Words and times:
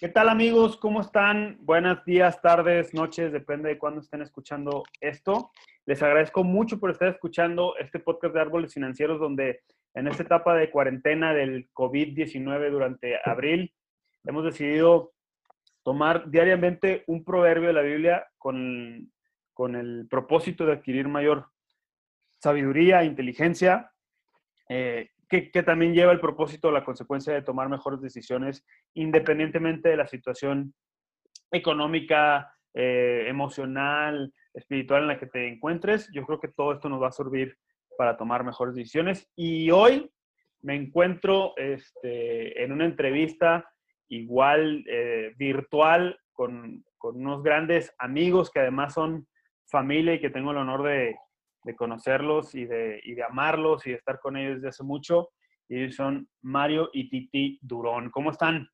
¿Qué 0.00 0.08
tal 0.08 0.28
amigos? 0.28 0.76
¿Cómo 0.76 1.00
están? 1.00 1.58
Buenos 1.62 2.04
días, 2.04 2.40
tardes, 2.40 2.94
noches, 2.94 3.32
depende 3.32 3.70
de 3.70 3.78
cuándo 3.78 4.00
estén 4.00 4.22
escuchando 4.22 4.84
esto. 5.00 5.50
Les 5.86 6.00
agradezco 6.00 6.44
mucho 6.44 6.78
por 6.78 6.92
estar 6.92 7.08
escuchando 7.08 7.74
este 7.80 7.98
podcast 7.98 8.32
de 8.32 8.40
Árboles 8.40 8.72
Financieros 8.72 9.18
donde 9.18 9.62
en 9.94 10.06
esta 10.06 10.22
etapa 10.22 10.54
de 10.54 10.70
cuarentena 10.70 11.34
del 11.34 11.68
COVID-19 11.72 12.70
durante 12.70 13.18
abril 13.24 13.74
hemos 14.22 14.44
decidido 14.44 15.14
tomar 15.82 16.30
diariamente 16.30 17.02
un 17.08 17.24
proverbio 17.24 17.66
de 17.66 17.74
la 17.74 17.82
Biblia 17.82 18.24
con, 18.38 19.12
con 19.52 19.74
el 19.74 20.06
propósito 20.08 20.64
de 20.64 20.74
adquirir 20.74 21.08
mayor 21.08 21.48
sabiduría, 22.38 23.02
inteligencia, 23.02 23.90
eh, 24.68 25.10
que, 25.28 25.62
también 25.62 25.94
lleva 25.94 26.12
el 26.12 26.20
propósito, 26.20 26.70
la 26.70 26.84
consecuencia 26.84 27.34
de 27.34 27.42
tomar 27.42 27.68
mejores 27.68 28.00
decisiones 28.00 28.64
independientemente 28.94 29.90
de 29.90 29.96
la 29.96 30.06
situación 30.06 30.74
económica, 31.50 32.52
eh, 32.74 33.24
emocional, 33.28 34.32
espiritual 34.54 35.02
en 35.02 35.08
la 35.08 35.18
que 35.18 35.26
te 35.26 35.48
encuentres. 35.48 36.10
Yo 36.12 36.24
creo 36.24 36.40
que 36.40 36.48
todo 36.48 36.72
esto 36.72 36.88
nos 36.88 37.02
va 37.02 37.08
a 37.08 37.12
servir 37.12 37.56
para 37.96 38.16
tomar 38.16 38.44
mejores 38.44 38.74
decisiones. 38.74 39.30
Y 39.36 39.70
hoy 39.70 40.10
me 40.62 40.74
encuentro 40.74 41.54
este, 41.56 42.62
en 42.62 42.72
una 42.72 42.86
entrevista 42.86 43.68
igual 44.08 44.84
eh, 44.88 45.34
virtual 45.36 46.18
con, 46.32 46.84
con, 46.96 47.16
unos 47.16 47.42
grandes 47.42 47.94
amigos 47.98 48.50
que 48.50 48.60
además 48.60 48.94
son 48.94 49.26
familia 49.66 50.14
y 50.14 50.20
que 50.20 50.30
tengo 50.30 50.52
el 50.52 50.56
honor 50.56 50.82
de, 50.84 51.16
de 51.68 51.76
conocerlos 51.76 52.54
y 52.54 52.64
de, 52.64 52.98
y 53.04 53.12
de, 53.12 53.22
amarlos 53.22 53.86
y 53.86 53.90
de 53.90 53.96
estar 53.96 54.18
con 54.20 54.38
ellos 54.38 54.56
desde 54.56 54.68
hace 54.68 54.82
mucho. 54.82 55.28
Y 55.68 55.82
ellos 55.82 55.96
son 55.96 56.26
Mario 56.40 56.88
y 56.94 57.10
Titi 57.10 57.58
Durón. 57.60 58.10
¿Cómo 58.10 58.30
están? 58.30 58.66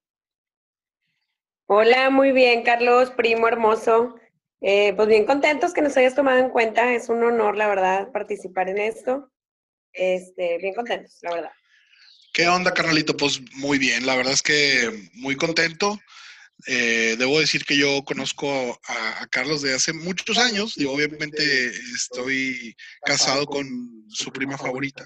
Hola, 1.66 2.08
muy 2.10 2.30
bien, 2.30 2.62
Carlos, 2.62 3.10
primo 3.10 3.48
hermoso. 3.48 4.14
Eh, 4.60 4.92
pues 4.94 5.08
bien 5.08 5.26
contentos 5.26 5.74
que 5.74 5.82
nos 5.82 5.96
hayas 5.96 6.14
tomado 6.14 6.38
en 6.38 6.50
cuenta. 6.50 6.94
Es 6.94 7.08
un 7.08 7.24
honor, 7.24 7.56
la 7.56 7.66
verdad, 7.66 8.12
participar 8.12 8.68
en 8.68 8.78
esto. 8.78 9.28
Este, 9.92 10.58
bien 10.58 10.74
contentos, 10.74 11.18
la 11.22 11.34
verdad. 11.34 11.52
¿Qué 12.32 12.46
onda, 12.46 12.72
carnalito? 12.72 13.16
Pues 13.16 13.40
muy 13.56 13.78
bien, 13.78 14.06
la 14.06 14.14
verdad 14.14 14.34
es 14.34 14.42
que 14.42 15.10
muy 15.14 15.34
contento. 15.34 15.98
Eh, 16.66 17.16
debo 17.18 17.40
decir 17.40 17.64
que 17.64 17.76
yo 17.76 18.02
conozco 18.04 18.78
a, 18.86 19.26
Carlos 19.30 19.62
de 19.62 19.74
hace 19.74 19.92
muchos 19.92 20.38
años 20.38 20.76
y 20.76 20.86
obviamente 20.86 21.66
estoy 21.94 22.74
casado 23.04 23.46
con 23.46 23.66
su 24.08 24.32
prima 24.32 24.56
favorita. 24.56 25.04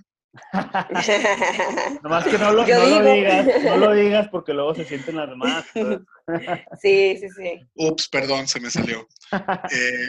Nomás 2.02 2.26
que 2.26 2.38
no 2.38 2.52
lo, 2.52 2.64
digas, 2.64 3.46
no 3.64 3.76
lo 3.76 3.92
digas 3.92 4.28
porque 4.30 4.52
luego 4.52 4.74
se 4.74 4.84
sienten 4.84 5.16
las 5.16 5.28
demás. 5.28 5.64
sí, 6.82 7.16
sí, 7.19 7.28
sí. 7.36 7.66
Ups, 7.74 8.08
perdón, 8.08 8.46
se 8.46 8.60
me 8.60 8.70
salió. 8.70 9.06
Eh, 9.70 10.08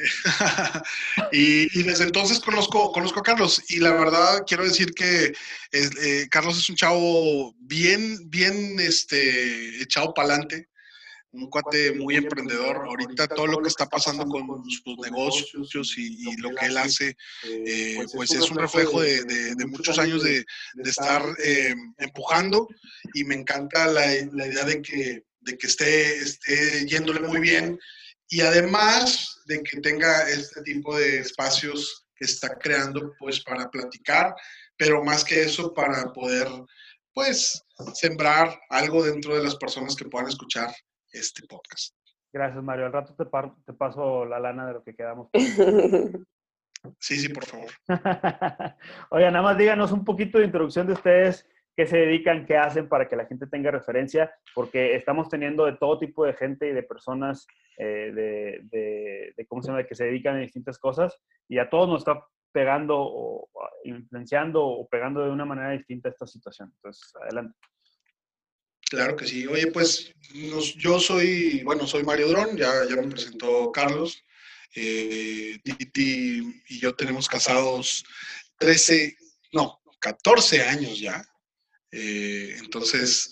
y, 1.33 1.83
desde 1.83 2.05
entonces 2.05 2.39
conozco, 2.39 2.93
conozco 2.93 3.19
a 3.19 3.23
Carlos 3.23 3.61
y 3.69 3.79
la 3.79 3.91
verdad 3.91 4.43
quiero 4.47 4.63
decir 4.63 4.93
que 4.93 5.33
eh, 5.71 6.27
Carlos 6.29 6.57
es 6.57 6.69
un 6.69 6.77
chavo 6.77 7.53
bien, 7.59 8.29
bien 8.29 8.79
este, 8.79 9.81
echado 9.81 10.13
para 10.13 10.29
adelante 10.29 10.69
un 11.31 11.49
cuate 11.49 11.94
muy 11.94 12.16
emprendedor. 12.16 12.77
Ahorita 12.77 13.27
todo 13.27 13.47
lo 13.47 13.61
que 13.61 13.67
está 13.67 13.85
pasando 13.85 14.25
con 14.25 14.63
sus 14.69 14.97
negocios 14.99 15.97
y, 15.97 16.35
lo 16.38 16.49
que 16.55 16.66
él 16.66 16.77
hace, 16.77 17.16
eh, 17.44 18.05
pues, 18.13 18.31
es 18.31 18.49
un 18.49 18.58
reflejo 18.58 19.02
de, 19.02 19.55
muchos 19.67 20.00
años 20.00 20.23
de, 20.23 20.45
estar 20.83 21.23
eh, 21.44 21.75
empujando 21.97 22.67
y 23.13 23.23
me 23.23 23.35
encanta 23.35 23.88
la, 23.88 24.16
idea 24.16 24.66
de 24.66 24.81
que, 24.81 25.23
de 25.41 25.57
que 25.57 25.67
esté, 25.67 26.17
esté 26.17 26.85
yéndole 26.88 27.19
muy 27.22 27.39
bien 27.39 27.80
y 28.30 28.41
además 28.41 29.41
de 29.46 29.61
que 29.63 29.81
tenga 29.81 30.29
este 30.29 30.61
tipo 30.61 30.97
de 30.97 31.19
espacios 31.19 32.06
que 32.16 32.25
está 32.25 32.57
creando 32.59 33.13
pues 33.17 33.41
para 33.41 33.69
platicar, 33.69 34.35
pero 34.78 35.03
más 35.03 35.23
que 35.23 35.41
eso 35.41 35.73
para 35.73 36.11
poder 36.13 36.47
pues 37.13 37.63
sembrar 37.94 38.59
algo 38.69 39.03
dentro 39.03 39.35
de 39.35 39.44
las 39.44 39.56
personas 39.56 39.96
que 39.96 40.06
puedan 40.06 40.29
escuchar 40.29 40.73
este 41.12 41.46
podcast. 41.47 41.96
Gracias, 42.31 42.64
Mario. 42.64 42.86
Al 42.86 42.94
rato 42.94 43.16
te, 43.16 43.74
paso 43.74 44.25
la 44.25 44.40
lana 44.40 44.68
de 44.68 44.74
lo 44.74 44.84
que 44.84 44.96
quedamos. 44.96 45.30
Sí, 46.97 47.18
sí, 47.18 47.28
por 47.28 47.46
favor. 47.46 47.70
Oiga, 49.12 49.31
nada 49.31 49.44
más 49.44 49.58
díganos 49.58 49.92
un 49.92 50.06
poquito 50.06 50.38
de 50.38 50.46
introducción 50.46 50.88
de 50.88 50.94
ustedes, 50.94 51.46
qué 51.75 51.86
se 51.86 51.97
dedican, 51.97 52.46
qué 52.46 52.56
hacen 52.56 52.88
para 52.88 53.09
que 53.09 53.18
la 53.18 53.25
gente 53.25 53.47
tenga 53.47 53.70
referencia, 53.70 54.34
porque 54.56 54.96
estamos 54.96 55.28
teniendo 55.28 55.66
de 55.66 55.74
todo 55.74 56.00
tipo 56.00 56.25
de 56.25 56.34
gente 56.34 56.70
y 56.70 56.72
de 56.72 56.84
personas 56.84 57.46
eh, 57.78 58.64
de, 58.72 59.46
¿cómo 59.50 59.62
se 59.62 59.70
llama?, 59.70 59.84
que 59.84 59.96
se 59.96 60.06
dedican 60.06 60.38
a 60.38 60.40
distintas 60.40 60.80
cosas 60.80 61.22
y 61.50 61.59
a 61.59 61.70
todos 61.70 61.90
nos 61.90 62.00
está 62.00 62.26
pegando 62.53 62.96
o 62.97 63.50
influenciando 63.84 64.66
o 64.66 64.88
pegando 64.88 65.24
de 65.24 65.31
una 65.31 65.46
manera 65.46 65.72
distinta 65.72 66.09
esta 66.09 66.28
situación. 66.28 66.72
Entonces, 66.76 67.14
adelante. 67.22 67.58
Claro 68.89 69.16
que 69.16 69.27
sí. 69.27 69.45
Oye, 69.45 69.67
pues 69.67 70.11
yo 70.77 71.00
soy, 71.00 71.61
bueno, 71.63 71.85
soy 71.88 72.03
Mario 72.03 72.29
Drón, 72.29 72.57
ya, 72.57 72.72
ya 72.89 72.95
me 72.95 73.07
presentó 73.07 73.72
Carlos. 73.72 74.23
Eh, 74.75 75.57
Titi 75.63 76.61
y 76.69 76.79
yo 76.79 76.94
tenemos 76.94 77.28
casados 77.28 78.03
13, 78.59 79.17
no, 79.53 79.79
14 79.99 80.63
años 80.63 80.99
ya. 80.99 81.23
Eh, 81.91 82.55
entonces, 82.59 83.31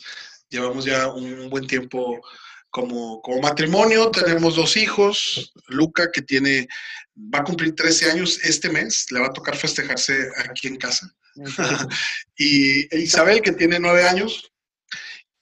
llevamos 0.50 0.86
ya 0.86 1.08
un 1.12 1.50
buen 1.50 1.68
tiempo 1.68 2.22
como, 2.70 3.22
como 3.22 3.42
matrimonio. 3.42 4.12
Tenemos 4.12 4.56
dos 4.56 4.78
hijos. 4.78 5.54
Luca, 5.68 6.12
que 6.12 6.22
tiene, 6.22 6.68
va 7.16 7.40
a 7.40 7.44
cumplir 7.44 7.76
13 7.76 8.12
años 8.12 8.40
este 8.44 8.70
mes, 8.70 9.08
le 9.12 9.20
va 9.20 9.28
a 9.28 9.34
tocar 9.34 9.56
festejarse 9.56 10.30
aquí 10.50 10.68
en 10.68 10.78
casa. 10.78 11.12
y 12.38 12.96
Isabel, 12.96 13.42
que 13.42 13.52
tiene 13.52 13.80
9 13.80 14.04
años, 14.04 14.52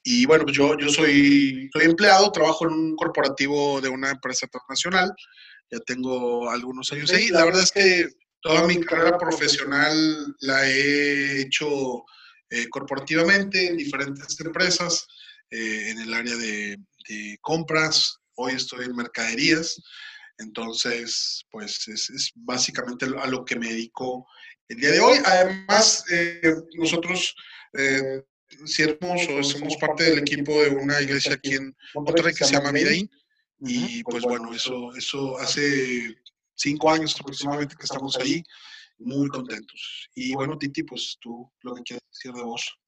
y 0.08 0.24
bueno, 0.24 0.44
pues 0.44 0.56
yo, 0.56 0.78
yo 0.78 0.88
soy, 0.88 1.68
soy 1.72 1.84
empleado, 1.84 2.30
trabajo 2.30 2.64
en 2.64 2.74
un 2.74 2.94
corporativo 2.94 3.80
de 3.80 3.88
una 3.88 4.12
empresa 4.12 4.46
transnacional, 4.46 5.12
ya 5.68 5.80
tengo 5.80 6.48
algunos 6.48 6.92
años 6.92 7.10
ahí. 7.10 7.26
La 7.30 7.44
verdad 7.44 7.64
es 7.64 7.72
que 7.72 8.08
toda 8.40 8.68
mi 8.68 8.80
carrera 8.84 9.18
profesional 9.18 10.32
la 10.42 10.64
he 10.64 11.40
hecho 11.40 12.04
eh, 12.50 12.68
corporativamente 12.68 13.66
en 13.66 13.76
diferentes 13.76 14.38
empresas, 14.38 15.08
eh, 15.50 15.90
en 15.90 15.98
el 15.98 16.14
área 16.14 16.36
de, 16.36 16.78
compras, 17.40 18.16
hoy 18.36 18.52
estoy 18.52 18.84
en 18.84 18.94
mercaderías, 18.94 19.76
entonces 20.38 21.44
pues 21.50 21.88
es, 21.88 22.10
es, 22.10 22.30
básicamente 22.36 23.06
a 23.06 23.26
lo 23.26 23.44
que 23.44 23.56
me 23.56 23.70
dedico 23.70 24.24
el 24.68 24.76
día 24.76 24.92
de 24.92 25.00
hoy. 25.00 25.18
Además, 25.24 26.04
eh, 26.12 26.54
nosotros 26.74 27.34
siervos 28.64 29.28
o 29.28 29.42
somos 29.42 29.76
parte 29.76 30.04
del 30.04 30.18
equipo 30.20 30.62
de 30.62 30.70
una 30.70 31.00
iglesia 31.00 31.34
aquí 31.34 31.54
en 31.54 31.76
Monterrey 31.94 32.34
que 32.34 32.44
se 32.44 32.54
llama 32.54 32.72
Midain. 32.72 33.10
Y 33.60 34.02
pues 34.04 34.22
bueno, 34.24 34.52
eso, 34.52 34.94
eso 34.96 35.38
hace 35.38 36.14
cinco 36.54 36.90
años 36.90 37.16
aproximadamente 37.18 37.74
que 37.76 37.84
estamos 37.84 38.16
ahí, 38.18 38.42
muy 38.98 39.28
contentos. 39.28 40.10
Y 40.14 40.34
bueno, 40.34 40.58
Titi, 40.58 40.82
pues 40.82 41.16
tú 41.20 41.50
lo 41.62 41.74
que 41.74 41.82
quieres 41.82 42.04
decir 42.10 42.32
de 42.32 42.42
vos. 42.42 42.78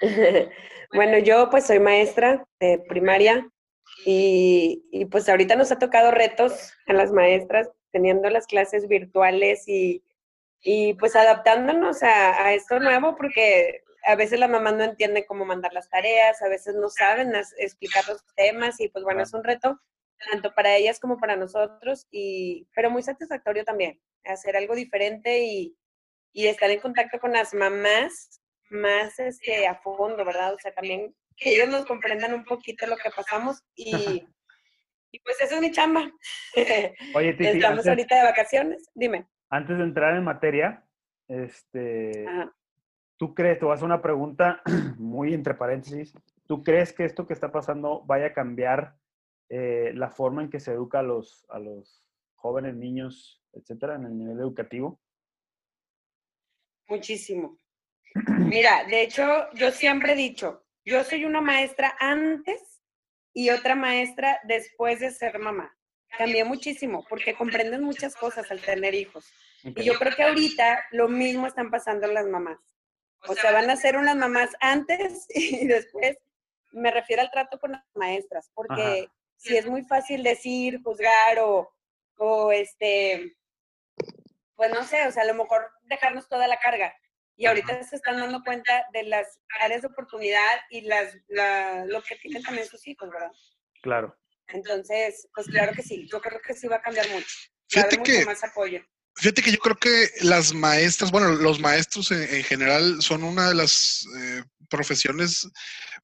bueno, 0.92 1.18
yo 1.18 1.50
pues 1.50 1.66
soy 1.66 1.80
maestra 1.80 2.46
de 2.60 2.78
primaria 2.88 3.48
y, 4.04 4.84
y, 4.92 5.06
pues 5.06 5.28
ahorita 5.28 5.56
nos 5.56 5.72
ha 5.72 5.78
tocado 5.78 6.10
retos 6.10 6.72
a 6.86 6.92
las 6.92 7.10
maestras 7.10 7.68
teniendo 7.90 8.30
las 8.30 8.46
clases 8.46 8.86
virtuales 8.86 9.66
y, 9.66 10.04
y 10.62 10.94
pues 10.94 11.16
adaptándonos 11.16 12.02
a, 12.02 12.46
a, 12.46 12.54
esto 12.54 12.78
nuevo 12.78 13.16
porque 13.16 13.82
a 14.08 14.16
veces 14.16 14.40
la 14.40 14.48
mamá 14.48 14.72
no 14.72 14.84
entiende 14.84 15.26
cómo 15.26 15.44
mandar 15.44 15.74
las 15.74 15.90
tareas, 15.90 16.40
a 16.40 16.48
veces 16.48 16.74
no 16.74 16.88
saben 16.88 17.34
explicar 17.58 18.08
los 18.08 18.24
temas 18.34 18.80
y 18.80 18.88
pues 18.88 19.04
bueno, 19.04 19.22
es 19.22 19.34
un 19.34 19.44
reto 19.44 19.78
tanto 20.30 20.54
para 20.54 20.74
ellas 20.74 20.98
como 20.98 21.18
para 21.18 21.36
nosotros, 21.36 22.06
y, 22.10 22.66
pero 22.74 22.90
muy 22.90 23.02
satisfactorio 23.02 23.64
también, 23.64 24.00
hacer 24.24 24.56
algo 24.56 24.74
diferente 24.74 25.40
y, 25.44 25.76
y 26.32 26.46
estar 26.46 26.70
en 26.70 26.80
contacto 26.80 27.20
con 27.20 27.32
las 27.32 27.52
mamás 27.52 28.40
más 28.70 29.18
este, 29.18 29.66
a 29.66 29.74
fondo, 29.74 30.24
¿verdad? 30.24 30.54
O 30.54 30.58
sea, 30.58 30.72
también 30.72 31.14
que 31.36 31.54
ellos 31.54 31.68
nos 31.68 31.84
comprendan 31.84 32.32
un 32.32 32.44
poquito 32.44 32.86
lo 32.86 32.96
que 32.96 33.10
pasamos 33.14 33.62
y, 33.74 33.92
y 35.12 35.20
pues 35.20 35.38
eso 35.42 35.56
es 35.56 35.60
mi 35.60 35.70
chamba. 35.70 36.10
Oye, 37.14 37.32
Titi, 37.34 37.46
Estamos 37.46 37.86
ahorita 37.86 38.16
de 38.16 38.24
vacaciones, 38.24 38.88
dime. 38.94 39.28
Antes 39.50 39.76
de 39.76 39.84
entrar 39.84 40.16
en 40.16 40.24
materia, 40.24 40.82
este, 41.28 42.24
¿Tú 43.18 43.34
crees, 43.34 43.58
te 43.58 43.64
voy 43.64 43.72
a 43.72 43.74
hacer 43.74 43.86
una 43.86 44.00
pregunta 44.00 44.62
muy 44.96 45.34
entre 45.34 45.54
paréntesis, 45.54 46.14
¿tú 46.46 46.62
crees 46.62 46.92
que 46.92 47.04
esto 47.04 47.26
que 47.26 47.34
está 47.34 47.50
pasando 47.50 48.02
vaya 48.06 48.26
a 48.26 48.32
cambiar 48.32 48.96
eh, 49.48 49.90
la 49.94 50.08
forma 50.08 50.42
en 50.42 50.50
que 50.50 50.60
se 50.60 50.72
educa 50.72 51.00
a 51.00 51.02
los, 51.02 51.44
a 51.48 51.58
los 51.58 52.06
jóvenes, 52.36 52.76
niños, 52.76 53.42
etcétera, 53.52 53.96
en 53.96 54.04
el 54.04 54.16
nivel 54.16 54.38
educativo? 54.38 55.00
Muchísimo. 56.86 57.58
Mira, 58.38 58.84
de 58.84 59.02
hecho, 59.02 59.52
yo 59.54 59.72
siempre 59.72 60.12
he 60.12 60.16
dicho, 60.16 60.64
yo 60.84 61.02
soy 61.02 61.24
una 61.24 61.40
maestra 61.40 61.96
antes 61.98 62.82
y 63.34 63.50
otra 63.50 63.74
maestra 63.74 64.40
después 64.44 65.00
de 65.00 65.10
ser 65.10 65.40
mamá. 65.40 65.76
Cambié 66.16 66.44
muchísimo 66.44 67.04
porque 67.08 67.34
comprendes 67.34 67.80
muchas 67.80 68.14
cosas 68.14 68.50
al 68.50 68.60
tener 68.60 68.94
hijos. 68.94 69.30
Y 69.64 69.82
yo 69.82 69.94
creo 69.94 70.14
que 70.14 70.22
ahorita 70.22 70.84
lo 70.92 71.08
mismo 71.08 71.46
están 71.46 71.70
pasando 71.70 72.06
las 72.06 72.26
mamás. 72.26 72.58
O 73.26 73.34
sea, 73.34 73.52
van 73.52 73.68
a 73.70 73.76
ser 73.76 73.96
unas 73.96 74.16
mamás 74.16 74.50
antes 74.60 75.26
y 75.34 75.66
después. 75.66 76.18
Me 76.70 76.90
refiero 76.90 77.22
al 77.22 77.30
trato 77.30 77.58
con 77.58 77.72
las 77.72 77.82
maestras, 77.94 78.50
porque 78.54 79.08
si 79.36 79.56
es 79.56 79.66
muy 79.66 79.84
fácil 79.84 80.22
decir, 80.22 80.82
juzgar 80.82 81.38
o, 81.38 81.74
o 82.18 82.52
este, 82.52 83.34
pues 84.54 84.70
no 84.70 84.84
sé, 84.84 85.06
o 85.06 85.10
sea, 85.12 85.22
a 85.22 85.26
lo 85.26 85.34
mejor 85.34 85.70
dejarnos 85.84 86.28
toda 86.28 86.46
la 86.46 86.58
carga. 86.58 86.94
Y 87.36 87.46
ahorita 87.46 87.82
se 87.84 87.96
están 87.96 88.18
dando 88.18 88.42
cuenta 88.42 88.84
de 88.92 89.04
las 89.04 89.38
áreas 89.60 89.82
de 89.82 89.88
oportunidad 89.88 90.60
y 90.70 90.80
las, 90.82 91.14
lo 91.86 92.02
que 92.02 92.16
tienen 92.16 92.42
también 92.42 92.66
sus 92.66 92.84
hijos, 92.88 93.08
¿verdad? 93.08 93.30
Claro. 93.80 94.18
Entonces, 94.48 95.28
pues 95.32 95.46
claro 95.46 95.72
que 95.72 95.82
sí, 95.82 96.08
yo 96.10 96.20
creo 96.20 96.40
que 96.40 96.54
sí 96.54 96.66
va 96.66 96.76
a 96.76 96.82
cambiar 96.82 97.08
mucho. 97.10 97.28
Fíjate 97.68 98.02
que, 98.02 98.12
mucho 98.14 98.26
más 98.26 98.42
apoyo. 98.42 98.84
Fíjate 99.18 99.42
que 99.42 99.50
yo 99.50 99.58
creo 99.58 99.76
que 99.76 100.10
las 100.22 100.54
maestras, 100.54 101.10
bueno, 101.10 101.30
los 101.30 101.58
maestros 101.58 102.12
en, 102.12 102.44
general 102.44 103.02
son 103.02 103.24
una 103.24 103.48
de 103.48 103.54
las 103.56 104.06
eh, 104.16 104.44
profesiones 104.70 105.48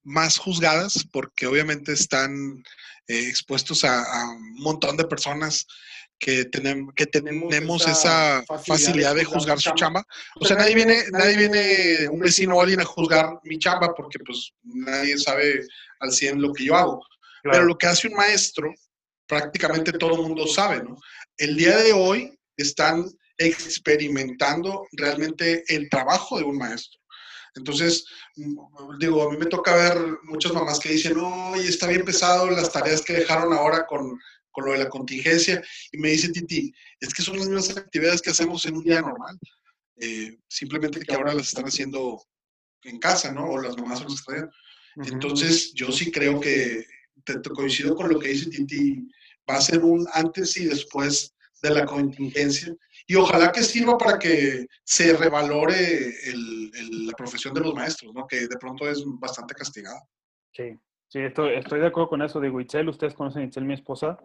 más 0.03 0.37
juzgadas 0.37 1.07
porque 1.13 1.47
obviamente 1.47 1.93
están 1.93 2.65
eh, 3.07 3.29
expuestos 3.29 3.85
a, 3.85 4.03
un 4.31 4.55
montón 4.55 4.97
de 4.97 5.05
personas 5.05 5.65
que, 6.19 6.45
tenemos 6.47 6.93
que 6.97 7.07
tenemos 7.07 7.87
esa, 7.87 8.43
facilidad, 8.67 9.15
de 9.15 9.25
juzgar 9.25 9.61
su 9.61 9.71
chamba. 9.75 10.05
O 10.41 10.45
sea, 10.45 10.57
nadie 10.57 10.75
viene, 10.75 11.05
nadie 11.13 11.37
viene, 11.37 12.09
un 12.09 12.19
vecino 12.19 12.57
o 12.57 12.63
alguien 12.63 12.81
a 12.81 12.85
juzgar 12.85 13.39
mi 13.45 13.61
chamba 13.61 13.95
porque 13.95 14.19
pues 14.27 14.53
nadie 14.65 15.17
sabe 15.19 15.65
al 16.01 16.11
100 16.11 16.43
lo 16.43 16.53
que 16.53 16.65
yo 16.65 16.75
hago. 16.75 17.01
Pero 17.45 17.63
lo 17.63 17.79
que 17.79 17.87
hace 17.87 18.09
un 18.09 18.15
maestro, 18.15 18.75
prácticamente 19.29 19.93
todo 19.93 20.17
el 20.17 20.23
mundo 20.23 20.49
sabe, 20.49 20.83
¿no? 20.83 20.99
El 21.37 21.57
día 21.57 21.77
de 21.77 21.93
hoy 21.93 22.37
están 22.57 23.05
experimentando 23.39 24.87
realmente 24.93 25.65
el 25.69 25.89
trabajo 25.89 26.39
de 26.39 26.45
un 26.45 26.59
maestro. 26.59 27.01
Entonces, 27.55 28.05
mm, 28.37 28.99
digo, 28.99 29.23
a 29.23 29.31
mí 29.31 29.37
me 29.37 29.47
toca 29.47 29.75
ver 29.75 29.97
muchas 30.25 30.53
mamás 30.53 30.79
que 30.79 30.93
dicen, 30.93 31.17
oye, 31.19 31.69
está 31.69 31.87
bien 31.87 32.05
pesado 32.05 32.51
las 32.51 32.73
tareas 32.73 33.03
que 33.03 33.13
dejaron 33.13 33.53
ahora 33.53 33.87
con, 33.87 34.19
con 34.51 34.67
lo 34.67 34.73
de 34.73 34.79
la 34.79 34.89
contingencia. 34.89 35.63
Y 35.93 35.99
me 35.99 36.11
dice 36.11 36.31
Titi, 36.31 36.73
es 37.01 37.13
que 37.13 37.23
son 37.23 37.37
las 37.37 37.47
mismas 37.49 37.77
actividades 37.77 38.23
que 38.23 38.31
hacemos 38.31 38.65
en 38.67 38.77
un 38.77 38.85
día 38.85 39.01
normal. 39.01 39.39
Eh, 39.97 40.39
simplemente 40.49 41.01
que 41.01 41.15
ahora 41.15 41.35
las 41.35 41.49
están 41.49 41.67
haciendo 41.67 42.23
en 42.83 42.99
casa, 42.99 43.33
¿no? 43.33 43.51
O 43.51 43.61
las 43.61 43.77
mamás 43.77 44.03
las 44.03 44.15
están 44.15 44.51
Entonces, 44.97 45.73
yo 45.75 45.93
sí 45.93 46.11
creo 46.11 46.41
que 46.41 46.85
te, 47.25 47.41
coincido 47.51 47.95
con 47.95 48.09
lo 48.09 48.19
que 48.19 48.29
dice 48.29 48.51
Titi, 48.51 49.09
va 49.49 49.57
a 49.57 49.61
ser 49.61 49.81
un 49.81 50.07
antes 50.13 50.57
y 50.57 50.67
después 50.67 51.34
de 51.65 51.75
la 51.75 51.87
contingencia. 51.87 52.75
Y 53.07 53.17
ojalá 53.17 53.51
que 53.51 53.63
sirva 53.63 53.99
para 53.99 54.19
que 54.19 54.67
se 54.85 55.17
revalore 55.17 56.13
la 57.07 57.13
profesión 57.15 57.55
de 57.55 57.61
los 57.61 57.75
maestros, 57.75 58.15
¿no? 58.15 58.27
que 58.27 58.47
de 58.47 58.57
pronto 58.61 58.89
es 58.89 59.03
bastante 59.19 59.55
castigada. 59.55 60.03
Sí, 60.53 60.79
sí, 61.09 61.21
estoy, 61.21 61.55
estoy 61.55 61.81
de 61.81 61.87
acuerdo 61.87 62.11
con 62.11 62.23
eso. 62.23 62.41
Digo, 62.41 62.61
Itzel, 62.61 62.89
ustedes 62.89 63.15
conocen 63.15 63.43
a 63.43 63.45
Itzel, 63.47 63.65
mi 63.65 63.75
esposa, 63.75 64.19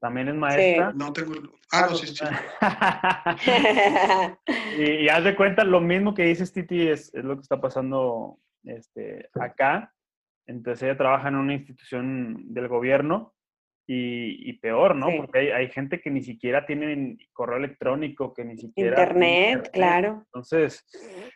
también 0.00 0.28
es 0.28 0.34
maestra. 0.34 0.92
No 0.94 1.12
tengo. 1.12 1.34
Ah, 1.70 1.86
no, 1.90 1.96
sí, 1.96 2.08
sí. 2.08 2.24
y, 4.78 5.04
y, 5.04 5.08
haz 5.08 5.24
de 5.24 5.36
cuenta, 5.36 5.64
lo 5.64 5.80
mismo 5.80 6.14
que 6.14 6.24
dices, 6.24 6.52
Titi, 6.52 6.88
es, 6.88 7.14
es 7.14 7.24
lo 7.24 7.36
que 7.36 7.42
está 7.42 7.60
pasando 7.60 8.38
este, 8.64 9.28
acá. 9.34 9.92
Entonces 10.46 10.82
ella 10.82 10.96
trabaja 10.96 11.28
en 11.28 11.36
una 11.36 11.54
institución 11.54 12.52
del 12.52 12.68
gobierno 12.68 13.35
y, 13.88 14.52
peor, 14.54 14.96
¿no? 14.96 15.06
Porque 15.16 15.52
hay, 15.52 15.68
gente 15.70 16.00
que 16.00 16.10
ni 16.10 16.22
siquiera 16.22 16.66
tiene 16.66 17.16
correo 17.32 17.58
electrónico, 17.58 18.34
que 18.34 18.44
ni 18.44 18.58
siquiera... 18.58 19.00
Internet, 19.02 19.70
claro. 19.72 20.24
Entonces, 20.26 20.84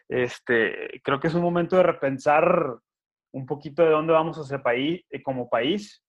este, 0.09 1.01
creo 1.05 1.21
que 1.21 1.29
es 1.29 1.35
un 1.35 1.43
momento 1.43 1.77
de 1.77 1.85
repensar 1.85 2.77
un 3.33 3.47
poquito 3.47 3.85
de 3.85 3.91
dónde 3.91 4.13
vamos 4.13 4.37
a 4.39 4.45
ser 4.45 4.63
país, 4.63 5.05
eh, 5.11 5.23
como 5.23 5.49
país, 5.49 6.05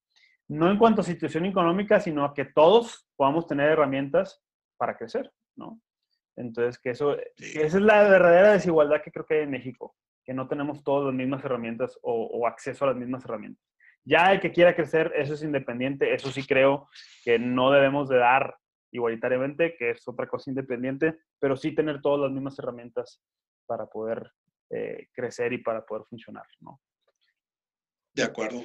no 0.48 0.70
en 0.72 0.78
cuanto 0.78 1.02
a 1.02 1.04
situación 1.04 1.46
económica, 1.46 2.00
sino 2.00 2.26
a 2.26 2.34
que 2.34 2.46
todos 2.46 3.08
podamos 3.16 3.46
tener 3.46 3.70
herramientas 3.70 4.42
para 4.78 4.98
crecer, 4.98 5.32
¿no? 5.56 5.80
Entonces, 6.36 6.80
que 6.80 6.90
eso, 6.90 7.16
que 7.36 7.66
esa 7.66 7.78
es 7.78 7.84
la 7.84 8.02
verdadera 8.04 8.54
desigualdad 8.54 9.04
que 9.04 9.12
creo 9.12 9.26
que 9.26 9.36
hay 9.36 9.44
en 9.44 9.52
México, 9.52 9.96
que 10.26 10.34
no 10.34 10.48
tenemos 10.48 10.84
todas 10.84 11.06
las 11.06 11.14
mismas 11.14 11.44
herramientas 11.46 12.00
o 12.02 12.48
acceso 12.48 12.86
a 12.86 12.88
las 12.90 12.98
mismas 12.98 13.24
herramientas. 13.26 13.71
Ya 14.04 14.32
el 14.32 14.40
que 14.40 14.52
quiera 14.52 14.76
crecer, 14.76 15.12
eso 15.16 15.34
es 15.34 15.44
independiente, 15.44 16.14
eso 16.14 16.32
sí 16.32 16.46
creo 16.46 16.90
que 17.24 17.38
no 17.38 17.72
debemos 17.72 18.10
de 18.10 18.18
dar 18.18 18.58
igualitariamente, 18.92 19.76
que 19.78 19.92
es 19.92 20.08
otra 20.08 20.28
cosa 20.28 20.50
independiente, 20.50 21.20
pero 21.40 21.56
sí 21.56 21.74
tener 21.74 22.02
todas 22.02 22.22
las 22.22 22.32
mismas 22.32 22.58
herramientas 22.60 23.22
para 23.66 23.86
poder 23.86 24.32
eh, 24.70 25.08
crecer 25.14 25.54
y 25.54 25.60
para 25.60 25.86
poder 25.86 26.04
funcionar, 26.06 26.46
¿no? 26.60 26.82
De 28.14 28.24
acuerdo. 28.24 28.64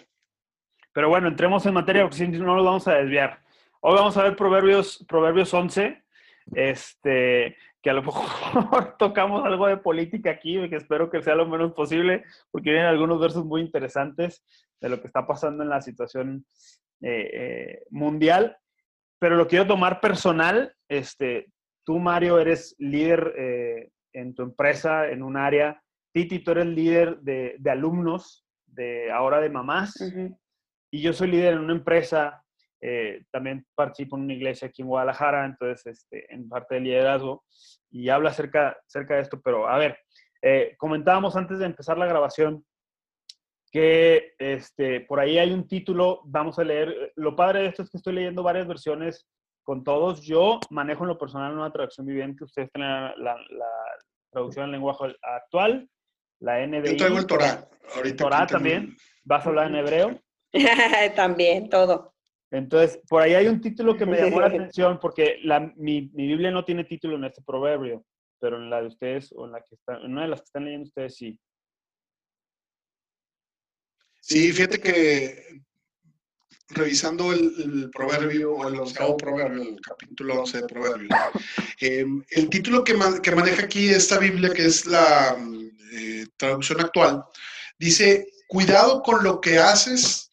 Pero 0.93 1.09
bueno, 1.09 1.29
entremos 1.29 1.65
en 1.67 1.75
materia 1.75 2.03
porque 2.03 2.17
si 2.17 2.29
no 2.29 2.56
nos 2.56 2.65
vamos 2.65 2.88
a 2.88 2.94
desviar. 2.94 3.43
Hoy 3.81 3.94
vamos 3.94 4.17
a 4.17 4.23
ver 4.23 4.35
Proverbios, 4.35 5.05
Proverbios 5.06 5.53
11, 5.53 6.03
este, 6.55 7.56
que 7.87 7.91
a 7.91 7.93
lo 7.93 8.03
mejor 8.03 8.97
tocamos 8.99 9.44
algo 9.44 9.69
de 9.69 9.77
política 9.77 10.31
aquí, 10.31 10.69
que 10.69 10.75
espero 10.75 11.09
que 11.09 11.23
sea 11.23 11.37
lo 11.37 11.47
menos 11.47 11.73
posible, 11.73 12.25
porque 12.50 12.71
vienen 12.71 12.88
algunos 12.88 13.21
versos 13.21 13.44
muy 13.44 13.61
interesantes 13.61 14.44
de 14.81 14.88
lo 14.88 15.00
que 15.00 15.06
está 15.06 15.25
pasando 15.25 15.62
en 15.62 15.69
la 15.69 15.81
situación 15.81 16.44
eh, 17.00 17.31
eh, 17.33 17.83
mundial, 17.91 18.56
pero 19.21 19.37
lo 19.37 19.47
quiero 19.47 19.69
tomar 19.69 20.00
personal. 20.00 20.75
Este, 20.88 21.47
tú, 21.85 22.00
Mario, 22.00 22.41
eres 22.41 22.75
líder 22.81 23.33
eh, 23.38 23.91
en 24.12 24.35
tu 24.35 24.43
empresa, 24.43 25.09
en 25.09 25.23
un 25.23 25.37
área. 25.37 25.81
Titi, 26.12 26.41
tú 26.41 26.50
eres 26.50 26.67
líder 26.67 27.21
de, 27.21 27.56
alumnos 27.71 28.44
de 28.67 29.12
ahora 29.12 29.38
de 29.38 29.49
mamás. 29.49 29.94
Y 30.91 31.03
yo 31.03 31.12
soy 31.12 31.29
líder 31.29 31.53
en 31.53 31.61
una 31.61 31.75
empresa. 31.75 32.43
También 33.31 33.67
participo 33.75 34.17
en 34.17 34.25
una 34.25 34.35
iglesia 34.35 34.69
aquí 34.69 34.83
en 34.83 34.88
Guadalajara, 34.88 35.44
entonces 35.44 35.87
este, 35.87 36.33
en 36.33 36.49
parte 36.49 36.77
del 36.77 36.85
liderazgo. 36.85 37.44
Y 37.91 38.09
habla 38.09 38.31
acerca, 38.31 38.77
acerca 38.87 39.15
de 39.15 39.23
esto, 39.23 39.41
pero 39.43 39.69
a 39.69 39.79
ver, 39.79 39.99
comentábamos 40.77 41.37
antes 41.37 41.59
de 41.59 41.67
empezar 41.67 41.99
la 41.99 42.06
grabación 42.06 42.65
que 43.76 44.33
este, 44.38 45.02
por 45.02 45.21
ahí 45.21 45.37
hay 45.37 45.52
un 45.52 45.69
título, 45.69 46.23
vamos 46.25 46.59
a 46.59 46.64
leer, 46.64 47.12
lo 47.16 47.37
padre 47.37 47.61
de 47.61 47.66
esto 47.66 47.83
es 47.83 47.90
que 47.90 47.99
estoy 47.99 48.14
leyendo 48.14 48.43
varias 48.43 48.66
versiones 48.66 49.28
con 49.62 49.85
todos. 49.85 50.23
Yo 50.23 50.61
manejo 50.71 51.05
en 51.05 51.09
lo 51.09 51.19
personal 51.19 51.52
una 51.52 51.71
traducción 51.71 52.07
viviente, 52.07 52.45
ustedes 52.45 52.71
tienen 52.73 52.90
la, 53.19 53.37
traducción 54.33 54.66
en 54.66 54.73
lenguaje 54.73 55.14
actual, 55.21 55.88
la 56.40 56.66
NBI. 56.66 56.93
Yo 56.93 56.97
traigo 56.97 57.19
el 57.19 57.26
Torah. 57.26 57.69
Ahorita 57.97 58.25
Torah 58.25 58.47
también. 58.47 58.97
¿Vas 59.25 59.45
a 59.45 59.49
hablar 59.50 59.66
en 59.66 59.76
hebreo? 59.76 60.21
también, 61.14 61.69
todo. 61.69 62.14
Entonces, 62.56 63.00
por 63.08 63.22
ahí 63.22 63.34
hay 63.34 63.48
un 63.48 63.60
título 63.60 63.96
que 63.96 64.06
me 64.06 64.18
llamó 64.18 64.40
la 64.40 64.46
atención 64.48 64.98
porque 65.00 65.38
la, 65.42 65.60
mi, 65.76 66.10
mi, 66.14 66.26
Biblia 66.26 66.50
no 66.50 66.64
tiene 66.64 66.84
título 66.84 67.16
en 67.16 67.25
este 67.25 67.42
proverbio, 67.42 68.04
pero 68.40 68.56
en 68.56 68.70
la 68.70 68.80
de 68.80 68.88
ustedes 68.88 69.32
o 69.32 69.46
en 69.46 69.52
la 69.52 69.60
que 69.60 69.75
están, 69.75 70.02
en 70.02 70.12
una 70.12 70.22
de 70.22 70.28
las 70.28 70.40
que 70.40 70.46
están 70.46 70.64
leyendo 70.64 70.86
ustedes 70.86 71.16
sí. 71.16 71.38
Sí, 74.20 74.52
fíjate 74.52 74.80
que 74.80 75.62
revisando 76.70 77.32
el, 77.32 77.90
proverbio 77.92 78.54
o 78.54 78.68
el 78.68 78.80
onceavo 78.80 79.16
proverbio, 79.16 79.62
el 79.62 79.80
capítulo 79.80 80.40
11 80.40 80.62
de 80.62 80.66
Proverbios, 80.66 81.20
em, 81.80 82.25
el 82.30 82.48
título 82.48 82.82
que, 82.82 82.96
que, 83.22 83.36
maneja 83.36 83.62
aquí 83.62 83.88
esta 83.88 84.18
Biblia, 84.18 84.50
que 84.50 84.64
es 84.64 84.84
la 84.86 85.36
eh, 85.92 86.26
traducción 86.36 86.80
actual, 86.80 87.22
dice, 87.78 88.26
cuidado 88.48 89.02
con 89.02 89.22
lo 89.22 89.40
que 89.40 89.58
haces 89.58 90.25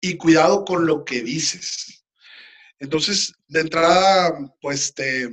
y 0.00 0.16
cuidado 0.16 0.64
con 0.64 0.86
lo 0.86 1.04
que 1.04 1.22
dices. 1.22 2.04
Entonces, 2.78 3.34
de 3.48 3.60
entrada, 3.60 4.38
pues 4.60 4.94
te, 4.94 5.28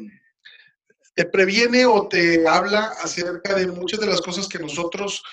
previene 1.32 1.86
o 1.86 2.08
te 2.08 2.48
habla 2.48 2.94
acerca 3.02 3.54
de 3.54 3.68
muchas 3.68 4.00
de 4.00 4.08
las 4.08 4.22
cosas 4.22 4.48
que 4.48 4.60
nosotros 4.60 5.24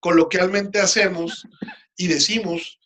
coloquialmente 0.00 0.80
hacemos 0.80 1.46
y 1.96 2.08
decimos 2.08 2.78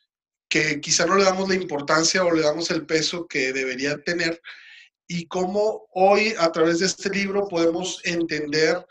que 0.49 0.81
quizá 0.81 1.07
no 1.07 1.17
le 1.17 1.25
damos 1.25 1.49
la 1.49 1.55
importancia 1.55 2.25
o 2.25 2.33
le 2.33 2.43
damos 2.43 2.71
el 2.71 2.87
peso 2.87 3.27
que 3.27 3.53
debería 3.53 3.97
tener 4.03 4.41
y 5.07 5.27
cómo 5.27 5.87
hoy 5.93 6.35
a 6.39 6.51
través 6.53 6.81
de 6.81 6.87
este 6.87 7.11
libro 7.11 7.49
podemos 7.49 8.01
entender 8.05 8.85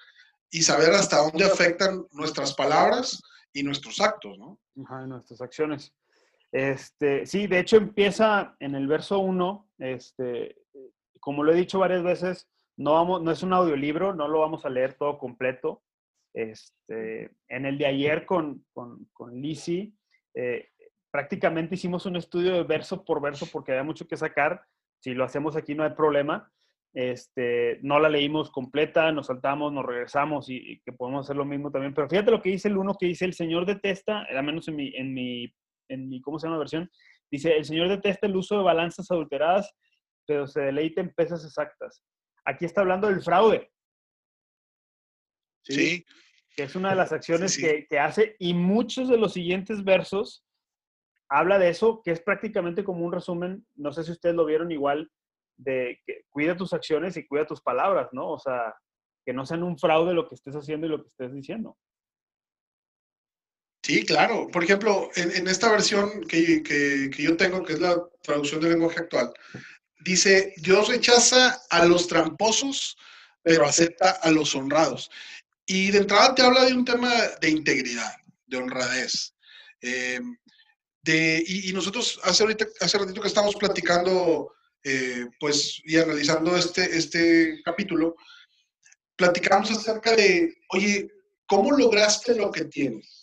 y 0.50 0.62
saber 0.62 0.92
hasta 0.92 1.18
dónde 1.18 1.46
afectan 1.46 2.06
nuestras 2.12 2.54
palabras 2.54 3.22
y 3.54 3.64
nuestros 3.64 4.00
actos, 4.02 4.38
¿no? 4.38 4.60
Nuestras 4.76 5.42
acciones. 5.42 5.94
Este, 6.54 7.26
sí, 7.26 7.48
de 7.48 7.60
hecho 7.60 7.78
empieza 7.78 8.56
en 8.60 8.76
el 8.76 8.86
verso 8.86 9.18
1, 9.18 9.70
este, 9.80 10.56
como 11.20 11.44
lo 11.44 11.52
he 11.52 11.56
dicho 11.56 11.80
varias 11.80 12.04
veces, 12.04 12.48
no, 12.78 13.32
es 13.32 13.42
un 13.42 13.54
audiolibro, 13.54 14.14
no 14.14 14.28
lo 14.28 14.40
vamos 14.42 14.64
a 14.64 14.70
leer 14.70 14.94
todo 14.94 15.18
completo. 15.18 15.82
Este, 16.32 17.32
en 17.48 17.66
el 17.66 17.80
de 17.80 17.88
ayer 17.88 18.28
con, 18.28 18.66
con, 18.72 19.42
Lizzie, 19.42 19.94
eh, 20.36 20.70
prácticamente 21.12 21.74
hicimos 21.74 22.06
un 22.06 22.18
estudio 22.18 22.54
de 22.54 22.64
verso 22.64 23.04
por 23.04 23.20
verso 23.20 23.48
porque 23.52 23.72
había 23.72 23.84
mucho 23.84 24.08
que 24.08 24.18
sacar. 24.18 24.64
Si 25.00 25.16
lo 25.16 25.24
hacemos 25.24 25.56
aquí 25.56 25.74
no 25.74 25.84
hay 25.84 25.92
problema. 25.92 26.52
Este, 26.94 27.80
no 27.82 28.00
la 28.00 28.10
leímos 28.10 28.52
completa, 28.52 29.12
nos 29.12 29.26
saltamos, 29.26 29.74
nos 29.74 29.86
regresamos 29.86 30.48
y, 30.50 30.80
que 30.86 30.92
podemos 30.92 31.26
hacer 31.26 31.36
lo 31.36 31.46
mismo 31.46 31.72
también. 31.72 31.96
Pero 31.96 32.08
fíjate 32.08 32.30
lo 32.30 32.42
que 32.42 32.52
dice 32.52 32.68
el 32.68 32.78
uno 32.78 32.96
que 32.96 33.08
dice, 33.08 33.26
el 33.26 33.34
Señor 33.34 33.66
detesta, 33.66 34.24
al 34.30 34.44
menos 34.44 34.68
en 34.68 34.76
mi, 34.76 34.96
en 34.96 35.14
mi, 35.14 35.52
en 35.94 36.10
mi, 36.10 36.22
¿cómo 36.22 36.40
se 36.40 36.48
llama 36.48 36.56
la 36.56 36.60
versión? 36.60 36.90
Dice, 37.32 37.56
el 37.56 37.66
Señor 37.66 37.90
detesta 37.90 38.28
el 38.28 38.36
uso 38.36 38.58
de 38.58 38.64
balanzas 38.64 39.10
adulteradas, 39.10 39.74
pero 40.26 40.48
se 40.48 40.62
deleita 40.62 41.02
en 41.02 41.14
pesas 41.14 41.44
exactas. 41.46 42.04
Aquí 42.46 42.66
está 42.66 42.82
hablando 42.82 43.08
del 43.08 43.22
fraude. 43.22 43.72
Sí. 45.64 46.06
Que 46.56 46.64
es 46.64 46.76
una 46.76 46.92
de 46.92 46.96
las 46.96 47.12
acciones 47.12 47.58
Que, 47.58 47.88
que 47.88 48.00
hace 48.00 48.36
y 48.40 48.54
muchos 48.54 49.10
de 49.10 49.18
los 49.18 49.34
siguientes 49.34 49.84
versos 49.84 50.46
habla 51.30 51.58
de 51.58 51.70
eso, 51.70 52.02
que 52.04 52.12
es 52.12 52.22
prácticamente 52.22 52.84
como 52.84 53.06
un 53.06 53.12
resumen, 53.12 53.66
no 53.76 53.92
sé 53.92 54.04
si 54.04 54.12
ustedes 54.12 54.36
lo 54.36 54.46
vieron 54.46 54.72
igual, 54.72 55.10
de 55.58 56.00
que 56.06 56.26
cuida 56.30 56.56
tus 56.56 56.74
acciones 56.74 57.18
y 57.18 57.26
cuida 57.26 57.48
tus 57.48 57.62
palabras, 57.62 58.10
¿no? 58.12 58.30
O 58.30 58.40
sea, 58.40 58.76
que 59.26 59.34
no 59.34 59.46
sean 59.46 59.64
un 59.64 59.78
fraude 59.78 60.14
lo 60.14 60.28
que 60.28 60.36
estés 60.36 60.56
haciendo 60.56 60.86
y 60.86 60.90
lo 60.90 61.02
que 61.02 61.08
estés 61.08 61.34
diciendo. 61.34 61.78
Sí, 63.84 64.06
claro. 64.06 64.48
Por 64.48 64.64
ejemplo, 64.64 65.10
en, 65.16 65.48
esta 65.48 65.70
versión 65.70 66.24
que, 66.26 66.64
que, 66.64 67.12
yo 67.18 67.36
tengo, 67.36 67.64
que 67.64 67.74
es 67.74 67.80
la 67.80 68.02
traducción 68.22 68.62
del 68.62 68.72
lenguaje 68.72 69.02
actual, 69.02 69.34
dice, 70.00 70.54
Dios 70.58 70.88
rechaza 70.88 71.62
a 71.70 71.86
los 71.86 72.08
tramposos, 72.08 72.98
pero 73.42 73.66
acepta 73.66 74.12
a 74.12 74.32
los 74.32 74.56
honrados. 74.56 75.12
Y 75.66 75.92
de 75.92 76.00
entrada 76.00 76.34
te 76.34 76.42
habla 76.42 76.66
de 76.66 76.74
un 76.74 76.86
tema 76.86 77.12
de 77.42 77.50
integridad, 77.50 78.16
de 78.48 78.58
honradez. 78.58 79.34
Eh, 79.82 80.22
de, 81.04 81.44
y, 81.46 81.70
y, 81.70 81.74
nosotros 81.74 82.22
hace, 82.24 82.44
ahorita, 82.44 82.66
hace 82.80 82.98
ratito 82.98 83.22
que 83.22 83.28
estamos 83.28 83.56
platicando 83.58 84.54
eh, 84.86 85.28
pues, 85.40 85.82
y 85.84 85.98
analizando 85.98 86.56
este, 86.56 86.98
este 86.98 87.62
capítulo, 87.64 88.16
platicamos 89.18 89.72
acerca 89.72 90.16
de, 90.16 90.56
oye, 90.70 91.10
¿cómo 91.46 91.72
lograste 91.72 92.34
lo 92.36 92.50
que 92.50 92.66
tienes? 92.66 93.23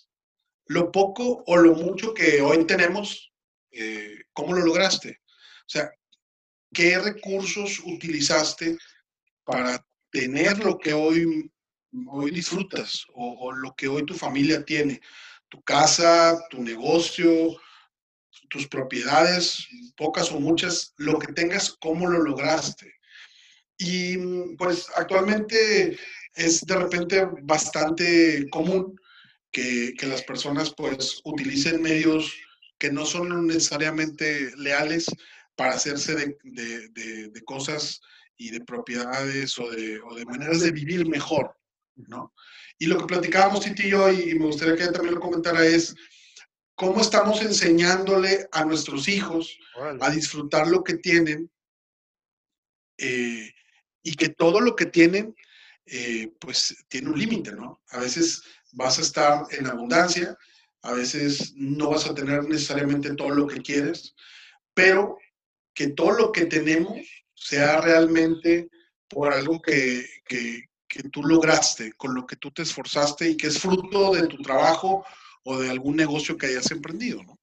Lo 0.70 0.92
poco 0.92 1.42
o 1.48 1.56
lo 1.56 1.74
mucho 1.74 2.14
que 2.14 2.40
hoy 2.40 2.64
tenemos, 2.64 3.32
eh, 3.72 4.22
¿cómo 4.32 4.54
lo 4.54 4.64
lograste? 4.64 5.20
O 5.62 5.68
sea, 5.68 5.90
¿qué 6.72 6.96
recursos 6.96 7.80
utilizaste 7.84 8.78
para 9.42 9.84
tener 10.12 10.60
lo 10.60 10.78
que 10.78 10.92
hoy, 10.92 11.50
hoy 12.06 12.30
disfrutas 12.30 13.04
o, 13.14 13.32
o 13.40 13.52
lo 13.52 13.74
que 13.74 13.88
hoy 13.88 14.06
tu 14.06 14.14
familia 14.14 14.64
tiene? 14.64 15.00
Tu 15.48 15.60
casa, 15.62 16.38
tu 16.50 16.62
negocio, 16.62 17.60
tus 18.48 18.68
propiedades, 18.68 19.66
pocas 19.96 20.30
o 20.30 20.38
muchas, 20.38 20.94
lo 20.98 21.18
que 21.18 21.32
tengas, 21.32 21.72
cómo 21.80 22.08
lo 22.08 22.20
lograste. 22.20 22.94
Y 23.76 24.54
pues 24.54 24.86
actualmente 24.94 25.98
es 26.32 26.60
de 26.60 26.76
repente 26.76 27.26
bastante 27.42 28.48
común 28.50 28.94
que, 29.50 29.94
que 29.98 30.06
las 30.06 30.22
personas 30.22 30.72
pues 30.74 31.20
utilicen 31.24 31.82
medios 31.82 32.34
que 32.78 32.90
no 32.90 33.04
son 33.04 33.46
necesariamente 33.46 34.50
leales 34.56 35.06
para 35.54 35.74
hacerse 35.74 36.14
de, 36.14 36.38
de, 36.42 37.28
de, 37.28 37.44
cosas 37.44 38.00
y 38.36 38.50
de 38.50 38.60
propiedades 38.62 39.58
o 39.58 39.70
de, 39.70 40.00
o 40.00 40.14
de 40.14 40.24
maneras 40.24 40.60
de 40.60 40.70
vivir 40.70 41.06
mejor, 41.06 41.54
¿no? 41.94 42.32
Y 42.78 42.86
lo 42.86 42.96
que 42.96 43.04
platicábamos 43.04 43.60
Titi 43.60 43.88
y 43.88 43.90
yo, 43.90 44.10
y 44.10 44.34
me 44.38 44.46
gustaría 44.46 44.74
que 44.74 44.84
ella 44.84 44.92
también 44.92 45.16
lo 45.16 45.20
comentara, 45.20 45.66
es 45.66 45.94
cómo 46.74 47.02
estamos 47.02 47.42
enseñándole 47.42 48.48
a 48.52 48.64
nuestros 48.64 49.06
hijos 49.08 49.58
a 50.00 50.10
disfrutar 50.10 50.66
lo 50.66 50.82
que 50.82 50.94
tienen 50.94 51.50
eh, 52.96 53.52
y 54.02 54.14
que 54.14 54.30
todo 54.30 54.60
lo 54.60 54.74
que 54.74 54.86
tienen, 54.86 55.36
eh, 55.84 56.32
pues 56.40 56.74
tiene 56.88 57.10
un 57.10 57.18
límite, 57.18 57.52
¿no? 57.52 57.82
A 57.90 57.98
veces 57.98 58.42
vas 58.72 58.98
a 58.98 59.02
estar 59.02 59.44
en 59.50 59.66
abundancia, 59.66 60.36
a 60.82 60.92
veces 60.92 61.52
no 61.56 61.90
vas 61.90 62.08
a 62.08 62.14
tener 62.14 62.44
necesariamente 62.44 63.14
todo 63.14 63.30
lo 63.30 63.46
que 63.46 63.60
quieres, 63.60 64.14
pero 64.74 65.18
que 65.74 65.88
todo 65.88 66.12
lo 66.12 66.32
que 66.32 66.46
tenemos 66.46 66.98
sea 67.34 67.80
realmente 67.80 68.68
por 69.08 69.32
algo 69.32 69.60
que, 69.60 70.04
que, 70.26 70.64
que 70.88 71.02
tú 71.04 71.22
lograste, 71.22 71.92
con 71.92 72.14
lo 72.14 72.26
que 72.26 72.36
tú 72.36 72.50
te 72.50 72.62
esforzaste 72.62 73.30
y 73.30 73.36
que 73.36 73.48
es 73.48 73.58
fruto 73.58 74.12
de 74.12 74.26
tu 74.26 74.38
trabajo 74.42 75.04
o 75.44 75.58
de 75.58 75.70
algún 75.70 75.96
negocio 75.96 76.36
que 76.36 76.46
hayas 76.46 76.70
emprendido, 76.70 77.22
¿no? 77.22 77.38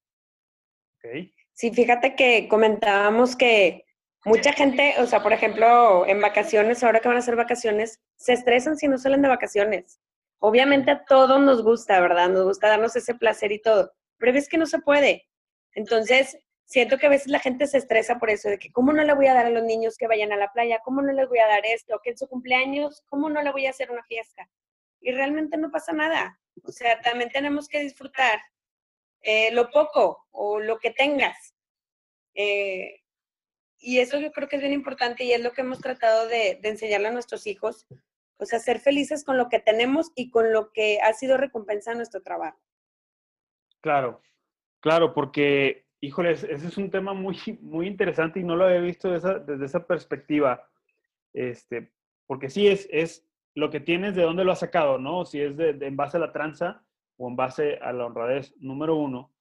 Okay. 0.97 1.33
Sí, 1.53 1.71
fíjate 1.71 2.15
que 2.15 2.47
comentábamos 2.47 3.35
que 3.35 3.85
mucha 4.25 4.53
gente, 4.53 4.95
o 4.99 5.07
sea, 5.07 5.23
por 5.23 5.33
ejemplo, 5.33 6.05
en 6.05 6.21
vacaciones, 6.21 6.83
ahora 6.83 6.99
que 6.99 7.07
van 7.07 7.17
a 7.17 7.21
ser 7.21 7.35
vacaciones, 7.35 7.99
se 8.17 8.33
estresan 8.33 8.77
si 8.77 8.87
no 8.87 8.97
salen 8.97 9.21
de 9.21 9.29
vacaciones. 9.29 9.99
Obviamente 10.39 10.91
a 10.91 11.05
todos 11.05 11.39
nos 11.41 11.63
gusta, 11.63 11.99
¿verdad? 11.99 12.29
Nos 12.29 12.43
gusta 12.43 12.67
darnos 12.67 12.95
ese 12.95 13.15
placer 13.15 13.51
y 13.51 13.61
todo, 13.61 13.93
pero 14.17 14.37
es 14.37 14.47
que 14.47 14.57
no 14.57 14.65
se 14.65 14.79
puede. 14.79 15.27
Entonces, 15.73 16.37
siento 16.65 16.97
que 16.97 17.07
a 17.07 17.09
veces 17.09 17.27
la 17.27 17.39
gente 17.39 17.65
se 17.65 17.77
estresa 17.77 18.19
por 18.19 18.29
eso, 18.29 18.49
de 18.49 18.59
que 18.59 18.71
cómo 18.71 18.93
no 18.93 19.03
le 19.03 19.13
voy 19.13 19.27
a 19.27 19.33
dar 19.33 19.47
a 19.47 19.51
los 19.51 19.63
niños 19.63 19.97
que 19.97 20.07
vayan 20.07 20.31
a 20.31 20.37
la 20.37 20.51
playa, 20.51 20.81
cómo 20.83 21.01
no 21.01 21.13
les 21.13 21.27
voy 21.27 21.39
a 21.39 21.47
dar 21.47 21.65
esto, 21.65 21.99
que 22.03 22.11
en 22.11 22.17
su 22.17 22.27
cumpleaños, 22.27 23.03
cómo 23.07 23.29
no 23.29 23.41
le 23.41 23.51
voy 23.51 23.65
a 23.65 23.71
hacer 23.71 23.89
una 23.89 24.03
fiesta. 24.03 24.49
Y 24.99 25.11
realmente 25.11 25.57
no 25.57 25.71
pasa 25.71 25.93
nada. 25.93 26.39
O 26.63 26.71
sea, 26.71 27.01
también 27.01 27.29
tenemos 27.31 27.67
que 27.67 27.79
disfrutar 27.79 28.39
eh, 29.21 29.51
lo 29.51 29.69
poco 29.71 30.25
o 30.31 30.59
lo 30.59 30.77
que 30.77 30.91
tengas. 30.91 31.53
Eh, 32.35 33.01
y 33.79 33.99
eso 33.99 34.19
yo 34.19 34.31
creo 34.31 34.47
que 34.47 34.57
es 34.57 34.61
bien 34.61 34.73
importante 34.73 35.23
y 35.23 35.33
es 35.33 35.41
lo 35.41 35.51
que 35.53 35.61
hemos 35.61 35.79
tratado 35.79 36.27
de, 36.27 36.59
enseñarle 36.63 37.09
a 37.09 37.11
nuestros 37.11 37.47
hijos, 37.47 37.85
o 38.37 38.45
sea, 38.45 38.59
ser 38.59 38.79
felices 38.79 39.23
con 39.23 39.37
lo 39.37 39.49
que 39.49 39.59
tenemos 39.59 40.11
y 40.15 40.29
con 40.29 40.53
lo 40.53 40.71
que 40.71 40.99
ha 41.01 41.13
sido 41.13 41.37
recompensa 41.37 41.93
nuestro 41.93 42.21
trabajo. 42.21 42.59
Claro, 43.81 44.21
claro, 44.79 45.13
porque, 45.13 45.85
híjoles, 46.01 46.43
ese 46.43 46.67
es 46.67 46.77
un 46.77 46.89
tema 46.89 47.13
muy, 47.13 47.37
muy 47.61 47.87
interesante 47.87 48.39
y 48.39 48.43
no 48.43 48.55
lo 48.55 48.65
había 48.65 48.79
visto 48.79 49.11
desde 49.11 49.65
esa, 49.65 49.85
perspectiva. 49.85 50.69
Este, 51.33 51.91
porque 52.25 52.49
sí, 52.49 52.67
es, 52.67 52.87
es 52.91 53.27
lo 53.55 53.69
que 53.69 53.79
tienes, 53.79 54.15
de 54.15 54.23
dónde 54.23 54.43
lo 54.43 54.51
has 54.51 54.59
sacado, 54.59 54.97
¿no? 54.97 55.25
Si 55.25 55.41
es 55.41 55.57
de, 55.57 55.69
en 55.69 55.95
base 55.95 56.17
a 56.17 56.19
la 56.19 56.31
tranza 56.31 56.83
o 57.17 57.27
en 57.27 57.35
base 57.35 57.77
a 57.81 57.91
la 57.91 58.05
honradez, 58.05 58.53
número 58.59 58.95
uno. 58.95 59.33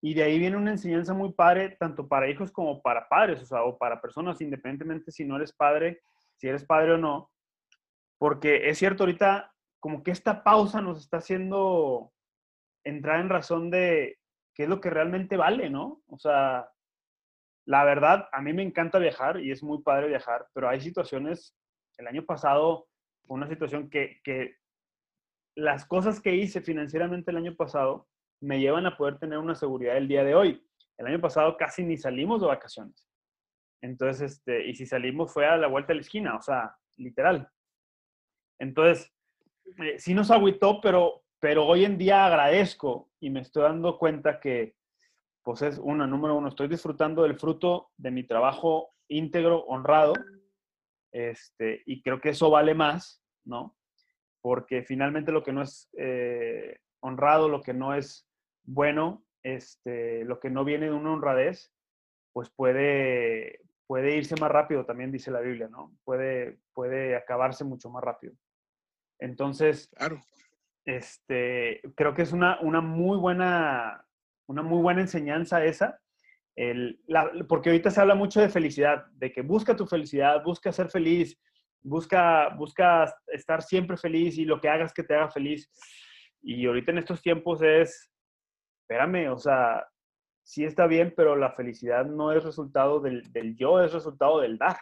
Y 0.00 0.12
de 0.14 0.22
ahí 0.24 0.38
viene 0.38 0.56
una 0.56 0.72
enseñanza 0.72 1.14
muy 1.14 1.32
padre, 1.32 1.76
tanto 1.78 2.06
para 2.06 2.28
hijos 2.28 2.50
como 2.50 2.82
para 2.82 3.08
padres, 3.08 3.40
o 3.42 3.46
sea, 3.46 3.62
o 3.62 3.78
para 3.78 4.00
personas, 4.00 4.40
independientemente 4.40 5.10
si 5.10 5.24
no 5.24 5.36
eres 5.36 5.52
padre, 5.52 6.02
si 6.36 6.48
eres 6.48 6.64
padre 6.64 6.92
o 6.92 6.98
no. 6.98 7.30
Porque 8.18 8.68
es 8.68 8.78
cierto, 8.78 9.04
ahorita 9.04 9.52
como 9.80 10.02
que 10.02 10.10
esta 10.10 10.42
pausa 10.42 10.80
nos 10.80 11.00
está 11.00 11.18
haciendo 11.18 12.12
entrar 12.84 13.20
en 13.20 13.28
razón 13.28 13.70
de 13.70 14.18
qué 14.54 14.64
es 14.64 14.68
lo 14.68 14.80
que 14.80 14.90
realmente 14.90 15.36
vale, 15.36 15.68
¿no? 15.70 16.02
O 16.06 16.18
sea, 16.18 16.70
la 17.66 17.84
verdad, 17.84 18.28
a 18.32 18.40
mí 18.40 18.52
me 18.52 18.62
encanta 18.62 18.98
viajar 18.98 19.40
y 19.40 19.50
es 19.50 19.62
muy 19.62 19.82
padre 19.82 20.08
viajar, 20.08 20.46
pero 20.52 20.68
hay 20.68 20.80
situaciones, 20.80 21.56
el 21.98 22.06
año 22.06 22.24
pasado 22.24 22.88
fue 23.26 23.36
una 23.36 23.48
situación 23.48 23.88
que, 23.90 24.20
que 24.22 24.56
las 25.56 25.86
cosas 25.86 26.20
que 26.20 26.34
hice 26.34 26.60
financieramente 26.60 27.30
el 27.30 27.38
año 27.38 27.54
pasado 27.54 28.08
me 28.40 28.60
llevan 28.60 28.86
a 28.86 28.96
poder 28.96 29.18
tener 29.18 29.38
una 29.38 29.54
seguridad 29.54 29.96
el 29.96 30.08
día 30.08 30.24
de 30.24 30.34
hoy. 30.34 30.66
El 30.98 31.06
año 31.06 31.20
pasado 31.20 31.56
casi 31.56 31.82
ni 31.84 31.96
salimos 31.96 32.40
de 32.40 32.46
vacaciones. 32.46 33.08
Entonces, 33.82 34.32
este, 34.32 34.66
y 34.66 34.74
si 34.74 34.86
salimos 34.86 35.32
fue 35.32 35.46
a 35.46 35.56
la 35.56 35.66
vuelta 35.66 35.88
de 35.88 35.96
la 35.96 36.00
esquina, 36.02 36.36
o 36.36 36.42
sea, 36.42 36.76
literal. 36.96 37.48
Entonces, 38.58 39.12
eh, 39.78 39.98
sí 39.98 40.14
nos 40.14 40.30
agüitó, 40.30 40.80
pero, 40.80 41.22
pero 41.40 41.66
hoy 41.66 41.84
en 41.84 41.98
día 41.98 42.26
agradezco 42.26 43.10
y 43.20 43.30
me 43.30 43.40
estoy 43.40 43.62
dando 43.62 43.98
cuenta 43.98 44.40
que, 44.40 44.76
pues 45.42 45.62
es 45.62 45.78
una, 45.78 46.06
número 46.06 46.36
uno, 46.36 46.48
estoy 46.48 46.68
disfrutando 46.68 47.22
del 47.22 47.38
fruto 47.38 47.90
de 47.96 48.10
mi 48.10 48.24
trabajo 48.24 48.94
íntegro, 49.08 49.64
honrado, 49.64 50.14
este, 51.12 51.82
y 51.86 52.02
creo 52.02 52.20
que 52.20 52.30
eso 52.30 52.50
vale 52.50 52.74
más, 52.74 53.22
¿no? 53.44 53.76
Porque 54.40 54.82
finalmente 54.82 55.32
lo 55.32 55.42
que 55.42 55.52
no 55.52 55.62
es 55.62 55.88
eh, 55.96 56.78
honrado, 57.00 57.48
lo 57.48 57.62
que 57.62 57.74
no 57.74 57.94
es 57.94 58.26
bueno, 58.64 59.24
este, 59.42 60.24
lo 60.24 60.40
que 60.40 60.50
no 60.50 60.64
viene 60.64 60.86
de 60.86 60.92
una 60.92 61.12
honradez, 61.12 61.72
pues 62.32 62.50
puede, 62.50 63.60
puede 63.86 64.16
irse 64.16 64.34
más 64.40 64.50
rápido, 64.50 64.84
también 64.84 65.12
dice 65.12 65.30
la 65.30 65.40
Biblia, 65.40 65.68
¿no? 65.68 65.96
Puede, 66.04 66.58
puede 66.72 67.14
acabarse 67.14 67.64
mucho 67.64 67.90
más 67.90 68.02
rápido. 68.02 68.34
Entonces, 69.24 69.90
claro. 69.96 70.20
este, 70.84 71.80
creo 71.96 72.14
que 72.14 72.22
es 72.22 72.32
una, 72.32 72.60
una, 72.60 72.80
muy 72.80 73.18
buena, 73.18 74.04
una 74.46 74.62
muy 74.62 74.82
buena 74.82 75.00
enseñanza 75.00 75.64
esa 75.64 75.98
porque 77.48 77.70
ahorita 77.70 77.90
se 77.90 78.00
habla 78.00 78.14
mucho 78.14 78.40
de 78.40 78.48
felicidad, 78.48 79.06
de 79.14 79.32
que 79.32 79.42
busca 79.42 79.74
tu 79.74 79.86
felicidad, 79.86 80.42
busca 80.44 80.72
ser 80.72 80.88
feliz, 80.88 81.36
busca, 81.82 82.50
busca 82.50 83.12
estar 83.28 83.62
siempre 83.62 83.96
feliz 83.96 84.38
y 84.38 84.44
lo 84.44 84.60
que 84.60 84.68
hagas 84.68 84.92
que 84.92 85.02
te 85.02 85.14
haga 85.14 85.30
feliz. 85.30 85.68
Y 86.42 86.66
ahorita 86.66 86.92
en 86.92 86.98
estos 86.98 87.22
tiempos 87.22 87.60
es, 87.62 88.10
espérame, 88.82 89.32
o 89.32 89.38
sea, 89.38 89.84
sí 90.44 90.64
está 90.64 90.86
bien, 90.86 91.12
pero 91.16 91.34
la 91.34 91.50
felicidad 91.50 92.04
no 92.06 92.30
es 92.30 92.44
resultado 92.44 93.00
del, 93.00 93.56
yo, 93.56 93.82
es 93.82 93.92
resultado 93.92 94.40
del 94.40 94.58
dar. 94.58 94.76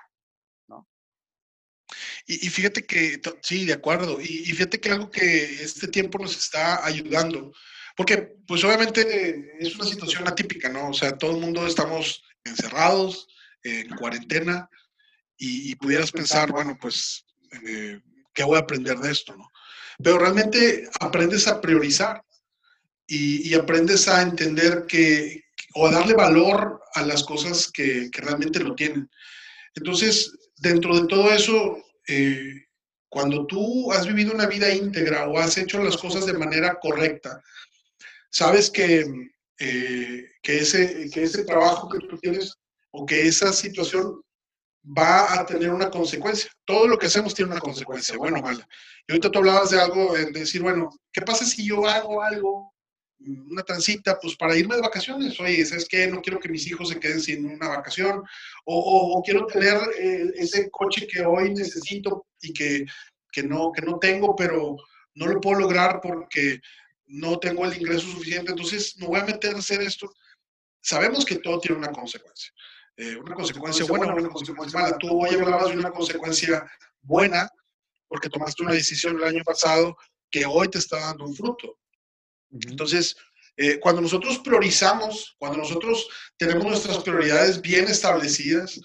Y, 2.26 2.48
fíjate 2.48 2.84
que, 2.84 3.20
sí, 3.42 3.64
de 3.64 3.72
acuerdo, 3.72 4.20
y, 4.20 4.44
fíjate 4.44 4.80
que 4.80 4.90
algo 4.90 5.10
que 5.10 5.62
este 5.62 5.88
tiempo 5.88 6.18
nos 6.18 6.36
está 6.36 6.84
ayudando, 6.84 7.52
porque 7.96 8.36
pues 8.46 8.62
obviamente 8.64 9.56
es 9.58 9.74
una 9.74 9.84
situación 9.84 10.26
atípica, 10.28 10.68
¿no? 10.68 10.90
O 10.90 10.94
sea, 10.94 11.18
todo 11.18 11.32
el 11.32 11.40
mundo 11.40 11.66
estamos 11.66 12.22
encerrados, 12.44 13.26
en 13.64 13.88
cuarentena, 13.96 14.68
y, 15.36 15.74
pudieras 15.76 16.12
pensar, 16.12 16.52
bueno, 16.52 16.78
pues, 16.80 17.24
eh, 17.66 18.00
¿qué 18.32 18.44
voy 18.44 18.56
a 18.56 18.60
aprender 18.60 18.96
de 18.98 19.10
esto, 19.10 19.34
no? 19.36 19.50
Pero 20.02 20.18
realmente 20.18 20.88
aprendes 21.00 21.48
a 21.48 21.60
priorizar 21.60 22.22
y, 23.06 23.52
aprendes 23.54 24.08
a 24.08 24.22
entender 24.22 24.86
que, 24.86 25.44
o 25.74 25.86
a 25.86 25.92
darle 25.92 26.14
valor 26.14 26.80
a 26.94 27.02
las 27.02 27.24
cosas 27.24 27.70
que, 27.72 28.08
realmente 28.12 28.60
lo 28.60 28.74
tienen. 28.74 29.10
Entonces, 29.74 30.32
dentro 30.56 30.98
de 31.00 31.08
todo 31.08 31.32
eso, 31.32 31.76
eh, 32.08 32.66
cuando 33.08 33.46
tú 33.46 33.92
has 33.92 34.06
vivido 34.06 34.32
una 34.32 34.46
vida 34.46 34.74
íntegra 34.74 35.28
o 35.28 35.38
has 35.38 35.58
hecho 35.58 35.82
las 35.82 35.96
cosas 35.96 36.26
de 36.26 36.32
manera 36.32 36.78
correcta, 36.80 37.42
sabes 38.30 38.70
que, 38.70 39.04
eh, 39.58 40.30
que, 40.42 40.58
ese, 40.58 41.10
que 41.10 41.22
ese 41.22 41.44
trabajo 41.44 41.88
que 41.88 41.98
tú 42.06 42.18
tienes 42.18 42.54
o 42.90 43.04
que 43.04 43.26
esa 43.26 43.52
situación 43.52 44.22
va 44.84 45.40
a 45.40 45.46
tener 45.46 45.70
una 45.70 45.90
consecuencia. 45.90 46.50
Todo 46.64 46.88
lo 46.88 46.98
que 46.98 47.06
hacemos 47.06 47.34
tiene 47.34 47.52
una 47.52 47.60
consecuencia, 47.60 48.16
bueno 48.16 48.40
o. 48.40 48.66
Y 49.06 49.12
ahorita 49.12 49.30
tú 49.30 49.38
hablabas 49.38 49.70
de 49.70 49.80
algo, 49.80 50.14
de 50.14 50.30
decir, 50.32 50.62
bueno, 50.62 50.90
¿qué 51.12 51.22
pasa 51.22 51.44
si 51.44 51.66
yo 51.66 51.86
hago 51.86 52.22
algo, 52.22 52.74
una 53.26 53.62
transita, 53.62 54.18
pues 54.20 54.36
para 54.36 54.56
irme 54.56 54.76
de 54.76 54.82
vacaciones? 54.82 55.38
Oye, 55.40 55.64
¿sabes 55.64 55.86
qué? 55.88 56.06
No 56.06 56.20
quiero 56.20 56.38
que 56.38 56.48
mis 56.48 56.66
hijos 56.66 56.88
se 56.88 56.98
queden 56.98 57.20
sin 57.20 57.46
una 57.46 57.68
vacación, 57.68 58.22
o, 58.64 59.22
quiero 59.24 59.46
tener 59.46 59.78
eh, 59.98 60.30
ese 60.36 60.70
coche 60.70 61.06
que 61.06 61.22
hoy 61.24 61.54
necesito 61.54 62.26
y 62.40 62.52
que, 62.52 62.84
que, 63.30 63.42
no, 63.42 63.72
que 63.72 63.82
no 63.82 63.98
tengo, 63.98 64.34
pero 64.36 64.76
no 65.14 65.26
lo 65.26 65.40
puedo 65.40 65.60
lograr 65.60 66.00
porque 66.02 66.60
no 67.06 67.38
tengo 67.38 67.64
el 67.64 67.76
ingreso 67.76 68.06
suficiente, 68.06 68.52
entonces 68.52 68.96
me 68.98 69.06
voy 69.06 69.20
a 69.20 69.24
meter 69.24 69.54
a 69.54 69.58
hacer 69.58 69.82
esto. 69.82 70.12
Sabemos 70.80 71.24
que 71.24 71.36
todo 71.36 71.60
tiene 71.60 71.78
una 71.78 71.92
consecuencia. 71.92 72.52
Eh, 72.96 73.16
una 73.16 73.34
consecuencia 73.34 73.84
buena 73.86 74.12
o 74.12 74.16
una 74.16 74.28
consecuencia 74.28 74.80
mala. 74.80 74.98
Tú 74.98 75.22
hoy 75.22 75.34
hablabas 75.34 75.70
de 75.70 75.78
una 75.78 75.90
consecuencia 75.90 76.66
buena 77.02 77.48
porque 78.08 78.28
tomaste 78.28 78.62
una 78.62 78.72
decisión 78.72 79.16
el 79.16 79.24
año 79.24 79.42
pasado 79.44 79.96
que 80.30 80.44
hoy 80.44 80.68
te 80.68 80.78
está 80.78 80.98
dando 80.98 81.24
un 81.24 81.34
fruto. 81.34 81.78
Entonces, 82.52 83.16
eh, 83.56 83.78
cuando 83.80 84.00
nosotros 84.00 84.38
priorizamos, 84.38 85.34
cuando 85.38 85.58
nosotros 85.58 86.08
tenemos 86.36 86.64
nuestras 86.64 86.98
prioridades 86.98 87.60
bien 87.60 87.86
establecidas, 87.86 88.80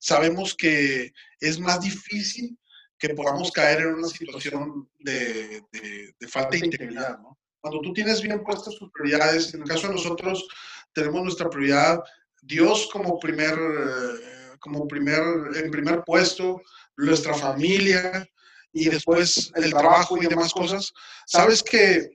sabemos 0.00 0.54
que 0.54 1.12
es 1.40 1.58
más 1.58 1.80
difícil 1.80 2.58
que 2.98 3.10
podamos 3.10 3.50
caer 3.50 3.80
en 3.80 3.94
una 3.94 4.08
situación 4.08 4.88
de, 5.00 5.62
de, 5.72 6.28
falta 6.28 6.50
de 6.50 6.66
integridad. 6.66 7.18
¿no? 7.18 7.38
Cuando 7.60 7.80
tú 7.80 7.92
tienes 7.92 8.22
bien 8.22 8.42
puestas 8.44 8.76
tus 8.76 8.90
prioridades, 8.92 9.52
en 9.54 9.62
el 9.62 9.68
caso 9.68 9.88
de 9.88 9.94
nosotros, 9.94 10.46
tenemos 10.92 11.22
nuestra 11.22 11.50
prioridad 11.50 12.00
Dios 12.42 12.88
como 12.92 13.18
primer, 13.18 13.54
eh, 13.54 14.56
como 14.60 14.86
primer, 14.86 15.22
en 15.56 15.70
primer 15.70 16.02
puesto, 16.04 16.60
nuestra 16.96 17.34
familia 17.34 18.28
y 18.72 18.88
después 18.88 19.52
el 19.54 19.70
trabajo 19.70 20.16
y 20.20 20.26
demás 20.26 20.52
cosas, 20.52 20.92
sabes 21.26 21.62
que, 21.62 22.10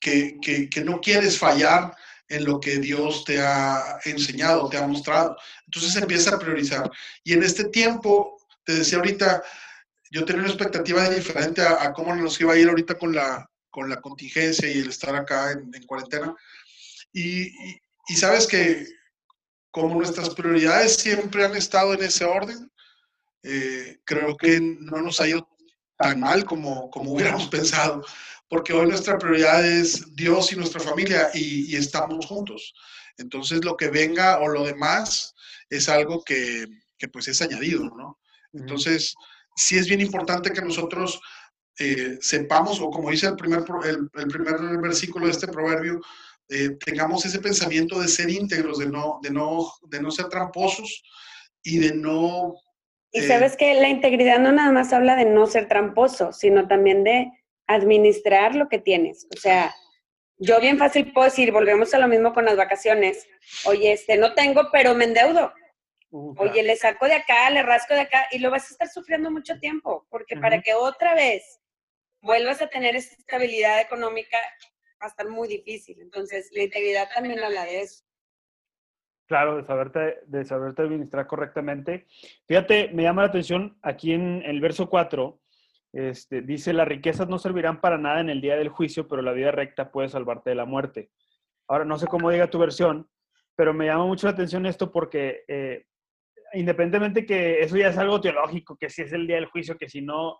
que, 0.00 0.38
que, 0.40 0.84
no 0.84 1.00
quieres 1.00 1.38
fallar 1.38 1.94
en 2.28 2.44
lo 2.44 2.60
que 2.60 2.78
Dios 2.78 3.24
te 3.24 3.40
ha 3.40 3.98
enseñado, 4.04 4.68
te 4.68 4.76
ha 4.76 4.86
mostrado. 4.86 5.36
Entonces 5.64 5.96
empieza 5.96 6.34
a 6.34 6.38
priorizar. 6.38 6.90
Y 7.24 7.32
en 7.32 7.42
este 7.42 7.64
tiempo, 7.64 8.36
te 8.64 8.74
decía 8.74 8.98
ahorita, 8.98 9.42
yo 10.10 10.24
tenía 10.24 10.42
una 10.42 10.50
expectativa 10.50 11.08
diferente 11.08 11.62
a, 11.62 11.92
cómo 11.92 12.14
nos 12.14 12.40
iba 12.40 12.52
a 12.52 12.58
ir 12.58 12.68
ahorita 12.68 12.96
con 12.96 13.14
la, 13.14 13.48
con 13.70 13.88
la 13.88 14.00
contingencia 14.00 14.70
y 14.70 14.78
el 14.78 14.88
estar 14.88 15.14
acá 15.14 15.52
en, 15.52 15.70
cuarentena. 15.86 16.34
y, 17.12 17.46
y, 18.08 18.16
sabes 18.16 18.46
que 18.46 18.86
como 19.70 19.96
nuestras 19.96 20.30
prioridades 20.30 20.96
siempre 20.96 21.44
han 21.44 21.54
estado 21.54 21.92
en 21.92 22.02
ese 22.02 22.24
orden, 22.24 22.70
eh, 23.42 23.98
creo 24.04 24.36
que 24.36 24.58
no 24.58 25.02
nos 25.02 25.20
ha 25.20 25.28
ido 25.28 25.48
tan 25.98 26.18
mal 26.18 26.44
como, 26.44 26.90
como 26.90 27.12
hubiéramos 27.12 27.48
pensado, 27.48 28.02
porque 28.48 28.72
hoy 28.72 28.86
nuestra 28.86 29.18
prioridad 29.18 29.66
es 29.66 30.14
Dios 30.14 30.52
y 30.52 30.56
nuestra 30.56 30.80
familia 30.80 31.30
y, 31.34 31.74
estamos 31.76 32.26
juntos. 32.26 32.74
Entonces 33.18 33.64
lo 33.64 33.76
que 33.76 33.88
venga 33.88 34.38
o 34.40 34.48
lo 34.48 34.64
demás 34.64 35.34
es 35.70 35.88
algo 35.88 36.22
que, 36.22 36.66
que 36.98 37.08
pues 37.08 37.28
es 37.28 37.42
añadido, 37.42 37.84
¿no? 37.84 38.18
Entonces, 38.52 39.14
sí 39.56 39.76
es 39.76 39.88
bien 39.88 40.00
importante 40.00 40.52
que 40.52 40.62
nosotros 40.62 41.20
eh, 41.78 42.18
sepamos, 42.20 42.80
o 42.80 42.90
como 42.90 43.10
dice 43.10 43.26
el 43.26 43.36
primer, 43.36 43.64
el, 43.84 44.08
el 44.14 44.28
primer 44.28 44.78
versículo 44.80 45.26
de 45.26 45.32
este 45.32 45.48
proverbio, 45.48 46.00
eh, 46.48 46.76
tengamos 46.84 47.26
ese 47.26 47.40
pensamiento 47.40 48.00
de 48.00 48.08
ser 48.08 48.30
íntegros, 48.30 48.78
de 48.78 48.86
no, 48.86 49.18
de 49.22 49.30
no, 49.30 49.72
de 49.88 50.00
no 50.00 50.10
ser 50.10 50.28
tramposos 50.28 51.02
y 51.62 51.78
de 51.78 51.94
no... 51.94 52.54
Y 53.10 53.20
eh, 53.20 53.26
sabes 53.26 53.56
que 53.56 53.74
la 53.74 53.88
integridad 53.88 54.38
no 54.38 54.52
nada 54.52 54.70
más 54.70 54.92
habla 54.92 55.16
de 55.16 55.24
no 55.24 55.46
ser 55.46 55.66
tramposo, 55.68 56.32
sino 56.32 56.68
también 56.68 57.02
de 57.02 57.32
administrar 57.66 58.54
lo 58.54 58.68
que 58.68 58.78
tienes. 58.78 59.26
O 59.34 59.38
sea, 59.38 59.74
yo 60.38 60.60
bien 60.60 60.78
fácil 60.78 61.12
puedo 61.12 61.26
decir, 61.26 61.52
volvemos 61.52 61.92
a 61.94 61.98
lo 61.98 62.08
mismo 62.08 62.32
con 62.32 62.44
las 62.44 62.56
vacaciones. 62.56 63.26
Oye, 63.64 63.92
este, 63.92 64.16
no 64.16 64.34
tengo, 64.34 64.68
pero 64.72 64.94
me 64.94 65.04
endeudo. 65.04 65.52
Oye, 66.10 66.62
le 66.62 66.76
saco 66.76 67.06
de 67.06 67.14
acá, 67.14 67.50
le 67.50 67.62
rasco 67.62 67.94
de 67.94 68.00
acá 68.00 68.26
y 68.30 68.38
lo 68.38 68.50
vas 68.50 68.68
a 68.68 68.72
estar 68.72 68.88
sufriendo 68.88 69.30
mucho 69.30 69.58
tiempo, 69.58 70.06
porque 70.08 70.36
para 70.36 70.62
que 70.62 70.72
otra 70.72 71.14
vez 71.14 71.60
vuelvas 72.22 72.62
a 72.62 72.68
tener 72.68 72.96
esa 72.96 73.14
estabilidad 73.14 73.80
económica, 73.80 74.38
va 75.00 75.06
a 75.06 75.08
estar 75.08 75.28
muy 75.28 75.48
difícil. 75.48 76.00
Entonces, 76.00 76.50
la 76.52 76.62
integridad 76.62 77.08
también 77.12 77.42
habla 77.42 77.64
de 77.64 77.82
eso. 77.82 78.04
Claro, 79.26 79.56
de 79.56 79.64
saberte, 79.64 80.20
de 80.26 80.44
saberte 80.44 80.82
administrar 80.82 81.26
correctamente. 81.26 82.06
Fíjate, 82.46 82.88
me 82.92 83.02
llama 83.02 83.22
la 83.22 83.28
atención 83.28 83.76
aquí 83.82 84.12
en 84.12 84.42
el 84.44 84.60
verso 84.60 84.88
4, 84.88 85.40
este, 85.96 86.42
dice, 86.42 86.74
las 86.74 86.86
riquezas 86.86 87.26
no 87.26 87.38
servirán 87.38 87.80
para 87.80 87.96
nada 87.96 88.20
en 88.20 88.28
el 88.28 88.42
día 88.42 88.56
del 88.56 88.68
juicio, 88.68 89.08
pero 89.08 89.22
la 89.22 89.32
vida 89.32 89.50
recta 89.50 89.90
puede 89.90 90.10
salvarte 90.10 90.50
de 90.50 90.56
la 90.56 90.66
muerte. 90.66 91.10
Ahora, 91.68 91.86
no 91.86 91.98
sé 91.98 92.06
cómo 92.06 92.30
diga 92.30 92.50
tu 92.50 92.58
versión, 92.58 93.08
pero 93.56 93.72
me 93.72 93.86
llama 93.86 94.04
mucho 94.04 94.26
la 94.26 94.34
atención 94.34 94.66
esto 94.66 94.92
porque 94.92 95.44
eh, 95.48 95.86
independientemente 96.52 97.24
que 97.24 97.60
eso 97.60 97.78
ya 97.78 97.88
es 97.88 97.96
algo 97.96 98.20
teológico, 98.20 98.76
que 98.76 98.90
si 98.90 99.02
es 99.02 99.12
el 99.14 99.26
día 99.26 99.36
del 99.36 99.46
juicio, 99.46 99.78
que 99.78 99.88
si 99.88 100.02
no, 100.02 100.38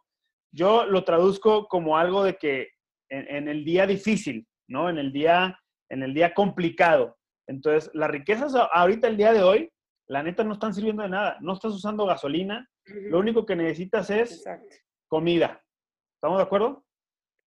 yo 0.52 0.84
lo 0.84 1.04
traduzco 1.04 1.66
como 1.68 1.96
algo 1.96 2.22
de 2.22 2.36
que 2.36 2.68
en, 3.08 3.48
el 3.48 3.64
día 3.64 3.86
difícil, 3.86 4.46
¿no? 4.68 4.90
En 4.90 4.98
el 4.98 5.10
día, 5.10 5.58
en 5.90 6.02
el 6.02 6.12
día 6.12 6.34
complicado. 6.34 7.16
Entonces, 7.48 7.90
las 7.94 8.10
riquezas 8.10 8.54
ahorita, 8.54 9.08
el 9.08 9.16
día 9.16 9.32
de 9.32 9.42
hoy, 9.42 9.70
la 10.06 10.22
neta 10.22 10.44
no 10.44 10.52
están 10.52 10.74
sirviendo 10.74 11.02
de 11.02 11.08
nada. 11.08 11.38
No 11.40 11.54
estás 11.54 11.72
usando 11.72 12.04
gasolina. 12.04 12.68
Lo 12.84 13.18
único 13.18 13.46
que 13.46 13.56
necesitas 13.56 14.10
es 14.10 14.44
comida. 15.08 15.62
¿Estamos 16.14 16.38
de 16.38 16.44
acuerdo? 16.44 16.84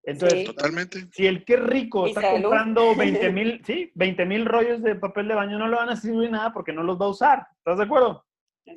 Entonces, 0.03 0.47
totalmente. 0.47 1.07
Si 1.13 1.27
el 1.27 1.45
que 1.45 1.57
rico 1.57 2.07
está 2.07 2.31
comprando 2.31 2.95
20 2.97 3.33
mil, 3.33 3.63
sí, 3.65 3.91
20 3.95 4.25
mil 4.25 4.47
rollos 4.47 4.83
de 4.83 4.95
papel 4.95 5.29
de 5.29 5.35
baño, 5.35 5.59
no 5.59 5.69
le 5.69 5.77
van 5.77 5.89
a 5.89 5.97
servir 5.97 6.31
nada 6.31 6.53
porque 6.53 6.73
no 6.73 6.83
los 6.83 7.01
va 7.01 7.07
a 7.07 7.11
usar. 7.11 7.47
¿Estás 7.59 7.79
de 7.79 7.85
acuerdo? 7.85 8.25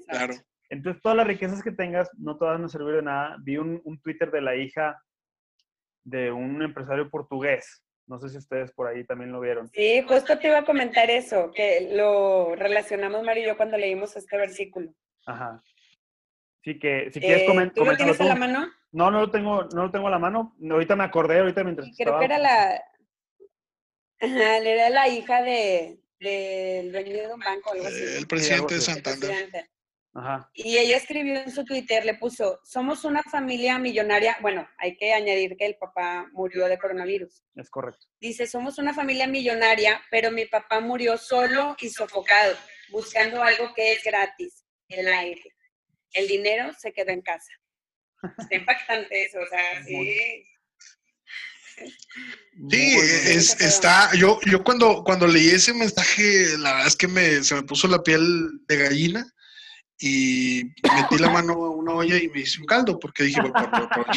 Claro. 0.08 0.34
Entonces, 0.70 1.02
todas 1.02 1.18
las 1.18 1.28
riquezas 1.28 1.64
que 1.64 1.72
tengas, 1.72 2.10
no 2.18 2.38
todas 2.38 2.58
van 2.58 2.66
a 2.66 2.70
servir 2.70 2.96
de 2.96 3.02
nada. 3.04 3.38
Vi 3.42 3.58
un, 3.58 3.82
un 3.84 4.00
Twitter 4.02 4.32
de 4.32 4.42
la 4.42 4.56
hija 4.56 5.02
de 6.04 6.32
un 6.32 6.62
empresario 6.62 7.10
portugués. 7.10 7.84
No 8.08 8.20
sé 8.20 8.30
si 8.30 8.38
ustedes 8.38 8.72
por 8.72 8.88
ahí 8.88 9.04
también 9.04 9.32
lo 9.32 9.40
vieron. 9.40 9.70
Sí, 9.70 10.02
justo 10.08 10.40
te 10.40 10.48
iba 10.48 10.60
a 10.60 10.66
comentar 10.66 11.12
eso, 11.12 11.52
que 11.52 11.92
lo 11.92 12.56
relacionamos 12.56 13.24
Mario 13.24 13.44
y 13.44 13.48
yo 13.48 13.58
cuando 13.58 13.78
leímos 13.78 14.16
este 14.16 14.36
versículo. 14.36 14.92
Ajá. 15.28 15.62
Sí, 16.64 16.78
que 16.78 17.10
si 17.12 17.20
quieres 17.20 17.48
comentar. 17.48 17.76
¿Tú 17.76 17.86
lo 17.86 17.96
tienes 17.96 18.20
a 18.20 18.26
la 18.26 18.36
mano? 18.36 18.72
No, 18.92 19.12
no 19.12 19.22
lo 19.22 19.32
tengo, 19.32 19.64
no 19.74 19.84
lo 19.84 19.92
tengo 19.92 20.08
a 20.08 20.12
la 20.12 20.20
mano. 20.20 20.56
Ahorita 20.70 20.96
me 20.96 21.04
acordé, 21.04 21.40
ahorita 21.40 21.64
mientras 21.64 21.90
Creo 21.98 22.20
que 22.20 22.26
era 22.26 22.38
la... 22.38 22.84
Ajá, 24.22 24.58
era 24.58 24.90
la 24.90 25.08
hija 25.08 25.42
de, 25.42 26.02
del 26.20 26.92
dueño 26.92 27.14
de 27.14 27.34
un 27.34 27.40
banco, 27.40 27.72
algo 27.72 27.88
así. 27.88 28.04
El 28.18 28.28
presidente 28.28 28.76
de 28.76 28.82
Santander. 28.82 29.70
Y 30.54 30.78
ella 30.78 30.98
escribió 30.98 31.40
en 31.40 31.52
su 31.52 31.64
Twitter, 31.64 32.04
le 32.04 32.16
puso, 32.16 32.60
somos 32.64 33.06
una 33.06 33.24
familia 33.24 33.78
millonaria. 33.80 34.38
Bueno, 34.42 34.68
hay 34.78 34.98
que 34.98 35.14
añadir 35.14 35.56
que 35.56 35.66
el 35.66 35.76
papá 35.76 36.28
murió 36.34 36.68
de 36.68 36.78
coronavirus. 36.78 37.44
Es 37.56 37.70
correcto. 37.70 38.08
Dice, 38.20 38.48
somos 38.48 38.78
una 38.80 38.94
familia 38.94 39.28
millonaria, 39.28 40.02
pero 40.12 40.32
mi 40.32 40.46
papá 40.46 40.80
murió 40.80 41.18
solo 41.18 41.76
y 41.80 41.90
sofocado, 41.90 42.56
buscando 42.92 43.42
algo 43.42 43.74
que 43.74 43.94
es 43.94 44.04
gratis, 44.04 44.66
el 44.90 45.08
aire. 45.08 45.44
El 46.14 46.28
dinero 46.28 46.72
se 46.78 46.92
quedó 46.92 47.12
en 47.12 47.22
casa. 47.22 47.52
Está 48.38 48.56
impactante 48.56 49.26
eso, 49.26 49.40
o 49.40 49.48
sea, 49.48 49.84
sí. 49.84 50.46
Sí, 52.70 52.96
es, 52.98 53.62
está, 53.62 54.14
yo, 54.14 54.38
yo 54.46 54.62
cuando, 54.66 55.02
cuando 55.06 55.26
leí 55.26 55.48
ese 55.48 55.74
mensaje, 55.74 56.58
la 56.58 56.74
verdad 56.74 56.88
es 56.88 56.96
que 56.98 57.08
me, 57.08 57.42
se 57.42 57.56
me 57.56 57.64
puso 57.64 57.88
la 57.88 58.04
piel 58.04 58.50
de 58.68 58.76
gallina 58.76 59.26
y 59.98 60.64
metí 60.84 61.18
la 61.20 61.30
mano 61.30 61.54
a 61.54 61.70
una 61.70 61.94
olla 61.94 62.18
y 62.18 62.28
me 62.28 62.42
hice 62.42 62.60
un 62.60 62.66
caldo 62.66 63.00
porque 63.00 63.24
dije, 63.24 63.40
bueno, 63.40 63.54
por, 63.54 63.90
por, 63.90 64.08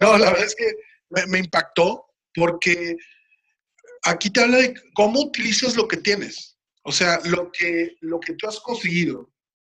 No, 0.00 0.16
la 0.16 0.30
verdad 0.30 0.46
es 0.46 0.54
que 0.54 0.72
me, 1.10 1.26
me, 1.26 1.38
impactó 1.40 2.06
porque 2.34 2.96
aquí 4.04 4.30
te 4.30 4.42
habla 4.42 4.58
de 4.58 4.74
cómo 4.94 5.20
utilizas 5.20 5.76
lo 5.76 5.86
que 5.88 5.98
tienes. 5.98 6.58
O 6.84 6.92
sea, 6.92 7.20
lo 7.24 7.52
que, 7.52 7.96
lo 8.00 8.18
que 8.18 8.32
tú 8.34 8.48
has 8.48 8.60
conseguido, 8.60 9.30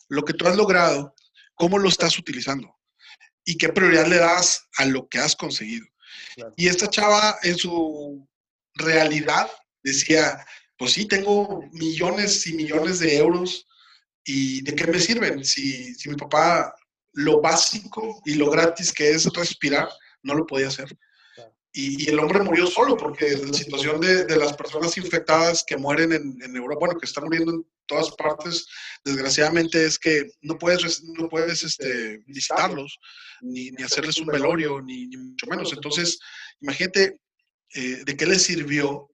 lo 0.09 0.23
que 0.23 0.33
tú 0.33 0.47
has 0.47 0.55
logrado, 0.55 1.13
cómo 1.55 1.77
lo 1.77 1.89
estás 1.89 2.17
utilizando 2.17 2.75
y 3.43 3.57
qué 3.57 3.69
prioridad 3.69 4.07
le 4.07 4.17
das 4.17 4.67
a 4.77 4.85
lo 4.85 5.07
que 5.07 5.19
has 5.19 5.35
conseguido. 5.35 5.85
Y 6.55 6.67
esta 6.67 6.89
chava 6.89 7.37
en 7.43 7.57
su 7.57 8.27
realidad 8.73 9.49
decía, 9.83 10.45
pues 10.77 10.93
sí, 10.93 11.05
tengo 11.05 11.63
millones 11.71 12.45
y 12.47 12.53
millones 12.53 12.99
de 12.99 13.17
euros 13.17 13.67
y 14.23 14.61
¿de 14.61 14.75
qué 14.75 14.87
me 14.87 14.99
sirven? 14.99 15.45
Si, 15.45 15.93
si 15.95 16.09
mi 16.09 16.15
papá 16.15 16.73
lo 17.13 17.41
básico 17.41 18.21
y 18.25 18.35
lo 18.35 18.49
gratis 18.49 18.91
que 18.91 19.11
es 19.11 19.25
respirar, 19.33 19.87
no 20.23 20.33
lo 20.33 20.45
podía 20.45 20.67
hacer. 20.67 20.97
Y, 21.71 22.09
el 22.09 22.19
hombre 22.19 22.39
murió 22.39 22.67
solo 22.67 22.95
porque 22.95 23.37
la 23.37 23.53
situación 23.53 23.99
de, 23.99 24.25
de 24.25 24.37
las 24.37 24.53
personas 24.53 24.97
infectadas 24.97 25.63
que 25.65 25.77
mueren 25.77 26.13
en, 26.13 26.41
en, 26.41 26.55
Europa, 26.55 26.85
bueno, 26.85 26.99
que 26.99 27.05
están 27.05 27.25
muriendo 27.25 27.51
en 27.51 27.65
todas 27.85 28.11
partes, 28.15 28.67
desgraciadamente 29.03 29.85
es 29.85 29.97
que 29.99 30.29
no 30.41 30.57
puedes, 30.57 31.03
no 31.03 31.29
puedes 31.29 31.63
este, 31.63 32.19
visitarlos, 32.25 32.97
ni, 33.41 33.71
ni 33.71 33.83
hacerles 33.83 34.17
un 34.17 34.27
velorio, 34.27 34.81
ni, 34.81 35.07
ni, 35.07 35.17
mucho 35.17 35.47
menos. 35.47 35.73
Entonces, 35.73 36.19
imagínate 36.61 37.19
eh, 37.73 38.03
de 38.05 38.17
qué 38.17 38.25
le 38.25 38.39
sirvió 38.39 39.09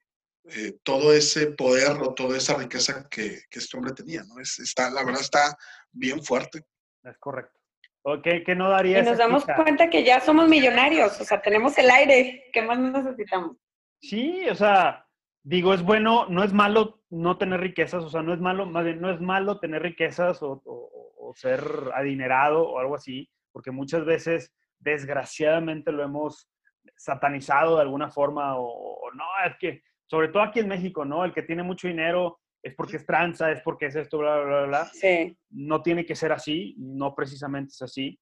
eh, 0.45 0.73
todo 0.83 1.13
ese 1.13 1.47
poder 1.47 1.97
o 2.01 2.13
toda 2.13 2.37
esa 2.37 2.55
riqueza 2.55 3.07
que, 3.09 3.41
que 3.49 3.59
este 3.59 3.77
hombre 3.77 3.93
tenía, 3.93 4.23
¿no? 4.23 4.39
Es, 4.39 4.59
está, 4.59 4.89
la 4.89 5.03
verdad 5.03 5.21
está 5.21 5.57
bien 5.91 6.23
fuerte. 6.23 6.65
Es 7.03 7.17
correcto. 7.19 7.59
Okay, 8.03 8.43
que 8.43 8.55
no 8.55 8.69
daría 8.69 8.99
y 8.99 9.03
nos 9.03 9.19
damos 9.19 9.45
cuenta 9.45 9.89
que 9.89 10.03
ya 10.03 10.19
somos 10.21 10.49
millonarios, 10.49 11.21
o 11.21 11.23
sea, 11.23 11.39
tenemos 11.39 11.77
el 11.77 11.87
aire, 11.91 12.49
¿qué 12.51 12.63
más 12.63 12.79
necesitamos? 12.79 13.57
Sí, 14.01 14.49
o 14.49 14.55
sea, 14.55 15.05
digo, 15.43 15.71
es 15.75 15.83
bueno, 15.83 16.25
no 16.27 16.43
es 16.43 16.51
malo 16.51 17.00
no 17.11 17.37
tener 17.37 17.59
riquezas, 17.59 18.03
o 18.03 18.09
sea, 18.09 18.23
no 18.23 18.33
es 18.33 18.39
malo, 18.39 18.65
más 18.65 18.85
bien, 18.85 18.99
no 19.01 19.11
es 19.11 19.21
malo 19.21 19.59
tener 19.59 19.83
riquezas 19.83 20.41
o, 20.41 20.61
o, 20.65 21.13
o 21.17 21.33
ser 21.35 21.61
adinerado 21.93 22.67
o 22.67 22.79
algo 22.79 22.95
así, 22.95 23.29
porque 23.51 23.69
muchas 23.69 24.05
veces, 24.05 24.53
desgraciadamente, 24.79 25.91
lo 25.91 26.03
hemos 26.03 26.49
satanizado 26.95 27.75
de 27.75 27.81
alguna 27.81 28.09
forma, 28.09 28.57
o, 28.57 28.65
o 28.65 29.11
no, 29.11 29.25
es 29.45 29.57
que, 29.59 29.83
sobre 30.07 30.29
todo 30.29 30.41
aquí 30.41 30.59
en 30.61 30.69
México, 30.69 31.05
¿no? 31.05 31.25
El 31.25 31.33
que 31.33 31.43
tiene 31.43 31.63
mucho 31.63 31.87
dinero 31.87 32.39
es 32.63 32.75
porque 32.75 32.97
es 32.97 33.05
tranza, 33.05 33.51
es 33.51 33.61
porque 33.61 33.87
es 33.87 33.95
esto, 33.95 34.19
bla, 34.19 34.37
bla, 34.37 34.45
bla, 34.45 34.65
bla. 34.67 34.85
Sí. 34.85 35.37
No 35.49 35.81
tiene 35.81 36.05
que 36.05 36.15
ser 36.15 36.31
así, 36.31 36.75
no 36.77 37.15
precisamente 37.15 37.71
es 37.71 37.81
así. 37.81 38.19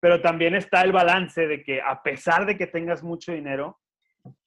Pero 0.00 0.20
también 0.22 0.54
está 0.54 0.82
el 0.82 0.92
balance 0.92 1.46
de 1.46 1.62
que 1.62 1.80
a 1.82 2.02
pesar 2.02 2.46
de 2.46 2.56
que 2.56 2.66
tengas 2.66 3.02
mucho 3.02 3.32
dinero, 3.32 3.78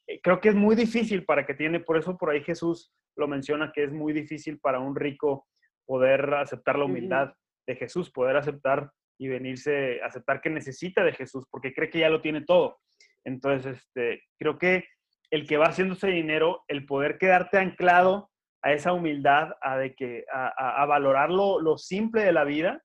eh, 0.08 0.19
creo 0.21 0.39
que 0.39 0.49
es 0.49 0.56
muy 0.56 0.75
difícil 0.75 1.25
para 1.25 1.45
que 1.45 1.53
tiene, 1.53 1.79
por 1.79 1.97
eso 1.97 2.17
por 2.17 2.29
ahí 2.29 2.43
Jesús 2.43 2.91
lo 3.15 3.28
menciona, 3.28 3.71
que 3.71 3.84
es 3.84 3.91
muy 3.91 4.13
difícil 4.13 4.60
para 4.60 4.80
un 4.80 4.95
rico 4.95 5.47
poder 5.86 6.34
aceptar 6.36 6.78
la 6.78 6.86
humildad 6.86 7.28
uh 7.28 7.32
-huh. 7.32 7.65
de 7.67 7.76
Jesús, 7.76 8.12
poder 8.12 8.38
aceptar 8.38 8.91
y 9.19 9.28
venirse, 9.28 10.02
aceptar 10.02 10.41
que 10.41 10.49
necesita 10.49 11.04
de 11.04 11.13
Jesús, 11.13 11.45
porque 11.49 11.73
cree 11.73 11.89
que 11.89 11.99
ya 11.99 12.10
lo 12.10 12.21
tiene 12.21 12.41
todo. 12.41 12.78
Entonces, 13.26 13.78
este, 13.78 14.21
creo 14.38 14.58
que 14.58 14.86
el 15.32 15.47
que 15.47 15.58
va 15.58 15.67
haciéndose 15.67 16.08
dinero, 16.08 16.63
el 16.67 16.86
poder 16.86 17.17
quedarte 17.17 17.58
anclado 17.58 18.30
a 18.62 18.71
esa 18.71 18.93
humildad, 18.93 19.54
a, 19.62 19.78
de 19.78 19.93
que, 19.93 20.26
a, 20.32 20.82
a 20.82 20.86
valorar 20.86 21.30
lo, 21.30 21.60
lo, 21.60 21.78
simple 21.78 22.23
de 22.23 22.32
la 22.32 22.43
vida, 22.43 22.82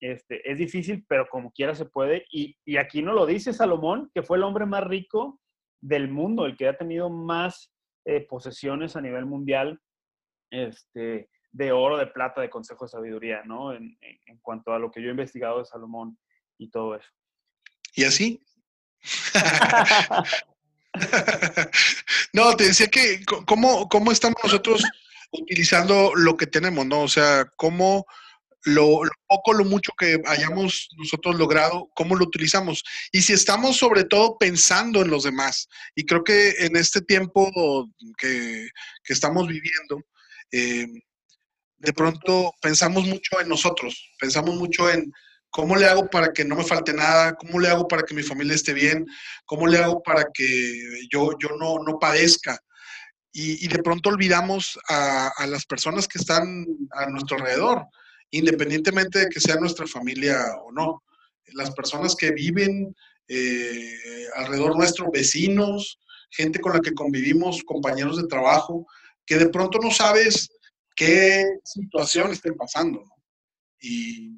este, 0.00 0.48
es 0.50 0.58
difícil, 0.58 1.04
pero 1.08 1.28
como 1.28 1.50
quiera 1.52 1.74
se 1.74 1.86
puede. 1.86 2.24
Y, 2.30 2.56
y, 2.64 2.76
aquí 2.76 3.02
no 3.02 3.12
lo 3.12 3.26
dice 3.26 3.52
Salomón, 3.52 4.10
que 4.14 4.22
fue 4.22 4.36
el 4.36 4.42
hombre 4.42 4.66
más 4.66 4.84
rico 4.84 5.40
del 5.80 6.08
mundo, 6.08 6.46
el 6.46 6.56
que 6.56 6.68
ha 6.68 6.76
tenido 6.76 7.10
más 7.10 7.72
eh, 8.08 8.26
posesiones 8.26 8.96
a 8.96 9.02
nivel 9.02 9.26
mundial 9.26 9.78
este, 10.50 11.28
de 11.52 11.72
oro, 11.72 11.98
de 11.98 12.06
plata, 12.06 12.40
de 12.40 12.48
consejo 12.48 12.86
de 12.86 12.90
sabiduría, 12.90 13.42
¿no? 13.44 13.74
En, 13.74 13.98
en, 14.00 14.38
cuanto 14.38 14.72
a 14.72 14.78
lo 14.78 14.90
que 14.90 15.02
yo 15.02 15.08
he 15.08 15.10
investigado 15.10 15.58
de 15.58 15.66
Salomón 15.66 16.18
y 16.56 16.70
todo 16.70 16.96
eso. 16.96 17.10
¿Y 17.94 18.04
así? 18.04 18.42
no, 22.32 22.56
te 22.56 22.64
decía 22.64 22.86
que 22.86 23.22
cómo, 23.46 23.90
cómo 23.90 24.10
estamos 24.10 24.38
nosotros 24.42 24.82
utilizando 25.30 26.12
lo 26.14 26.34
que 26.34 26.46
tenemos, 26.46 26.86
¿no? 26.86 27.02
O 27.02 27.08
sea, 27.08 27.44
cómo 27.56 28.06
lo, 28.64 29.00
poco, 29.26 29.52
lo 29.52 29.64
mucho 29.64 29.92
que 29.98 30.20
hayamos 30.26 30.88
nosotros 30.96 31.36
logrado, 31.36 31.88
cómo 31.94 32.16
lo 32.16 32.24
utilizamos. 32.24 32.82
Y 33.12 33.22
si 33.22 33.32
estamos 33.32 33.76
sobre 33.76 34.04
todo 34.04 34.36
pensando 34.38 35.02
en 35.02 35.10
los 35.10 35.24
demás. 35.24 35.68
Y 35.94 36.04
creo 36.04 36.24
que 36.24 36.50
en 36.58 36.76
este 36.76 37.00
tiempo 37.00 37.88
que, 38.18 38.68
que 39.04 39.12
estamos 39.12 39.46
viviendo, 39.46 40.02
eh, 40.52 40.86
de 41.78 41.92
pronto 41.92 42.52
pensamos 42.60 43.06
mucho 43.06 43.40
en 43.40 43.48
nosotros, 43.48 44.10
pensamos 44.18 44.54
mucho 44.56 44.90
en, 44.90 45.12
¿Cómo 45.50 45.76
le 45.76 45.86
hago 45.86 46.08
para 46.10 46.32
que 46.32 46.44
no 46.44 46.56
me 46.56 46.64
falte 46.64 46.92
nada? 46.92 47.34
¿Cómo 47.34 47.58
le 47.58 47.68
hago 47.68 47.88
para 47.88 48.02
que 48.02 48.14
mi 48.14 48.22
familia 48.22 48.54
esté 48.54 48.74
bien? 48.74 49.06
¿Cómo 49.46 49.66
le 49.66 49.78
hago 49.78 50.02
para 50.02 50.26
que 50.32 51.06
yo, 51.10 51.30
yo 51.38 51.56
no, 51.58 51.78
no 51.78 51.98
padezca? 51.98 52.58
Y, 53.32 53.68
de 53.68 53.82
pronto 53.82 54.08
olvidamos 54.08 54.78
a, 54.88 55.46
las 55.46 55.64
personas 55.64 56.08
que 56.08 56.18
están 56.18 56.66
a 56.90 57.06
nuestro 57.06 57.36
alrededor, 57.36 57.86
independientemente 58.30 59.20
de 59.20 59.28
que 59.28 59.40
sea 59.40 59.56
nuestra 59.56 59.86
familia 59.86 60.38
o 60.64 60.72
no. 60.72 61.02
Las 61.54 61.70
personas 61.72 62.14
que 62.14 62.32
viven 62.32 62.94
eh, 63.28 64.26
alrededor 64.36 64.76
nuestro, 64.76 65.10
vecinos, 65.10 65.98
gente 66.30 66.60
con 66.60 66.74
la 66.74 66.80
que 66.80 66.94
convivimos, 66.94 67.62
compañeros 67.64 68.16
de 68.16 68.28
trabajo, 68.28 68.86
que 69.26 69.36
de 69.36 69.48
pronto 69.48 69.78
no 69.78 69.90
sabes 69.90 70.48
qué 70.94 71.44
situación 71.64 72.32
estén 72.32 72.54
pasando. 72.54 73.02
y, 73.80 74.34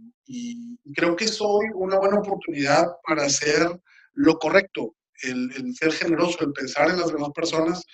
creo 0.94 1.14
que 1.14 1.24
es 1.24 1.40
hoy 1.40 1.66
una 1.74 1.98
buena 1.98 2.18
oportunidad 2.18 2.86
para 3.06 3.24
hacer 3.24 3.68
lo 4.14 4.38
correcto, 4.38 4.96
el, 5.22 5.50
el, 5.56 5.74
ser 5.74 5.92
generoso, 5.92 6.38
el 6.40 6.52
pensar 6.52 6.90
en 6.90 6.98
las 6.98 7.12
demás 7.12 7.30
personas 7.34 7.84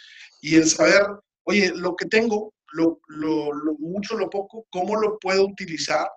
y 0.40 0.56
el 0.56 0.68
saber, 0.68 1.02
oye, 1.44 1.72
lo 1.74 1.94
que 1.94 2.06
tengo, 2.06 2.54
lo, 2.76 3.00
lo, 3.08 3.52
lo 3.52 3.74
mucho, 3.78 4.16
lo 4.16 4.28
poco, 4.28 4.66
cómo 4.70 4.96
lo 4.96 5.18
puedo 5.18 5.44
utilizar 5.44 6.08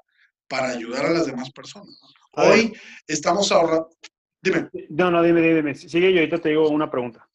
para 0.47 0.69
ayudar 0.69 1.05
a 1.05 1.11
las 1.11 1.25
demás 1.25 1.51
personas. 1.51 1.99
Hoy 2.33 2.73
estamos 3.07 3.51
ahorrando. 3.51 3.89
Dime. 4.41 4.69
No, 4.89 5.09
no, 5.09 5.23
dime, 5.23 5.41
dime. 5.41 5.75
Sigue, 5.75 6.11
yo 6.13 6.19
ahorita 6.19 6.39
te 6.39 6.49
digo 6.49 6.69
una 6.69 6.89
pregunta. 6.89 7.27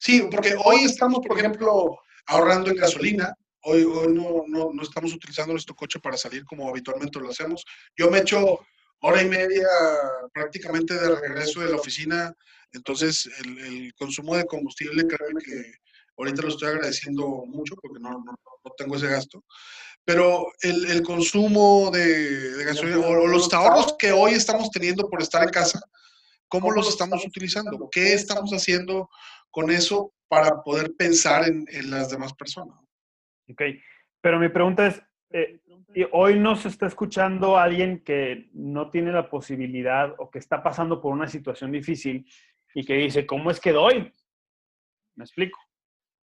Sí, 0.00 0.26
porque 0.30 0.54
hoy 0.64 0.84
estamos, 0.84 1.20
por 1.26 1.38
ejemplo, 1.38 1.98
ahorrando 2.26 2.70
en 2.70 2.76
gasolina, 2.76 3.34
Hoy, 3.66 3.82
hoy 3.82 4.12
no, 4.12 4.44
no, 4.46 4.72
no, 4.74 4.82
estamos 4.82 5.14
utilizando 5.14 5.54
nuestro 5.54 5.74
coche 5.74 5.98
para 5.98 6.18
salir 6.18 6.44
como 6.44 6.68
habitualmente 6.68 7.18
lo 7.18 7.30
hacemos. 7.30 7.64
Yo 7.96 8.10
me 8.10 8.18
echo 8.18 8.58
hora 9.00 9.22
y 9.22 9.26
media 9.26 9.66
prácticamente 10.34 10.92
de 10.92 11.18
regreso 11.18 11.60
de 11.60 11.70
la 11.70 11.76
oficina, 11.76 12.34
entonces 12.72 13.26
el, 13.42 13.58
el 13.58 13.94
consumo 13.94 14.36
de 14.36 14.44
combustible, 14.44 15.06
créeme 15.06 15.40
que 15.40 15.78
ahorita 16.16 16.42
lo 16.42 16.48
estoy 16.48 16.68
agradeciendo 16.68 17.44
mucho 17.46 17.74
porque 17.76 18.00
no, 18.00 18.10
no, 18.10 18.24
no 18.64 18.70
tengo 18.76 18.96
ese 18.96 19.08
gasto. 19.08 19.44
Pero 20.04 20.46
el, 20.60 20.90
el 20.90 21.02
consumo 21.02 21.90
de, 21.90 22.52
de 22.52 22.64
gasolina 22.64 22.98
o 22.98 23.26
los 23.26 23.52
ahorros 23.52 23.96
que 23.98 24.12
hoy 24.12 24.32
estamos 24.32 24.70
teniendo 24.70 25.08
por 25.08 25.22
estar 25.22 25.42
en 25.42 25.48
casa, 25.50 25.80
¿cómo 26.48 26.70
los 26.70 26.88
estamos 26.88 27.24
utilizando? 27.26 27.88
¿Qué 27.90 28.12
estamos 28.12 28.50
haciendo 28.52 29.08
con 29.50 29.70
eso 29.70 30.12
para 30.28 30.62
poder 30.62 30.94
pensar 30.96 31.48
en, 31.48 31.64
en 31.70 31.90
las 31.90 32.10
demás 32.10 32.34
personas? 32.34 32.78
Ok, 33.50 33.62
pero 34.20 34.38
mi 34.38 34.48
pregunta 34.48 34.86
es, 34.86 35.02
eh, 35.30 35.60
hoy 36.12 36.38
nos 36.38 36.66
está 36.66 36.86
escuchando 36.86 37.56
alguien 37.56 38.02
que 38.04 38.50
no 38.52 38.90
tiene 38.90 39.12
la 39.12 39.30
posibilidad 39.30 40.14
o 40.18 40.30
que 40.30 40.38
está 40.38 40.62
pasando 40.62 41.00
por 41.00 41.12
una 41.12 41.28
situación 41.28 41.72
difícil 41.72 42.26
y 42.74 42.84
que 42.84 42.94
dice, 42.94 43.26
¿cómo 43.26 43.50
es 43.50 43.60
que 43.60 43.72
doy? 43.72 44.12
Me 45.16 45.24
explico. 45.24 45.58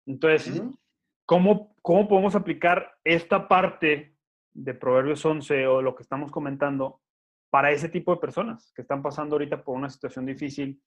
Entonces, 0.09 0.59
uh 0.59 0.65
-huh. 0.65 0.79
¿cómo, 1.25 1.77
¿cómo 1.83 2.09
podemos 2.09 2.35
aplicar 2.35 2.99
esta 3.05 3.47
parte 3.47 4.17
de 4.53 4.75
Proverbios 4.75 5.25
11 5.25 5.67
o 5.67 5.83
lo 5.83 5.95
que 5.95 6.03
estamos 6.03 6.33
comentando 6.33 7.01
para 7.51 7.71
ese 7.71 7.89
tipo 7.89 8.13
de 8.13 8.21
personas 8.21 8.73
que 8.75 8.83
están 8.83 9.03
pasando 9.03 9.37
ahorita 9.37 9.63
por 9.63 9.77
una 9.77 9.91
situación 9.91 10.27
difícil? 10.27 10.83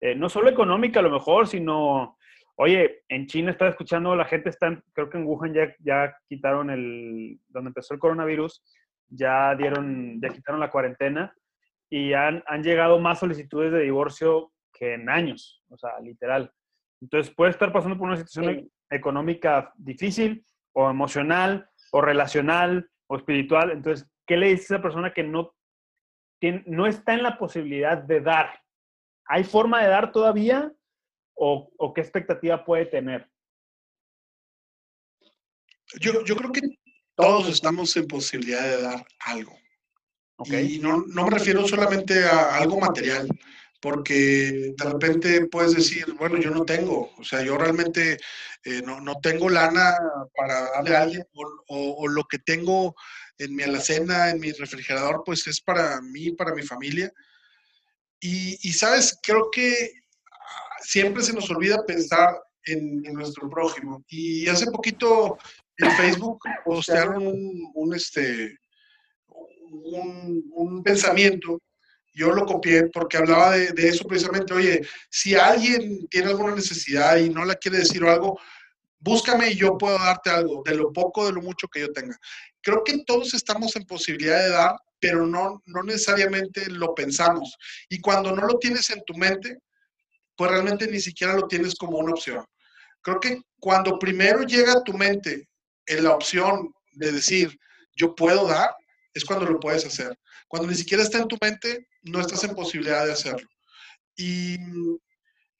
Eh, 0.00 0.14
no 0.14 0.28
solo 0.28 0.50
económica 0.50 1.00
a 1.00 1.02
lo 1.02 1.10
mejor, 1.10 1.46
sino 1.46 2.18
Oye, 2.56 3.02
en 3.08 3.26
China 3.26 3.50
estaba 3.50 3.70
escuchando, 3.70 4.14
la 4.14 4.26
gente 4.26 4.48
está, 4.48 4.80
creo 4.92 5.10
que 5.10 5.18
en 5.18 5.26
Wuhan 5.26 5.52
ya, 5.52 5.74
ya 5.80 6.16
quitaron 6.28 6.70
el, 6.70 7.40
donde 7.48 7.68
empezó 7.68 7.94
el 7.94 8.00
coronavirus, 8.00 8.62
ya 9.08 9.56
dieron, 9.56 10.20
ya 10.20 10.28
quitaron 10.28 10.60
la 10.60 10.70
cuarentena 10.70 11.34
y 11.90 12.12
han, 12.12 12.44
han 12.46 12.62
llegado 12.62 13.00
más 13.00 13.18
solicitudes 13.18 13.72
de 13.72 13.80
divorcio 13.80 14.52
que 14.72 14.94
en 14.94 15.08
años, 15.08 15.64
o 15.68 15.76
sea, 15.76 15.98
literal. 16.00 16.52
Entonces 17.00 17.34
puede 17.34 17.50
estar 17.50 17.72
pasando 17.72 17.98
por 17.98 18.08
una 18.08 18.16
situación 18.16 18.70
económica 18.90 19.72
difícil 19.76 20.44
o 20.72 20.90
emocional 20.90 21.68
o 21.92 22.00
relacional 22.00 22.88
o 23.06 23.16
espiritual. 23.16 23.70
Entonces, 23.70 24.08
¿qué 24.26 24.36
le 24.36 24.48
dice 24.48 24.74
a 24.74 24.76
esa 24.76 24.82
persona 24.82 25.12
que 25.12 25.22
no, 25.22 25.54
tiene, 26.40 26.64
no 26.66 26.86
está 26.86 27.14
en 27.14 27.22
la 27.22 27.38
posibilidad 27.38 27.98
de 27.98 28.20
dar? 28.20 28.60
¿Hay 29.26 29.44
forma 29.44 29.82
de 29.82 29.88
dar 29.88 30.12
todavía 30.12 30.72
o, 31.34 31.70
o 31.76 31.94
qué 31.94 32.00
expectativa 32.00 32.64
puede 32.64 32.86
tener? 32.86 33.30
Yo, 36.00 36.24
yo 36.24 36.36
creo 36.36 36.52
que 36.52 36.62
todos 37.14 37.48
estamos 37.48 37.96
en 37.96 38.06
posibilidad 38.06 38.62
de 38.62 38.82
dar 38.82 39.06
algo. 39.20 39.56
Y 40.46 40.78
no, 40.80 41.04
no, 41.06 41.24
me 41.24 41.30
refiero 41.30 41.66
solamente 41.66 42.24
a 42.24 42.56
algo 42.56 42.80
material, 42.80 43.28
porque 43.84 44.72
de 44.78 44.84
repente 44.90 45.44
puedes 45.44 45.74
decir, 45.74 46.06
bueno, 46.14 46.40
yo 46.40 46.50
no 46.50 46.64
tengo, 46.64 47.12
o 47.18 47.22
sea, 47.22 47.42
yo 47.42 47.58
realmente 47.58 48.16
eh, 48.64 48.80
no, 48.82 48.98
no, 49.02 49.20
tengo 49.20 49.50
lana 49.50 49.94
para 50.34 50.70
darle 50.70 50.96
a 50.96 51.02
alguien, 51.02 51.26
o, 51.34 52.08
lo 52.08 52.24
que 52.24 52.38
tengo 52.38 52.94
en 53.36 53.54
mi 53.54 53.62
alacena, 53.62 54.30
en 54.30 54.40
mi 54.40 54.52
refrigerador, 54.52 55.22
pues 55.22 55.46
es 55.48 55.60
para 55.60 56.00
mí, 56.00 56.30
para 56.30 56.54
mi 56.54 56.62
familia. 56.62 57.12
Y, 58.20 58.58
y 58.66 58.72
sabes, 58.72 59.18
creo 59.22 59.50
que 59.52 59.92
siempre 60.80 61.22
se 61.22 61.34
nos 61.34 61.50
olvida 61.50 61.84
pensar 61.84 62.40
en, 62.64 63.02
nuestro 63.02 63.50
prójimo. 63.50 64.02
Y 64.08 64.48
hace 64.48 64.64
poquito 64.70 65.36
en 65.76 65.90
Facebook 65.92 66.40
postearon 66.64 67.22
un 67.74 67.94
este, 67.94 68.56
un, 70.54 70.82
pensamiento, 70.82 71.60
yo 72.14 72.30
lo 72.30 72.46
copié 72.46 72.86
porque 72.86 73.16
hablaba 73.16 73.50
de, 73.50 73.88
eso 73.88 74.04
precisamente, 74.06 74.54
oye, 74.54 74.86
si 75.10 75.34
alguien 75.34 76.06
tiene 76.08 76.28
alguna 76.28 76.54
necesidad 76.54 77.16
y 77.16 77.28
no 77.28 77.44
la 77.44 77.56
quiere 77.56 77.78
decir 77.78 78.04
o 78.04 78.10
algo, 78.10 78.40
búscame 79.00 79.50
y 79.50 79.56
yo 79.56 79.76
puedo 79.76 79.98
darte 79.98 80.30
algo, 80.30 80.62
de 80.64 80.76
lo 80.76 80.92
poco, 80.92 81.26
de 81.26 81.32
lo 81.32 81.42
mucho 81.42 81.68
que 81.68 81.80
yo 81.80 81.92
tenga. 81.92 82.16
Creo 82.62 82.82
que 82.84 83.04
todos 83.04 83.34
estamos 83.34 83.74
en 83.76 83.84
posibilidad 83.84 84.38
de 84.38 84.50
dar, 84.50 84.76
pero 85.00 85.26
no, 85.26 85.60
no 85.66 85.82
necesariamente 85.82 86.70
lo 86.70 86.94
pensamos. 86.94 87.56
Y 87.88 88.00
cuando 88.00 88.34
no 88.34 88.46
lo 88.46 88.58
tienes 88.58 88.88
en 88.90 89.02
tu 89.04 89.14
mente, 89.14 89.58
pues 90.36 90.50
realmente 90.50 90.86
ni 90.86 91.00
siquiera 91.00 91.34
lo 91.34 91.46
tienes 91.48 91.74
como 91.74 91.98
una 91.98 92.12
opción. 92.12 92.44
Creo 93.02 93.20
que 93.20 93.42
cuando 93.60 93.98
primero 93.98 94.42
llega 94.42 94.72
a 94.72 94.82
tu 94.82 94.94
mente 94.94 95.48
en 95.86 96.04
la 96.04 96.12
opción 96.12 96.72
de 96.92 97.12
decir, 97.12 97.58
yo 97.94 98.14
puedo 98.14 98.46
dar, 98.46 98.70
es 99.14 99.24
cuando 99.24 99.46
lo 99.46 99.60
puedes 99.60 99.86
hacer. 99.86 100.18
Cuando 100.48 100.68
ni 100.68 100.74
siquiera 100.74 101.02
está 101.02 101.18
en 101.18 101.28
tu 101.28 101.38
mente, 101.40 101.88
no 102.02 102.20
estás 102.20 102.44
en 102.44 102.54
posibilidad 102.54 103.06
de 103.06 103.12
hacerlo. 103.12 103.48
Y, 104.16 104.58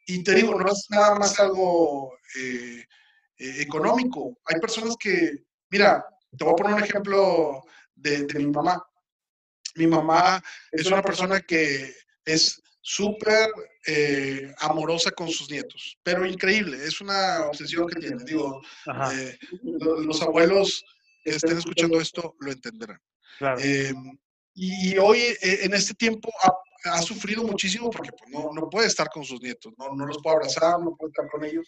y 0.07 0.23
te 0.23 0.35
digo, 0.35 0.59
no 0.59 0.71
es 0.71 0.87
nada 0.90 1.14
más 1.14 1.38
algo 1.40 2.12
eh, 2.38 2.85
eh, 3.38 3.55
económico. 3.61 4.38
Hay 4.45 4.61
personas 4.61 4.97
que, 4.99 5.45
mira, 5.71 6.05
te 6.37 6.45
voy 6.45 6.53
a 6.53 6.57
poner 6.57 6.75
un 6.75 6.85
ejemplo 6.85 7.62
de, 7.95 8.25
de 8.27 8.38
mi 8.40 8.51
mamá. 8.51 8.85
Mi 9.77 9.87
mamá 9.87 10.43
es 10.71 10.87
una 10.87 11.03
persona 11.03 11.40
que 11.40 11.95
es 12.25 12.61
súper 12.81 13.49
eh, 13.87 14.55
amorosa 14.59 15.11
con 15.11 15.29
sus 15.31 15.51
nietos, 15.51 15.99
pero 16.03 16.27
increíble, 16.27 16.85
es 16.85 17.01
una 17.01 17.47
obsesión 17.47 17.88
que 17.88 17.99
tiene. 17.99 18.23
Digo, 18.25 18.61
los 19.62 20.23
abuelos 20.23 20.85
que 21.25 21.31
estén 21.31 21.59
escuchando 21.59 21.99
esto 22.01 22.37
lo 22.40 22.53
entenderán. 22.53 23.01
Em, 23.59 24.18
y, 24.55 24.97
hoy, 24.99 25.18
eh, 25.18 25.61
en 25.62 25.75
este 25.75 25.94
tiempo, 25.94 26.31
ha, 26.85 27.01
sufrido 27.03 27.42
muchísimo 27.42 27.90
porque 27.90 28.11
pues, 28.12 28.31
no, 28.31 28.53
no, 28.53 28.68
puede 28.68 28.87
estar 28.87 29.09
con 29.09 29.25
sus 29.25 29.40
nietos, 29.40 29.73
no, 29.79 29.94
no 29.94 30.05
los 30.07 30.18
puede 30.23 30.37
abrazar, 30.37 30.79
no 30.81 30.94
puede 30.97 31.11
estar 31.11 31.29
con 31.31 31.44
ellos. 31.44 31.66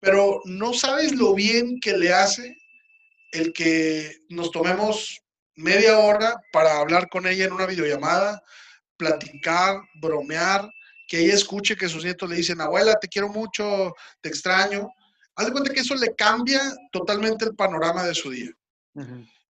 Pero 0.00 0.40
no 0.46 0.72
sabes 0.72 1.14
lo 1.14 1.34
bien 1.34 1.78
que 1.80 1.96
le 1.96 2.12
hace 2.12 2.56
el 3.32 3.52
que 3.52 4.16
nos 4.30 4.50
tomemos 4.50 5.20
media 5.56 5.98
hora 5.98 6.40
para 6.52 6.78
hablar 6.78 7.08
con 7.08 7.26
ella 7.26 7.44
en 7.44 7.52
una 7.52 7.66
videollamada, 7.66 8.42
platicar, 8.96 9.80
bromear, 10.00 10.68
que 11.08 11.20
ella 11.20 11.34
escuche 11.34 11.76
que 11.76 11.88
sus 11.88 12.04
nietos 12.04 12.28
le 12.28 12.36
dicen, 12.36 12.60
abuela, 12.60 12.98
te 12.98 13.08
quiero 13.08 13.28
mucho, 13.28 13.94
te 14.20 14.28
extraño. 14.28 14.88
Haz 15.34 15.46
de 15.46 15.52
cuenta 15.52 15.72
que 15.72 15.80
eso 15.80 15.94
le 15.94 16.14
cambia 16.14 16.60
totalmente 16.90 17.44
el 17.44 17.54
panorama 17.54 18.04
de 18.04 18.14
su 18.14 18.30
día. 18.30 18.50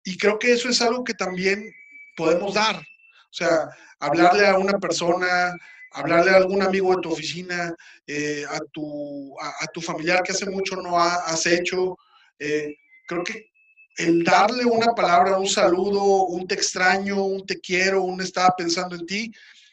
Y 0.07 0.17
creo 0.17 0.39
que 0.39 0.53
eso 0.53 0.69
es 0.69 0.81
algo 0.81 1.03
que 1.03 1.13
también 1.13 1.69
podemos 2.15 2.53
dar. 2.53 2.77
O 2.77 3.33
sea, 3.33 3.67
hablarle 3.99 4.47
a 4.47 4.57
una 4.57 4.79
persona, 4.79 5.53
hablarle 5.91 6.31
a 6.31 6.37
algún 6.37 6.61
amigo 6.61 6.95
de 6.95 7.01
tu 7.01 7.11
oficina, 7.11 7.75
eh, 8.07 8.45
a, 8.49 8.57
tu, 8.71 9.37
a, 9.37 9.67
tu 9.73 9.81
familiar 9.81 10.23
que 10.23 10.31
hace 10.31 10.49
mucho 10.49 10.77
no 10.77 10.97
has 10.97 11.45
hecho. 11.45 11.97
Eh, 12.39 12.73
creo 13.05 13.21
que 13.21 13.49
el 13.97 14.23
darle 14.23 14.63
una 14.63 14.93
palabra, 14.95 15.37
un 15.37 15.49
saludo, 15.49 16.27
un 16.27 16.47
te 16.47 16.55
extraño, 16.55 17.21
un 17.21 17.45
te 17.45 17.59
quiero, 17.59 18.03
un 18.03 18.21
estaba 18.21 18.55
pensando 18.57 18.95
en 18.95 19.05
ti, 19.05 19.29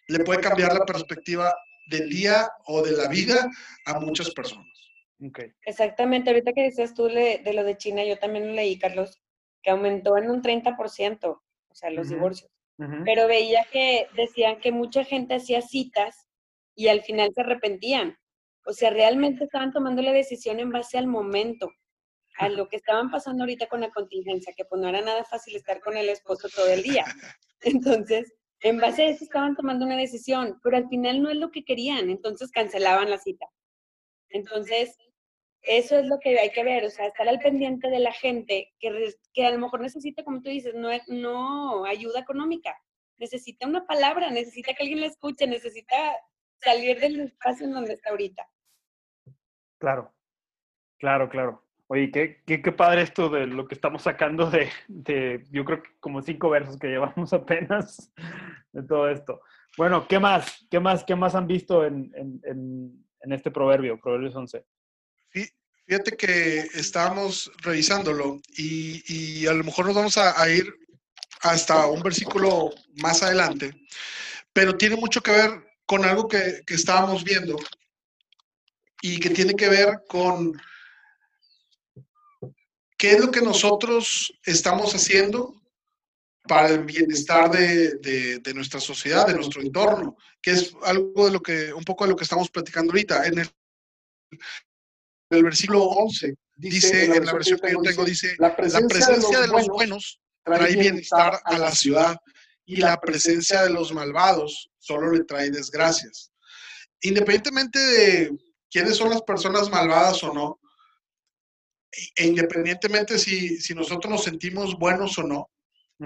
le 0.08 0.18
puede 0.24 0.40
cambiar 0.40 0.72
la 0.72 0.84
perspectiva 0.84 1.54
del 1.86 2.08
día 2.08 2.50
o 2.66 2.82
de 2.82 2.90
la 2.90 3.06
vida 3.06 3.48
a 3.86 4.00
muchas 4.00 4.32
personas. 4.32 4.66
Exactamente, 5.64 6.30
ahorita 6.30 6.52
que 6.52 6.64
decías 6.64 6.92
tú 6.92 7.04
de 7.04 7.52
lo 7.54 7.62
de 7.62 7.76
China, 7.76 8.04
yo 8.04 8.18
también 8.18 8.48
lo 8.48 8.54
leí, 8.54 8.76
Carlos, 8.80 9.20
que 9.64 9.70
aumentó 9.70 10.16
en 10.18 10.30
un 10.30 10.42
30%, 10.42 11.24
o 11.24 11.74
sea, 11.74 11.90
los 11.90 12.10
divorcios. 12.10 12.50
Pero 13.04 13.26
veía 13.28 13.64
que 13.72 14.08
decían 14.16 14.60
que 14.60 14.72
mucha 14.72 15.04
gente 15.04 15.36
hacía 15.36 15.62
citas 15.62 16.26
y 16.74 16.88
al 16.88 17.02
final 17.02 17.30
se 17.34 17.40
arrepentían. 17.40 18.16
O 18.66 18.72
sea, 18.72 18.90
realmente 18.90 19.44
estaban 19.44 19.72
tomando 19.72 20.02
la 20.02 20.12
decisión 20.12 20.58
en 20.60 20.70
base 20.70 20.98
al 20.98 21.06
momento, 21.06 21.70
a 22.38 22.48
lo 22.48 22.68
que 22.68 22.76
estaban 22.76 23.10
pasando 23.10 23.44
ahorita 23.44 23.68
con 23.68 23.80
la 23.80 23.90
contingencia, 23.90 24.52
que 24.56 24.64
pues 24.64 24.80
no 24.80 24.88
era 24.88 25.00
nada 25.00 25.24
fácil 25.24 25.54
estar 25.56 25.80
con 25.80 25.96
el 25.96 26.08
esposo 26.08 26.48
todo 26.54 26.66
el 26.68 26.82
día. 26.82 27.04
Entonces, 27.60 28.34
en 28.60 28.78
base 28.78 29.02
a 29.02 29.08
eso 29.10 29.24
estaban 29.24 29.56
tomando 29.56 29.86
una 29.86 29.96
decisión, 29.96 30.58
pero 30.62 30.76
al 30.76 30.88
final 30.88 31.22
no 31.22 31.30
es 31.30 31.36
lo 31.36 31.50
que 31.50 31.64
querían, 31.64 32.08
entonces 32.08 32.50
cancelaban 32.50 33.10
la 33.10 33.18
cita. 33.18 33.46
Entonces, 34.30 34.96
eso 35.64 35.98
es 35.98 36.06
lo 36.06 36.18
que 36.20 36.38
hay 36.38 36.50
que 36.50 36.64
ver, 36.64 36.84
o 36.84 36.90
sea, 36.90 37.06
estar 37.06 37.26
al 37.28 37.38
pendiente 37.38 37.88
de 37.88 37.98
la 37.98 38.12
gente 38.12 38.72
que, 38.78 39.14
que 39.32 39.46
a 39.46 39.50
lo 39.50 39.58
mejor 39.58 39.80
necesita, 39.80 40.22
como 40.22 40.42
tú 40.42 40.50
dices, 40.50 40.74
no, 40.74 40.88
no 41.08 41.84
ayuda 41.84 42.20
económica, 42.20 42.76
necesita 43.18 43.66
una 43.66 43.86
palabra, 43.86 44.30
necesita 44.30 44.74
que 44.74 44.82
alguien 44.82 45.00
la 45.00 45.06
escuche, 45.06 45.46
necesita 45.46 45.96
salir 46.58 47.00
del 47.00 47.20
espacio 47.20 47.66
en 47.66 47.72
donde 47.72 47.94
está 47.94 48.10
ahorita. 48.10 48.46
Claro, 49.78 50.12
claro, 50.98 51.28
claro. 51.28 51.64
Oye, 51.86 52.10
qué, 52.10 52.42
qué, 52.46 52.62
qué 52.62 52.72
padre 52.72 53.02
esto 53.02 53.28
de 53.28 53.46
lo 53.46 53.68
que 53.68 53.74
estamos 53.74 54.02
sacando 54.02 54.50
de, 54.50 54.68
de, 54.88 55.44
yo 55.50 55.64
creo 55.64 55.82
que 55.82 55.90
como 56.00 56.22
cinco 56.22 56.50
versos 56.50 56.78
que 56.78 56.88
llevamos 56.88 57.32
apenas 57.32 58.12
de 58.72 58.82
todo 58.82 59.08
esto. 59.08 59.40
Bueno, 59.76 60.06
¿qué 60.08 60.18
más? 60.18 60.66
¿Qué 60.70 60.80
más, 60.80 61.04
qué 61.04 61.14
más 61.14 61.34
han 61.34 61.46
visto 61.46 61.84
en, 61.84 62.10
en, 62.14 62.40
en, 62.44 63.06
en 63.20 63.32
este 63.32 63.50
proverbio, 63.50 64.00
Proverbios 64.00 64.34
11? 64.34 64.64
Fíjate 65.86 66.16
que 66.16 66.60
estábamos 66.74 67.52
revisándolo 67.58 68.40
y, 68.56 69.46
a 69.46 69.52
lo 69.52 69.64
mejor 69.64 69.86
nos 69.86 69.94
vamos 69.94 70.16
a, 70.16 70.48
ir 70.48 70.72
hasta 71.42 71.86
un 71.86 72.02
versículo 72.02 72.70
más 73.02 73.22
adelante, 73.22 73.74
pero 74.52 74.76
tiene 74.76 74.96
mucho 74.96 75.20
que 75.20 75.30
ver 75.30 75.50
con 75.84 76.04
algo 76.06 76.26
que, 76.26 76.62
que 76.66 76.74
estábamos 76.74 77.22
viendo 77.22 77.56
y 79.02 79.20
que 79.20 79.28
tiene 79.28 79.54
que 79.54 79.68
ver 79.68 80.02
con 80.08 80.58
qué 82.96 83.12
es 83.12 83.20
lo 83.20 83.30
que 83.30 83.42
nosotros 83.42 84.32
estamos 84.44 84.94
haciendo 84.94 85.60
para 86.48 86.68
el 86.68 86.84
bienestar 86.84 87.50
de, 87.50 87.96
de, 88.40 88.54
nuestra 88.54 88.80
sociedad, 88.80 89.26
de 89.26 89.34
nuestro 89.34 89.60
entorno, 89.60 90.16
que 90.40 90.52
es 90.52 90.74
algo 90.82 91.26
de 91.26 91.32
lo 91.32 91.42
que, 91.42 91.74
un 91.74 91.84
poco 91.84 92.04
de 92.04 92.10
lo 92.10 92.16
que 92.16 92.24
estamos 92.24 92.50
platicando 92.50 92.92
ahorita. 92.92 93.26
En 93.26 93.40
el 93.40 93.50
el 95.34 95.44
versículo 95.44 95.82
11 95.82 96.34
dice, 96.56 97.04
en 97.04 97.24
la 97.24 97.32
versión 97.32 97.58
que 97.58 97.72
yo 97.72 97.80
tengo, 97.80 98.04
dice, 98.04 98.34
la 98.38 98.54
presencia, 98.56 99.40
de, 99.40 99.48
los 99.48 99.66
buenos 99.68 100.20
trae 100.44 100.76
bienestar 100.76 101.40
a 101.44 101.58
la 101.58 101.72
ciudad 101.72 102.16
y 102.64 102.76
la 102.76 103.00
presencia 103.00 103.62
de 103.62 103.70
los 103.70 103.92
malvados 103.92 104.70
solo 104.78 105.10
le 105.12 105.24
trae 105.24 105.50
desgracias. 105.50 106.32
Independientemente 107.02 107.78
de 107.78 108.30
quiénes 108.70 108.96
son 108.96 109.10
las 109.10 109.22
personas 109.22 109.70
malvadas 109.70 110.22
o 110.22 110.32
no, 110.32 110.60
e 112.16 112.26
independientemente 112.26 113.18
si, 113.18 113.60
si 113.60 113.74
nosotros 113.74 114.10
nos 114.10 114.24
sentimos 114.24 114.76
buenos 114.78 115.18
o 115.18 115.22
no, 115.22 115.50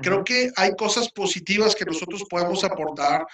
creo 0.03 0.23
que 0.23 0.51
hay 0.57 0.77
cosas 0.77 1.11
positivas 1.11 1.75
que 1.75 1.85
nosotros 1.85 2.25
podemos 2.29 2.63
aportar 2.65 3.27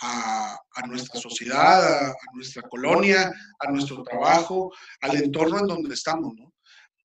a, 0.00 0.58
nuestra 0.86 1.20
sociedad, 1.20 2.08
a, 2.08 2.14
nuestra 2.34 2.62
colonia, 2.62 3.32
a 3.58 3.70
nuestro 3.70 4.02
trabajo, 4.02 4.72
al 5.00 5.16
entorno 5.16 5.60
en 5.60 5.66
donde 5.66 5.94
estamos. 5.94 6.34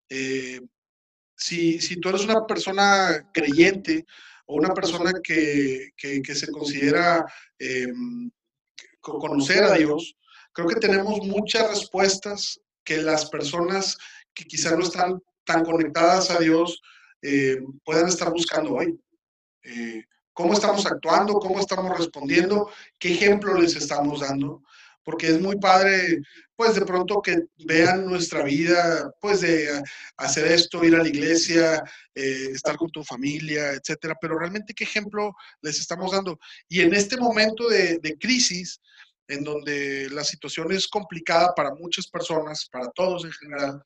Eh, 0.08 0.60
si, 1.36 1.80
si, 1.80 1.98
tú 2.00 2.10
eres 2.10 2.24
una 2.24 2.46
persona 2.46 3.30
creyente 3.32 4.04
o 4.46 4.56
una 4.56 4.74
persona 4.74 5.12
que, 5.22 5.90
que, 5.96 6.34
se 6.34 6.50
considera 6.50 7.24
eh, 7.58 7.86
conocer 9.00 9.64
a 9.64 9.74
Dios, 9.74 10.16
creo 10.52 10.68
que 10.68 10.80
tenemos 10.80 11.20
muchas 11.26 11.70
respuestas 11.70 12.60
que 12.84 12.98
las 12.98 13.30
personas 13.30 13.96
que 14.34 14.44
quizás 14.44 14.76
no 14.76 14.82
están 14.82 15.20
tan 15.44 15.64
conectadas 15.64 16.30
a 16.30 16.38
Dios 16.38 16.80
eh, 17.22 17.58
puedan 17.84 18.08
estar 18.08 18.30
buscando 18.30 18.74
hoy. 18.74 18.98
Eh, 19.62 20.04
¿Cómo 20.40 20.54
estamos 20.54 20.86
actuando? 20.86 21.34
¿Cómo 21.34 21.60
estamos 21.60 21.98
respondiendo? 21.98 22.70
¿Qué 22.98 23.12
ejemplo 23.12 23.60
les 23.60 23.76
estamos 23.76 24.20
dando? 24.20 24.62
Porque 25.04 25.26
es 25.26 25.38
muy 25.38 25.56
padre, 25.56 26.22
pues 26.56 26.76
de 26.76 26.86
pronto 26.86 27.20
que 27.20 27.42
vean 27.58 28.06
nuestra 28.06 28.42
vida, 28.42 29.12
pues 29.20 29.42
de 29.42 29.68
hacer 30.16 30.50
esto, 30.50 30.82
ir 30.82 30.94
a 30.94 31.02
la 31.02 31.08
iglesia, 31.08 31.84
eh, 32.14 32.48
estar 32.52 32.78
con 32.78 32.90
tu 32.90 33.04
familia, 33.04 33.72
etcétera. 33.72 34.16
Pero 34.18 34.38
realmente, 34.38 34.72
¿qué 34.72 34.84
ejemplo 34.84 35.34
les 35.60 35.78
estamos 35.78 36.10
dando? 36.10 36.38
Y 36.70 36.80
en 36.80 36.94
este 36.94 37.18
momento 37.18 37.68
de, 37.68 37.98
de 37.98 38.16
crisis, 38.16 38.80
en 39.28 39.44
donde 39.44 40.08
la 40.08 40.24
situación 40.24 40.72
es 40.72 40.88
complicada 40.88 41.52
para 41.54 41.74
muchas 41.74 42.08
personas, 42.08 42.66
para 42.72 42.90
todos 42.92 43.26
en 43.26 43.32
general, 43.32 43.82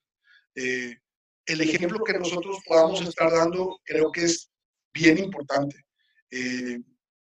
eh, 0.54 0.98
el 1.46 1.60
ejemplo 1.62 2.04
que 2.04 2.16
nosotros 2.16 2.58
podamos 2.64 3.00
estar 3.00 3.32
dando 3.32 3.80
creo 3.84 4.12
que 4.12 4.22
es 4.22 4.48
bien 4.92 5.18
importante. 5.18 5.84
Eh, 6.30 6.80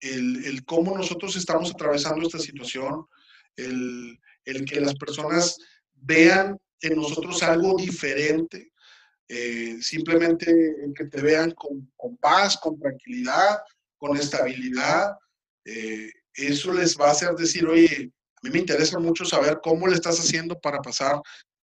el, 0.01 0.65
cómo 0.65 0.97
nosotros 0.97 1.37
estamos 1.37 1.71
atravesando 1.71 2.27
esta 2.27 2.39
situación, 2.39 3.07
el, 3.57 4.19
que 4.45 4.81
las 4.81 4.95
personas 4.95 5.57
vean 5.95 6.59
en 6.81 6.97
nosotros 6.97 7.43
algo 7.43 7.77
diferente, 7.77 8.73
eh, 9.29 9.79
simplemente 9.81 10.51
el 10.51 10.93
que 10.95 11.07
te 11.07 11.23
vean 11.23 11.53
con, 11.53 12.17
paz, 12.19 12.59
con 12.59 12.79
tranquilidad, 12.79 13.61
con 13.97 14.17
estabilidad, 14.17 15.17
eso 16.35 16.73
les 16.73 16.99
va 16.99 17.09
a 17.09 17.13
hacer 17.13 17.35
decir, 17.35 17.67
oye, 17.67 18.13
a 18.35 18.41
mí 18.43 18.51
me 18.51 18.59
interesa 18.59 18.99
mucho 18.99 19.25
saber 19.25 19.61
cómo 19.63 19.87
le 19.87 19.95
estás 19.95 20.19
haciendo 20.19 20.59
para 20.61 20.83
pasar 20.83 21.21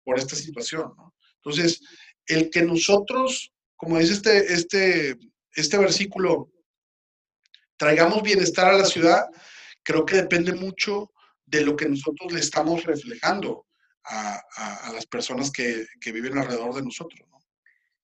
por 0.04 0.18
esta 0.18 0.36
situación. 0.36 0.92
Entonces, 1.36 1.80
el 2.26 2.50
que 2.50 2.62
nosotros, 2.62 3.52
como 3.76 3.98
dice 3.98 4.12
este, 4.12 4.52
este, 4.52 5.18
este 5.52 5.78
versículo, 5.78 6.50
traigamos 7.78 8.22
bienestar 8.22 8.74
a 8.74 8.78
la 8.78 8.84
ciudad, 8.84 9.24
creo 9.82 10.04
que 10.04 10.16
depende 10.16 10.52
mucho 10.52 11.12
de 11.46 11.64
lo 11.64 11.76
que 11.76 11.88
nosotros 11.88 12.32
le 12.32 12.40
estamos 12.40 12.84
reflejando 12.84 13.66
a, 14.04 14.90
las 14.92 15.06
personas 15.06 15.50
que, 15.50 15.86
viven 16.12 16.38
alrededor 16.38 16.74
de 16.74 16.82
nosotros. 16.82 17.20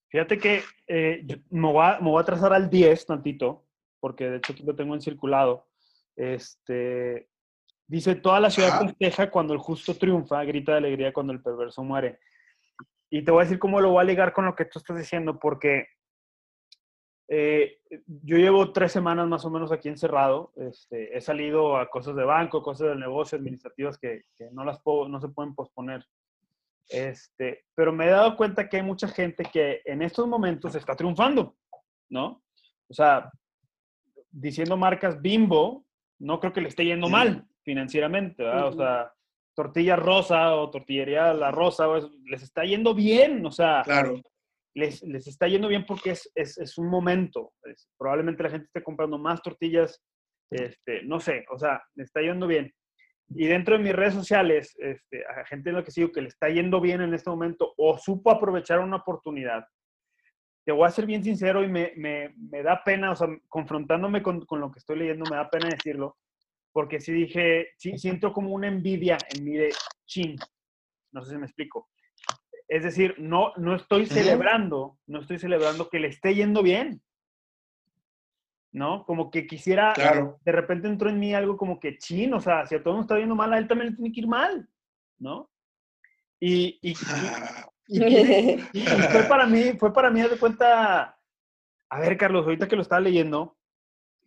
Fíjate 0.09 0.37
que 0.37 0.63
eh, 0.87 1.25
me, 1.49 1.71
voy 1.71 1.85
a, 1.85 1.99
me, 1.99 2.09
voy 2.09 2.21
a, 2.21 2.25
trazar 2.25 2.53
al 2.53 2.69
10 2.69 3.05
tantito, 3.05 3.67
porque 3.99 4.29
de 4.29 4.37
hecho 4.37 4.53
aquí 4.53 4.63
lo 4.63 4.75
tengo 4.75 4.95
encirculado. 4.95 5.67
Este, 6.15 7.27
dice, 7.87 8.15
toda 8.15 8.39
la 8.39 8.49
ciudad 8.49 8.81
festeja 8.81 9.29
cuando 9.29 9.53
el 9.53 9.59
justo 9.59 9.95
triunfa, 9.95 10.43
grita 10.43 10.73
de 10.73 10.77
alegría 10.77 11.13
cuando 11.13 11.33
el 11.33 11.41
perverso 11.41 11.83
muere. 11.83 12.19
Y 13.09 13.23
te 13.23 13.31
voy 13.31 13.41
a 13.41 13.45
decir 13.45 13.59
cómo 13.59 13.81
lo 13.81 13.91
voy 13.91 14.01
a 14.01 14.05
ligar 14.05 14.31
con 14.31 14.45
lo 14.45 14.55
que 14.55 14.65
tú 14.65 14.79
estás 14.79 14.97
diciendo, 14.97 15.39
porque 15.39 15.87
eh, 17.27 17.79
yo 18.23 18.37
llevo 18.37 18.71
tres 18.71 18.91
semanas 18.91 19.27
más 19.27 19.43
o 19.45 19.49
menos 19.49 19.71
aquí 19.71 19.89
encerrado. 19.89 20.53
Este, 20.57 21.17
he 21.17 21.21
salido 21.21 21.77
a 21.77 21.89
cosas 21.89 22.15
de 22.15 22.23
banco, 22.23 22.61
cosas 22.61 22.89
de 22.89 22.95
negocio, 22.95 23.37
administrativas 23.37 23.97
que, 23.97 24.23
que 24.35 24.49
no, 24.51 24.63
las 24.63 24.81
puedo, 24.81 25.07
no 25.07 25.19
se 25.19 25.29
pueden 25.29 25.55
posponer. 25.55 26.05
Este, 26.89 27.65
pero 27.73 27.91
me 27.91 28.05
he 28.05 28.11
dado 28.11 28.35
cuenta 28.35 28.69
que 28.69 28.77
hay 28.77 28.83
mucha 28.83 29.07
gente 29.07 29.43
que 29.45 29.81
en 29.85 30.01
estos 30.01 30.27
momentos 30.27 30.75
está 30.75 30.95
triunfando, 30.95 31.55
¿no? 32.09 32.43
O 32.87 32.93
sea, 32.93 33.31
diciendo 34.29 34.77
marcas 34.77 35.19
Bimbo, 35.19 35.85
no 36.19 36.39
creo 36.39 36.53
que 36.53 36.61
le 36.61 36.69
esté 36.69 36.85
yendo 36.85 37.09
mal 37.09 37.47
financieramente, 37.63 38.43
¿verdad? 38.43 38.67
O 38.67 38.73
sea, 38.73 39.13
tortilla 39.55 39.95
rosa 39.95 40.55
o 40.55 40.69
tortillería 40.69 41.33
la 41.33 41.49
rosa, 41.49 41.87
les 42.25 42.43
está 42.43 42.63
yendo 42.63 42.93
bien, 42.93 43.43
o 43.45 43.51
sea, 43.51 43.81
claro. 43.83 44.21
Les, 44.75 45.01
les 45.03 45.25
está 45.27 45.47
yendo 45.47 45.67
bien 45.67 45.85
porque 45.85 46.11
es, 46.11 46.31
es, 46.35 46.57
es 46.57 46.77
un 46.77 46.89
momento. 46.89 47.53
probablemente 47.97 48.43
la 48.43 48.49
gente 48.49 48.65
esté 48.65 48.83
comprando 48.83 49.17
más 49.17 49.41
tortillas, 49.41 50.03
este, 50.51 51.01
no 51.03 51.19
sé, 51.19 51.45
o 51.49 51.57
sea, 51.57 51.81
le 51.95 52.03
está 52.03 52.21
yendo 52.21 52.45
bien. 52.45 52.71
Y 53.29 53.47
dentro 53.47 53.77
de 53.77 53.83
mis 53.83 53.93
redes 53.93 54.13
sociales, 54.13 54.75
este, 54.77 55.25
a 55.25 55.45
gente 55.45 55.69
en 55.69 55.77
lo 55.77 55.83
que 55.83 55.91
sigo 55.91 56.11
que 56.11 56.21
le 56.21 56.27
está 56.27 56.49
yendo 56.49 56.79
bien 56.79 57.01
en 57.01 57.13
este 57.13 57.29
momento 57.29 57.73
o 57.77 57.97
supo 57.97 58.29
aprovechar 58.29 58.79
una 58.79 58.97
oportunidad. 58.97 59.65
Te 60.65 60.71
voy 60.71 60.87
a 60.87 60.91
ser 60.91 61.05
bien 61.05 61.23
sincero 61.23 61.63
y 61.63 61.67
me, 61.67 61.93
me, 61.95 62.35
me 62.37 62.61
da 62.61 62.83
pena, 62.83 63.11
o 63.11 63.15
sea, 63.15 63.27
confrontándome 63.47 64.21
con, 64.21 64.45
con, 64.45 64.59
lo 64.59 64.71
que 64.71 64.79
estoy 64.79 64.99
leyendo, 64.99 65.29
me 65.29 65.37
da 65.37 65.49
pena 65.49 65.69
decirlo, 65.69 66.17
porque 66.71 66.99
sí 66.99 67.13
dije, 67.13 67.69
sí, 67.77 67.97
siento 67.97 68.33
como 68.33 68.49
una 68.49 68.67
envidia 68.67 69.17
en 69.33 69.43
mi 69.43 69.53
de 69.53 69.69
chin. 70.05 70.35
No 71.13 71.23
sé 71.23 71.31
si 71.31 71.37
me 71.37 71.45
explico. 71.45 71.89
Es 72.67 72.83
decir, 72.83 73.15
no, 73.19 73.53
no 73.57 73.75
estoy 73.75 74.05
celebrando, 74.07 74.97
no 75.07 75.21
estoy 75.21 75.37
celebrando 75.37 75.89
que 75.89 75.99
le 75.99 76.07
esté 76.07 76.33
yendo 76.33 76.63
bien. 76.63 77.01
¿No? 78.71 79.05
Como 79.05 79.31
que 79.31 79.47
quisiera, 79.47 79.93
de 80.41 80.51
repente 80.51 80.89
entró 80.89 81.09
en 81.09 81.17
mí 81.17 81.33
algo 81.33 81.55
como 81.55 81.79
que 81.79 81.97
chin, 81.97 82.33
o 82.33 82.41
sea, 82.41 82.65
si 82.65 82.75
a 82.75 82.83
todo 82.83 82.95
mundo 82.95 83.03
está 83.03 83.15
viendo 83.15 83.35
mal, 83.35 83.53
a 83.53 83.57
él 83.57 83.69
también 83.69 83.91
le 83.91 83.95
tiene 83.95 84.11
que 84.11 84.19
ir 84.19 84.27
mal, 84.27 84.67
¿no? 85.17 85.49
Y, 86.41 86.77
y, 86.81 86.93
y, 87.87 88.81
fue 89.11 89.23
para 89.29 89.45
mí, 89.45 89.77
fue 89.79 89.93
para 89.93 90.09
mí, 90.09 90.21
de 90.21 90.37
cuenta, 90.37 91.17
a 91.89 91.99
ver, 92.01 92.17
Carlos, 92.17 92.43
ahorita 92.43 92.67
que 92.67 92.75
lo 92.75 92.81
estaba 92.81 92.99
leyendo, 92.99 93.55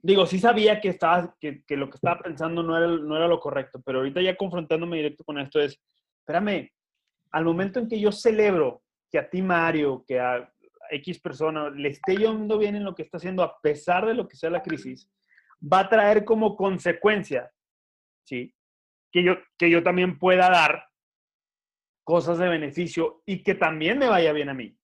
digo, 0.00 0.24
sí 0.24 0.38
sabía 0.38 0.80
que, 0.80 0.88
estaba, 0.88 1.36
que, 1.38 1.62
que, 1.64 1.76
lo 1.76 1.90
que 1.90 1.96
estaba 1.96 2.20
pensando 2.20 2.62
no 2.62 2.74
era, 2.74 2.86
no 2.86 3.16
era 3.16 3.28
lo 3.28 3.40
correcto, 3.40 3.82
pero 3.84 3.98
ahorita 3.98 4.22
ya 4.22 4.34
confrontándome 4.34 4.96
directo 4.96 5.24
con 5.24 5.38
esto 5.38 5.60
es, 5.60 5.78
espérame, 6.20 6.70
al 7.30 7.44
momento 7.44 7.78
en 7.78 7.88
que 7.88 8.00
yo 8.00 8.12
celebro 8.12 8.82
que 9.10 9.18
a 9.18 9.28
ti, 9.28 9.42
Mario, 9.42 10.04
que 10.06 10.20
a 10.20 10.52
X 10.90 11.20
persona 11.20 11.70
le 11.70 11.90
esté 11.90 12.16
yendo 12.16 12.58
bien 12.58 12.76
en 12.76 12.84
lo 12.84 12.94
que 12.94 13.02
está 13.02 13.18
haciendo, 13.18 13.42
a 13.42 13.60
pesar 13.60 14.06
de 14.06 14.14
lo 14.14 14.28
que 14.28 14.36
sea 14.36 14.50
la 14.50 14.62
crisis, 14.62 15.10
va 15.60 15.80
a 15.80 15.88
traer 15.88 16.24
como 16.24 16.56
consecuencia, 16.56 17.50
¿sí? 18.24 18.54
Que 19.10 19.22
yo, 19.22 19.36
que 19.56 19.70
yo 19.70 19.82
también 19.82 20.18
pueda 20.18 20.50
dar 20.50 20.84
cosas 22.04 22.38
de 22.38 22.48
beneficio 22.48 23.22
y 23.26 23.42
que 23.42 23.54
también 23.54 23.98
me 23.98 24.08
vaya 24.08 24.32
bien 24.32 24.48
a 24.48 24.54
mí. 24.54 24.76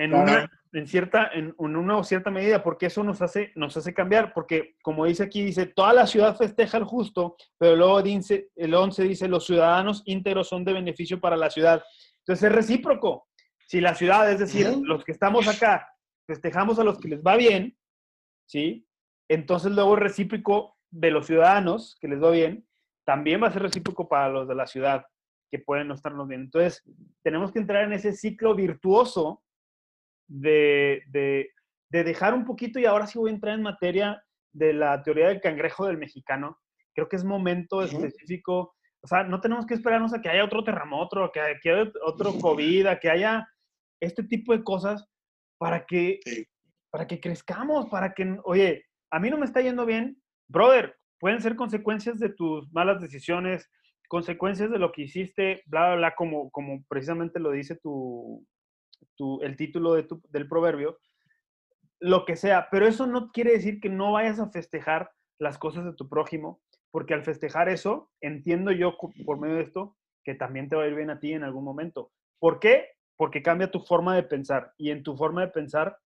En 0.00 0.14
una, 0.14 0.50
en 0.72 0.86
cierta, 0.86 1.30
en, 1.34 1.54
una 1.58 1.98
o 1.98 2.04
cierta 2.04 2.30
medida, 2.30 2.62
porque 2.62 2.86
eso 2.86 3.04
nos 3.04 3.20
hace, 3.20 3.52
nos 3.54 3.76
hace 3.76 3.92
cambiar, 3.92 4.32
porque 4.32 4.76
como 4.82 5.04
dice 5.04 5.24
aquí, 5.24 5.44
dice, 5.44 5.66
toda 5.66 5.92
la 5.92 6.06
ciudad 6.06 6.36
festeja 6.36 6.78
el 6.78 6.84
justo, 6.84 7.36
pero 7.58 7.76
luego 7.76 8.00
dice, 8.00 8.48
el 8.56 8.74
11 8.74 9.02
dice, 9.02 9.28
los 9.28 9.44
ciudadanos 9.44 10.02
íntegros 10.06 10.48
son 10.48 10.64
de 10.64 10.72
beneficio 10.72 11.20
para 11.20 11.36
la 11.36 11.50
ciudad. 11.50 11.82
Entonces 12.20 12.48
es 12.48 12.54
recíproco. 12.54 13.28
Si 13.66 13.82
la 13.82 13.94
ciudad, 13.94 14.32
es 14.32 14.38
decir, 14.38 14.74
los 14.82 15.04
que 15.04 15.12
estamos 15.12 15.46
acá, 15.48 15.86
festejamos 16.26 16.78
a 16.78 16.84
los 16.84 16.98
que 16.98 17.08
les 17.08 17.22
va 17.22 17.36
bien, 17.36 17.76
¿sí? 18.46 18.86
Entonces 19.28 19.70
luego 19.72 19.94
es 19.94 20.00
recíproco 20.00 20.78
de 20.90 21.10
los 21.10 21.26
ciudadanos 21.26 21.98
que 22.00 22.08
les 22.08 22.22
va 22.22 22.30
bien, 22.30 22.66
también 23.04 23.42
va 23.42 23.48
a 23.48 23.52
ser 23.52 23.62
recíproco 23.62 24.08
para 24.08 24.30
los 24.30 24.48
de 24.48 24.54
la 24.54 24.66
ciudad 24.66 25.04
que 25.50 25.58
pueden 25.58 25.88
no 25.88 25.94
estarnos 25.94 26.26
bien. 26.26 26.42
Entonces, 26.42 26.82
tenemos 27.22 27.52
que 27.52 27.58
entrar 27.58 27.84
en 27.84 27.92
ese 27.92 28.12
ciclo 28.12 28.54
virtuoso 28.54 29.42
de, 30.30 31.02
de, 31.08 32.04
dejar 32.04 32.34
un 32.34 32.44
poquito, 32.44 32.78
y 32.78 32.86
ahora 32.86 33.06
sí 33.06 33.18
voy 33.18 33.30
a 33.30 33.34
entrar 33.34 33.54
en 33.54 33.62
materia 33.62 34.22
de 34.52 34.72
la 34.72 35.02
teoría 35.02 35.28
del 35.28 35.40
cangrejo 35.40 35.86
del 35.86 35.98
mexicano. 35.98 36.58
Creo 36.94 37.08
que 37.08 37.16
es 37.16 37.24
momento 37.24 37.82
específico. 37.82 38.74
O 39.02 39.06
sea, 39.06 39.24
no 39.24 39.40
tenemos 39.40 39.66
que 39.66 39.74
esperarnos 39.74 40.14
a 40.14 40.20
que 40.20 40.28
haya 40.28 40.44
otro 40.44 40.62
terremoto, 40.62 41.30
que 41.32 41.40
haya, 41.40 41.90
otro 42.04 42.32
COVID, 42.40 42.86
a 42.86 42.98
que 42.98 43.10
haya 43.10 43.46
este 44.00 44.22
tipo 44.22 44.56
de 44.56 44.62
cosas 44.62 45.06
para 45.58 45.84
que, 45.84 46.20
para 46.90 47.06
que 47.06 47.20
crezcamos, 47.20 47.86
para 47.90 48.14
que, 48.14 48.38
oye, 48.44 48.84
a 49.10 49.18
mí 49.18 49.30
no 49.30 49.38
me 49.38 49.44
está 49.44 49.60
yendo 49.60 49.84
bien, 49.84 50.20
brother, 50.48 50.96
pueden 51.18 51.42
ser 51.42 51.56
consecuencias 51.56 52.18
de 52.18 52.30
tus 52.30 52.72
malas 52.72 53.00
decisiones, 53.00 53.68
consecuencias 54.08 54.70
de 54.70 54.78
lo 54.78 54.90
que 54.92 55.02
hiciste, 55.02 55.62
bla, 55.66 55.88
bla, 55.88 55.96
bla, 55.96 56.14
como, 56.14 56.50
como 56.50 56.82
precisamente 56.88 57.40
lo 57.40 57.50
dice 57.50 57.76
tu, 57.76 58.46
el 59.42 59.56
título 59.56 59.94
de 59.94 60.06
del 60.30 60.48
proverbio, 60.48 60.98
lo 62.00 62.24
que 62.24 62.36
sea, 62.36 62.68
pero 62.70 62.86
eso 62.86 63.06
no 63.06 63.30
quiere 63.30 63.52
decir 63.52 63.80
que 63.80 63.90
no 63.90 64.12
vayas 64.12 64.40
a 64.40 64.50
festejar 64.50 65.10
las 65.38 65.58
cosas 65.58 65.84
de 65.84 65.94
tu 65.94 66.08
prójimo, 66.08 66.60
porque 66.90 67.14
al 67.14 67.24
festejar 67.24 67.68
eso, 67.68 68.10
entiendo 68.20 68.72
yo 68.72 68.96
por 69.24 69.38
medio 69.38 69.56
de 69.56 69.62
esto 69.62 69.96
que 70.24 70.34
también 70.34 70.68
te 70.68 70.76
va 70.76 70.84
a 70.84 70.86
ir 70.86 70.94
bien 70.94 71.10
a 71.10 71.20
ti 71.20 71.32
en 71.32 71.44
algún 71.44 71.64
momento. 71.64 72.12
¿Por 72.38 72.60
qué? 72.60 72.88
Porque 73.16 73.42
cambia 73.42 73.70
tu 73.70 73.80
forma 73.80 74.14
de 74.14 74.22
pensar 74.22 74.72
y 74.76 74.90
en 74.90 75.02
tu 75.02 75.16
forma 75.16 75.42
de 75.42 75.48
pensar 75.48 75.98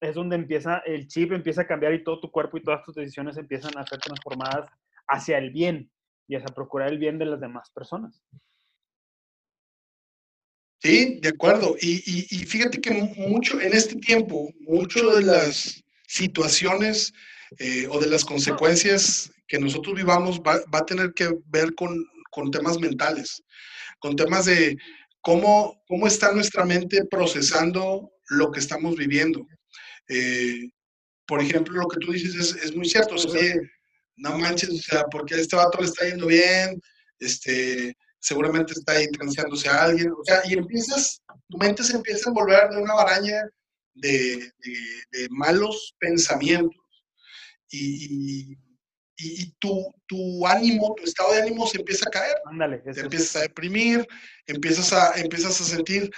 es 0.00 0.14
donde 0.14 0.36
empieza 0.36 0.78
el 0.78 1.08
chip, 1.08 1.32
empieza 1.32 1.62
a 1.62 1.66
cambiar 1.66 1.92
y 1.92 2.04
todo 2.04 2.20
tu 2.20 2.30
cuerpo 2.30 2.56
y 2.56 2.62
todas 2.62 2.84
tus 2.84 2.94
decisiones 2.94 3.36
empiezan 3.36 3.76
a 3.76 3.86
ser 3.86 3.98
transformadas 3.98 4.70
hacia 5.08 5.38
el 5.38 5.50
bien 5.50 5.90
y 6.28 6.36
hacia 6.36 6.54
procurar 6.54 6.88
el 6.88 6.98
bien 6.98 7.18
de 7.18 7.26
las 7.26 7.40
demás 7.40 7.70
personas. 7.70 8.22
Sí, 10.80 11.18
de 11.20 11.30
acuerdo. 11.30 11.76
Y, 11.80 12.02
y, 12.06 12.44
fíjate 12.44 12.80
que 12.80 12.90
mucho 12.92 13.60
en 13.60 13.74
este 13.74 13.96
tiempo, 13.96 14.48
mucho 14.60 15.10
de 15.10 15.22
las 15.22 15.82
situaciones 16.06 17.12
eh, 17.58 17.86
o 17.90 17.98
de 17.98 18.08
las 18.08 18.24
consecuencias 18.24 19.30
que 19.48 19.58
nosotros 19.58 19.96
vivamos 19.96 20.40
va, 20.40 20.60
a 20.72 20.86
tener 20.86 21.12
que 21.14 21.30
ver 21.46 21.74
con, 21.74 22.04
con 22.30 22.50
temas 22.50 22.78
mentales, 22.78 23.42
con 23.98 24.14
temas 24.14 24.44
de 24.44 24.76
cómo, 25.20 25.82
cómo 25.88 26.06
está 26.06 26.32
nuestra 26.32 26.64
mente 26.64 27.04
procesando 27.10 28.12
lo 28.28 28.52
que 28.52 28.60
estamos 28.60 28.96
viviendo. 28.96 29.46
Eh, 30.08 30.70
por 31.26 31.42
ejemplo, 31.42 31.74
lo 31.74 31.88
que 31.88 31.98
tú 31.98 32.12
dices 32.12 32.34
es, 32.36 32.64
es 32.64 32.76
muy 32.76 32.88
cierto. 32.88 33.16
O 33.16 33.18
sea, 33.18 33.54
no 34.16 34.38
manches, 34.38 34.70
o 34.70 34.78
sea, 34.78 35.04
porque 35.10 35.34
a 35.34 35.38
este 35.38 35.56
vato 35.56 35.78
le 35.80 35.86
está 35.86 36.06
yendo 36.06 36.26
bien, 36.26 36.80
este, 37.18 37.96
seguramente 38.20 38.72
está 38.72 38.92
ahí 38.92 39.08
transeándose 39.08 39.68
a 39.68 39.84
alguien, 39.84 40.10
o 40.12 40.24
sea, 40.24 40.42
y 40.44 40.54
empiezas, 40.54 41.22
tu 41.48 41.58
mente 41.58 41.84
se 41.84 41.96
empieza 41.96 42.28
a 42.28 42.30
envolver 42.30 42.70
de 42.70 42.82
una 42.82 42.94
baraña 42.94 43.42
de, 43.94 44.52
de, 45.10 45.28
malos 45.30 45.94
pensamientos. 45.98 46.80
Y, 47.70 48.56
y, 49.16 49.52
tu, 49.58 49.92
tu, 50.06 50.46
ánimo, 50.46 50.94
tu 50.96 51.04
estado 51.04 51.32
de 51.32 51.42
ánimo 51.42 51.66
se 51.66 51.78
empieza 51.78 52.08
a 52.08 52.10
caer. 52.10 52.36
Ándale, 52.46 52.78
te 52.78 53.00
empiezas 53.00 53.36
a 53.36 53.40
deprimir, 53.40 54.06
empiezas 54.46 54.92
a, 54.92 55.12
empiezas 55.20 55.60
a 55.60 55.64
sentir 55.64 56.10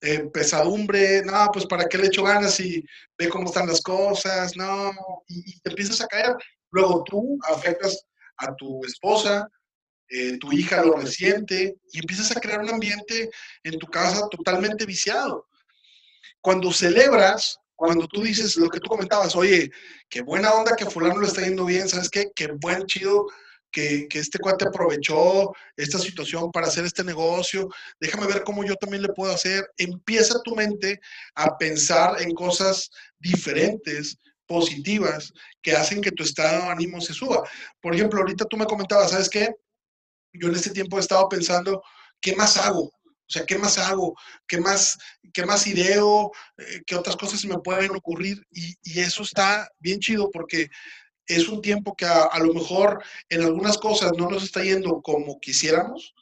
eh, 0.00 0.28
pesadumbre, 0.32 1.22
no, 1.22 1.48
pues 1.52 1.66
para 1.66 1.88
qué 1.88 1.98
le 1.98 2.06
echo 2.06 2.22
ganas 2.22 2.60
y 2.60 2.84
ve 3.16 3.28
cómo 3.28 3.46
están 3.46 3.66
las 3.66 3.80
cosas, 3.80 4.56
no, 4.56 4.92
y, 5.26 5.58
te 5.60 5.70
empiezas 5.70 6.00
a 6.00 6.06
caer. 6.06 6.36
Luego 6.70 7.02
tú 7.04 7.38
afectas 7.48 8.04
a 8.38 8.54
tu 8.54 8.84
esposa, 8.84 9.48
eh, 10.08 10.38
tu 10.38 10.52
hija 10.52 10.82
lo 10.82 10.96
resiente 10.96 11.76
y 11.92 11.98
empiezas 11.98 12.36
a 12.36 12.40
crear 12.40 12.60
un 12.60 12.70
ambiente 12.70 13.30
en 13.62 13.78
tu 13.78 13.86
casa 13.86 14.26
totalmente 14.30 14.86
viciado. 14.86 15.46
Cuando 16.40 16.72
celebras, 16.72 17.58
cuando 17.74 18.06
tú 18.08 18.22
dices 18.22 18.56
lo 18.56 18.68
que 18.68 18.80
tú 18.80 18.88
comentabas, 18.88 19.36
oye, 19.36 19.70
qué 20.08 20.22
buena 20.22 20.52
onda 20.52 20.76
que 20.76 20.86
fulano 20.86 21.20
le 21.20 21.26
está 21.26 21.42
yendo 21.42 21.64
bien, 21.64 21.88
¿sabes 21.88 22.08
qué? 22.08 22.30
Qué 22.34 22.48
buen 22.60 22.86
chido 22.86 23.26
que, 23.70 24.08
que, 24.08 24.18
este 24.18 24.38
cuate 24.38 24.66
aprovechó 24.66 25.52
esta 25.76 25.98
situación 25.98 26.50
para 26.50 26.68
hacer 26.68 26.86
este 26.86 27.04
negocio, 27.04 27.68
déjame 28.00 28.26
ver 28.26 28.42
cómo 28.42 28.64
yo 28.64 28.74
también 28.76 29.02
le 29.02 29.12
puedo 29.12 29.32
hacer. 29.32 29.70
Empieza 29.76 30.40
tu 30.42 30.56
mente 30.56 31.00
a 31.34 31.58
pensar 31.58 32.22
en 32.22 32.34
cosas 32.34 32.90
diferentes, 33.18 34.16
positivas, 34.48 35.32
que 35.62 35.72
hacen 35.72 36.00
que 36.00 36.10
tu 36.10 36.24
estado 36.24 36.62
de 36.62 36.70
ánimo 36.70 37.00
se 37.00 37.12
suba. 37.12 37.48
Por 37.80 37.94
ejemplo, 37.94 38.18
ahorita 38.18 38.46
tú 38.46 38.56
me 38.56 38.64
comentabas, 38.64 39.10
¿sabes 39.10 39.28
qué? 39.28 39.54
Yo 40.32 40.48
en 40.48 40.54
este 40.54 40.70
tiempo 40.70 40.96
he 40.96 41.00
estado 41.00 41.28
pensando, 41.28 41.82
¿qué 42.20 42.34
más 42.36 42.56
hago? 42.56 42.92
O 43.28 43.30
sea, 43.30 43.44
¿qué 43.44 43.58
más 43.58 43.76
hago? 43.76 44.16
¿Qué 44.46 44.58
más, 44.58 44.98
qué 45.34 45.44
más 45.44 45.66
ideo? 45.66 46.32
Eh, 46.56 46.82
¿Qué 46.86 46.94
otras 46.96 47.14
cosas 47.16 47.40
se 47.40 47.48
me 47.48 47.58
pueden 47.58 47.90
ocurrir? 47.94 48.42
Y, 48.50 48.76
eso 48.98 49.22
está 49.22 49.68
bien 49.78 50.00
chido 50.00 50.30
porque 50.30 50.70
es 51.26 51.46
un 51.48 51.60
tiempo 51.60 51.94
que 51.94 52.06
a, 52.06 52.38
lo 52.38 52.54
mejor 52.54 53.04
en 53.28 53.42
algunas 53.42 53.76
cosas 53.76 54.12
no 54.16 54.30
nos 54.30 54.42
está 54.42 54.62
yendo 54.64 55.02
como 55.02 55.38
quisiéramos, 55.40 56.14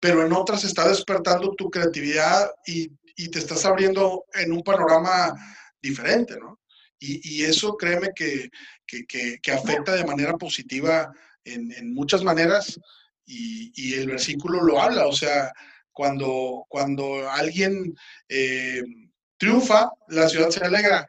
pero 0.00 0.26
en 0.26 0.34
otras 0.34 0.64
está 0.64 0.86
despertando 0.86 1.54
tu 1.54 1.70
creatividad 1.70 2.50
y, 2.66 2.90
te 3.30 3.38
estás 3.38 3.64
abriendo 3.64 4.24
en 4.34 4.52
un 4.52 4.62
panorama 4.62 5.32
diferente, 5.80 6.36
¿no? 6.38 6.60
Y, 6.98 7.42
eso 7.42 7.76
créeme 7.78 8.10
que, 8.14 8.50
que, 8.86 9.52
afecta 9.52 9.94
de 9.94 10.04
manera 10.04 10.36
positiva 10.36 11.10
en, 11.44 11.72
en 11.72 11.94
muchas 11.94 12.22
maneras 12.22 12.78
y, 13.26 13.94
el 13.94 14.08
versículo 14.08 14.62
lo 14.62 14.80
habla, 14.80 15.06
o 15.06 15.12
sea, 15.12 15.52
cuando, 15.92 16.64
cuando 16.68 17.28
alguien 17.30 17.94
eh, 18.28 18.82
triunfa, 19.36 19.90
la 20.08 20.28
ciudad 20.28 20.50
se 20.50 20.64
alegra. 20.64 21.06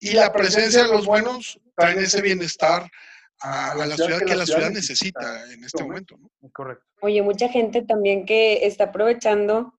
Y 0.00 0.12
la 0.12 0.32
presencia 0.32 0.82
de 0.84 0.88
los 0.88 1.06
buenos 1.06 1.60
trae 1.76 2.02
ese 2.02 2.22
bienestar 2.22 2.90
a, 3.40 3.74
la 3.74 3.96
ciudad 3.96 4.20
que 4.20 4.34
la 4.34 4.46
ciudad 4.46 4.70
necesita 4.70 5.50
en 5.52 5.64
este 5.64 5.82
momento. 5.82 6.18
Correcto. 6.52 6.84
Oye, 7.00 7.22
mucha 7.22 7.48
gente 7.48 7.82
también 7.82 8.24
que 8.24 8.66
está 8.66 8.84
aprovechando 8.84 9.74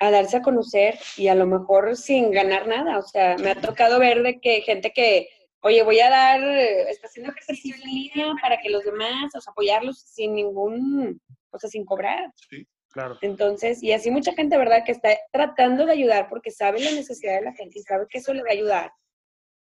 a 0.00 0.10
darse 0.10 0.36
a 0.36 0.42
conocer 0.42 0.98
y 1.16 1.28
a 1.28 1.34
lo 1.34 1.46
mejor 1.46 1.96
sin 1.96 2.30
ganar 2.30 2.68
nada. 2.68 2.98
O 2.98 3.02
sea, 3.02 3.36
me 3.38 3.50
ha 3.50 3.60
tocado 3.60 3.98
ver 3.98 4.22
de 4.22 4.40
que 4.40 4.62
gente 4.62 4.92
que 4.92 5.28
oye, 5.60 5.82
voy 5.82 6.00
a 6.00 6.10
dar, 6.10 6.40
está 6.40 7.06
haciendo 7.06 7.32
ejercicio 7.32 7.74
en 7.74 7.90
línea 7.90 8.34
para 8.40 8.58
que 8.58 8.70
los 8.70 8.84
demás, 8.84 9.34
o 9.34 9.40
sea, 9.40 9.50
apoyarlos 9.50 10.00
sin 10.00 10.34
ningún, 10.34 11.20
o 11.50 11.58
sea, 11.58 11.68
sin 11.68 11.84
cobrar. 11.84 12.32
Sí, 12.36 12.66
claro. 12.90 13.18
Entonces, 13.22 13.82
y 13.82 13.92
así 13.92 14.10
mucha 14.10 14.32
gente, 14.34 14.56
¿verdad?, 14.56 14.84
que 14.84 14.92
está 14.92 15.10
tratando 15.32 15.86
de 15.86 15.92
ayudar 15.92 16.28
porque 16.28 16.50
sabe 16.50 16.80
la 16.80 16.92
necesidad 16.92 17.36
de 17.38 17.44
la 17.44 17.54
gente 17.54 17.78
y 17.78 17.82
sabe 17.82 18.06
que 18.08 18.18
eso 18.18 18.32
le 18.32 18.42
va 18.42 18.50
a 18.50 18.54
ayudar. 18.54 18.92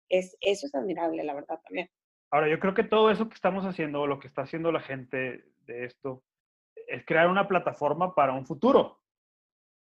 Es, 0.08 0.36
eso 0.40 0.66
es 0.66 0.74
admirable, 0.74 1.22
la 1.24 1.34
verdad, 1.34 1.60
también. 1.64 1.88
Ahora, 2.30 2.48
yo 2.48 2.58
creo 2.58 2.74
que 2.74 2.84
todo 2.84 3.10
eso 3.10 3.28
que 3.28 3.34
estamos 3.34 3.64
haciendo, 3.64 4.06
lo 4.06 4.18
que 4.18 4.28
está 4.28 4.42
haciendo 4.42 4.72
la 4.72 4.80
gente 4.80 5.44
de 5.60 5.84
esto, 5.84 6.24
es 6.88 7.04
crear 7.06 7.28
una 7.28 7.48
plataforma 7.48 8.14
para 8.14 8.32
un 8.32 8.44
futuro. 8.44 9.00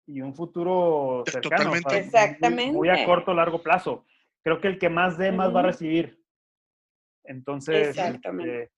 Y 0.06 0.20
un 0.20 0.36
futuro 0.36 1.24
cercano. 1.26 1.72
Totalmente. 1.72 1.98
Exactamente. 1.98 2.74
Muy, 2.74 2.90
muy 2.90 2.90
a 2.90 3.06
corto, 3.06 3.34
largo 3.34 3.64
plazo 3.64 4.06
creo 4.44 4.60
que 4.62 4.68
el 4.68 4.80
que 4.80 4.90
más 4.90 5.18
dé, 5.18 5.32
más 5.32 5.54
va 5.54 5.62
a 5.62 5.64
recibir. 5.64 6.20
Entonces, 7.24 7.98
este, 7.98 8.72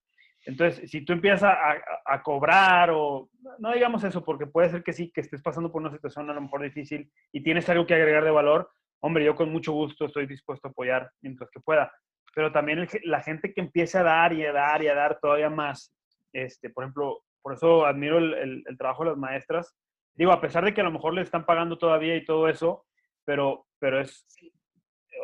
entonces, 0.46 0.90
si 0.90 1.04
tú 1.04 1.14
empiezas 1.14 1.44
a, 1.44 1.76
a, 2.06 2.22
cobrar 2.22 2.92
o, 2.92 3.30
no 3.58 3.74
digamos 3.74 4.04
eso, 4.04 4.24
porque 4.24 4.46
puede 4.46 4.70
ser 4.70 4.84
que 4.84 4.94
sí, 4.94 5.12
que 5.12 5.22
estés 5.22 5.42
pasando 5.42 5.72
por 5.72 5.82
una 5.82 5.92
situación 5.92 6.30
a 6.30 6.34
lo 6.34 6.42
mejor 6.42 6.62
difícil 6.62 7.12
y 7.32 7.42
tienes 7.42 7.68
algo 7.70 7.88
que 7.88 7.96
agregar 7.96 8.24
de 8.24 8.30
valor, 8.30 8.70
hombre, 9.02 9.26
yo 9.26 9.36
con 9.36 9.52
mucho 9.52 9.72
gusto 9.74 10.06
estoy 10.06 10.28
dispuesto 10.28 10.68
a 10.68 10.72
apoyar 10.72 11.10
mientras 11.22 11.50
que 11.50 11.60
pueda. 11.60 11.92
Pero 12.36 12.52
también 12.52 12.88
la 13.04 13.22
gente 13.22 13.54
que 13.54 13.62
empiece 13.62 13.98
a 13.98 14.04
dar 14.04 14.34
y 14.34 14.46
a 14.46 14.54
dar 14.54 14.84
y 14.84 14.88
a 14.88 14.94
dar 14.94 15.20
todavía 15.20 15.50
más, 15.50 15.96
este, 16.32 16.70
por 16.70 16.84
ejemplo, 16.84 17.24
por 17.42 17.54
eso 17.54 17.86
admiro 17.86 18.20
el, 18.20 18.64
el 18.68 18.78
trabajo 18.78 19.04
de 19.04 19.12
las 19.12 19.20
maestras. 19.20 19.76
Digo, 20.14 20.32
a 20.32 20.42
pesar 20.42 20.64
de 20.64 20.74
que 20.74 20.82
a 20.82 20.84
lo 20.84 20.92
mejor 20.92 21.14
le 21.14 21.22
están 21.22 21.46
pagando 21.46 21.78
todavía 21.78 22.16
y 22.16 22.26
todo 22.26 22.48
eso, 22.48 22.86
pero, 23.26 23.66
pero 23.80 24.00
es, 24.00 24.26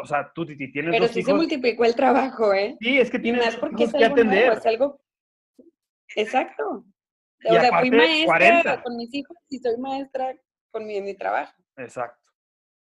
o 0.02 0.06
sea, 0.06 0.32
tú 0.34 0.46
tienes 0.46 0.72
Pero 0.74 1.08
sí 1.08 1.24
se 1.24 1.34
multiplicó 1.34 1.86
el 1.86 1.96
trabajo, 1.96 2.54
¿eh? 2.54 2.78
Sí, 2.80 3.00
es 3.00 3.10
que 3.10 3.20
tienes 3.20 3.46
más 3.46 3.56
porque 3.58 3.86
es 3.86 3.94
que 3.94 4.06
atender. 4.06 4.46
Nuevo, 4.48 4.58
es 4.58 4.66
algo... 4.66 5.02
Exacto. 6.16 6.86
o 7.46 7.54
sea, 7.54 7.80
fui 7.80 7.92
maestra 7.92 8.82
con 8.84 8.98
mis 8.98 9.14
hijos 9.14 9.38
y 9.50 9.60
soy 9.60 9.78
maestra 9.78 10.36
con 10.72 10.86
mi, 10.86 11.02
mi 11.02 11.16
trabajo. 11.16 11.54
Exacto. 11.78 12.22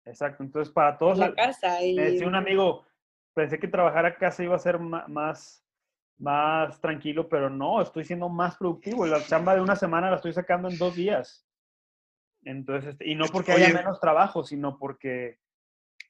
Exacto. 0.04 0.42
Entonces, 0.42 0.72
para 0.72 0.96
todos... 0.96 1.18
La 1.18 1.34
casa. 1.34 1.82
Y... 1.82 1.94
Me 1.94 2.10
decía 2.10 2.26
un 2.26 2.36
amigo, 2.36 2.86
pensé 3.34 3.58
que 3.58 3.68
trabajar 3.68 4.06
a 4.06 4.16
casa 4.16 4.44
iba 4.44 4.54
a 4.54 4.60
ser 4.60 4.78
más, 4.78 5.64
más 6.18 6.80
tranquilo, 6.80 7.28
pero 7.28 7.50
no, 7.50 7.82
estoy 7.82 8.04
siendo 8.04 8.28
más 8.28 8.56
productivo. 8.56 9.06
La 9.06 9.22
chamba 9.22 9.54
de 9.54 9.60
una 9.60 9.76
semana 9.76 10.10
la 10.10 10.16
estoy 10.16 10.32
sacando 10.32 10.68
en 10.68 10.78
dos 10.78 10.94
días. 10.94 11.46
Entonces, 12.42 12.92
este, 12.92 13.08
y 13.08 13.16
no 13.16 13.26
porque 13.26 13.52
haya 13.52 13.74
menos 13.74 13.98
trabajo, 13.98 14.44
sino 14.44 14.78
porque 14.78 15.40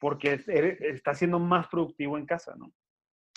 porque 0.07 0.40
está 0.82 1.14
siendo 1.14 1.40
más 1.40 1.66
productivo 1.66 2.16
en 2.16 2.26
casa, 2.26 2.54
¿no? 2.57 2.72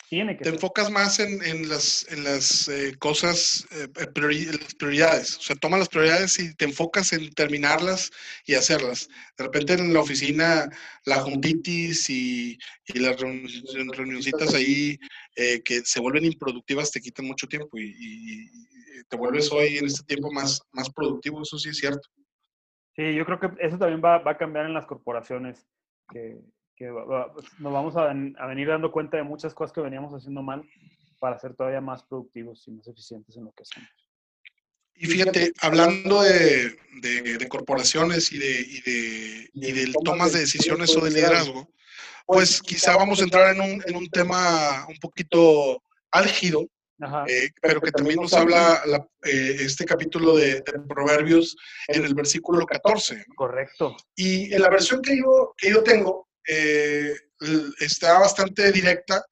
Tiene 0.08 0.38
que 0.38 0.44
Te 0.44 0.52
enfocas 0.52 0.92
más 0.92 1.20
en, 1.20 1.44
en 1.44 1.68
las, 1.68 2.06
en 2.12 2.24
las 2.24 2.68
eh, 2.68 2.96
cosas, 3.00 3.68
eh, 3.72 3.88
las 3.96 4.76
prioridades. 4.76 5.38
O 5.38 5.42
sea, 5.42 5.56
toma 5.56 5.80
las 5.80 5.90
prioridades 5.90 6.38
y 6.38 6.56
te 6.56 6.66
enfocas 6.66 7.12
en 7.14 7.34
terminarlas 7.34 8.12
y 8.46 8.54
hacerlas. 8.54 9.10
De 9.36 9.46
repente 9.46 9.74
en 9.74 9.92
la 9.92 10.02
oficina, 10.02 10.70
la 11.06 11.16
juntitis 11.22 12.08
y, 12.08 12.60
y 12.86 13.00
las 13.00 13.20
reunioncitas 13.20 14.54
ahí 14.54 15.00
eh, 15.36 15.64
que 15.64 15.82
se 15.84 16.00
vuelven 16.00 16.26
improductivas 16.26 16.92
te 16.92 17.02
quitan 17.02 17.26
mucho 17.26 17.48
tiempo 17.48 17.80
y, 17.80 17.96
y, 17.98 18.50
te 19.10 19.18
vuelves 19.18 19.52
hoy 19.52 19.80
en 19.80 19.88
este 19.88 20.04
tiempo 20.04 20.32
más, 20.32 20.62
más 20.72 20.88
productivo. 20.92 21.42
Eso 21.42 21.58
sí 21.58 21.70
es 21.70 21.78
cierto. 21.80 22.08
Sí, 22.96 23.16
yo 23.16 23.26
creo 23.26 23.40
que 23.40 23.50
eso 23.58 23.80
también 23.80 24.04
va, 24.06 24.20
va 24.20 24.34
a 24.34 24.38
cambiar 24.38 24.68
en 24.68 24.76
las 24.76 24.86
corporaciones 24.86 25.68
que, 26.10 26.40
pues, 26.80 27.46
nos 27.60 27.74
vamos 27.74 27.96
a, 27.98 28.08
venir 28.48 28.68
dando 28.68 28.92
cuenta 28.92 29.18
de 29.18 29.24
muchas 29.24 29.54
cosas 29.54 29.74
que 29.74 29.82
veníamos 29.82 30.14
haciendo 30.14 30.42
mal 30.42 30.64
para 31.20 31.38
ser 31.38 31.54
todavía 31.56 31.82
más 31.82 32.04
productivos 32.04 32.66
y 32.68 32.72
más 32.72 32.88
eficientes 32.88 33.36
en 33.36 33.46
lo 33.46 33.52
que 33.52 33.64
hacemos. 33.64 33.90
Y 34.96 35.06
fíjate, 35.06 35.54
hablando 35.62 36.22
de, 36.24 36.78
de, 37.02 37.48
corporaciones 37.48 38.34
y 38.34 38.38
de, 38.38 38.62
y 38.62 38.82
de, 38.82 39.50
y 39.54 39.72
de 39.72 39.94
tomas 40.04 40.34
de 40.34 40.40
decisiones 40.40 40.96
o 40.96 41.02
de 41.02 41.12
liderazgo, 41.12 41.70
pues 42.26 42.62
quizá 42.62 42.96
vamos 42.96 43.20
a 43.20 43.24
entrar 43.24 43.56
en 43.56 43.62
un, 43.62 43.84
en 43.86 43.96
un 43.96 44.10
tema 44.10 44.86
un 44.88 44.98
poquito 45.00 45.82
álgido, 46.12 46.68
eh, 47.28 47.50
pero 47.62 47.80
que 47.80 47.92
también 47.92 48.20
nos 48.20 48.34
habla 48.34 48.84
eh, 49.24 49.56
este 49.60 49.86
capítulo 49.86 50.36
de, 50.36 50.62
Proverbios 50.88 51.56
en 51.88 52.06
el 52.06 52.14
versículo 52.14 52.66
14. 52.66 53.26
Correcto. 53.36 53.96
Y 54.16 54.54
en 54.54 54.62
la 54.62 54.70
versión 54.70 55.02
que 55.02 55.18
yo, 55.18 55.54
que 55.58 55.72
yo 55.72 55.82
tengo 55.82 56.29
eh, 56.50 57.14
está 57.80 58.20
bastante 58.20 58.72
directa, 58.72 59.24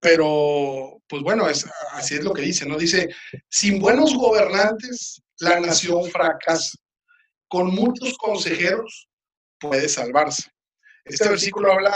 pero 0.00 1.02
pues 1.08 1.22
bueno, 1.22 1.48
es, 1.48 1.66
así 1.92 2.14
es 2.14 2.24
lo 2.24 2.32
que 2.32 2.42
dice, 2.42 2.66
¿no? 2.66 2.76
Dice, 2.76 3.08
sin 3.48 3.80
buenos 3.80 4.14
gobernantes, 4.14 5.22
la 5.40 5.60
nación 5.60 6.10
fracasa. 6.10 6.76
Con 7.48 7.74
muchos 7.74 8.16
consejeros 8.16 9.08
puede 9.58 9.88
salvarse. 9.88 10.50
Este 11.04 11.28
versículo 11.28 11.72
habla 11.72 11.94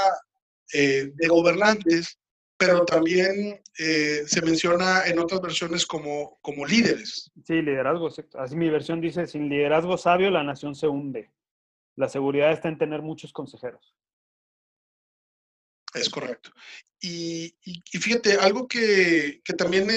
de 0.73 1.29
gobernantes 1.29 2.19
pero 2.57 2.85
también 2.85 3.61
eh, 3.79 4.23
se 4.27 4.43
menciona 4.43 5.07
en 5.07 5.19
otras 5.19 5.41
versiones 5.41 5.87
como, 5.87 6.39
como 6.41 6.65
líderes. 6.65 7.31
Sí, 7.45 7.61
liderazgo. 7.61 8.09
Así 8.35 8.57
mi 8.57 8.71
versión 8.71 9.01
dice, 9.01 9.27
sin 9.27 9.49
liderazgo 9.49 9.99
sabio 9.99 10.31
la 10.31 10.43
nación 10.43 10.75
se 10.75 10.89
hunde. 10.89 11.31
La 11.97 12.09
seguridad 12.09 12.53
está 12.53 12.69
en 12.69 12.79
tener 12.79 13.03
muchos 13.03 13.33
consejeros. 13.33 13.95
Es 15.97 16.11
correcto. 16.11 16.51
Y, 17.01 17.55
fíjate, 18.01 18.35
algo 18.35 18.67
que, 18.67 19.41
también 19.57 19.89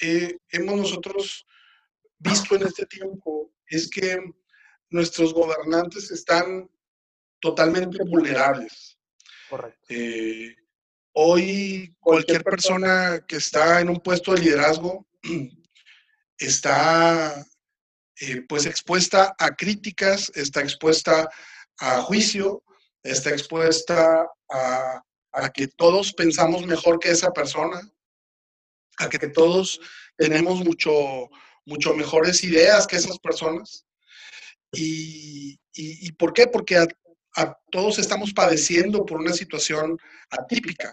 hemos 0.00 0.76
nosotros 0.76 1.46
visto 2.18 2.56
en 2.56 2.62
este 2.62 2.86
tiempo 2.86 3.52
es 3.66 3.88
que 3.88 4.18
nuestros 4.90 5.34
gobernantes 5.34 6.10
están 6.10 6.70
totalmente 7.40 7.98
vulnerables. 8.04 8.98
Correcto. 9.48 9.80
Eh, 9.88 10.56
hoy 11.12 11.94
cualquier 12.00 12.42
persona 12.44 13.24
que 13.26 13.36
está 13.36 13.80
en 13.80 13.88
un 13.88 14.00
puesto 14.00 14.34
de 14.34 14.42
liderazgo 14.42 15.06
está 16.38 17.44
eh, 18.20 18.42
pues 18.48 18.66
expuesta 18.66 19.34
a 19.38 19.54
críticas, 19.54 20.30
está 20.34 20.60
expuesta 20.60 21.28
a 21.78 22.02
juicio, 22.02 22.64
está 23.02 23.30
expuesta 23.30 24.26
a, 24.50 25.02
a 25.32 25.50
que 25.50 25.68
todos 25.68 26.12
pensamos 26.12 26.66
mejor 26.66 26.98
que 26.98 27.10
esa 27.10 27.32
persona, 27.32 27.80
a 28.98 29.08
que 29.08 29.28
todos 29.28 29.80
tenemos 30.16 30.64
mucho, 30.64 30.92
mucho 31.64 31.94
mejores 31.94 32.42
ideas 32.42 32.86
que 32.86 32.96
esas 32.96 33.18
personas. 33.18 33.86
¿Y, 34.72 35.58
y, 35.72 36.12
por 36.12 36.32
qué? 36.32 36.46
Porque 36.46 36.76
a, 36.76 37.58
todos 37.70 37.98
estamos 37.98 38.32
padeciendo 38.32 39.06
por 39.06 39.18
una 39.18 39.32
situación 39.32 39.98
atípica. 40.30 40.92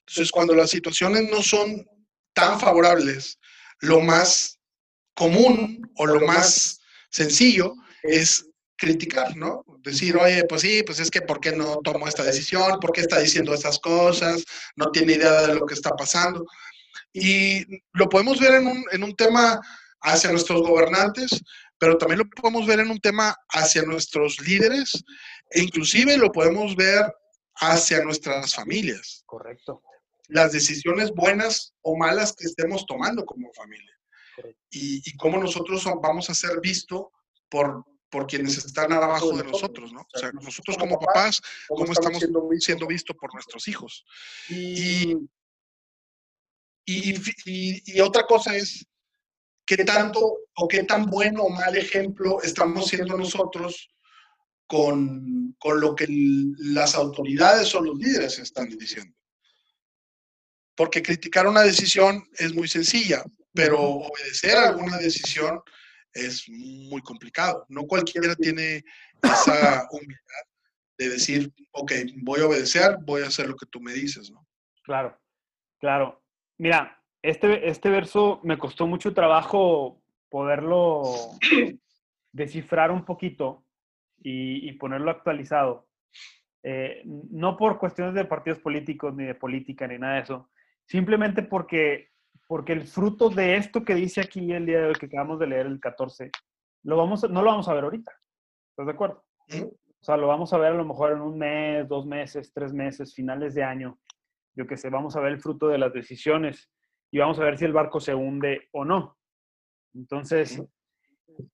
Entonces, 0.00 0.30
cuando 0.30 0.54
las 0.54 0.70
situaciones 0.70 1.30
no 1.30 1.42
son 1.42 1.86
tan 2.34 2.60
favorables, 2.60 3.38
lo 3.80 4.00
más 4.00 4.58
común 5.14 5.90
o 5.96 6.06
lo 6.06 6.20
más 6.26 6.80
sencillo 7.10 7.74
es 8.02 8.49
criticar, 8.80 9.36
¿no? 9.36 9.62
Decir, 9.84 10.16
oye, 10.16 10.42
pues 10.44 10.62
sí, 10.62 10.82
pues 10.82 10.98
es 11.00 11.10
que 11.10 11.20
¿por 11.20 11.38
qué 11.38 11.52
no 11.52 11.76
tomó 11.84 12.08
esta 12.08 12.24
decisión? 12.24 12.80
¿Por 12.80 12.92
qué 12.92 13.02
está 13.02 13.18
diciendo 13.18 13.52
estas 13.52 13.78
cosas? 13.78 14.42
No 14.74 14.90
tiene 14.90 15.12
idea 15.12 15.42
de 15.42 15.54
lo 15.54 15.66
que 15.66 15.74
está 15.74 15.90
pasando. 15.90 16.46
Y 17.12 17.66
lo 17.92 18.08
podemos 18.08 18.40
ver 18.40 18.54
en 18.54 18.66
un, 18.66 18.84
en 18.90 19.04
un 19.04 19.14
tema 19.14 19.60
hacia 20.00 20.30
nuestros 20.32 20.62
gobernantes, 20.62 21.30
pero 21.78 21.98
también 21.98 22.20
lo 22.20 22.24
podemos 22.30 22.66
ver 22.66 22.80
en 22.80 22.90
un 22.90 22.98
tema 22.98 23.36
hacia 23.50 23.82
nuestros 23.82 24.40
líderes 24.40 25.04
e 25.50 25.60
inclusive 25.60 26.16
lo 26.16 26.32
podemos 26.32 26.74
ver 26.74 27.04
hacia 27.56 28.02
nuestras 28.02 28.54
familias. 28.54 29.22
Correcto. 29.26 29.82
Las 30.28 30.52
decisiones 30.52 31.10
buenas 31.10 31.74
o 31.82 31.98
malas 31.98 32.34
que 32.34 32.46
estemos 32.46 32.86
tomando 32.86 33.26
como 33.26 33.52
familia. 33.52 33.92
Y, 34.70 35.02
y, 35.04 35.16
cómo 35.18 35.38
nosotros 35.38 35.84
vamos 36.00 36.30
a 36.30 36.34
ser 36.34 36.60
visto 36.62 37.12
por, 37.50 37.84
por 38.10 38.26
quienes 38.26 38.58
están 38.58 38.92
abajo 38.92 39.36
de 39.36 39.44
nosotros, 39.44 39.92
¿no? 39.92 40.00
O 40.00 40.18
sea, 40.18 40.32
nosotros 40.32 40.76
como 40.76 40.98
papás, 40.98 41.40
cómo 41.68 41.92
estamos 41.92 42.22
siendo 42.58 42.86
vistos 42.86 43.16
por 43.16 43.32
nuestros 43.32 43.68
hijos. 43.68 44.04
Y, 44.48 45.16
y, 46.84 48.00
otra 48.00 48.26
cosa 48.26 48.56
es 48.56 48.84
qué 49.64 49.84
tanto 49.84 50.38
o 50.56 50.66
qué 50.68 50.82
tan 50.82 51.06
bueno 51.06 51.44
o 51.44 51.50
mal 51.50 51.76
ejemplo 51.76 52.42
estamos 52.42 52.88
siendo 52.88 53.16
nosotros 53.16 53.88
con, 54.66 55.54
con 55.58 55.80
lo 55.80 55.94
que 55.94 56.06
las 56.08 56.96
autoridades 56.96 57.72
o 57.76 57.80
los 57.80 57.96
líderes 57.96 58.40
están 58.40 58.68
diciendo. 58.70 59.16
Porque 60.74 61.02
criticar 61.02 61.46
una 61.46 61.62
decisión 61.62 62.28
es 62.38 62.54
muy 62.54 62.66
sencilla, 62.66 63.22
pero 63.52 63.80
obedecer 63.80 64.56
a 64.56 64.68
alguna 64.70 64.96
decisión 64.98 65.60
es 66.14 66.48
muy 66.48 67.00
complicado. 67.02 67.66
No 67.68 67.82
cualquiera 67.86 68.34
tiene 68.34 68.82
esa 69.22 69.88
humildad 69.90 70.44
de 70.98 71.08
decir, 71.08 71.52
ok, 71.72 71.92
voy 72.22 72.40
a 72.40 72.46
obedecer, 72.46 72.98
voy 73.02 73.22
a 73.22 73.28
hacer 73.28 73.48
lo 73.48 73.56
que 73.56 73.66
tú 73.66 73.80
me 73.80 73.92
dices, 73.92 74.30
¿no? 74.30 74.46
Claro, 74.82 75.18
claro. 75.78 76.22
Mira, 76.58 77.02
este, 77.22 77.68
este 77.68 77.88
verso 77.88 78.40
me 78.44 78.58
costó 78.58 78.86
mucho 78.86 79.14
trabajo 79.14 80.02
poderlo 80.28 81.02
descifrar 82.32 82.90
un 82.90 83.04
poquito 83.04 83.64
y, 84.22 84.72
ponerlo 84.74 85.10
actualizado. 85.10 85.88
Eh, 86.62 87.02
no 87.04 87.56
por 87.56 87.78
cuestiones 87.78 88.14
de 88.14 88.26
partidos 88.26 88.58
políticos, 88.58 89.14
ni 89.14 89.24
de 89.24 89.34
política, 89.34 89.86
ni 89.86 89.98
nada 89.98 90.16
de 90.16 90.20
eso. 90.20 90.50
Simplemente 90.84 91.42
porque 91.42 92.10
porque 92.50 92.72
el 92.72 92.82
fruto 92.82 93.30
de 93.30 93.56
esto 93.56 93.84
que 93.84 93.94
dice 93.94 94.20
aquí 94.20 94.50
el 94.50 94.66
día 94.66 94.80
de 94.80 94.86
hoy 94.88 94.94
que 94.94 95.06
acabamos 95.06 95.38
de 95.38 95.46
leer, 95.46 95.66
el 95.66 95.78
14, 95.78 96.32
lo 96.82 96.96
vamos 96.96 97.22
no 97.30 97.42
lo 97.42 97.50
vamos 97.52 97.68
a 97.68 97.74
ver 97.74 97.84
ahorita. 97.84 98.10
¿Estás 98.70 98.86
de 98.86 98.92
acuerdo? 98.92 99.24
O 99.46 100.04
sea, 100.04 100.16
lo 100.16 100.26
vamos 100.26 100.52
a 100.52 100.58
ver 100.58 100.72
a 100.72 100.76
lo 100.76 100.84
mejor 100.84 101.12
en 101.12 101.20
un 101.20 101.38
mes, 101.38 101.86
dos 101.86 102.06
meses, 102.06 102.52
tres 102.52 102.72
meses, 102.72 103.14
finales 103.14 103.54
de 103.54 103.62
año. 103.62 104.00
Yo 104.56 104.66
qué 104.66 104.76
sé, 104.76 104.90
vamos 104.90 105.14
a 105.14 105.20
ver 105.20 105.30
el 105.30 105.40
fruto 105.40 105.68
de 105.68 105.78
las 105.78 105.92
decisiones 105.92 106.68
y 107.12 107.20
vamos 107.20 107.38
a 107.38 107.44
ver 107.44 107.56
si 107.56 107.66
el 107.66 107.72
barco 107.72 108.00
se 108.00 108.16
hunde 108.16 108.68
o 108.72 108.84
no. 108.84 109.16
Entonces, 109.94 110.60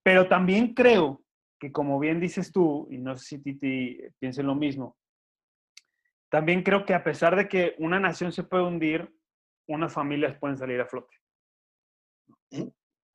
pero 0.01 0.27
también 0.27 0.73
creo 0.73 1.21
que 1.59 1.71
como 1.71 1.99
bien 1.99 2.19
dices 2.19 2.51
tú, 2.51 2.87
y 2.89 2.97
no 2.97 3.15
sé 3.15 3.23
si 3.23 3.43
Titi 3.43 3.99
piensa 4.17 4.41
lo 4.41 4.55
mismo, 4.55 4.97
también 6.31 6.63
creo 6.63 6.87
que 6.87 6.95
a 6.95 7.03
pesar 7.03 7.35
de 7.35 7.47
que 7.47 7.75
una 7.77 7.99
nación 7.99 8.31
se 8.31 8.41
puede 8.41 8.63
hundir, 8.63 9.15
unas 9.67 9.93
familias 9.93 10.37
pueden 10.37 10.57
salir 10.57 10.79
a 10.81 10.85
flote. 10.85 11.15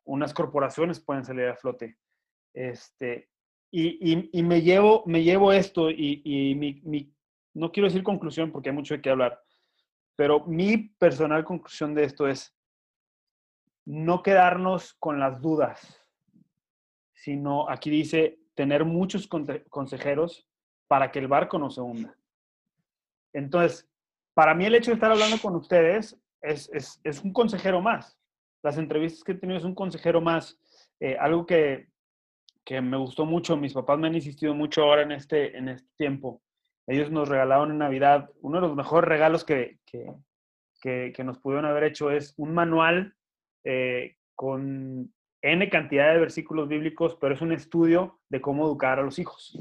Unas 0.04 0.34
corporaciones 0.34 1.00
pueden 1.00 1.24
salir 1.24 1.46
a 1.46 1.56
flote. 1.56 1.98
Este, 2.54 3.30
y, 3.70 4.42
me, 4.42 4.60
llevo, 4.60 5.02
me 5.06 5.22
llevo 5.22 5.52
esto 5.52 5.90
y, 5.90 6.54
mi, 6.54 7.12
no 7.54 7.72
quiero 7.72 7.88
decir 7.88 8.02
conclusión 8.02 8.52
porque 8.52 8.68
hay 8.68 8.74
mucho 8.74 8.94
de 8.94 9.00
qué 9.00 9.10
hablar, 9.10 9.42
pero 10.14 10.44
mi 10.46 10.76
personal 10.76 11.44
conclusión 11.44 11.94
de 11.94 12.04
esto 12.04 12.28
es 12.28 12.54
no 13.86 14.22
quedarnos 14.22 14.94
con 14.94 15.18
las 15.18 15.40
dudas, 15.40 16.06
sino 17.14 17.68
aquí 17.68 17.88
dice 17.88 18.38
tener 18.54 18.84
muchos 18.84 19.26
consejeros 19.26 20.46
para 20.86 21.10
que 21.10 21.18
el 21.18 21.28
barco 21.28 21.58
no 21.58 21.70
se 21.70 21.80
hunda. 21.80 22.14
Entonces, 23.32 23.88
para 24.34 24.54
mí 24.54 24.66
el 24.66 24.74
hecho 24.74 24.90
de 24.90 24.96
estar 24.96 25.10
hablando 25.10 25.38
con 25.38 25.56
ustedes 25.56 26.21
es, 26.42 27.22
un 27.24 27.32
consejero 27.32 27.80
más. 27.80 28.18
Las 28.62 28.78
entrevistas 28.78 29.24
que 29.24 29.32
he 29.32 29.36
tenido 29.36 29.58
es 29.58 29.64
un 29.64 29.74
consejero 29.74 30.20
más. 30.20 30.58
Eh, 31.00 31.16
algo 31.18 31.46
que, 31.46 31.88
me 32.70 32.96
gustó 32.96 33.26
mucho, 33.26 33.56
mis 33.56 33.74
papás 33.74 33.98
me 33.98 34.06
han 34.06 34.14
insistido 34.14 34.54
mucho 34.54 34.82
ahora 34.82 35.02
en 35.02 35.12
este, 35.12 35.56
en 35.56 35.68
este 35.68 35.88
tiempo. 35.96 36.42
Ellos 36.86 37.10
nos 37.10 37.28
regalaron 37.28 37.70
en 37.70 37.78
Navidad, 37.78 38.30
uno 38.40 38.60
de 38.60 38.66
los 38.66 38.76
mejores 38.76 39.08
regalos 39.08 39.44
que, 39.44 39.78
que, 40.80 41.24
nos 41.24 41.38
pudieron 41.38 41.66
haber 41.66 41.84
hecho 41.84 42.10
es 42.10 42.34
un 42.36 42.54
manual 42.54 43.14
eh, 43.64 44.16
con 44.34 45.12
N 45.42 45.70
cantidad 45.70 46.12
de 46.12 46.20
versículos 46.20 46.68
bíblicos, 46.68 47.16
pero 47.20 47.34
es 47.34 47.40
un 47.40 47.52
estudio 47.52 48.20
de 48.28 48.40
cómo 48.40 48.64
educar 48.64 48.98
a 48.98 49.02
los 49.02 49.18
hijos. 49.18 49.58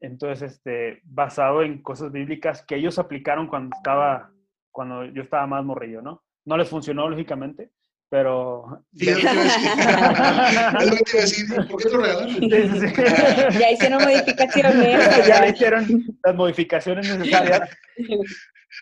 Entonces, 0.00 0.52
este, 0.52 1.00
basado 1.04 1.62
en 1.62 1.82
cosas 1.82 2.12
bíblicas 2.12 2.64
que 2.64 2.76
ellos 2.76 2.98
aplicaron 2.98 3.46
cuando 3.46 3.76
estaba 3.76 4.30
cuando 4.76 5.06
yo 5.06 5.22
estaba 5.22 5.46
más 5.46 5.64
morrillo, 5.64 6.02
¿no? 6.02 6.22
No 6.44 6.58
les 6.58 6.68
funcionó, 6.68 7.08
lógicamente, 7.08 7.70
pero... 8.10 8.84
Sí, 8.92 9.08
es 9.08 9.24
lo 9.24 9.30
que 9.30 11.10
iba 11.12 11.18
a 11.18 11.22
decir. 11.22 11.46
¿Por 11.70 11.82
qué 11.82 11.88
lo 11.88 12.02
regalaron? 12.02 12.34
Ya 13.58 13.70
hicieron 13.70 14.02
modificaciones. 14.02 15.26
ya 15.26 15.48
hicieron 15.48 15.86
las 16.22 16.34
modificaciones 16.34 17.18
necesarias. 17.18 17.70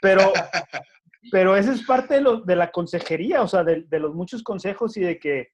Pero, 0.02 0.32
pero 1.30 1.56
esa 1.56 1.72
es 1.72 1.84
parte 1.84 2.14
de, 2.14 2.22
lo, 2.22 2.40
de 2.40 2.56
la 2.56 2.72
consejería, 2.72 3.42
o 3.42 3.46
sea, 3.46 3.62
de, 3.62 3.84
de, 3.88 4.00
los 4.00 4.16
muchos 4.16 4.42
consejos 4.42 4.96
y 4.96 5.00
de 5.02 5.20
que, 5.20 5.50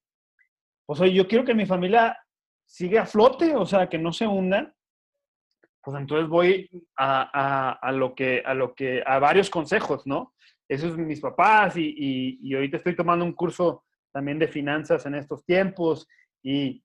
pues 0.87 1.03
oye, 1.03 1.13
yo 1.13 1.29
quiero 1.29 1.45
que 1.45 1.55
mi 1.55 1.67
familia 1.67 2.17
siga 2.65 3.03
a 3.03 3.07
flote, 3.07 3.55
o 3.55 3.67
sea, 3.67 3.91
que 3.91 3.99
no 3.99 4.11
se 4.11 4.27
hunda 4.27 4.75
pues 5.83 5.97
entonces 5.97 6.29
voy 6.29 6.69
a, 6.97 7.73
a, 7.73 7.93
lo 7.93 8.15
que, 8.15 8.43
a 8.45 8.55
lo 8.55 8.75
que, 8.75 9.03
a 9.07 9.19
varios 9.19 9.49
consejos, 9.49 10.07
¿no? 10.07 10.35
Esos 10.69 10.93
son 10.93 11.07
mis 11.07 11.21
papás 11.21 11.77
y, 11.77 11.95
y, 11.97 12.39
y, 12.43 12.55
ahorita 12.55 12.77
estoy 12.77 12.95
tomando 12.95 13.25
un 13.25 13.33
curso 13.33 13.85
también 14.13 14.39
de 14.39 14.49
finanzas 14.49 15.05
en 15.07 15.15
estos 15.15 15.45
tiempos 15.45 16.07
y 16.43 16.83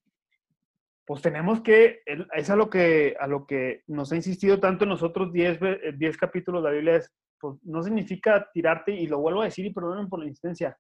pues 1.06 1.22
tenemos 1.22 1.62
que, 1.62 2.02
es 2.34 2.50
a 2.50 2.56
lo 2.56 2.70
que, 2.70 3.16
a 3.20 3.28
lo 3.28 3.46
que 3.46 3.84
nos 3.88 4.12
ha 4.12 4.16
insistido 4.16 4.60
tanto 4.60 4.86
nosotros 4.86 5.32
10 5.32 5.60
diez 5.98 6.18
capítulos 6.18 6.64
de 6.64 6.70
la 6.70 6.76
Biblia, 6.76 6.96
es, 6.96 7.14
pues 7.40 7.58
no 7.64 7.84
significa 7.84 8.50
tirarte, 8.52 8.92
y 8.92 9.06
lo 9.06 9.20
vuelvo 9.20 9.42
a 9.42 9.46
decir 9.46 9.66
y 9.66 9.74
perdonen 9.74 10.10
por 10.10 10.20
la 10.20 10.26
insistencia, 10.26 10.76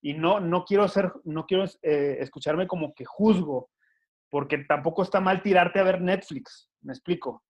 y 0.00 0.14
no, 0.14 0.40
no 0.40 0.64
quiero 0.64 0.88
ser, 0.88 1.12
no 1.24 1.44
quiero 1.46 1.64
eh, 1.82 2.16
escucharme 2.20 2.66
como 2.66 2.94
que 2.94 3.04
juzgo, 3.04 3.68
porque 4.30 4.58
tampoco 4.58 5.02
está 5.02 5.20
mal 5.20 5.42
tirarte 5.42 5.78
a 5.78 5.84
ver 5.84 6.00
Netflix, 6.00 6.70
me 6.80 6.92
explico. 6.92 7.42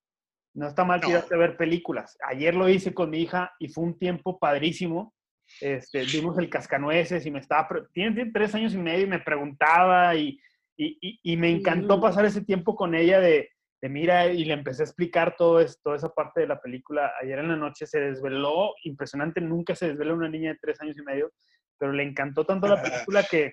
No 0.56 0.66
está 0.68 0.84
mal 0.84 1.00
No. 1.00 1.06
tirarte 1.08 1.34
a 1.34 1.38
ver 1.38 1.56
películas. 1.56 2.16
Ayer 2.26 2.54
lo 2.54 2.68
hice 2.68 2.94
con 2.94 3.10
mi 3.10 3.20
hija 3.22 3.54
y 3.58 3.68
fue 3.68 3.84
un 3.84 3.98
tiempo 3.98 4.38
padrísimo. 4.38 5.14
Este, 5.60 6.04
vimos 6.04 6.38
el 6.38 6.48
Cascanueces 6.50 7.24
y 7.26 7.30
me 7.30 7.38
estaba... 7.40 7.68
Tiene, 7.92 8.30
tres 8.32 8.54
años 8.54 8.74
y 8.74 8.78
medio 8.78 9.04
y 9.06 9.10
me 9.10 9.20
preguntaba 9.20 10.14
y, 10.16 10.40
y, 10.76 10.98
y- 11.00 11.20
y 11.22 11.36
me 11.36 11.50
encantó 11.50 12.00
pasar 12.00 12.24
ese 12.24 12.42
tiempo 12.44 12.74
con 12.74 12.94
ella 12.94 13.20
de, 13.20 13.50
de 13.82 13.88
mira 13.88 14.26
y 14.28 14.44
le 14.46 14.54
empecé 14.54 14.82
a 14.82 14.86
explicar 14.86 15.36
todo 15.36 15.60
esto, 15.60 15.80
toda 15.84 15.96
esa 15.96 16.08
parte 16.08 16.40
de 16.40 16.46
la 16.48 16.60
película. 16.60 17.12
Ayer 17.22 17.38
en 17.38 17.48
la 17.48 17.56
noche 17.56 17.86
se 17.86 18.00
desveló, 18.00 18.74
impresionante, 18.84 19.40
nunca 19.42 19.74
se 19.74 19.88
desvela 19.88 20.14
una 20.14 20.28
niña 20.28 20.52
de 20.54 20.58
tres 20.60 20.80
años 20.80 20.96
y 20.98 21.02
medio, 21.02 21.32
pero 21.78 21.92
le 21.92 22.02
encantó 22.02 22.44
tanto 22.46 22.66
la 22.66 22.82
película 22.82 23.22
que, 23.30 23.52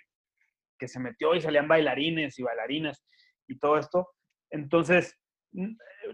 que 0.80 0.88
se 0.88 1.00
metió 1.02 1.36
y 1.36 1.42
salían 1.42 1.68
bailarines 1.68 2.40
y 2.40 2.44
bailarinas 2.44 3.06
y 3.48 3.60
todo 3.60 3.78
esto. 3.78 4.10
Entonces, 4.50 5.20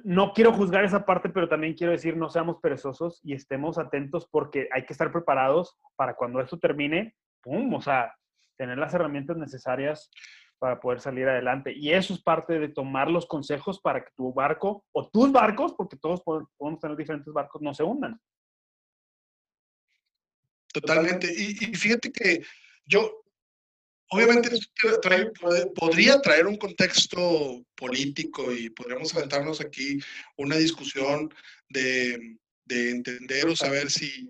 no 0.04 0.34
quiero 0.34 0.54
juzgar 0.54 0.84
esa 0.84 1.06
parte, 1.06 1.30
pero 1.30 1.48
también 1.48 1.74
quiero 1.74 1.92
decir, 1.92 2.16
no 2.16 2.30
seamos 2.30 2.58
perezosos 2.62 3.20
y 3.24 3.34
estemos 3.34 3.78
atentos 3.78 4.28
porque 4.30 4.68
hay 4.74 4.86
que 4.86 4.94
estar 4.94 5.12
preparados 5.12 5.78
para 5.96 6.16
cuando 6.16 6.40
esto 6.42 6.60
termine, 6.60 7.16
¡pum! 7.42 7.74
O 7.74 7.82
sea, 7.82 8.16
tener 8.58 8.78
las 8.78 8.94
herramientas 8.94 9.38
necesarias 9.38 10.12
para 10.60 10.80
poder 10.80 11.00
salir 11.00 11.28
adelante. 11.28 11.72
Y 11.74 11.94
eso 11.94 12.14
es 12.14 12.22
parte 12.22 12.60
de 12.60 12.68
tomar 12.68 13.10
los 13.10 13.26
consejos 13.26 13.80
para 13.80 14.04
que 14.04 14.12
tu 14.16 14.34
barco 14.34 14.86
o 14.92 15.10
tus 15.10 15.32
barcos, 15.32 15.74
porque 15.74 15.96
todos 15.96 16.22
po- 16.22 16.50
podemos 16.58 16.82
tener 16.82 16.98
diferentes 16.98 17.34
barcos, 17.34 17.62
no 17.62 17.74
se 17.74 17.84
hundan. 17.84 18.20
Totalmente. 20.74 21.28
Y, 21.34 21.52
y 21.52 21.76
fíjate 21.76 22.12
que 22.12 22.44
yo, 22.86 23.24
obviamente, 24.10 24.50
trae- 25.02 25.32
podría 25.76 26.20
traer 26.22 26.48
un 26.48 26.58
contexto 26.58 27.64
político 27.76 28.52
y 28.52 28.70
podríamos 28.70 29.14
aventarnos 29.16 29.62
aquí 29.62 30.00
una 30.38 30.56
discusión 30.58 31.34
de, 31.70 32.38
de 32.66 32.92
entender 32.92 33.48
o 33.48 33.56
saber 33.56 33.90
si, 33.90 34.28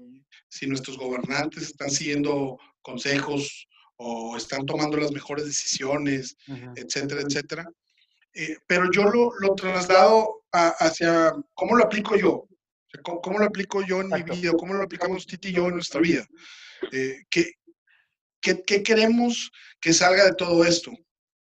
si 0.47 0.67
nuestros 0.67 0.97
gobernantes 0.97 1.63
están 1.63 1.89
siguiendo 1.89 2.57
consejos 2.81 3.67
o 3.97 4.37
están 4.37 4.65
tomando 4.65 4.97
las 4.97 5.11
mejores 5.11 5.45
decisiones, 5.45 6.35
etcétera, 6.75 7.21
etcétera. 7.21 7.65
Eh, 8.33 8.57
pero 8.67 8.89
yo 8.91 9.03
lo, 9.03 9.31
lo 9.39 9.55
traslado 9.55 10.43
a- 10.51 10.69
hacia 10.79 11.33
cómo 11.53 11.75
lo 11.75 11.83
aplico 11.85 12.15
yo. 12.15 12.45
¿Cómo, 13.03 13.21
cómo 13.21 13.39
lo 13.39 13.45
aplico 13.45 13.83
yo 13.85 14.01
en 14.01 14.07
mi 14.07 14.13
Exacto. 14.13 14.35
vida? 14.35 14.51
¿Cómo 14.53 14.73
lo 14.73 14.83
aplicamos 14.83 15.25
Titi 15.27 15.49
y 15.49 15.53
yo 15.53 15.67
en 15.67 15.73
nuestra 15.75 15.99
vida? 16.01 16.25
Eh, 16.91 17.17
¿qué, 17.29 17.51
qué, 18.41 18.83
queremos 18.83 19.51
que 19.81 19.93
salga 19.93 20.25
de 20.25 20.33
todo 20.33 20.63
esto? 20.63 20.91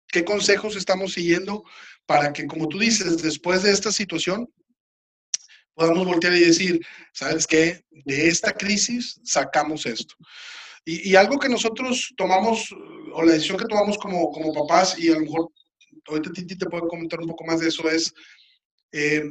¿Qué 0.08 0.24
consejos 0.24 0.76
estamos 0.76 1.14
siguiendo 1.14 1.64
para 2.06 2.32
que, 2.32 2.48
como 2.48 2.68
tú 2.68 2.80
dices, 2.80 3.22
después 3.22 3.64
de 3.64 3.72
esta 3.72 3.92
situación, 3.92 4.52
podamos 5.74 6.06
voltear 6.06 6.34
y 6.34 6.46
decir, 6.46 6.86
¿sabes 7.14 7.46
qué? 7.46 7.84
De 7.92 8.28
esta 8.28 8.54
crisis 8.54 9.20
sacamos 9.24 9.86
esto. 9.86 10.16
Y, 10.86 11.12
y 11.12 11.16
algo 11.16 11.38
que 11.38 11.50
nosotros 11.50 12.14
tomamos, 12.16 12.74
o 13.14 13.24
la 13.24 13.34
decisión 13.34 13.58
que 13.58 13.66
tomamos 13.66 13.98
como, 13.98 14.32
como 14.32 14.54
papás, 14.54 14.98
y 14.98 15.10
a 15.10 15.16
lo 15.16 15.22
mejor 15.22 15.52
ahorita 16.08 16.32
Titi 16.32 16.58
te 16.58 16.68
puede 16.68 16.88
comentar 16.88 17.20
un 17.20 17.28
poco 17.28 17.46
más 17.46 17.60
de 17.60 17.68
eso, 17.68 17.90
es 17.90 18.14
eh, 18.92 19.24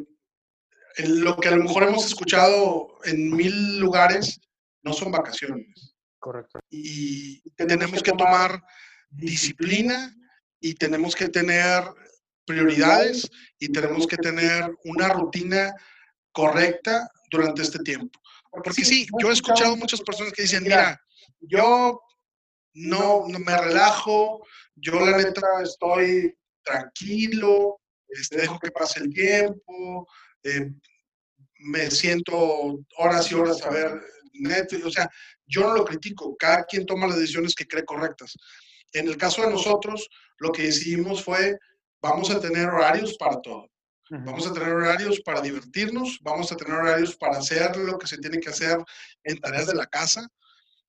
lo 0.99 1.37
que 1.37 1.49
a 1.49 1.57
lo 1.57 1.65
mejor 1.65 1.85
hemos 1.85 2.07
escuchado 2.07 2.99
en 3.05 3.35
mil 3.35 3.79
lugares, 3.79 4.41
no 4.83 4.93
son 4.93 5.11
vacaciones. 5.13 5.96
Correcto. 6.27 6.59
Y 6.71 7.41
tenemos 7.51 8.03
que 8.03 8.11
tomar 8.11 8.61
disciplina 9.11 10.13
y 10.59 10.75
tenemos 10.75 11.15
que 11.15 11.29
tener 11.29 11.85
prioridades 12.45 13.31
y 13.61 13.69
tenemos 13.69 14.09
que 14.09 14.17
tener 14.17 14.77
una 14.87 15.11
rutina 15.11 15.73
correcta 16.33 17.09
durante 17.31 17.63
este 17.63 17.79
tiempo. 17.79 18.19
Porque 18.51 18.73
sí, 18.73 19.07
yo 19.21 19.31
he 19.31 19.35
escuchado 19.35 19.77
muchas 19.77 20.01
personas 20.01 20.33
que 20.33 20.43
dicen, 20.43 20.65
mira, 20.65 21.01
yo 21.39 22.01
no, 22.75 23.29
no 23.29 23.39
me 23.39 23.57
relajo, 23.57 24.45
yo 24.75 24.99
la 25.07 25.19
neta 25.19 25.47
estoy 25.63 26.37
tranquilo, 26.65 27.79
este, 28.09 28.39
dejo 28.39 28.59
que 28.59 28.73
pase 28.73 28.99
el 28.99 29.15
tiempo, 29.15 30.09
eh, 30.43 30.73
me 31.61 31.89
siento 31.89 32.81
horas 32.97 33.31
y 33.31 33.35
horas 33.37 33.63
a 33.63 33.71
ver 33.71 34.16
Netflix, 34.41 34.85
o 34.85 34.91
sea, 34.91 35.11
yo 35.47 35.63
no 35.63 35.75
lo 35.75 35.85
critico, 35.85 36.37
cada 36.37 36.65
quien 36.65 36.87
toma 36.87 37.07
las 37.07 37.19
decisiones 37.19 37.55
que 37.55 37.67
cree 37.67 37.85
correctas. 37.85 38.35
En 38.93 39.09
el 39.09 39.17
caso 39.17 39.43
de 39.43 39.51
nosotros, 39.51 40.09
lo 40.39 40.53
que 40.53 40.63
decidimos 40.63 41.23
fue, 41.23 41.59
vamos 42.01 42.31
a 42.31 42.41
tener 42.41 42.69
horarios 42.69 43.17
para 43.17 43.41
todo. 43.41 43.69
Vamos 44.09 44.47
a 44.47 44.53
tener 44.53 44.69
horarios 44.69 45.21
para 45.21 45.41
divertirnos, 45.41 46.21
vamos 46.23 46.53
a 46.53 46.57
tener 46.57 46.75
horarios 46.75 47.17
para 47.17 47.39
hacer 47.39 47.77
lo 47.77 47.99
que 47.99 48.07
se 48.07 48.19
tiene 48.19 48.39
que 48.39 48.51
hacer 48.51 48.79
en 49.25 49.41
tareas 49.41 49.67
de 49.67 49.75
la 49.75 49.87
casa, 49.87 50.29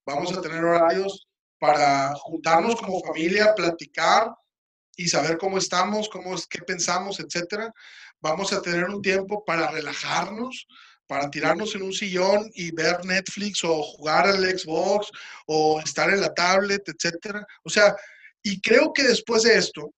vamos 0.05 0.37
a 0.37 0.41
tener 0.41 0.63
horarios 0.63 1.27
para 1.59 2.13
juntarnos 2.13 2.75
como 2.75 3.01
familia, 3.01 3.55
platicar 3.55 4.31
y 4.95 5.07
saber 5.07 5.39
cómo 5.39 5.57
estamos, 5.57 6.09
cómo 6.09 6.35
es, 6.35 6.45
qué 6.45 6.59
pensamos, 6.59 7.19
etcétera. 7.19 7.73
Vamos 8.19 8.53
a 8.53 8.61
tener 8.61 8.85
un 8.85 9.01
tiempo 9.01 9.43
para 9.43 9.71
relajarnos, 9.71 10.67
para 11.07 11.29
tirarnos 11.29 11.73
en 11.75 11.83
un 11.83 11.93
sillón 11.93 12.51
y 12.53 12.71
ver 12.71 13.03
Netflix 13.05 13.63
o 13.63 13.81
jugar 13.81 14.27
al 14.27 14.43
Xbox 14.43 15.09
o 15.45 15.79
estar 15.79 16.09
en 16.09 16.21
la 16.21 16.33
tablet, 16.33 16.83
etcétera. 16.87 17.45
O 17.63 17.69
sea, 17.69 17.95
y 18.43 18.59
creo 18.61 18.93
que 18.93 19.03
después 19.03 19.43
de 19.43 19.57
esto, 19.57 19.93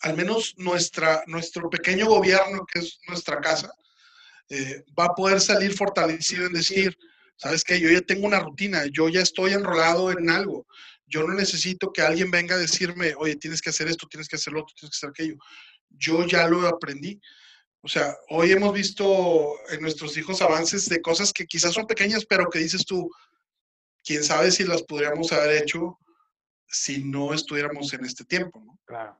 al 0.00 0.16
menos 0.16 0.54
nuestra, 0.56 1.22
nuestro 1.26 1.68
pequeño 1.68 2.06
gobierno, 2.06 2.64
que 2.72 2.80
es 2.80 3.00
nuestra 3.08 3.40
casa, 3.40 3.70
eh, 4.48 4.84
va 4.98 5.06
a 5.06 5.14
poder 5.14 5.40
salir 5.40 5.74
fortalecido 5.74 6.46
en 6.46 6.52
decir, 6.52 6.96
sabes 7.36 7.64
qué, 7.64 7.78
yo 7.78 7.90
ya 7.90 8.00
tengo 8.00 8.26
una 8.26 8.40
rutina, 8.40 8.84
yo 8.90 9.08
ya 9.08 9.20
estoy 9.20 9.52
enrolado 9.52 10.10
en 10.10 10.30
algo, 10.30 10.66
yo 11.06 11.26
no 11.26 11.34
necesito 11.34 11.92
que 11.92 12.02
alguien 12.02 12.30
venga 12.30 12.54
a 12.54 12.58
decirme, 12.58 13.14
oye, 13.16 13.36
tienes 13.36 13.60
que 13.60 13.70
hacer 13.70 13.88
esto, 13.88 14.06
tienes 14.06 14.28
que 14.28 14.36
hacer 14.36 14.52
lo 14.52 14.60
otro, 14.60 14.74
tienes 14.78 14.90
que 14.90 14.98
hacer 14.98 15.10
aquello. 15.10 15.36
Yo 15.90 16.26
ya 16.26 16.46
lo 16.46 16.66
aprendí. 16.68 17.18
O 17.88 17.90
sea, 17.90 18.14
hoy 18.28 18.52
hemos 18.52 18.74
visto 18.74 19.54
en 19.72 19.80
nuestros 19.80 20.14
hijos 20.18 20.42
avances 20.42 20.90
de 20.90 21.00
cosas 21.00 21.32
que 21.32 21.46
quizás 21.46 21.72
son 21.72 21.86
pequeñas, 21.86 22.26
pero 22.26 22.50
que 22.50 22.58
dices 22.58 22.84
tú, 22.84 23.10
quién 24.04 24.22
sabe 24.22 24.50
si 24.50 24.64
las 24.64 24.82
podríamos 24.82 25.32
haber 25.32 25.62
hecho 25.62 25.98
si 26.66 27.02
no 27.02 27.32
estuviéramos 27.32 27.90
en 27.94 28.04
este 28.04 28.26
tiempo, 28.26 28.60
¿no? 28.62 28.78
Claro, 28.84 29.18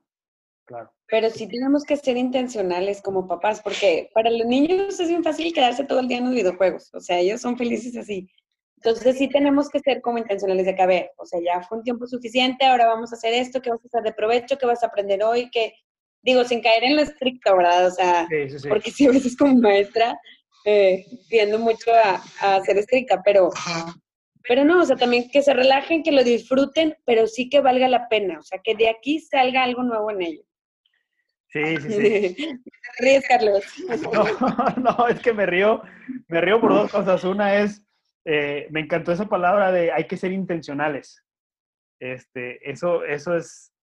claro. 0.65 0.93
Pero 1.07 1.31
sí 1.31 1.47
tenemos 1.47 1.83
que 1.83 1.97
ser 1.97 2.15
intencionales 2.15 3.01
como 3.01 3.27
papás, 3.27 3.59
porque 3.59 4.11
para 4.13 4.29
los 4.29 4.45
niños 4.45 4.99
es 4.99 5.07
bien 5.07 5.23
fácil 5.23 5.51
quedarse 5.51 5.85
todo 5.85 6.01
el 6.01 6.07
día 6.07 6.19
en 6.19 6.25
los 6.25 6.35
videojuegos, 6.35 6.93
o 6.93 6.99
sea, 6.99 7.17
ellos 7.17 7.41
son 7.41 7.57
felices 7.57 7.97
así. 7.97 8.29
Entonces 8.75 9.17
sí 9.17 9.29
tenemos 9.29 9.67
que 9.67 9.79
ser 9.79 9.99
como 10.03 10.19
intencionales 10.19 10.67
de 10.67 10.75
que, 10.75 10.81
a 10.83 10.85
ver, 10.85 11.09
o 11.17 11.25
sea, 11.25 11.39
ya 11.43 11.63
fue 11.63 11.79
un 11.79 11.83
tiempo 11.83 12.05
suficiente, 12.05 12.67
ahora 12.67 12.85
vamos 12.85 13.11
a 13.11 13.15
hacer 13.15 13.33
esto, 13.33 13.63
que 13.63 13.71
vas 13.71 13.79
a 13.83 13.87
hacer 13.87 14.03
de 14.03 14.13
provecho, 14.13 14.59
que 14.59 14.67
vas 14.67 14.83
a 14.83 14.87
aprender 14.87 15.23
hoy, 15.23 15.49
que, 15.49 15.73
digo, 16.21 16.43
sin 16.43 16.61
caer 16.61 16.83
en 16.83 16.95
lo 16.95 17.01
estricto, 17.01 17.55
¿verdad? 17.57 17.87
O 17.87 17.91
sea, 17.91 18.27
Sí, 18.29 18.49
sí, 18.49 18.59
sí. 18.59 18.67
porque 18.69 18.91
sí, 18.91 19.07
a 19.07 19.11
veces 19.11 19.35
como 19.37 19.55
maestra 19.55 20.17
eh, 20.65 21.05
tiendo 21.29 21.59
mucho 21.59 21.91
a, 21.93 22.21
a 22.41 22.61
ser 22.61 22.77
estricta, 22.77 23.21
pero, 23.23 23.49
pero 24.47 24.65
no, 24.65 24.81
o 24.81 24.85
sea, 24.85 24.95
también 24.97 25.29
que 25.31 25.41
se 25.41 25.53
relajen, 25.53 26.03
que 26.03 26.11
lo 26.11 26.23
disfruten, 26.23 26.95
pero 27.05 27.27
sí 27.27 27.49
que 27.49 27.61
valga 27.61 27.87
la 27.87 28.07
pena, 28.09 28.39
o 28.39 28.43
sea, 28.43 28.59
que 28.63 28.75
de 28.75 28.89
aquí 28.89 29.19
salga 29.19 29.63
algo 29.63 29.83
nuevo 29.83 30.11
en 30.11 30.21
ellos. 30.21 30.45
Sí, 31.51 31.77
sí, 31.77 31.91
sí. 31.91 32.35
Te 32.35 32.59
ríes, 32.99 33.27
Carlos. 33.27 33.63
No, 34.13 34.97
no, 34.97 35.07
es 35.07 35.19
que 35.19 35.33
me 35.33 35.45
río, 35.45 35.81
me 36.27 36.41
río 36.41 36.61
por 36.61 36.71
dos 36.73 36.91
cosas. 36.91 37.23
Una 37.23 37.55
es, 37.55 37.81
eh, 38.25 38.67
me 38.69 38.81
encantó 38.81 39.11
esa 39.11 39.27
palabra 39.27 39.71
de 39.71 39.91
hay 39.91 40.05
que 40.05 40.17
ser 40.17 40.31
intencionales. 40.31 41.23
Este, 41.99 42.69
eso, 42.69 43.03
eso 43.03 43.35
es, 43.35 43.73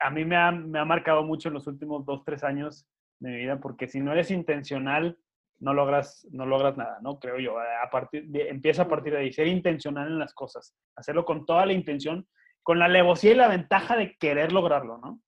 a 0.00 0.10
mí 0.10 0.24
me 0.24 0.36
ha, 0.36 0.50
me 0.52 0.78
ha 0.78 0.84
marcado 0.84 1.22
mucho 1.22 1.48
en 1.48 1.54
los 1.54 1.66
últimos 1.66 2.04
dos, 2.04 2.24
tres 2.24 2.44
años 2.44 2.86
de 3.20 3.30
mi 3.30 3.36
vida, 3.38 3.60
porque 3.60 3.88
si 3.88 4.00
no 4.00 4.12
eres 4.12 4.30
intencional, 4.30 5.18
no 5.60 5.74
logras, 5.74 6.26
no 6.30 6.46
logras 6.46 6.76
nada, 6.76 6.98
¿no? 7.02 7.18
Creo 7.18 7.38
yo. 7.38 7.58
A 7.58 7.90
partir 7.90 8.26
de- 8.28 8.48
empieza 8.48 8.82
a 8.82 8.88
partir 8.88 9.12
de 9.12 9.18
ahí, 9.20 9.32
ser 9.32 9.48
intencional 9.48 10.06
en 10.06 10.18
las 10.18 10.32
cosas, 10.34 10.74
hacerlo 10.94 11.24
con 11.24 11.44
toda 11.46 11.66
la 11.66 11.72
intención, 11.72 12.28
con 12.62 12.78
la 12.78 12.84
alevosía 12.84 13.32
y 13.32 13.36
la 13.36 13.48
ventaja 13.48 13.96
de 13.96 14.16
querer 14.18 14.52
lograrlo, 14.52 14.98
¿no? 14.98 15.20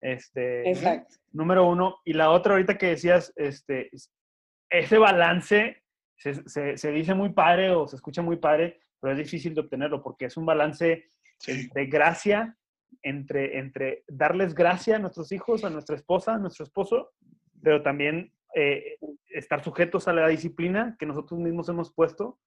Este, 0.00 0.68
Exacto. 0.70 1.14
número 1.32 1.66
uno. 1.68 1.98
Y 2.04 2.14
la 2.14 2.30
otra, 2.30 2.52
ahorita 2.54 2.76
que 2.78 2.86
decías, 2.88 3.32
este, 3.36 3.90
ese 4.70 4.98
balance 4.98 5.82
se, 6.16 6.48
se- 6.48 6.76
se 6.76 6.90
dice 6.90 7.14
muy 7.14 7.30
padre 7.32 7.70
o 7.70 7.86
se 7.86 7.96
escucha 7.96 8.22
muy 8.22 8.36
padre, 8.36 8.80
pero 9.00 9.12
es 9.12 9.18
difícil 9.18 9.54
de 9.54 9.60
obtenerlo 9.60 10.02
porque 10.02 10.24
es 10.26 10.36
un 10.36 10.46
balance 10.46 11.10
Sí. 11.38 11.68
de 11.74 11.86
gracia, 11.86 12.56
entre, 13.02 13.58
entre 13.58 14.04
darles 14.08 14.54
gracia 14.54 14.96
a 14.96 14.98
nuestros 14.98 15.32
hijos, 15.32 15.64
a 15.64 15.70
nuestra 15.70 15.96
esposa, 15.96 16.34
a 16.34 16.38
nuestro 16.38 16.64
esposo, 16.64 17.12
pero 17.62 17.82
también 17.82 18.32
eh, 18.54 18.98
estar 19.28 19.62
sujetos 19.62 20.08
a 20.08 20.12
la 20.12 20.28
disciplina 20.28 20.96
que 20.98 21.06
nosotros 21.06 21.38
mismos 21.40 21.68
hemos 21.68 21.92
puesto. 21.92 22.38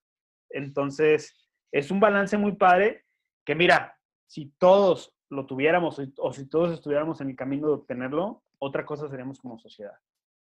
Entonces, 0.50 1.36
es 1.72 1.92
un 1.92 2.00
balance 2.00 2.38
muy 2.38 2.54
padre 2.56 3.06
que 3.46 3.56
mira, 3.56 3.98
si 4.28 4.54
todos 4.58 5.16
lo 5.30 5.46
tuviéramos 5.46 6.00
o- 6.18 6.34
si 6.34 6.48
todos 6.48 6.72
estuviéramos 6.74 7.22
en 7.22 7.30
el 7.30 7.36
camino 7.36 7.68
de 7.68 7.74
obtenerlo, 7.74 8.44
otra 8.58 8.86
cosa 8.86 9.08
seríamos 9.10 9.40
como 9.40 9.60
sociedad, 9.60 9.94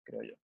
creo 0.05 0.23
yo. 0.23 0.35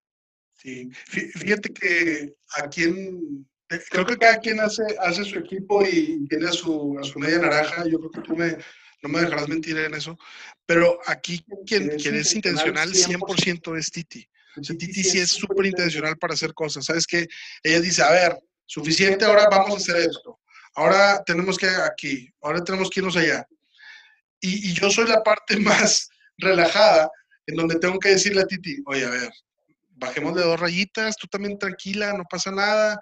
Sí, 0.55 0.91
fíjate 0.93 1.73
que 1.73 2.35
aquí 2.63 2.85
en, 2.85 3.49
creo 3.91 4.05
que 4.05 4.17
cada 4.19 4.39
quien 4.39 4.61
hace, 4.61 4.83
hace 5.01 5.25
su 5.25 5.39
equipo 5.39 5.83
y 5.83 6.27
tiene 6.29 6.47
a 6.47 6.53
su, 6.53 6.99
a 6.99 7.05
su 7.05 7.19
media 7.19 7.39
naranja. 7.39 7.85
Yo 7.89 7.99
creo 7.99 8.11
que 8.11 8.21
tú 8.21 8.37
me, 8.37 8.57
no 9.03 9.09
me 9.09 9.21
dejarás 9.21 9.49
mentir 9.49 9.77
en 9.79 9.95
eso. 9.95 10.19
Pero 10.67 10.99
aquí 11.07 11.45
quien, 11.67 11.91
quien 11.99 12.15
es 12.15 12.35
intencional 12.35 12.93
100% 12.93 13.79
es 13.79 13.91
Titi. 13.91 14.27
O 14.57 14.63
sea, 14.63 14.77
Titi 14.77 15.03
sí 15.03 15.19
es 15.19 15.31
súper 15.31 15.67
intencional 15.67 16.17
para 16.19 16.35
hacer 16.35 16.55
cosas. 16.55 16.85
¿Sabes 16.85 17.07
qué? 17.07 17.27
Ella 17.63 17.81
dice, 17.81 18.03
a 18.03 18.11
ver, 18.11 18.39
suficiente, 18.67 19.25
ahora 19.25 19.49
vamos 19.51 19.75
a 19.75 19.77
hacer 19.77 19.97
esto. 20.09 20.39
Ahora 20.75 21.23
tenemos 21.25 21.59
que 21.59 21.67
aquí, 21.67 22.31
ahora 22.41 22.63
tenemos 22.63 22.89
que 22.89 23.01
irnos 23.01 23.17
allá. 23.17 23.47
Y, 24.41 24.71
y 24.71 24.75
yo 24.75 24.91
soy 24.91 25.07
la 25.09 25.23
parte 25.23 25.57
más 25.59 26.09
relajada 26.39 27.11
en 27.47 27.57
donde 27.57 27.79
tengo 27.79 27.99
que 27.99 28.11
decirle 28.11 28.43
a 28.43 28.47
Titi, 28.47 28.83
oye, 28.87 29.05
a 29.05 29.11
ver, 29.11 29.31
bajemos 29.91 30.35
de 30.35 30.43
dos 30.43 30.59
rayitas, 30.59 31.17
tú 31.17 31.27
también 31.27 31.59
tranquila, 31.59 32.13
no 32.13 32.25
pasa 32.29 32.51
nada. 32.51 32.99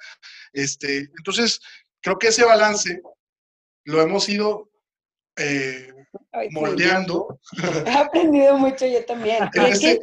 Este, 0.52 0.98
entonces, 1.18 1.60
creo 2.00 2.18
que 2.18 2.28
ese 2.28 2.44
balance 2.44 3.00
lo 3.84 4.00
hemos 4.00 4.28
ido 4.28 4.69
eh, 5.36 5.92
moldeando. 6.50 7.40
He 7.86 7.90
aprendido 7.90 8.58
mucho 8.58 8.86
yo 8.86 9.04
también. 9.04 9.48
En 9.54 9.64
este, 9.66 10.00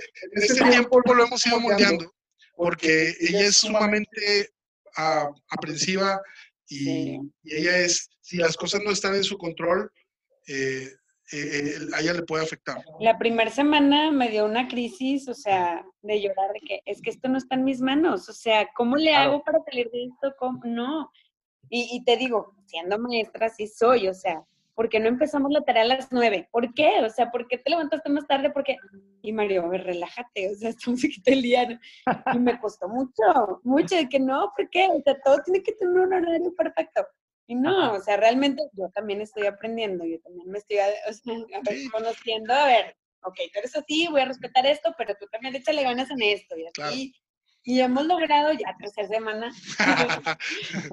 tiempo 0.69 1.01
lo 1.05 1.25
hemos 1.25 1.45
ido 1.45 1.59
moldeando 1.59 2.11
porque 2.57 3.13
ella 3.19 3.45
es 3.45 3.57
sumamente 3.57 4.49
uh, 4.97 5.33
aprensiva 5.49 6.19
y, 6.67 7.19
ella 7.43 7.77
es, 7.77 8.09
si 8.19 8.37
las 8.37 8.57
cosas 8.57 8.81
no 8.83 8.91
están 8.91 9.15
en 9.15 9.23
su 9.23 9.37
control, 9.37 9.89
eh, 10.47 10.89
eh, 11.31 11.75
a 11.93 12.01
ella 12.01 12.13
le 12.13 12.23
puede 12.23 12.43
afectar. 12.43 12.83
La 12.99 13.17
primera 13.17 13.51
semana 13.51 14.11
me 14.11 14.29
dio 14.29 14.45
una 14.45 14.67
crisis, 14.67 15.29
o 15.29 15.33
sea, 15.33 15.85
de 16.01 16.21
llorar 16.21 16.51
de 16.53 16.59
que 16.61 16.81
es 16.85 17.01
que 17.01 17.11
esto 17.11 17.29
no 17.29 17.37
está 17.37 17.55
en 17.55 17.63
mis 17.63 17.79
manos, 17.79 18.27
o 18.27 18.33
sea, 18.33 18.67
¿cómo 18.75 18.97
le 18.97 19.15
hago 19.15 19.43
para 19.43 19.59
salir 19.63 19.89
de 19.91 20.05
esto? 20.05 20.35
No. 20.63 21.11
Y, 21.69 21.89
y, 21.91 22.03
te 22.03 22.17
digo, 22.17 22.55
siendo 22.65 22.97
maestra, 22.97 23.49
sí 23.49 23.67
soy, 23.67 24.07
o 24.07 24.13
sea, 24.13 24.41
¿por 24.77 24.89
qué 24.89 24.99
no 24.99 25.07
empezamos 25.07 25.51
la 25.51 25.61
tarea 25.61 25.81
a 25.81 25.87
las 25.87 26.11
nueve? 26.11 26.47
¿Por 26.51 26.71
qué? 26.75 27.01
O 27.03 27.09
sea, 27.09 27.31
¿por 27.31 27.47
qué 27.47 27.57
te 27.57 27.71
levantaste 27.71 28.11
más 28.11 28.27
tarde? 28.27 28.51
Porque, 28.51 28.77
y 29.23 29.33
Mario, 29.33 29.63
a 29.63 29.69
ver, 29.69 29.83
relájate, 29.83 30.51
o 30.51 30.55
sea, 30.55 30.69
estamos 30.93 31.03
aquí 31.03 31.19
todo 31.19 31.33
el 31.33 31.41
día, 31.41 31.79
y 32.31 32.37
me 32.37 32.59
costó 32.59 32.87
mucho, 32.87 33.59
mucho, 33.63 33.95
de 33.95 34.07
que 34.07 34.19
no, 34.19 34.53
¿por 34.55 34.69
qué? 34.69 34.87
O 34.91 35.01
sea, 35.01 35.19
todo 35.19 35.39
tiene 35.43 35.63
que 35.63 35.71
tener 35.71 35.97
un 35.97 36.13
horario 36.13 36.53
perfecto. 36.55 37.07
Y 37.47 37.55
no, 37.55 37.93
o 37.93 37.99
sea, 38.01 38.17
realmente 38.17 38.61
yo 38.73 38.89
también 38.89 39.21
estoy 39.21 39.47
aprendiendo, 39.47 40.05
yo 40.05 40.19
también 40.19 40.47
me 40.51 40.59
estoy 40.59 40.77
conociendo, 41.91 42.53
a 42.53 42.67
ver, 42.67 42.95
ok, 43.23 43.35
tú 43.51 43.59
eres 43.59 43.75
así, 43.75 44.07
voy 44.11 44.21
a 44.21 44.25
respetar 44.25 44.67
esto, 44.67 44.93
pero 44.95 45.15
tú 45.19 45.25
también 45.31 45.55
échale 45.55 45.81
ganas 45.81 46.11
en 46.11 46.21
esto, 46.21 46.55
y 46.55 46.67
así. 46.67 47.15
Y 47.63 47.79
hemos 47.79 48.05
logrado 48.05 48.53
ya 48.53 48.75
tercera 48.77 49.07
semana, 49.07 49.51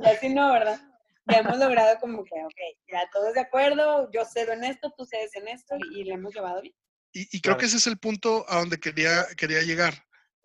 y 0.03 0.07
así 0.07 0.31
no, 0.31 0.53
¿verdad? 0.53 0.81
Ya 1.27 1.39
hemos 1.39 1.59
logrado 1.59 1.99
como 2.01 2.25
que, 2.25 2.35
ok, 2.45 2.79
ya 2.91 3.09
todos 3.13 3.35
de 3.35 3.41
acuerdo, 3.41 4.11
yo 4.13 4.25
cedo 4.25 4.53
en 4.53 4.65
esto, 4.65 4.93
tú 4.97 5.07
cedes 5.07 5.35
en 5.35 5.49
esto, 5.49 5.75
y, 5.95 6.05
lo 6.05 6.15
hemos 6.15 6.35
llevado 6.35 6.61
bien. 6.61 6.75
Y, 7.13 7.41
creo 7.41 7.57
que 7.57 7.67
ese 7.67 7.77
es 7.77 7.87
el 7.87 7.97
punto 7.97 8.45
a 8.49 8.59
donde 8.59 8.79
quería, 8.79 9.25
quería 9.37 9.63
llegar. 9.63 9.95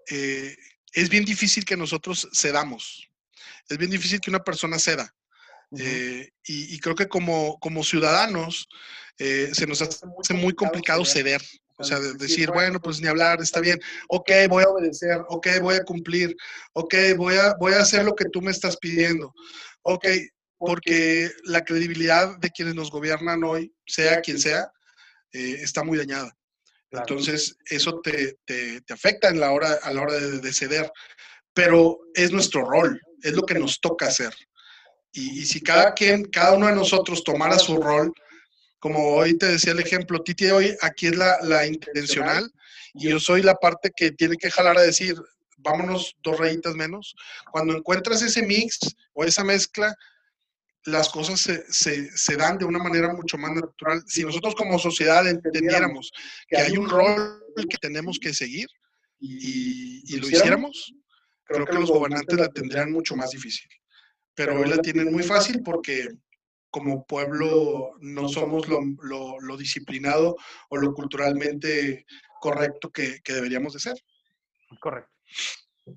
Eh, 0.10 0.56
es 0.94 1.10
bien 1.10 1.26
difícil 1.26 1.66
que 1.66 1.76
nosotros 1.76 2.30
cedamos. 2.34 3.10
Es 3.68 3.78
bien 3.78 3.90
difícil 3.90 4.20
que 4.20 4.30
una 4.30 4.44
persona 4.44 4.78
ceda. 4.78 5.14
Eh, 5.78 6.30
y, 6.46 6.80
creo 6.80 6.96
que 6.96 7.08
como, 7.08 7.60
como 7.60 7.84
ciudadanos 7.84 8.68
eh, 9.18 9.50
se 9.54 9.68
nos 9.68 9.82
hace 9.82 10.34
muy 10.34 10.54
complicado 10.54 11.04
ceder. 11.06 11.42
O 11.78 11.84
sea, 11.84 11.98
decir, 12.00 12.52
bueno, 12.52 12.82
pues 12.82 13.00
ni 13.00 13.08
hablar, 13.08 13.42
está 13.42 13.62
bien, 13.62 13.80
ok, 14.10 14.30
voy 14.50 14.64
a 14.64 14.70
obedecer, 14.70 15.22
ok, 15.30 15.48
voy 15.62 15.76
a 15.76 15.84
cumplir, 15.86 16.36
ok, 16.74 16.94
voy 17.16 17.36
a, 17.36 17.56
voy 17.58 17.72
a 17.72 17.80
hacer 17.80 18.04
lo 18.04 18.16
que 18.16 18.26
tú 18.26 18.42
me 18.42 18.52
estás 18.52 18.76
pidiendo, 18.76 19.34
ok, 19.84 20.06
porque 20.60 21.32
la 21.46 21.64
credibilidad 21.64 22.38
de 22.38 22.52
quienes 22.52 22.76
nos 22.76 22.92
gobiernan 22.92 23.44
hoy, 23.44 23.74
sea 23.88 24.22
quien 24.22 24.40
sea, 24.40 24.72
eh, 25.32 25.58
está 25.62 25.84
muy 25.84 25.98
dañada. 25.98 26.36
Entonces, 26.92 27.56
eso 27.66 28.02
te, 28.02 28.38
te, 28.46 28.82
afecta 28.90 29.30
en 29.30 29.40
la 29.40 29.52
hora, 29.52 29.80
a 29.84 29.94
la 29.94 30.02
hora 30.02 30.14
de, 30.14 30.40
de 30.40 30.54
ceder, 30.54 30.92
pero 31.54 32.00
es 32.14 32.32
nuestro 32.32 32.66
rol, 32.66 33.00
es 33.22 33.34
lo 33.34 33.44
que 33.44 33.60
nos 33.60 33.80
toca 33.80 34.08
hacer. 34.08 34.34
Y, 35.12 35.46
si 35.46 35.62
cada 35.62 35.94
quien, 35.94 36.26
cada 36.26 36.54
uno 36.54 36.68
de 36.68 36.76
nosotros 36.76 37.24
tomara 37.24 37.58
su 37.58 37.78
rol, 37.78 38.14
como 38.80 39.16
hoy 39.16 39.38
te 39.38 39.48
decía 39.48 39.74
el 39.74 39.80
ejemplo, 39.80 40.22
Titi 40.22 40.46
hoy 40.48 40.76
aquí 40.82 41.08
es 41.08 41.18
la, 41.18 41.38
la 41.42 41.66
intencional 41.66 42.50
y 42.94 43.10
yo 43.10 43.20
soy 43.20 43.42
la 43.42 43.56
parte 43.56 43.92
que 43.96 44.12
tiene 44.12 44.38
que 44.38 44.52
jalar 44.52 44.78
a 44.78 44.84
decir, 44.84 45.16
vámonos 45.58 46.16
dos 46.24 46.38
rayitas 46.38 46.76
menos. 46.76 47.16
Cuando 47.52 47.76
encuentras 47.76 48.22
ese 48.22 48.44
mix 48.44 48.80
o 49.14 49.26
esa 49.26 49.44
mezcla, 49.44 49.94
las 50.86 51.10
cosas 51.10 51.40
se, 51.40 52.18
se, 52.18 52.38
dan 52.38 52.58
de 52.58 52.66
una 52.66 52.80
manera 52.80 53.14
mucho 53.14 53.38
más 53.38 53.52
natural. 53.52 54.04
Si 54.08 54.24
nosotros 54.24 54.56
como 54.56 54.80
sociedad 54.80 55.28
entendiéramos 55.28 56.12
que 56.48 56.58
hay 56.58 56.78
un 56.78 56.90
rol 56.90 57.44
que 57.70 57.78
tenemos 57.78 58.18
que 58.20 58.34
seguir 58.34 58.68
y, 59.20 60.18
lo 60.18 60.28
hiciéramos, 60.28 60.94
creo 61.44 61.66
que 61.66 61.74
los 61.74 61.92
gobernantes 61.92 62.40
la 62.40 62.50
tendrían 62.50 62.92
mucho 62.92 63.16
más 63.16 63.32
difícil 63.32 63.70
pero 64.40 64.58
hoy 64.58 64.70
la 64.70 64.78
tienen 64.78 65.12
muy 65.12 65.22
fácil 65.22 65.62
porque 65.62 66.08
como 66.70 67.06
pueblo 67.06 67.92
no 68.00 68.30
somos 68.30 68.70
lo, 68.70 68.80
lo, 69.42 69.58
disciplinado 69.58 70.38
o 70.70 70.78
lo 70.78 70.94
culturalmente 70.94 72.06
correcto 72.40 72.90
que, 72.90 73.20
que, 73.22 73.34
deberíamos 73.34 73.74
de 73.74 73.80
ser. 73.82 73.96
Correcto. 74.80 75.12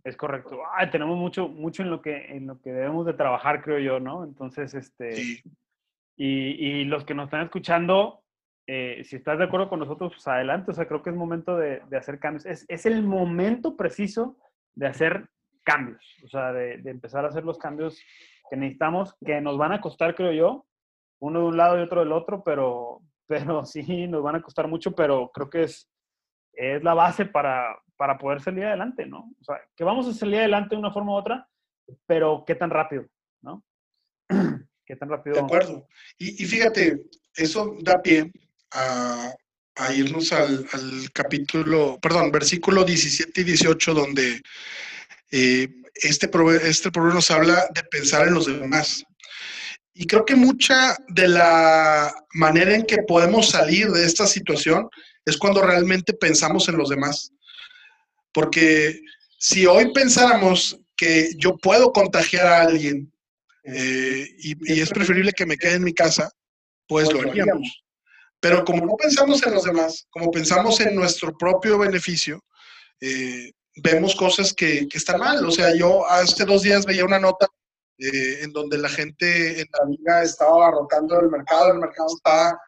Es 0.05 0.17
correcto. 0.17 0.61
tenemos 0.91 1.17
mucho, 1.17 1.49
mucho 1.49 1.83
en 1.83 1.91
lo 1.91 2.01
que 2.01 2.37
en 2.37 2.47
lo 2.47 2.61
que 2.61 2.73
debemos 2.73 3.07
de 3.07 3.15
trabajar, 3.15 3.63
creo 3.63 3.79
yo, 3.79 4.01
¿no? 4.01 4.25
Entonces, 4.25 4.75
este. 4.75 5.43
Y, 6.17 6.27
y, 6.27 6.85
los 6.85 7.05
que 7.05 7.15
nos 7.15 7.25
están 7.25 7.45
escuchando, 7.45 8.23
eh, 8.67 9.03
si 9.05 9.17
estás 9.17 9.39
de 9.39 9.45
acuerdo 9.45 9.69
con 9.69 9.81
nosotros, 9.81 10.13
pues 10.13 10.29
adelante. 10.29 10.71
O 10.71 10.75
sea, 10.75 10.87
creo 10.87 11.03
que 11.03 11.11
es 11.11 11.17
momento 11.17 11.57
de, 11.57 11.83
de 11.89 11.97
hacer 11.97 12.19
cambios. 12.19 12.45
Es, 12.47 12.65
es, 12.69 12.87
el 12.87 13.03
momento 13.03 13.77
preciso 13.77 14.37
de 14.75 14.87
hacer 14.87 15.29
cambios. 15.65 16.05
O 16.25 16.29
sea, 16.29 16.53
de, 16.53 16.79
de 16.79 16.91
empezar 16.91 17.25
a 17.25 17.29
hacer 17.29 17.45
los 17.45 17.59
cambios 17.59 18.01
que 18.51 18.57
necesitamos, 18.57 19.17
que 19.25 19.41
nos 19.41 19.57
van 19.57 19.73
a 19.73 19.81
costar, 19.81 20.15
creo 20.15 20.33
yo, 20.33 20.67
uno 21.23 21.41
de 21.41 21.47
un 21.47 21.57
lado 21.57 21.79
y 21.79 21.83
otro 21.83 22.01
del 22.01 22.13
otro, 22.13 22.43
pero, 22.45 23.01
pero 23.27 23.65
sí, 23.65 24.07
nos 24.07 24.23
van 24.23 24.37
a 24.37 24.43
costar 24.43 24.69
mucho, 24.69 24.93
pero 24.93 25.31
creo 25.33 25.49
que 25.49 25.63
es, 25.63 25.91
es 26.53 26.83
la 26.83 26.95
base 26.95 27.25
para, 27.25 27.81
para 28.03 28.19
poder 28.19 28.43
salir 28.43 28.65
adelante, 28.65 29.07
¿no? 29.07 29.33
O 29.41 29.45
sea, 29.45 29.61
que 29.77 29.85
vamos 29.85 30.09
a 30.09 30.13
salir 30.13 30.41
adelante 30.41 30.75
de 30.75 30.81
una 30.81 30.91
forma 30.91 31.13
u 31.13 31.15
otra, 31.15 31.49
pero 32.05 32.43
qué 32.45 32.57
tan 32.57 32.69
rápido, 32.69 33.07
¿no? 33.43 33.63
¿Qué 34.85 34.97
tan 34.97 35.09
rápido? 35.09 35.37
De 35.37 35.43
acuerdo. 35.43 35.87
Y, 36.19 36.43
y 36.43 36.47
fíjate, 36.47 37.01
eso 37.37 37.77
da 37.81 38.03
pie 38.03 38.33
a, 38.73 39.33
a 39.77 39.95
irnos 39.95 40.33
al, 40.33 40.67
al, 40.73 41.13
capítulo, 41.13 41.97
perdón, 42.03 42.33
versículo 42.33 42.83
17 42.83 43.41
y 43.41 43.45
18, 43.45 43.95
donde 43.95 44.43
eh, 45.31 45.69
este, 45.95 46.29
este 46.65 46.91
problema 46.91 47.15
nos 47.15 47.31
habla 47.31 47.69
de 47.73 47.85
pensar 47.85 48.27
en 48.27 48.35
los 48.35 48.47
demás. 48.47 49.05
Y 49.95 50.09
creo 50.09 50.25
que 50.25 50.35
mucha 50.35 50.97
de 51.07 51.29
la 51.29 52.13
manera 52.35 52.75
en 52.75 52.83
que 52.83 53.05
podemos 53.07 53.51
salir 53.51 53.93
de 53.93 54.05
esta 54.05 54.27
situación 54.27 54.89
es 55.25 55.37
cuando 55.37 55.63
realmente 55.63 56.15
pensamos 56.15 56.69
en 56.69 56.79
los 56.79 56.89
demás. 56.89 57.31
Porque 58.33 59.01
si 59.39 59.67
hoy 59.67 59.93
pensáramos 59.93 60.79
que 60.97 61.31
yo 61.37 61.57
puedo 61.57 61.93
contagiar 61.93 62.47
a 62.47 62.63
alguien 62.63 63.13
eh, 63.65 64.29
y, 64.39 64.81
es 64.81 64.91
preferible 64.91 65.33
que 65.33 65.47
me 65.47 65.57
quede 65.57 65.75
en 65.75 65.85
mi 65.85 65.95
casa, 65.95 66.31
pues 66.87 67.13
lo 67.13 67.21
haríamos. 67.21 67.85
Pero 68.41 68.65
como 68.65 68.85
no 68.87 68.97
pensamos 68.97 69.45
en 69.47 69.55
los 69.55 69.65
demás, 69.65 70.07
como 70.11 70.31
pensamos 70.31 70.81
en 70.81 70.97
nuestro 70.97 71.37
propio 71.37 71.79
beneficio, 71.79 72.43
eh, 73.01 73.53
vemos 73.77 74.15
cosas 74.17 74.53
que, 74.53 74.89
que, 74.89 74.99
están 74.99 75.21
mal. 75.21 75.45
O 75.45 75.51
sea, 75.51 75.75
yo 75.77 76.05
hace 76.09 76.45
dos 76.45 76.63
días 76.63 76.85
veía 76.85 77.05
una 77.05 77.21
nota 77.21 77.47
eh, 77.99 78.43
en 78.43 78.53
donde 78.53 78.79
la 78.79 78.89
gente 78.89 79.61
en 79.61 79.69
la 79.79 79.85
liga 79.89 80.23
estaba 80.25 80.73
rotando 80.73 81.21
el 81.21 81.29
mercado, 81.29 81.73
el 81.73 81.79
mercado 81.79 82.09
estaba, 82.17 82.61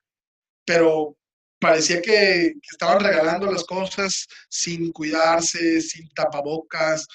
pero 0.65 1.17
parecía 1.65 2.03
que, 2.03 2.53
que, 2.61 2.69
estaban 2.71 3.01
regalando 3.01 3.51
las 3.51 3.65
cosas 3.65 4.27
sin 4.51 4.93
cuidarse, 4.93 5.81
sin 5.81 6.07
tapabocas, 6.11 7.07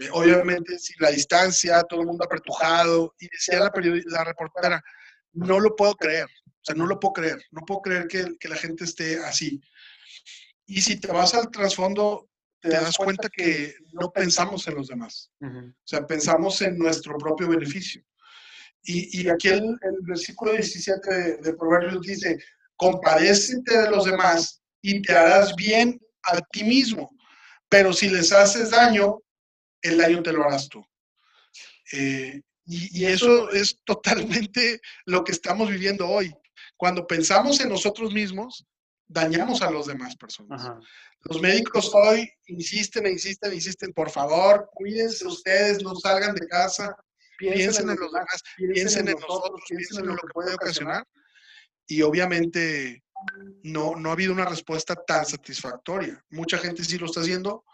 eh, 0.00 0.08
obviamente 0.10 0.76
sin 0.80 0.96
la 0.98 1.10
distancia, 1.10 1.80
todo 1.84 2.00
el 2.00 2.06
mundo 2.08 2.24
apretujado, 2.24 3.14
y 3.20 3.28
decía 3.28 3.60
la, 3.60 3.72
la 4.06 4.24
reportera, 4.24 4.82
no 5.32 5.60
lo 5.60 5.76
puedo 5.76 5.94
creer, 5.94 6.26
o 6.26 6.64
sea, 6.64 6.74
no 6.74 6.86
lo 6.86 6.98
puedo 6.98 7.12
creer, 7.12 7.40
no 7.52 7.60
puedo 7.60 7.82
creer 7.82 8.08
que, 8.08 8.36
que 8.40 8.48
la 8.48 8.56
gente 8.56 8.82
esté 8.82 9.18
así. 9.18 9.60
Y 10.66 10.80
si 10.80 10.98
te 10.98 11.12
vas 11.12 11.34
al 11.34 11.48
trasfondo 11.50 12.28
te 12.60 12.70
das 12.70 12.96
cuenta 12.96 13.28
que 13.28 13.74
no 13.92 14.10
pensamos 14.10 14.66
en 14.66 14.74
los 14.74 14.88
demás. 14.88 15.30
O 15.42 15.86
sea, 15.86 16.06
pensamos 16.06 16.62
en 16.62 16.78
nuestro 16.78 17.18
propio 17.18 17.48
beneficio. 17.48 18.02
Y, 18.82 19.20
y 19.20 19.28
aquí 19.28 19.48
el, 19.48 19.64
el, 19.82 19.98
versículo 20.02 20.52
17 20.52 21.14
de, 21.14 21.36
de, 21.38 21.54
Proverbios 21.54 22.00
dice, 22.00 22.38
compadécete 22.76 23.82
de 23.82 23.90
los 23.90 24.04
demás 24.04 24.62
y 24.82 25.02
te 25.02 25.12
harás 25.12 25.54
bien 25.56 26.00
a 26.24 26.40
ti 26.40 26.64
mismo. 26.64 27.10
Pero 27.68 27.92
si 27.92 28.08
les 28.08 28.32
haces 28.32 28.70
daño, 28.70 29.18
el 29.82 29.98
daño 29.98 30.22
te 30.22 30.32
lo 30.32 30.44
harás 30.44 30.68
tú. 30.68 30.84
Eh, 31.92 32.40
y, 32.66 33.04
eso 33.04 33.50
es 33.50 33.78
totalmente 33.84 34.80
lo 35.04 35.22
que 35.22 35.32
estamos 35.32 35.70
viviendo 35.70 36.08
hoy. 36.08 36.32
Cuando 36.76 37.06
pensamos 37.06 37.60
en 37.60 37.68
nosotros 37.68 38.12
mismos, 38.12 38.66
dañamos 39.06 39.60
a 39.62 39.70
las 39.70 39.86
demás 39.86 40.16
personas. 40.16 40.62
Los 41.22 41.40
médicos 41.40 41.90
hoy 41.94 42.30
insisten 42.46 43.06
e 43.06 43.10
insisten 43.10 43.52
e 43.52 43.56
insisten, 43.56 43.92
por 43.92 44.10
favor, 44.10 44.68
cuídense 44.74 45.26
ustedes, 45.26 45.82
no 45.82 45.94
salgan 45.94 46.34
de 46.34 46.46
casa, 46.48 46.96
piensen, 47.38 47.90
en, 47.90 47.96
los 47.98 48.12
demás, 48.12 48.42
piensen 48.56 49.08
en 49.08 49.14
nosotros, 49.14 49.60
piensen 49.68 50.00
en 50.00 50.06
lo 50.06 50.16
que 50.16 50.28
puede 50.32 50.54
ocasionar. 50.54 51.04
Y 51.86 52.02
obviamente 52.02 53.04
no, 53.62 53.96
no 53.96 54.10
ha 54.10 54.12
habido 54.12 54.32
una 54.32 54.44
respuesta 54.44 54.94
tan 54.94 55.24
satisfactoria. 55.24 56.22
Mucha 56.30 56.58
gente 56.58 56.84
sí 56.84 56.98
lo 56.98 57.06
está 57.06 57.20
haciendo, 57.20 57.64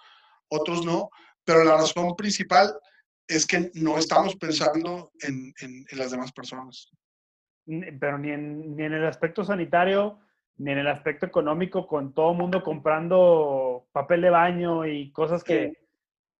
otros 0.48 0.84
no, 0.84 1.10
pero 1.44 1.64
la 1.64 1.76
razón 1.76 2.14
principal 2.16 2.74
es 3.26 3.46
que 3.46 3.70
no 3.74 3.96
estamos 3.96 4.36
pensando 4.36 5.12
en, 5.20 5.54
las 5.92 6.10
demás 6.10 6.32
personas. 6.32 6.90
Pero 7.64 8.18
ni 8.18 8.30
en, 8.30 8.76
ni 8.76 8.84
en, 8.84 8.92
el 8.92 9.06
aspecto 9.06 9.44
sanitario, 9.44 10.18
ni 10.56 10.72
en 10.72 10.78
el 10.78 10.88
aspecto 10.88 11.26
económico, 11.26 11.86
con 11.86 12.12
todo 12.12 12.32
el 12.32 12.38
mundo 12.38 12.62
comprando 12.62 13.86
papel 13.92 14.22
de 14.22 14.30
baño 14.30 14.84
y 14.86 15.12
cosas 15.12 15.44
que, 15.44 15.78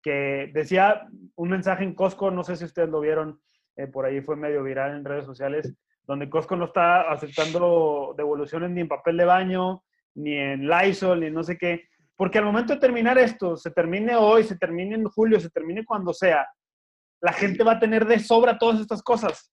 que 0.02 0.50
decía 0.52 1.08
un 1.36 1.50
mensaje 1.50 1.84
en 1.84 1.94
Costco, 1.94 2.30
no 2.30 2.42
sé 2.42 2.56
si 2.56 2.64
ustedes 2.64 2.88
lo 2.88 3.00
vieron, 3.00 3.40
eh, 3.76 3.86
por 3.86 4.04
ahí 4.04 4.20
fue 4.20 4.34
medio 4.34 4.64
viral 4.64 4.96
en 4.96 5.04
redes 5.04 5.24
sociales, 5.24 5.72
donde 6.10 6.28
Costco 6.28 6.56
no 6.56 6.64
está 6.64 7.02
aceptando 7.02 8.14
devoluciones 8.16 8.68
ni 8.72 8.80
en 8.80 8.88
papel 8.88 9.16
de 9.16 9.24
baño, 9.24 9.84
ni 10.16 10.34
en 10.34 10.68
Lysol, 10.68 11.20
ni 11.20 11.30
no 11.30 11.44
sé 11.44 11.56
qué. 11.56 11.84
Porque 12.16 12.38
al 12.38 12.46
momento 12.46 12.74
de 12.74 12.80
terminar 12.80 13.16
esto, 13.16 13.56
se 13.56 13.70
termine 13.70 14.16
hoy, 14.16 14.42
se 14.42 14.58
termine 14.58 14.96
en 14.96 15.04
julio, 15.04 15.38
se 15.38 15.50
termine 15.50 15.84
cuando 15.84 16.12
sea, 16.12 16.48
la 17.22 17.32
gente 17.32 17.62
va 17.62 17.74
a 17.74 17.78
tener 17.78 18.06
de 18.06 18.18
sobra 18.18 18.58
todas 18.58 18.80
estas 18.80 19.04
cosas. 19.04 19.52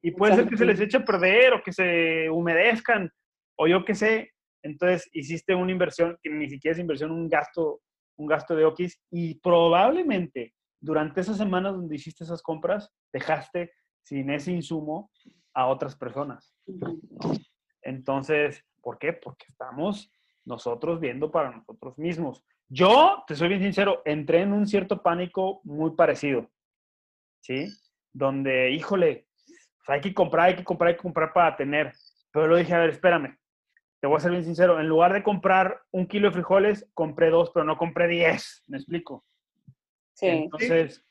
Y 0.00 0.12
puede 0.12 0.36
ser 0.36 0.48
que 0.48 0.56
se 0.56 0.64
les 0.64 0.78
eche 0.78 0.98
a 0.98 1.04
perder 1.04 1.54
o 1.54 1.62
que 1.64 1.72
se 1.72 2.30
humedezcan 2.30 3.10
o 3.58 3.66
yo 3.66 3.84
qué 3.84 3.96
sé. 3.96 4.30
Entonces 4.62 5.08
hiciste 5.12 5.56
una 5.56 5.72
inversión 5.72 6.16
que 6.22 6.30
ni 6.30 6.48
siquiera 6.48 6.74
es 6.74 6.78
inversión, 6.78 7.10
un 7.10 7.28
gasto, 7.28 7.80
un 8.16 8.28
gasto 8.28 8.54
de 8.54 8.64
Oquis 8.64 9.02
y 9.10 9.40
probablemente 9.40 10.54
durante 10.80 11.20
esas 11.20 11.36
semanas 11.36 11.72
donde 11.72 11.96
hiciste 11.96 12.22
esas 12.22 12.42
compras 12.42 12.92
dejaste 13.12 13.72
sin 14.04 14.30
ese 14.30 14.52
insumo 14.52 15.10
a 15.56 15.66
otras 15.66 15.96
personas. 15.96 16.54
Entonces, 17.80 18.62
¿por 18.82 18.98
qué? 18.98 19.14
Porque 19.14 19.46
estamos 19.48 20.12
nosotros 20.44 21.00
viendo 21.00 21.30
para 21.30 21.50
nosotros 21.50 21.98
mismos. 21.98 22.44
Yo, 22.68 23.24
te 23.26 23.34
soy 23.34 23.48
bien 23.48 23.62
sincero, 23.62 24.02
entré 24.04 24.42
en 24.42 24.52
un 24.52 24.66
cierto 24.66 25.02
pánico 25.02 25.62
muy 25.64 25.92
parecido. 25.92 26.50
¿sí? 27.40 27.68
Donde, 28.12 28.70
híjole, 28.70 29.28
pues, 29.78 29.88
hay 29.88 30.00
que 30.02 30.12
comprar, 30.12 30.48
hay 30.48 30.56
que 30.56 30.64
comprar, 30.64 30.88
hay 30.88 30.96
que 30.96 31.02
comprar 31.02 31.32
para 31.32 31.56
tener. 31.56 31.92
Pero 32.32 32.48
lo 32.48 32.56
dije, 32.56 32.74
a 32.74 32.80
ver, 32.80 32.90
espérame, 32.90 33.38
te 33.98 34.06
voy 34.06 34.18
a 34.18 34.20
ser 34.20 34.32
bien 34.32 34.44
sincero, 34.44 34.78
en 34.78 34.88
lugar 34.88 35.14
de 35.14 35.22
comprar 35.22 35.80
un 35.90 36.06
kilo 36.06 36.28
de 36.28 36.34
frijoles, 36.34 36.86
compré 36.92 37.30
dos, 37.30 37.50
pero 37.50 37.64
no 37.64 37.78
compré 37.78 38.08
diez, 38.08 38.62
¿me 38.66 38.76
explico? 38.76 39.24
Sí. 40.12 40.26
Entonces, 40.26 41.02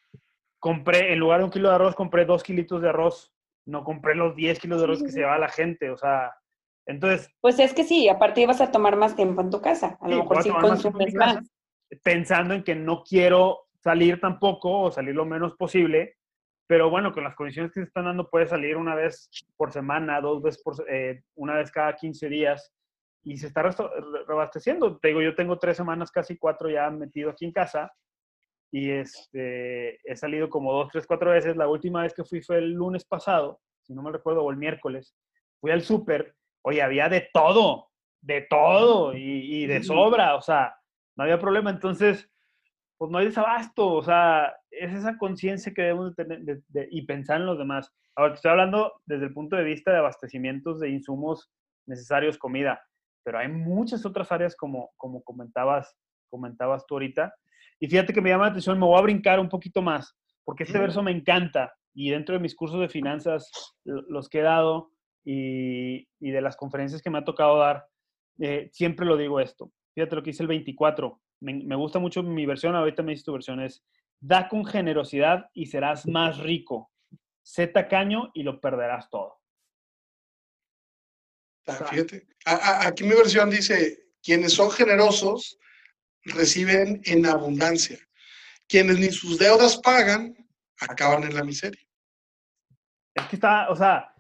compré, 0.60 1.14
en 1.14 1.20
lugar 1.20 1.40
de 1.40 1.46
un 1.46 1.52
kilo 1.52 1.70
de 1.70 1.76
arroz, 1.76 1.96
compré 1.96 2.26
dos 2.26 2.44
kilitos 2.44 2.80
de 2.82 2.90
arroz, 2.90 3.35
no 3.66 3.84
compré 3.84 4.16
los 4.16 4.36
diez 4.36 4.60
kilos 4.60 4.80
de 4.80 4.86
arroz 4.86 5.04
que 5.04 5.12
se 5.12 5.20
lleva 5.20 5.38
la 5.38 5.50
gente, 5.50 5.90
o 5.90 5.98
sea, 5.98 6.34
entonces... 6.86 7.30
Pues 7.42 7.60
es 7.60 7.74
que 7.74 7.84
sí, 7.84 8.08
aparte 8.08 8.42
ibas 8.42 8.62
a 8.62 8.72
tomar 8.72 8.96
más 8.96 9.16
tiempo 9.16 9.42
en 9.42 9.50
tu 9.50 9.62
casa, 9.62 9.98
a 10.02 10.08
lo 10.08 10.18
mejor 10.18 10.44
sí 10.44 10.50
consumes 10.50 11.14
más. 11.16 11.40
Pensando 12.04 12.54
en 12.54 12.64
que 12.64 12.76
no 12.76 13.04
quiero 13.04 13.68
salir 13.84 14.20
tampoco 14.20 14.82
o 14.82 14.92
salir 14.92 15.16
lo 15.16 15.26
menos 15.26 15.56
posible, 15.56 16.16
pero 16.68 16.90
bueno, 16.90 17.14
con 17.14 17.24
las 17.24 17.36
condiciones 17.36 17.72
que 17.72 17.82
se 17.82 17.88
están 17.88 18.06
dando, 18.06 18.30
puede 18.30 18.48
salir 18.48 18.78
una 18.78 18.96
vez 18.96 19.30
por 19.56 19.72
semana, 19.72 20.22
dos 20.22 20.42
veces 20.42 20.62
por, 20.64 20.76
eh, 20.90 21.22
una 21.36 21.56
vez 21.56 21.72
cada 21.72 21.96
15 21.96 22.28
días 22.28 22.74
y 23.24 23.38
se 23.38 23.48
está 23.48 23.64
reabasteciendo. 24.28 24.98
Te 24.98 25.10
digo, 25.10 25.22
yo 25.22 25.36
tengo 25.36 25.60
tres 25.60 25.78
semanas, 25.78 26.12
casi 26.12 26.38
cuatro 26.38 26.70
ya 26.70 26.90
metido 26.90 27.30
aquí 27.30 27.46
en 27.46 27.52
casa 27.52 27.92
y 28.76 28.92
este, 28.92 30.02
he 30.04 30.18
salido 30.18 30.50
como 30.50 30.74
dos, 30.74 30.90
tres, 30.92 31.08
cuatro 31.08 31.32
veces. 31.32 31.56
La 31.56 31.70
última 31.70 32.02
vez 32.02 32.14
que 32.14 32.26
fui 32.26 32.42
fue 32.42 32.58
el 32.58 32.74
lunes 32.74 33.06
pasado, 33.06 33.62
si 33.82 33.94
no 33.94 34.02
me 34.02 34.12
recuerdo, 34.12 34.44
o 34.44 34.52
el 34.52 34.58
miércoles. 34.58 35.16
Fui 35.62 35.72
al 35.72 35.82
súper, 35.82 36.36
oye, 36.62 36.82
había 36.82 37.08
de 37.08 37.30
todo, 37.32 37.88
de 38.20 38.42
todo 38.42 39.16
y, 39.16 39.64
y 39.64 39.66
de 39.66 39.82
sobra, 39.82 40.36
o 40.36 40.42
sea, 40.42 40.76
no 41.16 41.24
había 41.24 41.40
problema. 41.40 41.70
Entonces, 41.70 42.30
pues 42.98 43.10
no 43.10 43.18
hay 43.18 43.28
desabasto, 43.28 43.94
o 43.94 44.04
sea, 44.04 44.54
es 44.70 44.94
esa 44.94 45.18
conciencia 45.18 45.74
que 45.74 45.84
debemos 45.84 46.14
tener 46.14 46.42
y 46.92 47.02
pensar 47.04 47.40
en 47.40 47.46
los 47.46 47.58
demás. 47.58 47.90
Ahora, 48.14 48.34
te 48.34 48.36
estoy 48.36 48.52
hablando 48.52 48.92
desde 49.06 49.28
el 49.28 49.34
punto 49.34 49.56
de 49.56 49.64
vista 49.64 49.94
de 49.94 50.00
abastecimientos 50.00 50.82
de 50.82 50.90
insumos 50.90 51.50
necesarios, 51.86 52.38
comida, 52.38 52.86
pero 53.24 53.40
hay 53.40 53.48
muchas 53.48 54.06
otras 54.06 54.34
áreas 54.34 54.54
como, 54.54 54.92
como 54.98 55.24
comentabas, 55.24 55.96
comentabas 56.30 56.86
tú 56.86 56.96
ahorita. 56.96 57.34
Y 57.80 57.88
fíjate 57.88 58.14
que 58.14 58.22
me 58.22 58.30
llama 58.30 58.46
la 58.46 58.50
atención, 58.52 58.80
me 58.80 58.86
voy 58.86 58.98
a 58.98 59.04
brincar 59.04 59.40
un 59.40 59.50
poquito 59.50 59.82
más, 59.82 60.16
porque 60.44 60.64
este 60.64 60.80
verso 60.80 61.04
me 61.04 61.12
encanta 61.12 61.74
y 61.94 62.10
dentro 62.10 62.34
de 62.34 62.40
mis 62.40 62.56
cursos 62.56 62.80
de 62.80 62.90
finanzas, 62.90 63.50
los 63.84 64.30
que 64.30 64.40
he 64.40 64.44
dado 64.44 64.92
y, 65.24 66.08
y 66.20 66.32
de 66.32 66.42
las 66.42 66.56
conferencias 66.56 67.02
que 67.02 67.10
me 67.10 67.18
ha 67.18 67.24
tocado 67.24 67.58
dar, 67.58 67.86
eh, 68.40 68.70
siempre 68.72 69.06
lo 69.06 69.18
digo 69.18 69.40
esto. 69.40 69.72
Fíjate 69.94 70.16
lo 70.16 70.24
que 70.24 70.32
dice 70.32 70.44
el 70.44 70.50
24 70.50 71.22
me, 71.40 71.76
gusta 71.76 72.00
mucho 72.00 72.24
mi 72.24 72.46
versión, 72.46 72.76
ahorita 72.76 73.04
me 73.04 73.12
dice 73.12 73.24
tu 73.24 73.34
versión, 73.34 73.62
es, 73.62 73.84
da 74.20 74.48
con 74.48 74.66
generosidad 74.66 75.50
y 75.54 75.68
serás 75.68 76.08
más 76.08 76.38
rico. 76.38 76.92
Sé 77.44 77.68
tacaño 77.68 78.32
y 78.34 78.44
lo 78.44 78.60
perderás 78.60 79.10
todo. 79.10 79.40
Ah, 81.68 81.74
fíjate, 81.90 82.28
aquí 82.46 83.04
mi 83.04 83.16
versión 83.16 83.50
dice, 83.50 84.10
quienes 84.22 84.54
son 84.54 84.72
generosos 84.72 85.58
reciben 86.26 87.02
en 87.06 87.26
abundancia. 87.26 87.98
Quienes 88.68 89.00
ni 89.00 89.10
sus 89.12 89.38
deudas 89.38 89.78
pagan, 89.78 90.36
acaban 90.80 91.24
en 91.24 91.36
la 91.36 91.44
miseria. 91.44 91.82
Es 93.14 93.26
que 93.28 93.36
está, 93.36 93.70
o 93.70 93.76
sea, 93.76 94.14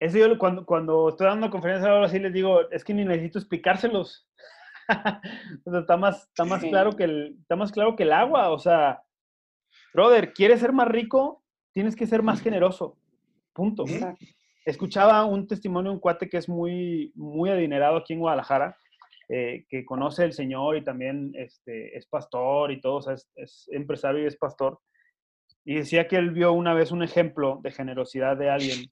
eso 0.00 0.18
yo 0.18 0.38
cuando, 0.38 0.66
cuando 0.66 1.08
estoy 1.08 1.26
dando 1.26 1.50
conferencias 1.50 1.88
ahora 1.88 2.08
sí 2.08 2.18
les 2.18 2.32
digo, 2.32 2.68
es 2.70 2.84
que 2.84 2.92
ni 2.92 3.04
necesito 3.04 3.38
explicárselos. 3.38 4.28
está 5.66 5.96
más, 5.96 6.24
está, 6.24 6.44
más 6.44 6.62
claro 6.62 6.94
que 6.94 7.04
el, 7.04 7.36
está 7.40 7.56
más 7.56 7.72
claro 7.72 7.96
que 7.96 8.02
el 8.02 8.12
agua. 8.12 8.50
O 8.50 8.58
sea, 8.58 9.02
brother, 9.94 10.34
¿quieres 10.34 10.60
ser 10.60 10.72
más 10.72 10.88
rico? 10.88 11.42
Tienes 11.72 11.96
que 11.96 12.06
ser 12.06 12.22
más 12.22 12.42
generoso. 12.42 12.98
Punto. 13.52 13.84
Escuchaba 14.64 15.24
un 15.24 15.46
testimonio 15.46 15.90
de 15.90 15.94
un 15.94 16.00
cuate 16.00 16.28
que 16.28 16.36
es 16.36 16.48
muy, 16.48 17.12
muy 17.14 17.50
adinerado 17.50 17.96
aquí 17.96 18.12
en 18.12 18.20
Guadalajara, 18.20 18.76
eh, 19.28 19.64
que 19.68 19.84
conoce 19.84 20.24
al 20.24 20.32
Señor 20.32 20.76
y 20.76 20.84
también 20.84 21.32
este, 21.34 21.96
es 21.96 22.06
pastor 22.06 22.70
y 22.72 22.80
todo, 22.80 23.10
es, 23.10 23.30
es, 23.36 23.68
empresario 23.72 24.22
y 24.22 24.26
es 24.26 24.36
pastor. 24.36 24.80
Y 25.64 25.76
decía 25.76 26.08
que 26.08 26.16
él 26.16 26.30
vio 26.30 26.52
una 26.52 26.74
vez 26.74 26.92
un 26.92 27.02
ejemplo 27.02 27.60
de 27.62 27.70
generosidad 27.70 28.36
de 28.36 28.50
alguien, 28.50 28.90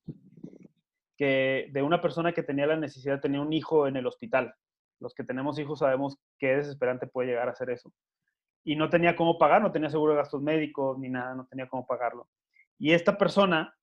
que 1.16 1.68
de 1.70 1.82
una 1.82 2.00
persona 2.00 2.32
que 2.32 2.42
tenía 2.42 2.66
la 2.66 2.76
necesidad, 2.76 3.20
tenía 3.20 3.40
un 3.40 3.52
hijo 3.52 3.86
en 3.86 3.96
el 3.96 4.06
hospital 4.06 4.54
los 5.02 5.14
que 5.14 5.24
tenemos 5.24 5.58
hijos 5.58 5.80
sabemos 5.80 6.16
qué 6.38 6.56
desesperante 6.56 7.06
puede 7.06 7.28
llegar 7.28 7.48
a 7.48 7.54
ser 7.54 7.70
eso. 7.70 7.92
Y 8.64 8.76
no 8.76 8.88
tenía 8.88 9.16
cómo 9.16 9.36
pagar, 9.36 9.60
no 9.60 9.72
tenía 9.72 9.90
seguro 9.90 10.12
de 10.12 10.18
gastos 10.18 10.40
médicos 10.40 10.98
ni 10.98 11.10
nada, 11.10 11.34
no 11.34 11.46
tenía 11.46 11.68
cómo 11.68 11.84
pagarlo. 11.86 12.28
Y 12.78 12.92
esta 12.92 13.18
persona 13.18 13.76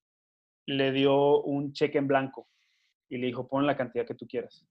le 0.66 0.92
dio 0.92 1.42
un 1.42 1.74
cheque 1.74 1.98
en 1.98 2.08
blanco 2.08 2.48
y 3.10 3.18
le 3.18 3.28
dijo, 3.28 3.48
pon 3.48 3.68
la 3.68 3.76
cantidad 3.76 4.06
que 4.08 4.16
tú 4.16 4.26
quieras. 4.26 4.66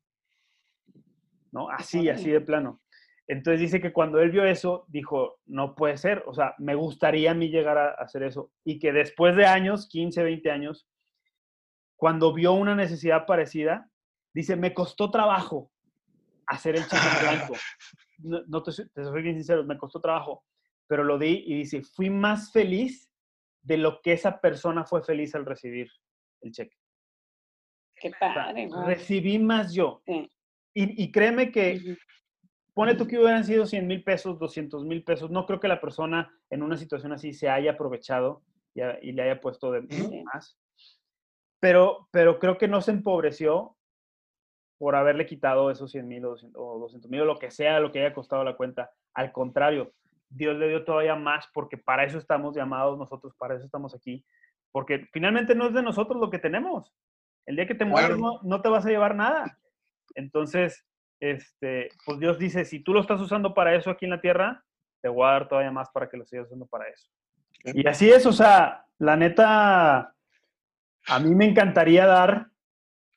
¿No? 1.52 1.68
Así, 1.70 2.08
así 2.08 2.30
de 2.30 2.40
plano. 2.40 2.80
Entonces 3.28 3.60
dice 3.60 3.80
que 3.80 3.92
cuando 3.92 4.20
él 4.20 4.30
vio 4.30 4.44
eso, 4.44 4.86
dijo, 4.88 5.38
no 5.44 5.74
puede 5.74 5.98
ser, 5.98 6.24
o 6.26 6.32
sea, 6.32 6.54
me 6.58 6.74
gustaría 6.74 7.32
a 7.32 7.34
mí 7.34 7.50
llegar 7.50 7.76
a 7.76 7.90
hacer 7.90 8.22
eso. 8.22 8.50
Y 8.64 8.78
que 8.78 8.90
después 8.90 9.36
de 9.36 9.44
años, 9.44 9.86
15, 9.88 10.22
20 10.22 10.50
años, 10.50 10.88
cuando 11.96 12.32
vio 12.32 12.54
una 12.54 12.74
necesidad 12.74 13.26
parecida, 13.26 13.90
dice, 14.32 14.56
me 14.56 14.72
costó 14.72 15.10
trabajo, 15.10 15.70
hacer 16.46 16.76
el 16.76 16.82
cheque 16.82 17.20
blanco. 17.20 17.54
No, 18.20 18.64
te, 18.64 18.72
soy 18.72 19.22
bien 19.22 19.36
sincero, 19.36 19.62
me 19.62 19.78
costó 19.78 20.00
trabajo, 20.00 20.42
pero 20.88 21.04
lo 21.04 21.18
di 21.18 21.44
y 21.46 21.54
dice, 21.54 21.84
fui 21.84 22.10
más 22.10 22.50
feliz 22.50 23.08
de 23.62 23.76
lo 23.76 24.00
que 24.02 24.12
esa 24.12 24.40
persona 24.40 24.84
fue 24.84 25.04
feliz 25.04 25.36
al 25.36 25.46
recibir 25.46 25.88
el 26.40 26.50
cheque. 26.50 26.74
Qué 27.94 28.10
padre. 28.18 28.68
recibí 28.84 29.38
más 29.38 29.72
yo. 29.72 30.02
Y, 30.80 31.10
créeme 31.10 31.50
que, 31.50 31.96
pone 32.72 32.94
tú 32.94 33.06
que 33.08 33.18
hubieran 33.18 33.44
sido 33.44 33.66
100 33.66 33.86
mil 33.86 34.04
pesos, 34.04 34.38
200 34.38 34.84
mil 34.84 35.02
pesos, 35.02 35.30
no 35.30 35.44
creo 35.44 35.58
que 35.58 35.66
la 35.66 35.80
persona 35.80 36.32
en 36.50 36.62
una 36.62 36.76
situación 36.76 37.12
así 37.12 37.32
se 37.32 37.48
haya 37.48 37.72
aprovechado 37.72 38.42
y, 38.74 38.82
y 39.08 39.12
le 39.12 39.22
haya 39.22 39.40
puesto 39.40 39.72
de 39.72 39.82
más. 40.22 40.56
Pero, 41.60 42.08
pero 42.12 42.38
creo 42.38 42.58
que 42.58 42.68
no 42.68 42.80
se 42.80 42.92
empobreció 42.92 43.76
por 44.78 44.94
haberle 44.94 45.26
quitado 45.26 45.70
esos 45.70 45.90
100 45.90 46.06
mil 46.06 46.24
o 46.24 46.36
200 46.78 47.10
mil 47.10 47.22
o 47.22 47.24
lo 47.24 47.38
que 47.38 47.50
sea, 47.50 47.80
lo 47.80 47.90
que 47.90 48.00
haya 48.00 48.14
costado 48.14 48.44
la 48.44 48.56
cuenta. 48.56 48.92
Al 49.12 49.32
contrario, 49.32 49.92
Dios 50.28 50.56
le 50.56 50.68
dio 50.68 50.84
todavía 50.84 51.16
más 51.16 51.48
porque 51.52 51.76
para 51.76 52.04
eso 52.04 52.18
estamos 52.18 52.54
llamados 52.54 52.96
nosotros, 52.96 53.34
para 53.36 53.56
eso 53.56 53.64
estamos 53.64 53.94
aquí. 53.94 54.24
Porque 54.70 55.08
finalmente 55.12 55.56
no 55.56 55.66
es 55.66 55.74
de 55.74 55.82
nosotros 55.82 56.20
lo 56.20 56.30
que 56.30 56.38
tenemos. 56.38 56.94
El 57.46 57.56
día 57.56 57.66
que 57.66 57.74
te 57.74 57.84
mueres 57.84 58.18
no, 58.18 58.40
no, 58.42 58.62
te 58.62 58.68
vas 58.68 58.86
a 58.86 58.90
llevar 58.90 59.16
nada. 59.16 59.58
Entonces, 60.18 60.84
este, 61.20 61.90
pues 62.04 62.18
Dios 62.18 62.38
dice, 62.38 62.64
si 62.64 62.80
tú 62.80 62.92
lo 62.92 63.00
estás 63.00 63.20
usando 63.20 63.54
para 63.54 63.74
eso 63.74 63.90
aquí 63.90 64.04
en 64.04 64.10
la 64.10 64.20
tierra, 64.20 64.64
te 65.00 65.08
voy 65.08 65.26
a 65.26 65.32
dar 65.32 65.48
todavía 65.48 65.70
más 65.70 65.88
para 65.90 66.08
que 66.08 66.16
lo 66.16 66.24
sigas 66.24 66.46
usando 66.46 66.66
para 66.66 66.88
eso. 66.88 67.08
Y 67.64 67.86
así 67.86 68.10
es, 68.10 68.26
o 68.26 68.32
sea, 68.32 68.84
la 68.98 69.16
neta, 69.16 70.14
a 71.06 71.18
mí 71.20 71.34
me 71.34 71.44
encantaría 71.44 72.06
dar 72.06 72.48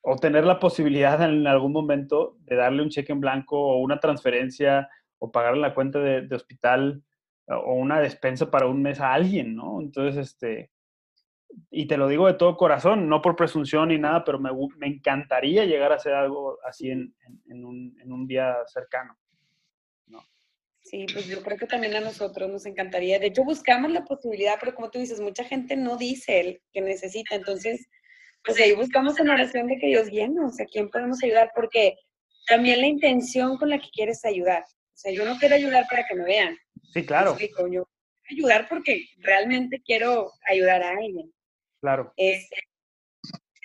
o 0.00 0.16
tener 0.16 0.44
la 0.44 0.58
posibilidad 0.58 1.20
en 1.22 1.46
algún 1.46 1.72
momento 1.72 2.36
de 2.40 2.56
darle 2.56 2.82
un 2.82 2.90
cheque 2.90 3.12
en 3.12 3.20
blanco 3.20 3.58
o 3.60 3.78
una 3.78 3.98
transferencia 3.98 4.88
o 5.18 5.30
pagarle 5.30 5.60
la 5.60 5.74
cuenta 5.74 5.98
de, 5.98 6.22
de 6.22 6.36
hospital 6.36 7.02
o 7.46 7.74
una 7.74 8.00
despensa 8.00 8.50
para 8.50 8.66
un 8.66 8.82
mes 8.82 9.00
a 9.00 9.12
alguien, 9.12 9.56
¿no? 9.56 9.80
Entonces, 9.80 10.28
este, 10.28 10.70
y 11.70 11.86
te 11.86 11.96
lo 11.96 12.08
digo 12.08 12.26
de 12.26 12.34
todo 12.34 12.56
corazón, 12.56 13.08
no 13.08 13.22
por 13.22 13.36
presunción 13.36 13.88
ni 13.88 13.98
nada, 13.98 14.24
pero 14.24 14.38
me, 14.38 14.50
me 14.76 14.86
encantaría 14.86 15.64
llegar 15.64 15.92
a 15.92 15.96
hacer 15.96 16.14
algo 16.14 16.58
así 16.64 16.90
en, 16.90 17.14
en, 17.48 17.64
un, 17.64 17.96
en, 18.00 18.12
un, 18.12 18.26
día 18.26 18.56
cercano. 18.66 19.16
¿no? 20.06 20.20
Sí, 20.82 21.06
pues 21.12 21.26
yo 21.26 21.42
creo 21.42 21.56
que 21.56 21.66
también 21.66 21.94
a 21.94 22.00
nosotros 22.00 22.50
nos 22.50 22.66
encantaría. 22.66 23.18
De 23.18 23.26
hecho, 23.26 23.44
buscamos 23.44 23.90
la 23.90 24.04
posibilidad, 24.04 24.56
pero 24.60 24.74
como 24.74 24.90
tú 24.90 24.98
dices, 24.98 25.20
mucha 25.20 25.44
gente 25.44 25.76
no 25.76 25.96
dice 25.96 26.40
el 26.40 26.62
que 26.72 26.80
necesita. 26.80 27.34
Entonces, 27.34 27.88
pues 28.44 28.58
ahí 28.60 28.74
buscamos 28.74 29.18
en 29.18 29.30
oración 29.30 29.66
de 29.66 29.78
que 29.78 29.86
Dios 29.86 30.10
llene, 30.10 30.40
o 30.44 30.50
sea, 30.50 30.66
¿quién 30.66 30.90
podemos 30.90 31.22
ayudar? 31.22 31.52
Porque 31.54 31.96
también 32.46 32.80
la 32.80 32.86
intención 32.86 33.56
con 33.56 33.70
la 33.70 33.78
que 33.78 33.88
quieres 33.92 34.24
ayudar. 34.24 34.62
O 34.62 34.96
sea, 34.96 35.12
yo 35.12 35.24
no 35.24 35.38
quiero 35.38 35.54
ayudar 35.54 35.86
para 35.88 36.04
que 36.06 36.14
me 36.14 36.24
vean. 36.24 36.56
Sí, 36.92 37.06
claro. 37.06 37.36
Yo 37.38 37.48
quiero 37.48 37.88
ayudar 38.30 38.68
porque 38.68 39.06
realmente 39.18 39.80
quiero 39.84 40.30
ayudar 40.48 40.82
a 40.82 40.90
alguien. 40.90 41.32
Claro. 41.82 42.14
Este, 42.16 42.56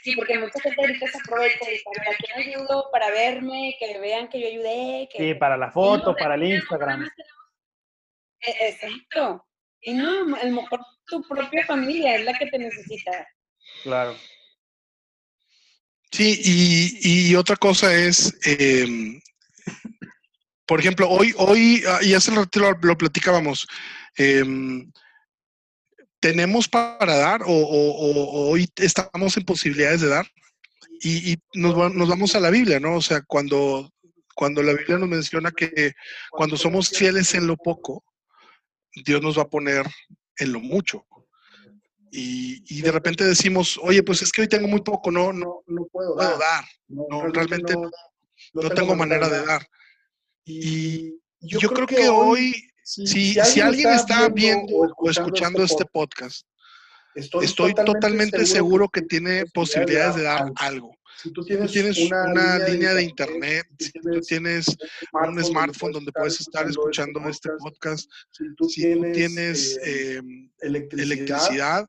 sí, 0.03 0.15
porque 0.15 0.39
mucha 0.39 0.59
gente 0.59 0.81
ahorita 0.81 1.07
se 1.07 1.17
aprovecha 1.19 1.69
y 1.69 1.73
dice, 1.73 1.83
¿para 1.95 2.17
qué 2.17 2.49
ayudo? 2.49 2.89
Para 2.91 3.11
verme, 3.11 3.75
que 3.79 3.99
vean 3.99 4.27
que 4.27 4.41
yo 4.41 4.47
ayudé. 4.47 5.07
Que... 5.11 5.19
Sí, 5.19 5.33
para 5.35 5.55
la 5.55 5.71
foto, 5.71 6.15
para 6.15 6.33
el 6.33 6.43
Instagram. 6.43 7.07
E, 8.39 8.69
exacto. 8.69 9.45
Y 9.81 9.93
no, 9.93 10.35
a 10.35 10.43
lo 10.45 10.61
mejor 10.61 10.81
tu 11.05 11.21
propia 11.21 11.63
familia 11.67 12.15
es 12.15 12.25
la 12.25 12.33
que 12.33 12.47
te 12.47 12.57
necesita. 12.57 13.27
Claro. 13.83 14.15
Sí, 16.11 16.41
y, 16.43 17.29
y 17.29 17.35
otra 17.35 17.55
cosa 17.55 17.93
es, 17.93 18.35
eh, 18.47 19.21
por 20.65 20.79
ejemplo, 20.79 21.07
hoy, 21.07 21.35
hoy, 21.37 21.83
ah, 21.87 21.99
y 22.01 22.15
hace 22.15 22.31
rato 22.31 22.59
lo, 22.59 22.71
lo 22.81 22.97
platicábamos, 22.97 23.67
eh, 24.17 24.43
tenemos 26.19 26.67
para 26.67 27.15
dar 27.17 27.41
o, 27.45 28.49
hoy 28.49 28.69
estamos 28.77 29.37
en 29.37 29.43
posibilidades 29.43 30.01
de 30.01 30.07
dar 30.07 30.27
y, 31.01 31.37
nos, 31.53 31.75
vamos 31.75 32.35
a 32.35 32.39
la 32.39 32.49
Biblia, 32.49 32.79
¿no? 32.79 32.95
O 32.95 33.01
sea, 33.01 33.21
cuando, 33.21 33.93
cuando 34.35 34.63
la 34.63 34.73
Biblia 34.73 34.97
nos 34.97 35.09
menciona 35.09 35.51
que 35.51 35.93
cuando 36.31 36.57
somos 36.57 36.89
fieles 36.89 37.35
en 37.35 37.45
lo 37.45 37.55
poco, 37.55 38.03
Dios 39.05 39.21
nos 39.21 39.37
va 39.37 39.43
a 39.43 39.49
poner 39.49 39.85
en 40.37 40.53
lo 40.53 40.59
mucho. 40.59 41.05
Y, 42.09 42.81
de 42.81 42.91
repente 42.91 43.23
decimos, 43.23 43.79
oye, 43.83 44.01
pues 44.01 44.21
es 44.23 44.31
que 44.31 44.41
hoy 44.41 44.47
tengo 44.47 44.67
muy 44.67 44.81
poco, 44.81 45.11
no, 45.11 45.31
no, 45.33 45.61
no 45.67 45.85
puedo 45.85 46.15
dar. 46.15 46.65
No, 46.87 47.27
realmente 47.27 47.75
no, 47.75 48.69
tengo 48.71 48.95
manera 48.95 49.29
de 49.29 49.45
dar. 49.45 49.67
Y 50.45 51.19
yo, 51.41 51.69
creo 51.69 51.85
que 51.85 52.09
hoy 52.09 52.53
si, 52.87 53.59
alguien, 53.59 53.89
está 53.89 54.29
viendo 54.29 54.73
o 54.77 55.09
escuchando, 55.09 55.61
este, 55.61 55.83
este 55.83 55.85
podcast, 55.91 56.47
estoy, 57.15 57.73
totalmente, 57.73 58.45
seguro 58.45 58.87
que 58.87 59.01
tiene 59.01 59.45
posibilidades 59.53 60.15
de 60.15 60.23
dar 60.23 60.51
algo. 60.55 60.95
Si 61.21 61.31
tú 61.33 61.43
tienes, 61.43 61.97
una, 61.97 62.59
línea 62.59 62.93
de 62.93 63.03
internet, 63.03 63.65
si 63.77 63.91
tú 63.91 64.21
tienes 64.21 64.67
un 65.11 65.43
smartphone 65.43 65.91
donde 65.91 66.11
puedes 66.13 66.39
estar 66.39 66.65
escuchando 66.67 67.19
este, 67.27 67.49
este 67.49 67.57
podcast, 67.57 68.09
si 68.31 68.55
tú 68.55 68.67
tienes, 68.67 69.77
eh, 69.83 70.17
em, 70.17 70.49
electricidad, 70.59 71.85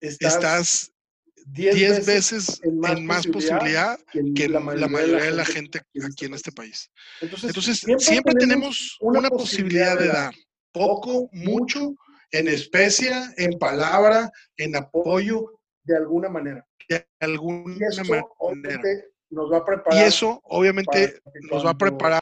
estás 0.00 0.90
10 1.52 2.06
veces 2.06 2.60
en 2.62 2.78
más, 2.78 3.26
posibilidad, 3.26 3.98
que, 4.34 4.48
la 4.48 4.60
mayoría, 4.60 5.24
de 5.24 5.32
la 5.32 5.44
gente 5.44 5.80
aquí 6.04 6.26
en 6.26 6.34
este 6.34 6.52
país. 6.52 6.90
Entonces, 7.20 7.80
siempre, 7.98 8.34
tenemos 8.34 8.96
una 9.00 9.30
posibilidad 9.30 9.98
de 9.98 10.08
dar, 10.08 10.34
poco, 10.72 11.28
mucho, 11.32 11.94
en 12.32 12.48
especia, 12.48 13.32
en 13.36 13.58
palabra, 13.58 14.30
en 14.56 14.76
apoyo, 14.76 15.60
de 15.82 15.96
alguna 15.96 16.28
manera. 16.28 16.64
De 16.88 17.06
alguna 17.20 17.88
manera. 18.44 18.82
Nos 19.30 19.50
va 19.52 19.58
a 19.58 19.64
preparar 19.64 20.02
y 20.02 20.08
eso, 20.08 20.40
obviamente, 20.44 21.20
nos 21.50 21.64
va 21.64 21.70
a 21.70 21.78
preparar 21.78 22.20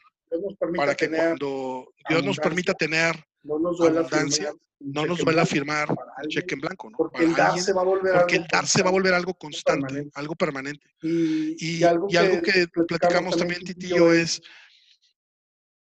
para 0.76 0.94
que 0.94 1.08
cuando 1.08 1.90
Dios 2.08 2.22
nos 2.22 2.36
permita 2.38 2.74
tener 2.74 3.16
no 3.42 3.58
nos 3.58 3.80
abundancia, 3.80 4.52
no 4.80 5.06
nos 5.06 5.18
duela 5.18 5.44
firmar 5.44 5.90
un 5.90 6.28
cheque 6.28 6.54
en 6.54 6.60
blanco, 6.60 6.90
¿no? 6.90 6.96
Porque 6.96 7.24
el 7.24 7.34
dar 7.34 7.58
se 7.58 7.72
va 7.72 7.82
a 7.82 7.84
volver, 7.84 8.14
algo, 8.14 8.28
el 8.28 8.46
dar 8.46 8.66
se 8.66 8.82
va 8.82 8.88
a 8.88 8.92
volver 8.92 9.14
algo 9.14 9.34
constante, 9.34 10.08
algo 10.14 10.34
permanente. 10.34 10.88
Y, 11.02 11.78
y, 11.78 11.84
algo, 11.84 12.06
que, 12.08 12.68
platicamos 12.86 13.36
también, 13.36 13.64
Titillo, 13.64 14.12
es 14.12 14.40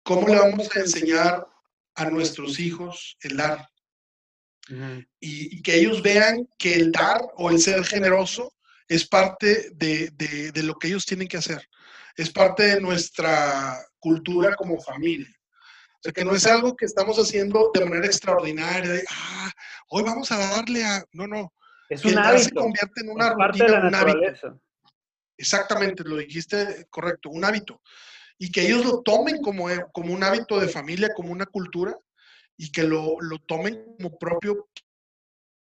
cómo, 0.03 0.27
le 0.27 0.35
vamos 0.35 0.69
a 0.75 0.79
enseñar 0.79 1.47
a 1.95 2.09
nuestros 2.09 2.59
hijos 2.59 3.17
el 3.21 3.37
dar. 3.37 3.69
y, 5.19 5.57
y, 5.57 5.61
que 5.61 5.75
ellos 5.75 6.01
vean 6.01 6.47
que 6.57 6.75
el 6.75 6.91
dar 6.91 7.21
o 7.35 7.49
el 7.49 7.59
ser 7.59 7.83
generoso 7.85 8.53
es 8.87 9.07
parte 9.07 9.71
de, 9.73 10.09
de, 10.11 10.51
de 10.51 10.63
lo 10.63 10.75
que 10.75 10.89
ellos 10.89 11.05
tienen 11.05 11.27
que 11.27 11.37
hacer. 11.37 11.65
Es 12.15 12.29
parte 12.29 12.63
de 12.63 12.81
nuestra 12.81 13.79
cultura 13.99 14.55
como 14.55 14.81
familia. 14.81 15.29
O 16.01 16.03
sea, 16.03 16.13
que 16.13 16.25
no 16.25 16.33
es 16.33 16.47
algo 16.47 16.75
que 16.75 16.85
estamos 16.85 17.17
haciendo 17.19 17.69
de 17.71 17.85
manera 17.85 18.07
extraordinaria, 18.07 18.89
de, 18.89 19.03
ah, 19.07 19.51
hoy 19.89 20.01
vamos 20.01 20.31
a 20.31 20.37
darle 20.39 20.83
a... 20.83 21.05
No, 21.11 21.27
no. 21.27 21.53
Es 21.89 22.03
un 22.03 22.17
hábito. 22.17 22.43
se 22.43 22.51
convierte 22.55 23.01
en 23.01 23.09
una 23.11 23.35
rutina, 23.35 23.87
un 23.87 23.93
hábito. 23.93 24.59
Exactamente, 25.37 26.03
lo 26.03 26.17
dijiste 26.17 26.87
correcto, 26.89 27.29
un 27.29 27.45
hábito. 27.45 27.79
Y 28.39 28.51
que 28.51 28.61
ellos 28.61 28.83
lo 28.83 29.03
tomen 29.03 29.43
como, 29.43 29.69
eh, 29.69 29.85
como 29.93 30.11
un 30.11 30.23
hábito 30.23 30.59
de 30.59 30.69
familia, 30.69 31.13
como 31.15 31.31
una 31.31 31.45
cultura, 31.45 31.95
y 32.57 32.71
que 32.71 32.81
lo, 32.81 33.21
lo 33.21 33.37
tomen 33.37 33.95
como 33.97 34.17
propio 34.17 34.69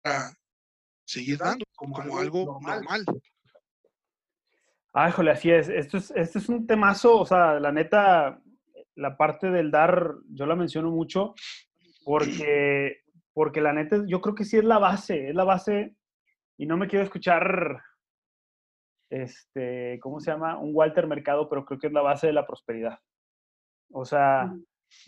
para 0.01 0.33
seguir 1.03 1.39
dando, 1.39 1.65
como, 1.75 1.93
como 1.93 2.19
algo 2.19 2.45
normal. 2.45 2.83
normal. 2.83 3.05
Ah, 4.93 5.09
híjole, 5.09 5.31
así 5.31 5.51
es. 5.51 5.67
Esto 5.67 5.97
es, 5.97 6.13
este 6.15 6.39
es 6.39 6.47
un 6.47 6.65
temazo, 6.65 7.19
o 7.19 7.25
sea, 7.25 7.59
la 7.59 7.73
neta, 7.73 8.41
la 8.95 9.17
parte 9.17 9.49
del 9.49 9.71
dar, 9.71 10.15
yo 10.29 10.45
la 10.45 10.55
menciono 10.55 10.91
mucho 10.91 11.33
porque, 12.03 13.01
porque 13.33 13.61
la 13.61 13.73
neta, 13.73 14.03
yo 14.07 14.21
creo 14.21 14.35
que 14.35 14.45
sí 14.45 14.57
es 14.57 14.63
la 14.63 14.79
base, 14.79 15.29
es 15.29 15.35
la 15.35 15.43
base, 15.43 15.95
y 16.57 16.65
no 16.65 16.77
me 16.77 16.87
quiero 16.87 17.03
escuchar, 17.03 17.81
este, 19.09 19.99
¿cómo 20.01 20.19
se 20.19 20.31
llama? 20.31 20.57
Un 20.57 20.71
Walter 20.73 21.07
Mercado, 21.07 21.49
pero 21.49 21.65
creo 21.65 21.79
que 21.79 21.87
es 21.87 21.93
la 21.93 22.01
base 22.01 22.27
de 22.27 22.33
la 22.33 22.45
prosperidad. 22.45 22.99
O 23.91 24.05
sea, 24.05 24.53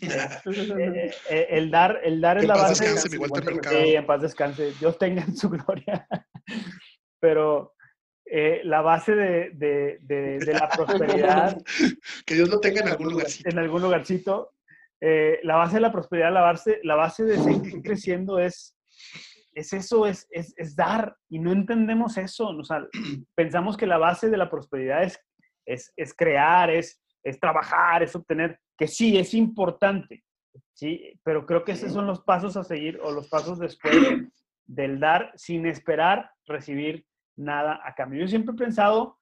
eh, 0.00 1.10
eh, 1.30 1.46
el 1.50 1.70
dar, 1.70 2.00
el 2.02 2.20
dar 2.20 2.38
es 2.38 2.44
la 2.44 2.54
base. 2.54 2.84
Descanse, 2.84 3.10
mi 3.10 3.16
Walter 3.18 3.54
Mercado. 3.54 3.82
Sí, 3.82 3.94
en 3.94 4.06
paz 4.06 4.22
descanse. 4.22 4.72
Dios 4.80 4.98
tenga 4.98 5.22
en 5.22 5.36
su 5.36 5.48
gloria. 5.50 6.06
pero 7.20 7.73
eh, 8.36 8.62
la 8.64 8.80
base 8.80 9.14
de, 9.14 9.50
de, 9.54 9.98
de, 10.02 10.52
la 10.54 10.68
prosperidad. 10.76 11.56
que 12.26 12.34
Dios 12.34 12.48
lo 12.48 12.58
tenga 12.58 12.80
en 12.80 12.88
algún 12.88 13.12
lugarcito. 13.12 13.48
En 13.48 13.58
algún 13.60 13.82
lugarcito. 13.82 14.54
Eh, 15.00 15.38
la 15.44 15.54
base 15.54 15.76
de 15.76 15.82
la 15.82 15.92
prosperidad, 15.92 16.32
la 16.32 16.40
base, 16.40 16.80
la 16.82 16.96
base 16.96 17.22
de 17.22 17.38
seguir 17.38 17.80
creciendo 17.84 18.40
es, 18.40 18.76
es 19.52 19.72
eso, 19.72 20.04
es, 20.04 20.26
es, 20.32 20.52
es, 20.56 20.74
dar. 20.74 21.16
Y 21.28 21.38
no 21.38 21.52
entendemos 21.52 22.16
eso. 22.16 22.48
O 22.48 22.64
sea, 22.64 22.84
pensamos 23.36 23.76
que 23.76 23.86
la 23.86 23.98
base 23.98 24.28
de 24.28 24.36
la 24.36 24.50
prosperidad 24.50 25.04
es, 25.04 25.16
es, 25.64 25.92
es 25.94 26.12
crear, 26.12 26.70
es, 26.70 27.00
es 27.22 27.38
trabajar, 27.38 28.02
es 28.02 28.16
obtener, 28.16 28.58
que 28.76 28.88
sí, 28.88 29.16
es 29.16 29.32
importante. 29.34 30.24
Sí, 30.72 31.20
pero 31.22 31.46
creo 31.46 31.62
que 31.62 31.70
esos 31.70 31.92
son 31.92 32.08
los 32.08 32.20
pasos 32.22 32.56
a 32.56 32.64
seguir 32.64 32.98
o 33.00 33.12
los 33.12 33.28
pasos 33.28 33.60
después 33.60 33.94
del 34.66 34.98
dar 34.98 35.30
sin 35.36 35.66
esperar 35.66 36.32
recibir 36.46 37.06
nada 37.36 37.80
a 37.84 37.94
cambio. 37.94 38.20
Yo 38.20 38.28
siempre 38.28 38.54
he 38.54 38.58
pensado, 38.58 39.18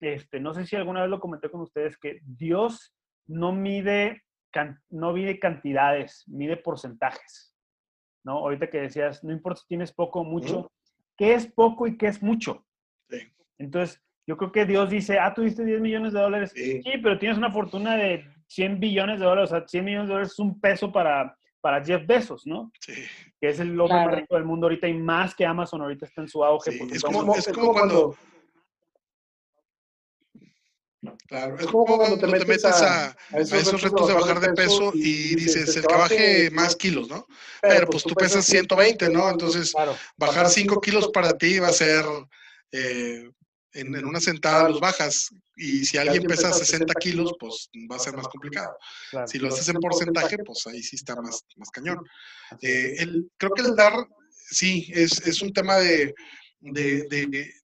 este, 0.00 0.40
no 0.40 0.54
sé 0.54 0.66
si 0.66 0.76
alguna 0.76 1.02
vez 1.02 1.10
lo 1.10 1.20
comenté 1.20 1.50
con 1.50 1.60
ustedes, 1.60 1.96
que 1.96 2.20
Dios 2.22 2.94
no 3.26 3.52
mide, 3.52 4.22
no 4.90 5.12
mide 5.12 5.38
cantidades, 5.38 6.24
mide 6.26 6.56
porcentajes. 6.56 7.54
¿no? 8.24 8.38
Ahorita 8.38 8.68
que 8.68 8.80
decías, 8.80 9.22
no 9.24 9.32
importa 9.32 9.60
si 9.60 9.68
tienes 9.68 9.92
poco 9.92 10.20
o 10.20 10.24
mucho, 10.24 10.70
¿qué 11.16 11.34
es 11.34 11.46
poco 11.46 11.86
y 11.86 11.96
qué 11.96 12.08
es 12.08 12.22
mucho? 12.22 12.64
Entonces, 13.58 14.00
yo 14.26 14.36
creo 14.36 14.52
que 14.52 14.66
Dios 14.66 14.90
dice, 14.90 15.18
ah, 15.18 15.32
tuviste 15.32 15.64
10 15.64 15.80
millones 15.80 16.12
de 16.12 16.20
dólares. 16.20 16.52
Sí. 16.54 16.82
pero 17.02 17.18
tienes 17.18 17.38
una 17.38 17.50
fortuna 17.50 17.96
de 17.96 18.24
100 18.46 18.78
billones 18.78 19.18
de 19.18 19.24
dólares. 19.24 19.50
O 19.50 19.56
sea, 19.56 19.66
100 19.66 19.84
millones 19.84 20.08
de 20.08 20.12
dólares 20.12 20.32
es 20.32 20.38
un 20.38 20.60
peso 20.60 20.92
para, 20.92 21.37
para 21.60 21.84
Jeff 21.84 22.06
Bezos, 22.06 22.46
¿no? 22.46 22.70
Sí. 22.80 22.94
Que 23.40 23.48
es 23.48 23.60
el 23.60 23.70
hombre 23.80 23.96
Claro. 23.96 24.10
más 24.10 24.20
rico 24.20 24.34
del 24.34 24.44
mundo 24.44 24.66
ahorita 24.66 24.88
y 24.88 24.94
más 24.94 25.34
que 25.34 25.44
Amazon 25.46 25.82
ahorita 25.82 26.06
está 26.06 26.22
en 26.22 26.28
su 26.28 26.44
auge. 26.44 26.72
Sí, 26.72 26.88
es 26.92 27.02
como, 27.02 27.34
es 27.34 27.48
como 27.48 27.72
cuando... 27.72 28.16
Claro, 31.28 31.56
es 31.58 31.66
como 31.66 31.96
cuando 31.96 32.18
te 32.18 32.26
metes 32.26 32.64
a, 32.64 33.10
a 33.10 33.38
esos 33.38 33.80
retos 33.82 34.08
de 34.08 34.14
bajar 34.14 34.40
de 34.40 34.52
peso 34.52 34.90
y 34.94 35.36
dices, 35.36 35.76
el 35.76 35.86
que 35.86 35.94
baje 35.94 36.50
más 36.50 36.74
kilos, 36.74 37.08
¿no? 37.08 37.26
Pero 37.62 37.86
pues 37.86 38.02
tú 38.02 38.14
pesas 38.14 38.44
120, 38.44 39.08
¿no? 39.08 39.30
Entonces, 39.30 39.72
Claro, 39.72 39.94
bajar 40.16 40.48
5 40.48 40.80
kilos 40.80 41.08
para 41.12 41.38
ti 41.38 41.60
va 41.60 41.68
a 41.68 41.72
ser, 41.72 42.04
eh, 42.72 43.30
en, 43.72 43.94
en 43.94 44.04
una 44.06 44.20
sentada 44.20 44.68
los 44.68 44.80
bajas. 44.80 45.28
Y 45.56 45.84
si 45.84 45.98
alguien 45.98 46.22
pesa 46.24 46.52
60 46.52 46.94
kilos, 46.94 47.32
pues 47.38 47.68
va 47.90 47.96
a 47.96 47.98
ser 47.98 48.14
más 48.16 48.28
complicado. 48.28 48.76
claro. 49.10 49.26
Si 49.28 49.38
lo 49.38 49.48
haces 49.48 49.68
en 49.68 49.76
porcentaje, 49.80 50.38
pues 50.44 50.66
ahí 50.66 50.82
sí 50.82 50.96
está 50.96 51.16
más, 51.20 51.44
más 51.56 51.70
cañón. 51.70 51.98
Eh, 52.62 52.96
el, 52.98 53.30
creo 53.36 53.52
que 53.52 53.62
el 53.62 53.74
dar, 53.76 53.94
sí, 54.30 54.90
es, 54.94 55.26
es 55.26 55.42
un 55.42 55.52
tema 55.52 55.76
de, 55.76 56.14
de, 56.60 57.02
de, 57.08 57.26
de- 57.26 57.54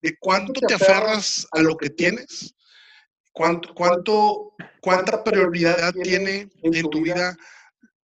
de 0.00 0.16
cuánto 0.18 0.60
te 0.62 0.72
aferras 0.74 1.46
a 1.52 1.60
lo 1.60 1.76
que 1.76 1.90
tienes, 1.90 2.54
cuánto, 3.32 3.74
cuánto, 3.74 4.54
cuánta 4.80 5.22
prioridad 5.22 5.92
tiene 6.02 6.48
en 6.62 6.88
tu 6.88 7.02
vida 7.02 7.36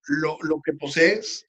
lo, 0.07 0.37
lo 0.41 0.61
que 0.63 0.73
posees 0.73 1.43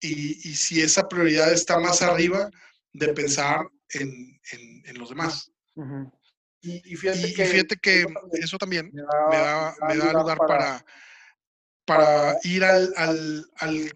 y, 0.00 0.48
y 0.48 0.54
si 0.54 0.80
esa 0.80 1.06
prioridad 1.06 1.52
está 1.52 1.78
más 1.78 2.00
arriba 2.00 2.50
de 2.94 3.08
pensar 3.12 3.68
en, 3.94 4.40
en- 4.52 4.82
en 4.86 4.98
los 4.98 5.08
demás. 5.10 5.50
Ujú. 5.74 6.10
Y, 6.60 6.92
y 6.92 6.96
fíjate, 6.96 7.34
que, 7.34 7.42
y 7.42 7.46
fíjate 7.46 7.76
que 7.76 8.06
eso 8.34 8.56
también 8.58 8.90
me 8.92 9.02
me 9.02 9.36
da, 9.36 9.74
me 9.88 9.96
da 9.96 10.12
lugar 10.12 10.38
para, 10.38 10.84
para 11.84 12.36
ir 12.44 12.62
al, 12.64 12.92
al, 12.96 13.44
al, 13.56 13.92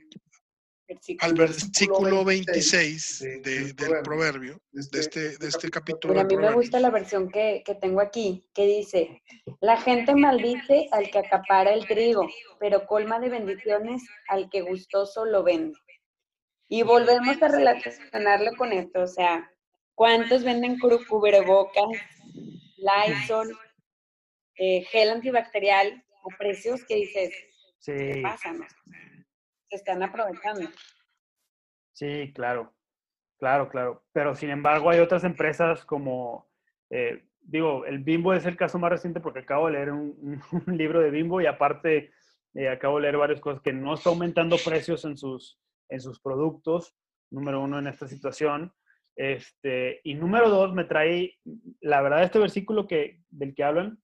al 1.21 1.35
versículo 1.35 2.25
26 2.25 3.21
de- 3.21 3.39
de- 3.41 3.73
del 3.73 4.03
proverbio, 4.03 4.61
de 4.73 5.01
este, 5.01 5.39
de 5.39 5.49
este 5.49 5.71
capítulo. 5.71 6.15
Mira, 6.15 6.23
a 6.23 6.27
mí 6.27 6.37
me 6.37 6.53
gusta 6.53 6.81
la 6.81 6.91
versión 6.91 7.29
que, 7.31 7.63
que 7.65 7.75
tengo 7.77 8.01
aquí, 8.01 8.45
que 8.53 8.67
dice, 8.67 9.23
la 9.61 9.81
gente 9.81 10.15
maldice 10.15 10.89
al 10.93 11.11
que 11.11 11.19
acapara 11.21 11.73
el 11.73 11.87
trigo, 11.87 12.29
pero 12.59 12.87
colma 12.87 13.21
de 13.21 13.29
bendiciones 13.29 14.03
al 14.29 14.49
que 14.51 14.63
gustoso 14.63 15.25
lo 15.25 15.43
vende. 15.45 15.79
Y 16.69 16.83
volvemos 16.83 17.41
a 17.43 17.49
relacionarlo 17.49 18.57
con 18.57 18.73
esto, 18.73 19.03
o 19.03 19.07
sea, 19.07 19.49
¿cuántos 19.97 20.45
venden 20.45 20.79
cubrebocas, 20.79 21.85
Lysol, 22.77 23.59
eh, 24.57 24.83
gel 24.85 25.11
antibacterial 25.11 26.05
a 26.25 26.37
precios 26.39 26.85
que 26.85 26.95
dices, 26.97 27.31
¿qué 27.85 28.15
Sí, 28.15 28.23
pasa? 28.23 28.53
no? 28.53 28.65
Se 29.69 29.77
están 29.77 30.03
aprovechando. 30.05 30.69
sí, 31.93 32.33
claro. 32.35 32.73
Claro, 33.39 33.69
claro. 33.69 34.03
Pero 34.13 34.35
sin 34.35 34.49
embargo, 34.49 34.89
hay 34.89 34.99
otras 35.01 35.23
empresas 35.25 35.85
como, 35.85 36.49
eh, 36.89 37.27
digo, 37.41 37.85
el 37.85 37.99
Bimbo 37.99 38.33
es 38.33 38.47
el 38.47 38.57
caso 38.57 38.79
más 38.79 38.91
reciente 38.91 39.21
porque 39.21 39.41
acabo 39.41 39.67
de 39.67 39.73
leer 39.73 39.91
un, 39.93 40.41
un 40.53 40.77
libro 40.79 41.01
de 41.01 41.11
Bimbo 41.11 41.41
y 41.43 41.47
aparte 41.47 42.13
eh, 42.55 42.69
acabo 42.71 42.97
de 42.97 43.03
leer 43.03 43.19
varias 43.19 43.41
cosas 43.41 43.61
que 43.61 43.75
no 43.75 43.93
está 43.95 44.09
aumentando 44.09 44.57
precios 44.65 45.05
en 45.05 45.19
sus, 45.19 45.59
en 45.91 46.01
sus 46.01 46.19
productos, 46.21 46.97
número 47.31 47.61
uno 47.61 47.79
en 47.79 47.89
esta 47.89 48.09
situación. 48.09 48.73
Este, 49.17 50.01
y 50.05 50.15
número 50.15 50.51
dos, 50.51 50.75
me 50.75 50.85
trae, 50.85 51.39
la 51.81 52.03
verdad, 52.03 52.23
este 52.23 52.39
versículo 52.39 52.87
que, 52.87 53.21
del 53.31 53.55
que 53.55 53.65
hablan, 53.65 53.99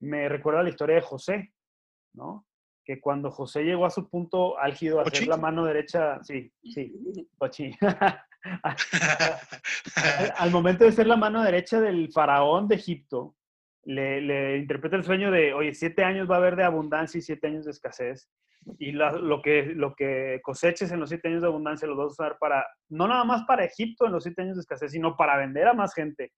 me 0.00 0.28
recuerda 0.28 0.62
la 0.62 0.70
historia 0.70 0.96
de 0.96 1.02
José, 1.02 1.52
¿no? 2.14 2.46
Que 2.84 3.00
cuando 3.00 3.30
José 3.30 3.62
llegó 3.62 3.84
a 3.84 3.90
su 3.90 4.08
punto 4.08 4.58
álgido, 4.58 5.00
a 5.00 5.02
hacer 5.02 5.26
la 5.28 5.36
mano 5.36 5.64
derecha, 5.64 6.22
sí, 6.22 6.50
sí, 6.62 6.94
Ochi. 7.38 7.70
al, 8.62 8.76
al 10.36 10.50
momento 10.50 10.84
de 10.84 10.92
ser 10.92 11.06
la 11.06 11.16
mano 11.16 11.42
derecha 11.42 11.80
del 11.80 12.10
faraón 12.12 12.66
de 12.66 12.76
Egipto, 12.76 13.36
le, 13.86 14.20
le 14.20 14.58
interpreta 14.58 14.96
el 14.96 15.04
sueño 15.04 15.30
de, 15.30 15.52
oye, 15.54 15.74
siete 15.74 16.04
años 16.04 16.28
va 16.30 16.36
a 16.36 16.38
haber 16.38 16.56
de 16.56 16.64
abundancia 16.64 17.18
y 17.18 17.22
siete 17.22 17.46
años 17.48 17.64
de 17.64 17.70
escasez. 17.72 18.30
Y 18.78 18.92
la- 18.92 19.12
lo, 19.12 19.42
que, 19.42 19.64
lo 19.74 19.94
que 19.94 20.40
coseches 20.42 20.90
en 20.90 21.00
los 21.00 21.10
siete 21.10 21.28
años 21.28 21.42
de 21.42 21.48
abundancia 21.48 21.86
los 21.86 21.96
vas 21.98 22.04
a 22.04 22.08
usar 22.08 22.38
para, 22.38 22.66
no 22.88 23.06
nada 23.06 23.24
más 23.24 23.42
para 23.44 23.64
Egipto 23.64 24.06
en 24.06 24.12
los 24.12 24.22
siete 24.22 24.42
años 24.42 24.56
de 24.56 24.60
escasez, 24.62 24.90
sino 24.92 25.16
para 25.16 25.36
vender 25.36 25.68
a 25.68 25.74
más 25.74 25.92
gente. 25.94 26.32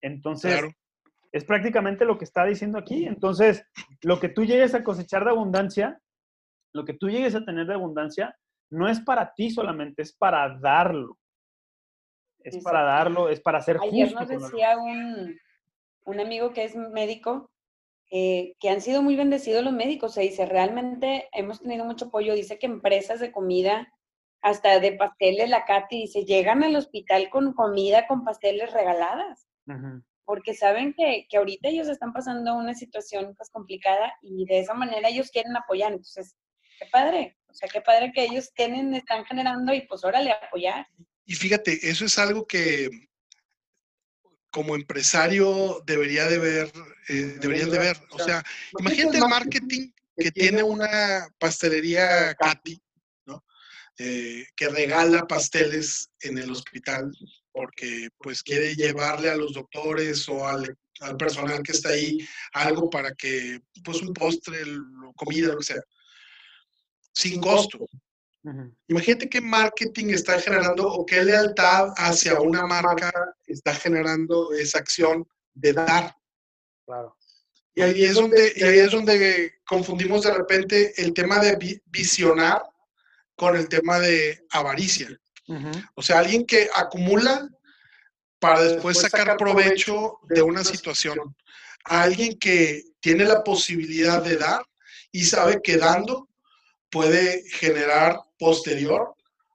Entonces, 0.00 0.52
Claro. 0.52 0.72
es 1.32 1.44
prácticamente 1.44 2.04
lo 2.04 2.16
que 2.16 2.24
está 2.24 2.44
diciendo 2.44 2.78
aquí. 2.78 3.06
Entonces, 3.06 3.66
lo 4.02 4.20
que 4.20 4.28
tú 4.28 4.44
llegues 4.44 4.74
a 4.74 4.84
cosechar 4.84 5.24
de 5.24 5.30
abundancia, 5.30 5.98
lo 6.72 6.84
que 6.84 6.94
tú 6.94 7.08
llegues 7.08 7.34
a 7.34 7.44
tener 7.44 7.66
de 7.66 7.74
abundancia, 7.74 8.36
no 8.70 8.88
es 8.88 9.00
para 9.00 9.32
ti 9.34 9.50
solamente, 9.50 10.02
es 10.02 10.12
para 10.16 10.56
darlo. 10.58 11.18
Es 12.40 12.62
para 12.62 12.82
darlo, 12.82 13.28
es 13.30 13.40
para 13.40 13.60
ser 13.62 13.78
Ayer 13.82 14.06
justo. 14.08 14.20
nos 14.20 14.28
con 14.28 14.38
lo- 14.38 14.46
decía 14.48 14.76
un, 14.76 15.36
un 16.04 16.20
amigo 16.20 16.52
que 16.52 16.64
es 16.64 16.76
médico 16.76 17.50
eh, 18.10 18.54
que 18.60 18.68
han 18.68 18.80
sido 18.80 19.02
muy 19.02 19.16
bendecidos 19.16 19.64
los 19.64 19.72
médicos. 19.72 20.14
Se 20.14 20.20
dice, 20.22 20.46
realmente 20.46 21.28
hemos 21.32 21.60
tenido 21.60 21.84
mucho 21.84 22.06
apoyo. 22.06 22.34
Dice 22.34 22.58
que 22.58 22.66
empresas 22.66 23.20
de 23.20 23.32
comida, 23.32 23.92
hasta 24.40 24.78
de 24.78 24.92
pasteles, 24.92 25.48
la 25.48 25.64
Katy, 25.64 26.02
dice, 26.02 26.24
llegan 26.24 26.62
al 26.62 26.76
hospital 26.76 27.30
con 27.30 27.54
comida, 27.54 28.06
con 28.06 28.24
pasteles 28.24 28.72
regaladas, 28.72 29.48
porque 30.24 30.54
saben 30.54 30.94
que, 30.94 31.26
que 31.28 31.38
ahorita 31.38 31.68
ellos 31.68 31.88
están 31.88 32.12
pasando 32.12 32.54
una 32.54 32.74
situación 32.74 33.34
pues 33.36 33.50
complicada 33.50 34.14
y 34.22 34.44
de 34.44 34.60
esa 34.60 34.74
manera 34.74 35.08
ellos 35.08 35.30
quieren 35.30 35.56
apoyar. 35.56 35.92
Entonces, 35.92 36.36
qué 36.78 36.86
padre. 36.92 37.36
O 37.48 37.54
sea, 37.54 37.68
qué 37.68 37.80
padre 37.80 38.12
que 38.14 38.24
ellos 38.24 38.52
tienen, 38.54 38.94
están 38.94 39.24
generando 39.24 39.72
y 39.72 39.86
pues 39.86 40.04
órale, 40.04 40.32
apoyar. 40.32 40.86
Y 41.24 41.34
fíjate, 41.34 41.88
eso 41.88 42.04
es 42.04 42.18
algo 42.18 42.46
que 42.46 42.90
como 44.54 44.76
empresario 44.76 45.82
debería 45.84 46.28
de 46.28 46.38
ver, 46.38 46.72
eh, 47.08 47.38
deberían 47.40 47.70
de 47.70 47.78
ver. 47.80 48.00
O 48.10 48.20
sea, 48.20 48.40
imagínate 48.78 49.18
el 49.18 49.26
marketing 49.28 49.90
que 50.16 50.30
tiene 50.30 50.62
una 50.62 51.26
pastelería 51.40 52.32
Katy, 52.36 52.80
¿no? 53.26 53.44
Eh, 53.98 54.46
que 54.54 54.68
regala 54.68 55.26
pasteles 55.26 56.08
en 56.20 56.38
el 56.38 56.52
hospital 56.52 57.10
porque 57.50 58.10
pues 58.18 58.44
quiere 58.44 58.76
llevarle 58.76 59.28
a 59.28 59.36
los 59.36 59.54
doctores 59.54 60.28
o 60.28 60.46
al, 60.46 60.78
al 61.00 61.16
personal 61.16 61.60
que 61.64 61.72
está 61.72 61.88
ahí 61.88 62.24
algo 62.52 62.88
para 62.88 63.12
que, 63.12 63.60
pues 63.84 64.02
un 64.02 64.14
postre, 64.14 64.58
comida, 65.16 65.48
lo 65.48 65.58
que 65.58 65.64
sea, 65.64 65.82
sin 67.12 67.40
costo. 67.40 67.88
Ujú. 68.44 68.74
Imagínate 68.88 69.28
qué 69.28 69.40
marketing 69.40 70.10
está 70.10 70.38
generando 70.38 70.86
o 70.86 71.04
qué 71.06 71.24
lealtad 71.24 71.88
hacia 71.96 72.40
una 72.40 72.66
marca 72.66 73.10
está 73.46 73.74
generando 73.74 74.52
esa 74.52 74.78
acción 74.78 75.26
de 75.54 75.72
dar. 75.72 76.14
Claro. 76.86 77.16
Y 77.74 77.82
ahí 77.82 78.04
es 78.04 78.14
donde, 78.14 78.52
y 78.54 78.62
ahí 78.62 78.78
es 78.78 78.90
donde 78.92 79.54
confundimos 79.66 80.22
de 80.24 80.34
repente 80.34 80.92
el 81.02 81.12
tema 81.14 81.38
de 81.40 81.56
vi- 81.56 81.82
visionar 81.86 82.62
con 83.34 83.56
el 83.56 83.68
tema 83.68 83.98
de 83.98 84.44
avaricia. 84.50 85.08
Ujú. 85.48 85.70
O 85.94 86.02
sea, 86.02 86.18
alguien 86.20 86.46
que 86.46 86.68
acumula 86.74 87.48
para 88.38 88.62
después 88.62 88.98
sacar 89.00 89.36
provecho 89.38 90.18
de 90.28 90.42
una 90.42 90.62
situación. 90.62 91.34
A 91.86 92.02
alguien 92.02 92.38
que 92.38 92.82
tiene 93.00 93.24
la 93.24 93.42
posibilidad 93.42 94.22
de 94.22 94.36
dar 94.36 94.62
y 95.10 95.24
sabe 95.24 95.60
que 95.62 95.76
dando 95.78 96.28
puede 96.94 97.42
generar 97.50 98.20
posterior 98.38 99.14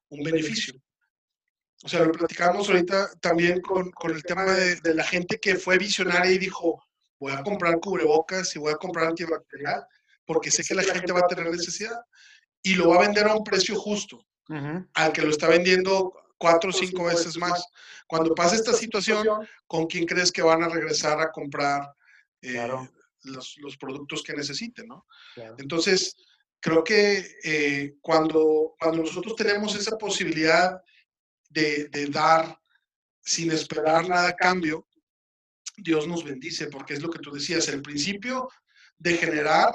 un 0.09 0.21
beneficio. 0.23 0.73
O 1.83 1.87
sea, 1.87 2.03
lo 2.03 2.11
platicamos 2.11 2.67
ahorita 2.67 3.09
también 3.21 3.61
con, 3.61 3.89
con 3.91 4.11
el 4.11 4.21
tema 4.23 4.43
de, 4.43 4.75
de 4.81 4.93
la 4.93 5.05
gente 5.05 5.39
que 5.39 5.55
fue 5.55 5.77
visionaria 5.77 6.31
y 6.33 6.37
dijo, 6.37 6.83
voy 7.17 7.31
a 7.31 7.41
comprar 7.41 7.79
cubrebocas 7.79 8.53
y 8.55 8.59
voy 8.59 8.73
a 8.73 8.75
comprar 8.75 9.07
antibacterial 9.07 9.85
porque 10.25 10.51
sé 10.51 10.63
que 10.63 10.75
la 10.75 10.83
gente 10.83 11.13
va 11.13 11.19
a 11.21 11.27
tener 11.27 11.49
necesidad 11.49 11.97
y 12.61 12.75
lo 12.75 12.89
va 12.89 12.97
a 12.97 13.05
vender 13.07 13.25
a 13.27 13.35
un 13.35 13.43
precio 13.45 13.79
justo 13.79 14.17
Ujú. 14.49 14.85
al 14.93 15.13
que 15.13 15.21
lo 15.21 15.29
está 15.29 15.47
vendiendo 15.47 16.11
cuatro 16.37 16.71
o 16.71 16.73
cinco 16.73 17.05
veces 17.05 17.37
más. 17.37 17.63
Cuando 18.05 18.35
pase 18.35 18.57
esta 18.57 18.73
situación, 18.73 19.25
¿con 19.65 19.87
quién 19.87 20.05
crees 20.05 20.31
que 20.33 20.41
van 20.41 20.61
a 20.63 20.67
regresar 20.67 21.21
a 21.21 21.31
comprar 21.31 21.89
eh, 22.41 22.51
Claro. 22.51 22.89
los, 23.23 23.55
los 23.59 23.77
productos 23.77 24.23
que 24.23 24.33
necesiten? 24.33 24.87
¿no? 24.87 25.05
Claro. 25.35 25.55
Entonces, 25.57 26.15
creo 26.59 26.83
que 26.83 27.37
eh, 27.43 27.95
cuando, 28.01 28.75
cuando 28.79 29.03
nosotros 29.03 29.35
tenemos 29.35 29.75
esa 29.75 29.97
posibilidad 29.97 30.81
de, 31.49 31.87
de 31.89 32.05
dar 32.07 32.59
sin 33.21 33.51
esperar 33.51 34.07
nada 34.07 34.29
a 34.29 34.35
cambio, 34.35 34.87
Dios 35.77 36.07
nos 36.07 36.23
bendice, 36.23 36.67
porque 36.67 36.93
es 36.93 37.01
lo 37.01 37.09
que 37.09 37.19
tú 37.19 37.31
decías, 37.31 37.67
el 37.69 37.81
principio 37.81 38.49
de 38.97 39.17
generar 39.17 39.71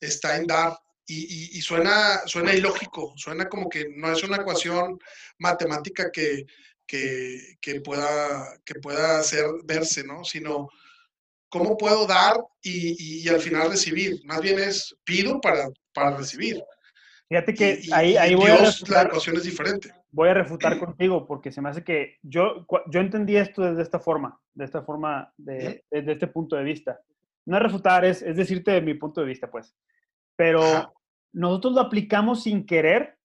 está 0.00 0.36
en 0.36 0.46
dar. 0.46 0.76
Y, 1.06 1.58
y- 1.58 1.60
suena, 1.60 2.22
suena 2.26 2.54
ilógico, 2.54 3.12
suena 3.16 3.46
como 3.48 3.68
que 3.68 3.86
no 3.94 4.10
es 4.10 4.22
una 4.24 4.38
ecuación 4.38 4.98
matemática 5.38 6.10
que, 6.10 6.46
que, 6.86 7.58
que 7.60 7.80
pueda, 7.82 8.58
que 8.64 8.76
pueda 8.76 9.18
hacer 9.18 9.44
verse, 9.64 10.02
¿no? 10.02 10.24
Sino, 10.24 10.68
¿cómo 11.54 11.76
puedo 11.78 12.04
dar 12.06 12.34
y, 12.62 12.96
y- 12.98 13.22
y 13.24 13.28
al 13.28 13.38
final 13.40 13.70
recibir? 13.70 14.20
Más 14.24 14.40
bien 14.42 14.58
es 14.58 14.94
pido 15.04 15.40
para, 15.40 15.68
para 15.94 16.16
recibir. 16.16 16.60
Fíjate 17.28 17.54
que 17.54 17.80
ahí, 17.92 18.16
ahí 18.16 18.34
voy 18.34 18.50
a 18.50 18.56
refutar, 18.56 19.04
la 19.04 19.08
ecuación 19.10 19.36
es 19.36 19.44
diferente. 19.44 19.94
Voy 20.10 20.28
a 20.28 20.34
refutar 20.34 20.78
contigo 20.84 21.24
porque 21.26 21.52
se 21.52 21.62
me 21.62 21.68
hace 21.68 21.84
que 21.84 22.16
yo, 22.22 22.66
yo 22.90 23.00
entendí 23.00 23.36
esto 23.36 23.62
desde 23.62 23.82
esta 23.82 24.00
forma, 24.00 24.38
de 24.52 24.64
esta 24.64 24.82
forma, 24.82 25.32
de, 25.36 25.84
desde 25.90 26.12
este 26.12 26.26
punto 26.26 26.56
de 26.56 26.64
vista. 26.64 27.00
No 27.46 27.56
es 27.56 27.62
refutar, 27.62 28.04
es, 28.04 28.20
es 28.22 28.36
decirte 28.36 28.72
de 28.72 28.80
mi 28.80 28.94
punto 28.94 29.20
de 29.20 29.28
vista, 29.28 29.48
pues. 29.50 29.74
Pero 30.36 30.92
nosotros 31.32 31.74
lo 31.74 31.80
aplicamos 31.82 32.42
sin 32.42 32.66
querer, 32.66 33.16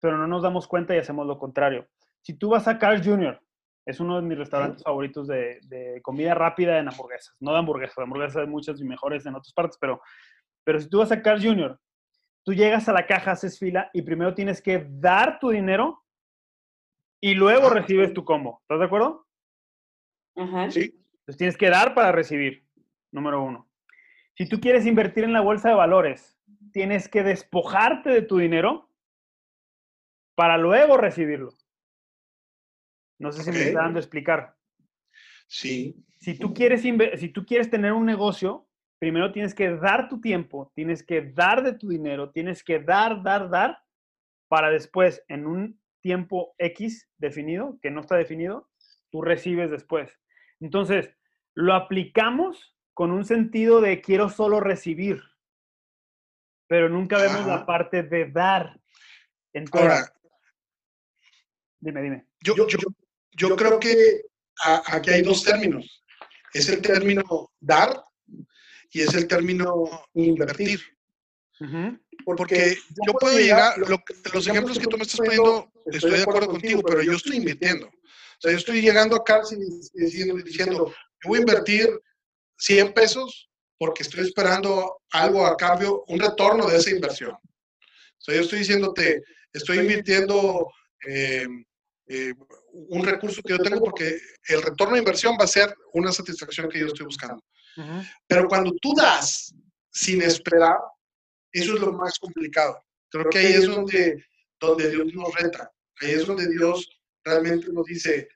pero 0.00 0.18
no 0.18 0.26
nos 0.26 0.42
damos 0.42 0.68
cuenta 0.68 0.94
y 0.94 0.98
hacemos 0.98 1.26
lo 1.26 1.38
contrario. 1.38 1.88
Si 2.20 2.34
tú 2.34 2.50
vas 2.50 2.68
a 2.68 2.78
Carl 2.78 3.02
Jr., 3.02 3.40
es 3.88 4.00
uno 4.00 4.16
de 4.16 4.22
mis 4.22 4.36
restaurantes 4.36 4.82
favoritos 4.82 5.26
de, 5.26 5.60
de, 5.62 6.02
comida 6.02 6.34
rápida 6.34 6.78
en 6.78 6.88
hamburguesas. 6.88 7.34
No 7.40 7.52
de 7.52 7.58
hamburguesas, 7.58 7.96
de 7.96 8.02
hamburguesas 8.02 8.36
hay 8.36 8.46
muchas 8.46 8.78
y 8.82 8.84
mejores 8.84 9.24
en 9.24 9.34
otras 9.34 9.54
partes, 9.54 9.78
pero, 9.80 10.02
pero 10.62 10.78
si 10.78 10.90
tú 10.90 10.98
vas 10.98 11.10
a 11.10 11.22
Carl 11.22 11.42
Jr., 11.42 11.80
tú 12.44 12.52
llegas 12.52 12.86
a 12.90 12.92
la 12.92 13.06
caja, 13.06 13.30
haces 13.30 13.58
fila 13.58 13.88
y 13.94 14.02
primero 14.02 14.34
tienes 14.34 14.60
que 14.60 14.86
dar 14.90 15.38
tu 15.38 15.48
dinero 15.48 16.04
y 17.18 17.32
luego 17.32 17.70
recibes 17.70 18.12
tu 18.12 18.26
combo. 18.26 18.58
¿Estás 18.60 18.78
de 18.78 18.84
acuerdo? 18.84 19.26
Ajá. 20.36 20.70
Sí. 20.70 20.94
Entonces 21.20 21.38
tienes 21.38 21.56
que 21.56 21.70
dar 21.70 21.94
para 21.94 22.12
recibir, 22.12 22.66
número 23.10 23.42
uno. 23.42 23.70
Si 24.36 24.46
tú 24.46 24.60
quieres 24.60 24.84
invertir 24.84 25.24
en 25.24 25.32
la 25.32 25.40
bolsa 25.40 25.70
de 25.70 25.76
valores, 25.76 26.38
tienes 26.74 27.08
que 27.08 27.22
despojarte 27.22 28.10
de 28.10 28.20
tu 28.20 28.36
dinero 28.36 28.90
para 30.34 30.58
luego 30.58 30.98
recibirlo. 30.98 31.54
No 33.18 33.32
sé 33.32 33.42
si 33.42 33.50
me 33.50 33.62
está 33.62 33.82
dando 33.82 33.98
a 33.98 34.02
explicar. 34.02 34.56
Sí. 35.46 36.04
Si 36.20 36.38
tú, 36.38 36.52
quieres 36.52 36.82
si 36.82 37.28
tú 37.28 37.44
quieres 37.44 37.70
tener 37.70 37.92
un 37.92 38.04
negocio, 38.04 38.68
primero 38.98 39.32
tienes 39.32 39.54
que 39.54 39.70
dar 39.70 40.08
tu 40.08 40.20
tiempo, 40.20 40.72
tienes 40.74 41.02
que 41.02 41.22
dar 41.22 41.62
de 41.62 41.72
tu 41.72 41.88
dinero, 41.88 42.30
tienes 42.30 42.62
que 42.62 42.80
dar, 42.80 43.22
dar, 43.22 43.48
dar, 43.48 43.78
para 44.48 44.70
después, 44.70 45.22
en 45.28 45.46
un 45.46 45.80
tiempo 46.00 46.54
X 46.58 47.08
definido, 47.18 47.78
que 47.80 47.90
no 47.90 48.00
está 48.00 48.16
definido, 48.16 48.68
tú 49.10 49.22
recibes 49.22 49.70
después. 49.70 50.10
Entonces, 50.60 51.10
lo 51.54 51.74
aplicamos 51.74 52.76
con 52.94 53.10
un 53.10 53.24
sentido 53.24 53.80
de 53.80 54.00
quiero 54.00 54.28
solo 54.28 54.60
recibir, 54.60 55.22
pero 56.66 56.88
nunca 56.88 57.18
vemos 57.18 57.46
la 57.46 57.64
parte 57.64 58.02
de 58.02 58.30
dar. 58.30 58.80
Entonces, 59.52 60.12
dime, 61.80 62.02
dime. 62.02 62.26
Yo, 62.40 62.56
yo, 62.56 62.66
yo 62.66 62.78
creo 63.56 63.78
que 63.78 64.22
aquí 64.86 65.10
hay 65.10 65.22
dos 65.22 65.44
términos. 65.44 66.02
Es 66.52 66.68
el 66.68 66.80
término 66.80 67.50
dar 67.60 68.02
y 68.90 69.02
es 69.02 69.14
el 69.14 69.26
término 69.26 69.84
invertir. 70.14 70.80
Porque 72.24 72.76
yo 73.06 73.12
puedo 73.14 73.38
llegar, 73.38 73.74
los 73.78 74.46
ejemplos 74.46 74.78
que 74.78 74.86
tú 74.86 74.96
me 74.96 75.02
estás 75.02 75.18
poniendo, 75.18 75.70
estoy 75.86 76.12
de 76.12 76.22
acuerdo 76.22 76.48
contigo, 76.48 76.82
pero 76.82 77.02
yo 77.02 77.12
estoy 77.12 77.36
invirtiendo. 77.36 77.86
O 77.86 78.40
sea, 78.40 78.52
yo 78.52 78.58
estoy 78.58 78.80
llegando 78.80 79.16
acá 79.16 79.40
diciendo, 79.94 80.36
diciendo 80.44 80.94
yo 81.22 81.28
voy 81.28 81.38
a 81.38 81.40
invertir 81.40 81.88
100 82.58 82.92
pesos 82.92 83.50
porque 83.78 84.02
estoy 84.02 84.26
esperando 84.26 85.00
algo 85.10 85.46
a 85.46 85.56
cambio, 85.56 86.04
un 86.08 86.20
retorno 86.20 86.68
de 86.68 86.76
esa 86.76 86.90
inversión. 86.90 87.32
O 87.32 88.20
sea, 88.20 88.34
yo 88.34 88.42
estoy 88.42 88.60
diciéndote, 88.60 89.22
estoy 89.52 89.78
invirtiendo 89.78 90.68
eh, 91.06 91.46
eh, 92.08 92.34
un 92.72 93.04
recurso 93.04 93.42
que 93.42 93.50
yo 93.50 93.58
tengo 93.58 93.80
porque 93.80 94.18
el 94.48 94.62
retorno 94.62 94.94
de 94.94 95.00
inversión 95.00 95.36
va 95.38 95.44
a 95.44 95.48
ser 95.48 95.74
una 95.92 96.12
satisfacción 96.12 96.68
que 96.68 96.80
yo 96.80 96.86
estoy 96.86 97.06
buscando. 97.06 97.42
Pero 98.26 98.48
cuando 98.48 98.72
tú 98.82 98.92
das 98.94 99.54
sin 99.90 100.20
esperar, 100.22 100.78
eso 101.52 101.74
es 101.74 101.80
lo 101.80 101.92
más 101.92 102.18
complicado. 102.18 102.82
Creo 103.08 103.30
que 103.30 103.38
ahí 103.38 103.52
es 103.52 103.66
donde, 103.66 104.24
donde 104.60 104.90
Dios 104.90 105.06
nos 105.14 105.34
reta. 105.34 105.70
Ahí 106.00 106.10
es 106.10 106.26
donde 106.26 106.48
Dios 106.48 106.88
realmente 107.24 107.72
nos 107.72 107.86
dice, 107.86 108.28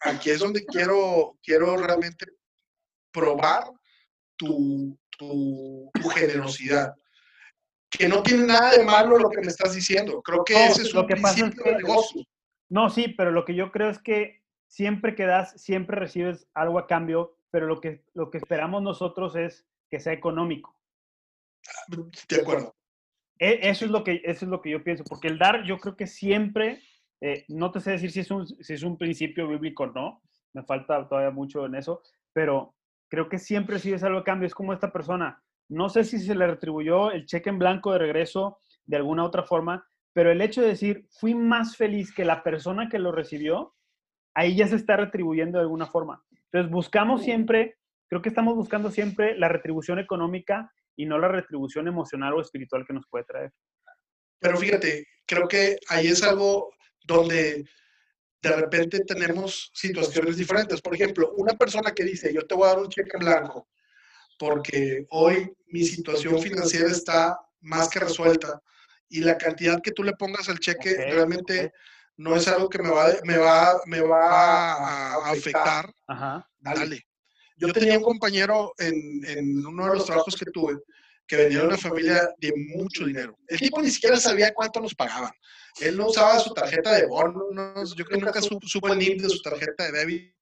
aquí 0.00 0.30
es 0.30 0.38
donde 0.38 0.64
quiero, 0.64 1.38
quiero 1.42 1.76
realmente 1.76 2.26
probar 3.12 3.64
tu, 4.36 4.98
tu, 5.18 5.90
generosidad. 6.14 6.94
Que 7.90 8.08
no 8.08 8.22
tiene 8.22 8.46
nada 8.46 8.72
de 8.72 8.84
malo 8.84 9.18
lo 9.18 9.30
que 9.30 9.40
me 9.40 9.48
estás 9.48 9.74
diciendo. 9.74 10.20
Creo 10.22 10.44
que 10.44 10.66
ese 10.66 10.82
es 10.82 10.94
un 10.94 11.06
principio 11.06 11.64
de 11.64 11.76
negocio. 11.76 12.22
No, 12.68 12.90
sí, 12.90 13.08
pero 13.08 13.30
lo 13.30 13.44
que 13.44 13.54
yo 13.54 13.70
creo 13.70 13.90
es 13.90 13.98
que 13.98 14.42
siempre 14.66 15.14
que 15.14 15.26
das, 15.26 15.60
siempre 15.60 15.98
recibes 15.98 16.48
algo 16.54 16.78
a 16.78 16.86
cambio 16.86 17.36
pero 17.56 17.66
lo 17.66 17.80
que, 17.80 18.04
lo 18.12 18.30
que 18.30 18.36
esperamos 18.36 18.82
nosotros 18.82 19.34
es 19.34 19.66
que 19.88 19.98
sea 19.98 20.12
económico. 20.12 20.76
De 22.28 22.40
acuerdo. 22.42 22.74
E, 23.38 23.70
eso 23.70 23.86
es 23.86 23.90
lo 23.90 24.04
que, 24.04 24.20
eso 24.24 24.44
es 24.44 24.50
lo 24.50 24.60
que 24.60 24.68
yo 24.68 24.84
pienso, 24.84 25.04
porque 25.04 25.28
el 25.28 25.38
dar 25.38 25.64
yo 25.64 25.78
creo 25.78 25.96
que 25.96 26.06
siempre, 26.06 26.82
eh, 27.22 27.46
no 27.48 27.70
te 27.70 27.80
sé 27.80 27.92
decir 27.92 28.10
si 28.10 28.20
es, 28.20 28.30
un, 28.30 28.46
si 28.46 28.74
es 28.74 28.82
un 28.82 28.98
principio 28.98 29.48
bíblico 29.48 29.84
o 29.84 29.86
no, 29.86 30.22
me 30.52 30.64
falta 30.64 31.08
todavía 31.08 31.30
mucho 31.30 31.64
en 31.64 31.76
eso, 31.76 32.02
pero 32.34 32.74
creo 33.08 33.30
que 33.30 33.38
siempre 33.38 33.78
si 33.78 33.92
es 33.92 34.02
algo 34.02 34.18
a 34.18 34.24
cambio, 34.24 34.46
es 34.46 34.54
como 34.54 34.74
esta 34.74 34.92
persona, 34.92 35.42
no 35.68 35.88
sé 35.88 36.04
si 36.04 36.18
se 36.18 36.34
le 36.34 36.46
retribuyó 36.46 37.10
el 37.10 37.24
cheque 37.24 37.48
en 37.48 37.58
blanco 37.58 37.90
de 37.92 38.00
regreso 38.00 38.58
de 38.84 38.96
alguna 38.96 39.24
otra 39.24 39.44
forma, 39.44 39.86
pero 40.16 40.32
el 40.32 40.40
hecho 40.40 40.62
de 40.62 40.68
decir, 40.68 41.06
fui 41.10 41.34
más 41.34 41.76
feliz 41.76 42.10
que 42.10 42.24
la 42.24 42.42
persona 42.42 42.88
que 42.88 42.98
lo 42.98 43.12
recibió, 43.12 43.76
ahí 44.34 44.56
ya 44.56 44.66
se 44.66 44.76
está 44.76 44.96
retribuyendo 44.96 45.58
de 45.58 45.64
alguna 45.64 45.84
forma. 45.84 46.24
Entonces, 46.46 46.72
buscamos 46.72 47.22
siempre, 47.22 47.76
creo 48.08 48.22
que 48.22 48.30
estamos 48.30 48.54
buscando 48.54 48.90
siempre 48.90 49.36
la 49.36 49.48
retribución 49.48 49.98
económica 49.98 50.72
y 50.96 51.04
no 51.04 51.18
la 51.18 51.28
retribución 51.28 51.86
emocional 51.86 52.32
o 52.32 52.40
espiritual 52.40 52.86
que 52.86 52.94
nos 52.94 53.06
puede 53.10 53.26
traer. 53.26 53.52
Pero 54.38 54.56
fíjate, 54.56 55.06
creo 55.26 55.46
que 55.46 55.76
ahí 55.90 56.06
es 56.06 56.22
algo 56.22 56.70
donde 57.04 57.68
de 58.40 58.52
repente 58.56 59.00
tenemos 59.00 59.70
situaciones 59.74 60.38
diferentes. 60.38 60.80
Por 60.80 60.94
ejemplo, 60.94 61.34
una 61.36 61.52
persona 61.58 61.92
que 61.92 62.04
dice, 62.04 62.32
yo 62.32 62.46
te 62.46 62.54
voy 62.54 62.64
a 62.64 62.68
dar 62.68 62.78
un 62.78 62.88
cheque 62.88 63.10
en 63.12 63.26
blanco 63.26 63.68
porque 64.38 65.04
hoy 65.10 65.52
mi 65.66 65.84
situación 65.84 66.40
financiera 66.40 66.86
está 66.86 67.38
más 67.60 67.90
que 67.90 68.00
resuelta 68.00 68.62
y 69.08 69.20
la 69.20 69.36
cantidad 69.38 69.80
que 69.82 69.92
tú 69.92 70.02
le 70.02 70.12
pongas 70.14 70.48
al 70.48 70.58
cheque 70.58 70.94
realmente 70.96 71.72
no 72.16 72.34
es 72.34 72.48
algo 72.48 72.68
que 72.68 72.78
me 72.78 72.90
va, 72.90 73.08
me 73.24 73.36
va, 73.36 73.80
me 73.86 74.00
va 74.00 74.72
a, 74.72 75.30
afectar, 75.30 75.92
dale. 76.58 77.06
Yo 77.56 77.72
tenía 77.72 77.98
un 77.98 78.04
compañero 78.04 78.72
en, 78.78 79.24
en, 79.26 79.66
uno 79.66 79.86
de 79.86 79.94
los 79.96 80.06
trabajos 80.06 80.36
que 80.36 80.46
tuve 80.46 80.78
que 81.26 81.36
venía 81.36 81.58
de 81.58 81.66
una 81.66 81.76
familia 81.76 82.28
de 82.38 82.52
mucho 82.74 83.04
dinero. 83.04 83.36
El 83.48 83.58
tipo 83.58 83.82
ni 83.82 83.90
siquiera 83.90 84.16
sabía 84.16 84.54
cuánto 84.54 84.80
nos 84.80 84.94
pagaban. 84.94 85.32
Él 85.80 85.96
no 85.96 86.06
usaba 86.06 86.38
su 86.38 86.54
tarjeta 86.54 86.92
de 86.92 87.06
bonos, 87.06 87.94
yo 87.96 88.04
creo 88.04 88.18
que 88.18 88.24
nunca 88.24 88.40
supo, 88.40 88.88
el 88.88 88.98
NIP 88.98 89.22
de 89.22 89.28
su 89.28 89.42
tarjeta 89.42 89.84
de 89.84 89.92
débito. 89.92 90.36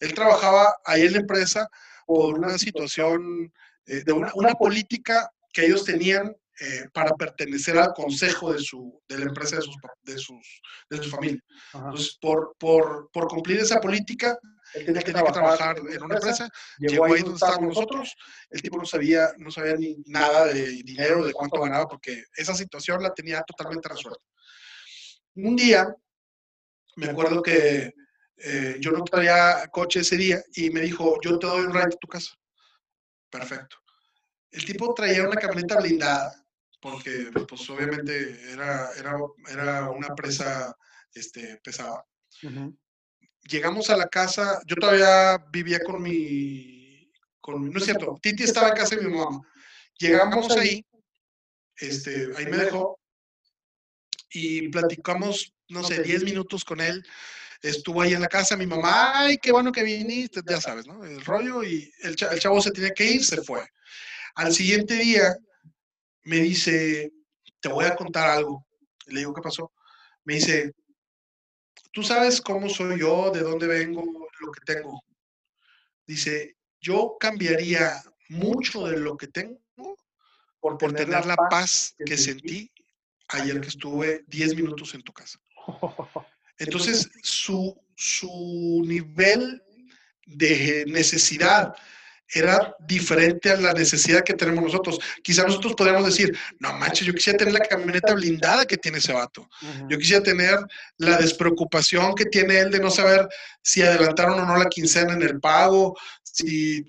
Él 0.00 0.14
trabajaba 0.14 0.76
ahí 0.84 1.02
en 1.02 1.12
la 1.12 1.18
empresa 1.20 1.68
por 2.06 2.38
una 2.38 2.56
situación, 2.58 3.52
eh, 3.86 4.02
de 4.04 4.12
una, 4.12 4.30
una 4.34 4.54
política 4.54 5.30
que 5.52 5.66
ellos 5.66 5.84
tenían 5.84 6.36
eh, 6.60 6.88
para 6.92 7.14
pertenecer 7.14 7.78
al 7.78 7.92
consejo 7.92 8.52
de, 8.52 8.58
su, 8.58 9.00
de 9.08 9.18
la 9.18 9.26
empresa 9.26 9.56
de, 9.56 9.62
sus, 9.62 9.76
de, 10.02 10.18
sus, 10.18 10.60
de 10.90 10.96
su 10.96 11.08
familia. 11.08 11.40
Entonces, 11.72 12.18
por, 12.20 12.56
por, 12.58 13.08
por, 13.12 13.28
cumplir 13.28 13.60
esa 13.60 13.80
política, 13.80 14.36
él 14.74 14.86
tenía 14.86 15.02
que, 15.02 15.12
trabajar 15.12 15.78
en 15.78 16.02
una 16.02 16.16
empresa, 16.16 16.48
llegó 16.78 17.04
ahí 17.04 17.20
donde 17.20 17.34
estábamos 17.36 17.76
nosotros, 17.76 18.12
el 18.50 18.60
tipo 18.60 18.76
no 18.76 18.84
sabía, 18.84 19.30
no 19.38 19.52
sabía 19.52 19.76
ni 19.76 19.98
nada 20.06 20.46
de 20.46 20.68
dinero, 20.82 21.24
de 21.24 21.32
cuánto 21.32 21.60
ganaba, 21.60 21.86
porque 21.86 22.24
esa 22.34 22.54
situación 22.54 23.04
la 23.04 23.14
tenía 23.14 23.40
totalmente 23.42 23.88
resuelta. 23.88 24.20
Un 25.36 25.54
día, 25.54 25.94
me 26.96 27.06
acuerdo 27.06 27.40
que 27.40 27.94
eh, 28.36 28.76
yo 28.80 28.90
no 28.90 29.04
traía 29.04 29.68
coche 29.70 30.00
ese 30.00 30.16
día 30.16 30.42
y 30.54 30.70
me 30.70 30.80
dijo, 30.80 31.20
yo 31.22 31.38
te 31.38 31.46
doy 31.46 31.66
un 31.66 31.72
ride 31.72 31.84
a 31.84 31.90
tu 31.90 32.08
casa. 32.08 32.32
Perfecto. 33.30 33.76
El 34.50 34.64
tipo 34.64 34.92
traía 34.92 35.22
una 35.22 35.40
camioneta 35.40 35.78
blindada 35.78 36.44
porque 36.80 37.30
pues 37.48 37.68
obviamente 37.70 38.52
era, 38.52 38.90
era, 38.96 39.16
era 39.50 39.90
una 39.90 40.14
presa 40.14 40.76
este, 41.12 41.58
pesada. 41.62 42.04
Llegamos 43.42 43.90
a 43.90 43.96
la 43.96 44.08
casa, 44.08 44.60
yo 44.66 44.76
todavía 44.76 45.38
vivía 45.50 45.80
con 45.80 46.02
mi, 46.02 47.10
con, 47.40 47.70
no 47.70 47.78
es 47.78 47.84
cierto, 47.84 48.18
Titi 48.22 48.44
estaba 48.44 48.68
en 48.68 48.74
casa 48.76 48.96
de 48.96 49.02
mi 49.02 49.16
mamá. 49.16 49.40
Llegamos 49.98 50.50
ahí, 50.56 50.84
este, 51.76 52.28
ahí 52.36 52.46
me 52.46 52.58
dejó 52.58 52.98
y 54.30 54.68
platicamos, 54.68 55.52
no 55.68 55.82
sé, 55.82 56.02
10 56.02 56.24
minutos 56.24 56.64
con 56.64 56.80
él. 56.80 57.04
Estuvo 57.60 58.02
ahí 58.02 58.12
en 58.12 58.20
la 58.20 58.28
casa, 58.28 58.56
mi 58.56 58.66
mamá, 58.66 59.18
ay, 59.18 59.38
qué 59.38 59.50
bueno 59.50 59.72
que 59.72 59.82
viniste, 59.82 60.42
ya 60.48 60.60
sabes, 60.60 60.86
¿no? 60.86 61.04
El 61.04 61.24
rollo 61.24 61.64
y 61.64 61.92
el, 62.02 62.14
el 62.30 62.38
chavo 62.38 62.60
se 62.60 62.70
tenía 62.70 62.90
que 62.90 63.04
ir, 63.04 63.24
se 63.24 63.42
fue. 63.42 63.66
Al 64.36 64.52
siguiente 64.52 64.94
día 64.94 65.36
me 66.28 66.40
dice, 66.40 67.10
te 67.58 67.70
voy 67.70 67.86
a 67.86 67.96
contar 67.96 68.28
algo. 68.28 68.66
le 69.06 69.20
digo, 69.20 69.32
¿qué 69.32 69.40
pasó? 69.40 69.72
Me 70.24 70.34
dice, 70.34 70.74
tú 71.90 72.02
sabes 72.02 72.42
cómo 72.42 72.68
soy 72.68 73.00
yo, 73.00 73.30
de 73.30 73.40
dónde 73.40 73.66
vengo, 73.66 74.04
lo 74.40 74.52
que 74.52 74.60
tengo. 74.66 75.02
Dice, 76.06 76.56
yo 76.82 77.16
cambiaría 77.18 78.02
mucho 78.28 78.86
de 78.86 78.98
lo 78.98 79.16
que 79.16 79.28
tengo 79.28 79.58
por 80.60 80.76
tener 80.76 81.24
la 81.24 81.36
paz 81.36 81.94
que 82.04 82.18
sentí 82.18 82.70
ayer 83.28 83.58
que 83.62 83.68
estuve 83.68 84.24
10 84.26 84.54
minutos 84.54 84.92
en 84.92 85.02
tu 85.02 85.14
casa. 85.14 85.40
Entonces, 86.58 87.08
su, 87.22 87.74
su 87.96 88.82
nivel 88.84 89.62
de 90.26 90.84
necesidad 90.88 91.74
era 92.34 92.74
diferente 92.80 93.50
a 93.50 93.56
la 93.56 93.72
necesidad 93.72 94.22
que 94.22 94.34
tenemos 94.34 94.62
nosotros. 94.64 94.98
Quizá 95.22 95.44
nosotros 95.44 95.74
podríamos 95.74 96.06
decir, 96.06 96.36
no 96.58 96.72
manches, 96.74 97.06
yo 97.06 97.14
quisiera 97.14 97.38
tener 97.38 97.54
la 97.54 97.60
camioneta 97.60 98.14
blindada 98.14 98.66
que 98.66 98.76
tiene 98.76 98.98
ese 98.98 99.12
vato. 99.12 99.48
Yo 99.88 99.96
quisiera 99.98 100.22
tener 100.22 100.58
la 100.98 101.16
despreocupación 101.16 102.14
que 102.14 102.26
tiene 102.26 102.58
él 102.58 102.70
de 102.70 102.80
no 102.80 102.90
saber 102.90 103.26
si 103.62 103.82
adelantaron 103.82 104.38
o 104.40 104.44
no 104.44 104.56
la 104.56 104.66
quincena 104.66 105.14
en 105.14 105.22
el 105.22 105.40
pago. 105.40 105.96
Si... 106.22 106.84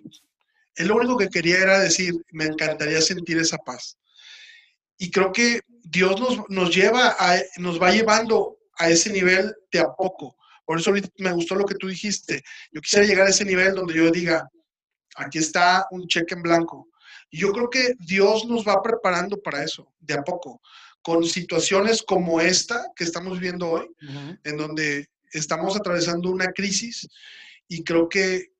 Él 0.75 0.87
lo 0.87 0.95
único 0.95 1.17
que 1.17 1.29
quería 1.29 1.57
era 1.57 1.79
decir, 1.79 2.13
me 2.31 2.45
encantaría 2.45 3.01
sentir 3.01 3.37
esa 3.37 3.57
paz. 3.57 3.97
Y 4.97 5.11
creo 5.11 5.31
que 5.31 5.61
Dios 5.83 6.19
nos, 6.19 6.49
nos 6.49 6.75
lleva, 6.75 7.15
a, 7.19 7.37
nos 7.57 7.81
va 7.81 7.91
llevando 7.91 8.57
a 8.77 8.89
ese 8.89 9.09
nivel 9.11 9.53
de 9.71 9.79
a 9.79 9.87
poco. 9.87 10.35
Por 10.65 10.79
eso 10.79 10.93
me 11.17 11.31
gustó 11.31 11.55
lo 11.55 11.65
que 11.65 11.75
tú 11.75 11.87
dijiste. 11.87 12.43
Yo 12.71 12.79
quisiera 12.79 13.05
llegar 13.05 13.27
a 13.27 13.31
ese 13.31 13.43
nivel 13.43 13.73
donde 13.73 13.93
yo 13.93 14.11
diga, 14.11 14.47
aquí 15.19 15.37
está 15.37 15.87
un 15.91 16.07
cheque 16.07 16.35
en 16.35 16.41
blanco. 16.41 16.89
Y 17.29 17.39
yo 17.39 17.51
creo 17.51 17.69
que 17.69 17.93
Dios 17.99 18.45
nos 18.45 18.67
va 18.67 18.81
preparando 18.81 19.41
para 19.41 19.63
eso, 19.63 19.91
de 19.99 20.15
a 20.15 20.23
poco, 20.23 20.61
con 21.01 21.23
situaciones 21.23 22.01
como 22.01 22.41
esta 22.41 22.85
que 22.95 23.03
estamos 23.03 23.33
viviendo 23.39 23.69
hoy, 23.69 23.87
en 24.43 24.57
donde 24.57 25.09
estamos 25.31 25.75
atravesando 25.75 26.29
una 26.29 26.51
crisis 26.51 27.07
y 27.67 27.83
creo 27.83 28.09
que 28.09 28.51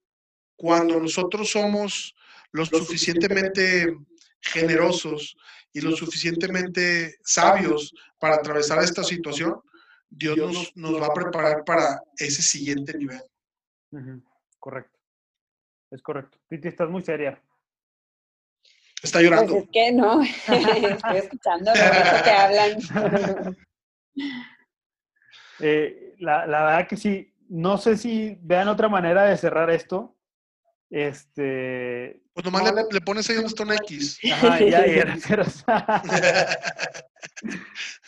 cuando 0.55 0.99
nosotros 0.99 1.49
somos 1.49 2.15
lo 2.51 2.65
suficientemente 2.65 3.97
generosos 4.41 5.35
y 5.73 5.81
lo 5.81 5.95
suficientemente 5.95 7.17
sabios 7.23 7.93
para 8.19 8.35
atravesar 8.35 8.83
esta 8.83 9.03
situación, 9.03 9.59
Dios 10.09 10.71
nos, 10.75 11.01
va 11.01 11.07
a 11.07 11.13
preparar 11.13 11.63
para 11.63 12.01
ese 12.17 12.41
siguiente 12.41 12.97
nivel. 12.97 13.21
Correcto. 14.59 14.98
Es 15.91 16.01
correcto. 16.01 16.37
Titi, 16.47 16.67
estás 16.67 16.89
muy 16.89 17.01
seria. 17.03 17.41
Está 19.01 19.21
llorando. 19.21 19.53
Pues 19.53 19.63
es 19.65 19.69
que 19.71 19.91
no, 19.91 20.21
estoy 20.91 21.17
escuchando 21.17 21.71
lo 21.71 22.23
que 22.23 22.31
hablan. 22.31 23.57
Eh, 25.61 26.15
la, 26.19 26.47
la, 26.47 26.63
verdad 26.63 26.87
que 26.87 26.95
sí, 26.95 27.35
no 27.49 27.77
sé 27.77 27.97
si 27.97 28.37
vean 28.41 28.69
otra 28.69 28.87
manera 28.87 29.25
de 29.25 29.35
cerrar 29.35 29.69
esto. 29.69 30.15
Este. 30.89 32.21
Pues 32.33 32.45
nomás 32.45 32.73
le, 32.91 33.01
pones 33.01 33.29
ahí 33.29 33.37
un 33.37 33.45
stone 33.45 33.75
X. 33.75 34.19
Ajá, 34.33 34.59
ya, 34.61 34.87
ya, 34.87 35.17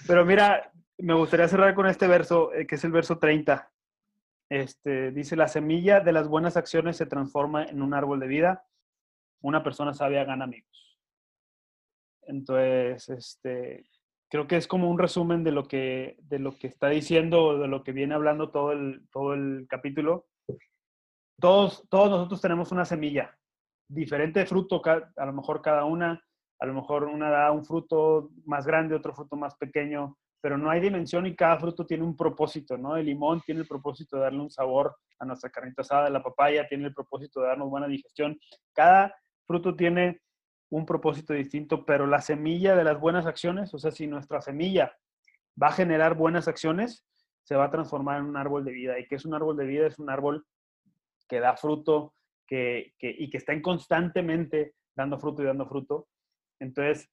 Pero 0.08 0.26
mira, 0.26 0.72
me 0.98 1.14
gustaría 1.14 1.48
cerrar 1.48 1.76
con 1.76 1.88
este 1.88 2.08
verso, 2.08 2.53
eh, 2.53 2.66
que 2.66 2.76
es 2.76 2.84
el 2.84 2.91
verso 2.91 3.20
30. 3.20 3.70
Este, 4.52 5.11
dice, 5.11 5.38
la 5.38 5.48
semilla 5.48 6.02
de 6.02 6.11
las 6.11 6.28
buenas 6.28 6.57
acciones 6.57 6.98
se 6.98 7.06
transforma 7.06 7.64
en 7.64 7.82
un 7.82 7.94
árbol 7.94 8.19
de 8.19 8.28
vida. 8.28 8.65
Una 9.40 9.64
persona 9.64 9.94
sabia 9.94 10.26
gana 10.26 10.44
amigos. 10.44 10.99
Entonces, 12.23 13.07
este, 13.07 13.86
creo 14.30 14.48
que 14.48 14.57
es 14.57 14.68
como 14.68 14.90
un 14.90 14.99
resumen 14.99 15.45
de 15.45 15.53
lo 15.53 15.64
que, 15.64 16.18
de 16.23 16.40
lo 16.40 16.57
que 16.57 16.68
está 16.68 16.90
diciendo, 16.90 17.60
de 17.60 17.69
lo 17.69 17.82
que 17.82 17.94
viene 17.94 18.14
hablando 18.14 18.52
todo 18.52 18.73
el, 18.73 19.07
todo 19.10 19.34
el 19.34 19.68
capítulo. 19.69 20.28
Todos, 21.40 21.88
todos 21.90 22.10
nosotros 22.10 22.41
tenemos 22.41 22.73
una 22.73 22.84
semilla, 22.84 23.34
diferente 23.88 24.45
fruto, 24.45 24.82
a 24.86 25.26
lo 25.28 25.32
mejor 25.32 25.61
cada 25.61 25.86
una, 25.86 26.22
a 26.60 26.65
lo 26.65 26.73
mejor 26.73 27.06
una 27.06 27.30
da 27.30 27.53
un 27.53 27.64
fruto 27.64 28.32
más 28.44 28.65
grande, 28.68 28.95
otro 28.95 29.14
fruto 29.14 29.38
más 29.38 29.56
pequeño, 29.56 30.18
pero 30.41 30.57
no 30.57 30.69
hay 30.72 30.81
dimensión 30.81 31.27
y 31.27 31.35
cada 31.35 31.59
fruto 31.59 31.85
tiene 31.85 32.03
un 32.03 32.18
propósito, 32.18 32.77
¿no? 32.77 32.97
El 32.97 33.05
limón 33.05 33.41
tiene 33.41 33.61
el 33.61 33.68
propósito 33.68 34.18
de 34.18 34.23
darle 34.23 34.41
un 34.41 34.49
sabor 34.49 34.95
a 35.19 35.26
nuestra 35.26 35.51
carnita 35.51 35.84
asada, 35.84 36.09
la 36.09 36.23
papaya 36.23 36.68
tiene 36.68 36.88
el 36.88 36.93
propósito 36.93 37.41
de 37.41 37.47
darnos 37.47 37.69
buena 37.69 37.88
digestión. 37.88 38.39
Cada 38.73 39.15
fruto 39.45 39.76
tiene 39.76 40.19
un 40.72 40.85
propósito 40.85 41.34
distinto, 41.34 41.85
pero 41.85 42.07
la 42.07 42.22
semilla 42.22 42.76
de 42.76 42.84
las 42.84 42.99
buenas 42.99 43.27
acciones, 43.27 43.73
o 43.73 43.77
sea, 43.77 43.91
si 43.91 44.07
nuestra 44.07 44.41
semilla 44.41 44.95
va 45.61 45.68
a 45.68 45.73
generar 45.73 46.15
buenas 46.15 46.47
acciones, 46.47 47.05
se 47.43 47.55
va 47.55 47.65
a 47.65 47.72
transformar 47.72 48.19
en 48.19 48.26
un 48.26 48.38
árbol 48.38 48.63
de 48.65 48.72
vida. 48.72 48.99
¿Y 48.99 49.07
que 49.07 49.15
es 49.15 49.26
un 49.26 49.34
árbol 49.34 49.57
de 49.57 49.65
vida? 49.65 49.88
Es 49.88 49.99
un 49.99 50.09
árbol 50.09 50.45
que 51.27 51.39
da 51.39 51.55
fruto 51.55 52.13
que, 52.47 52.93
y 52.99 53.30
que 53.30 53.38
está 53.38 53.59
constantemente 53.61 54.76
dando 54.95 55.19
fruto 55.19 55.41
y 55.41 55.45
dando 55.45 55.68
fruto. 55.68 56.07
Entonces, 56.59 57.09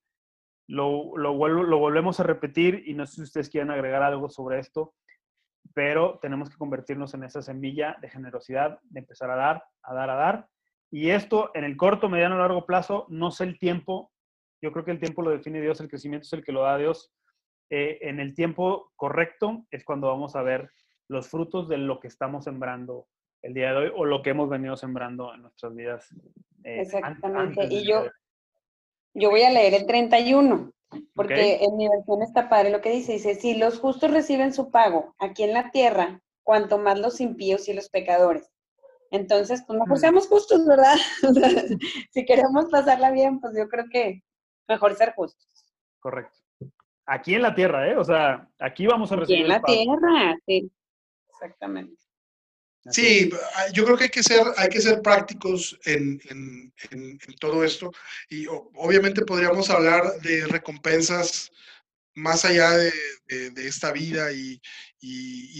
lo, 0.69 1.17
lo, 1.17 1.35
lo 1.49 1.79
volvemos 1.79 2.21
a 2.21 2.23
repetir 2.23 2.85
y 2.87 2.95
no 2.95 3.07
sé 3.07 3.17
si 3.17 3.23
ustedes 3.23 3.49
quieren 3.49 3.71
agregar 3.71 4.03
algo 4.03 4.29
sobre 4.29 4.59
esto, 4.61 4.95
pero 5.75 6.19
tenemos 6.21 6.51
que 6.51 6.57
convertirnos 6.57 7.15
en 7.15 7.25
esa 7.25 7.43
semilla 7.43 7.97
de 8.01 8.11
generosidad, 8.11 8.79
de 8.83 9.01
empezar 9.01 9.31
a 9.31 9.37
dar, 9.37 9.65
a 9.83 9.95
dar, 9.95 10.11
a 10.11 10.15
dar. 10.15 10.49
Y 10.91 11.11
esto 11.11 11.51
en 11.55 11.65
el 11.65 11.77
corto, 11.77 12.09
mediano, 12.09 12.39
largo 12.39 12.67
plazo, 12.67 13.07
no 13.09 13.31
sé 13.31 13.45
el 13.45 13.59
tiempo. 13.59 14.13
Yo 14.63 14.73
creo 14.73 14.85
que 14.85 14.91
el 14.91 15.01
tiempo 15.01 15.23
lo 15.23 15.31
define 15.31 15.61
Dios, 15.61 15.81
el 15.81 15.89
crecimiento 15.89 16.25
es 16.25 16.33
el 16.33 16.45
que 16.45 16.53
lo 16.53 16.63
da 16.63 16.77
Dios. 16.77 17.13
Eh, 17.71 17.99
en 18.03 18.21
el 18.21 18.35
tiempo 18.35 18.93
correcto 18.97 19.67
es 19.71 19.85
cuando 19.85 20.09
vamos 20.09 20.37
a 20.37 20.43
ver 20.43 20.71
los 21.09 21.29
frutos 21.29 21.69
de 21.69 21.79
lo 21.79 22.01
que 22.01 22.09
estamos 22.09 22.45
sembrando 22.45 23.07
el 23.43 23.55
día 23.55 23.73
de 23.73 23.77
hoy 23.77 23.93
o 23.95 24.05
lo 24.05 24.23
que 24.23 24.31
hemos 24.31 24.49
venido 24.49 24.77
sembrando 24.77 25.33
en 25.35 25.43
nuestras 25.43 25.75
vidas. 25.75 26.11
Eh, 26.65 26.81
Exactamente. 26.81 27.67
y 27.71 27.87
yo, 27.87 28.05
yo 29.19 29.31
voy 29.31 29.43
a 29.43 29.51
leer 29.51 29.75
el 29.75 29.87
31, 29.87 30.73
porque 31.15 31.59
en 31.63 31.77
mi 31.77 31.89
versión 31.89 32.23
está 32.23 32.49
padre 32.49 32.71
lo 32.71 32.81
que 32.81 32.91
dice. 32.91 33.15
Dice, 33.15 33.35
si 33.35 33.55
los 33.55 33.79
justos 33.79 34.11
reciben 34.11 34.53
su 34.53 34.71
pago 34.71 35.15
aquí 35.19 35.43
en 35.43 35.53
la 35.53 35.71
tierra, 35.71 36.21
cuanto 36.43 36.79
más 36.79 36.99
los 36.99 37.21
impíos 37.21 37.69
y 37.69 37.75
los 37.75 37.91
pecadores. 37.91 38.51
Entonces, 39.11 39.65
pues 39.67 39.79
mejor 39.79 39.97
mm. 39.97 40.01
seamos 40.01 40.29
justos, 40.29 40.67
¿verdad? 40.67 40.97
si 42.11 42.25
queremos 42.25 42.67
pasarla 42.71 43.11
bien, 43.11 43.41
pues 43.41 43.55
yo 43.57 43.69
creo 43.69 43.85
que 43.91 44.23
mejor 44.67 44.95
ser 44.95 45.15
justos. 45.15 45.67
Correcto. 45.99 46.39
Aquí 47.07 47.35
en 47.35 47.43
la 47.43 47.55
tierra, 47.55 47.89
¿eh? 47.89 47.97
O 47.97 48.05
sea, 48.05 48.49
aquí 48.59 48.87
vamos 48.87 49.11
a 49.13 49.17
recibir. 49.17 49.51
Aquí 49.51 49.83
en 49.83 49.89
la 49.89 49.99
tierra, 50.01 50.39
sí. 50.47 50.71
Exactamente. 51.31 51.97
Sí, 52.91 53.31
ah, 53.57 53.67
yo 53.73 53.85
creo 53.85 53.97
que 53.97 54.05
hay 54.05 54.11
que 54.11 54.23
ser, 54.23 54.43
hay 54.57 54.69
que 54.69 54.81
ser 54.81 55.03
prácticos 55.03 55.79
en, 55.85 56.73
todo 57.41 57.65
esto 57.65 57.93
y 58.29 58.47
obviamente 58.47 59.25
podríamos 59.25 59.71
hablar 59.71 60.21
de 60.23 60.47
recompensas 60.47 61.51
más 62.15 62.45
allá 62.45 62.71
de, 62.73 62.93
esta 63.57 63.93
vida 63.93 64.33
y, 64.33 64.61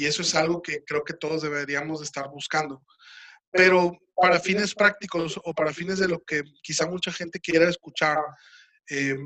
eso 0.05 0.23
es 0.23 0.35
algo 0.35 0.63
que 0.63 0.83
creo 0.85 1.05
que 1.05 1.15
todos 1.15 1.43
deberíamos 1.43 2.03
estar 2.03 2.29
buscando. 2.29 2.83
Pero 3.51 3.99
para 4.17 4.41
fines 4.41 4.75
prácticos 4.75 5.39
o 5.43 5.55
para 5.55 5.73
fines 5.73 5.99
de 5.99 6.09
lo 6.09 6.23
que 6.25 6.43
quizá 6.63 6.87
mucha 6.87 7.13
gente 7.13 7.39
quiera 7.41 7.69
escuchar, 7.69 8.19
eh, 8.91 9.17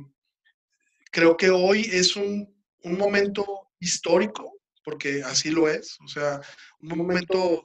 creo 1.11 1.37
que 1.37 1.51
hoy 1.51 1.89
es 1.93 2.17
un, 2.17 2.53
un 2.83 2.99
momento 2.99 3.71
histórico, 3.79 4.61
porque 4.85 5.23
así 5.25 5.51
lo 5.51 5.69
es, 5.69 5.99
o 6.01 6.09
sea, 6.09 6.41
un 6.81 6.99
momento 6.99 7.63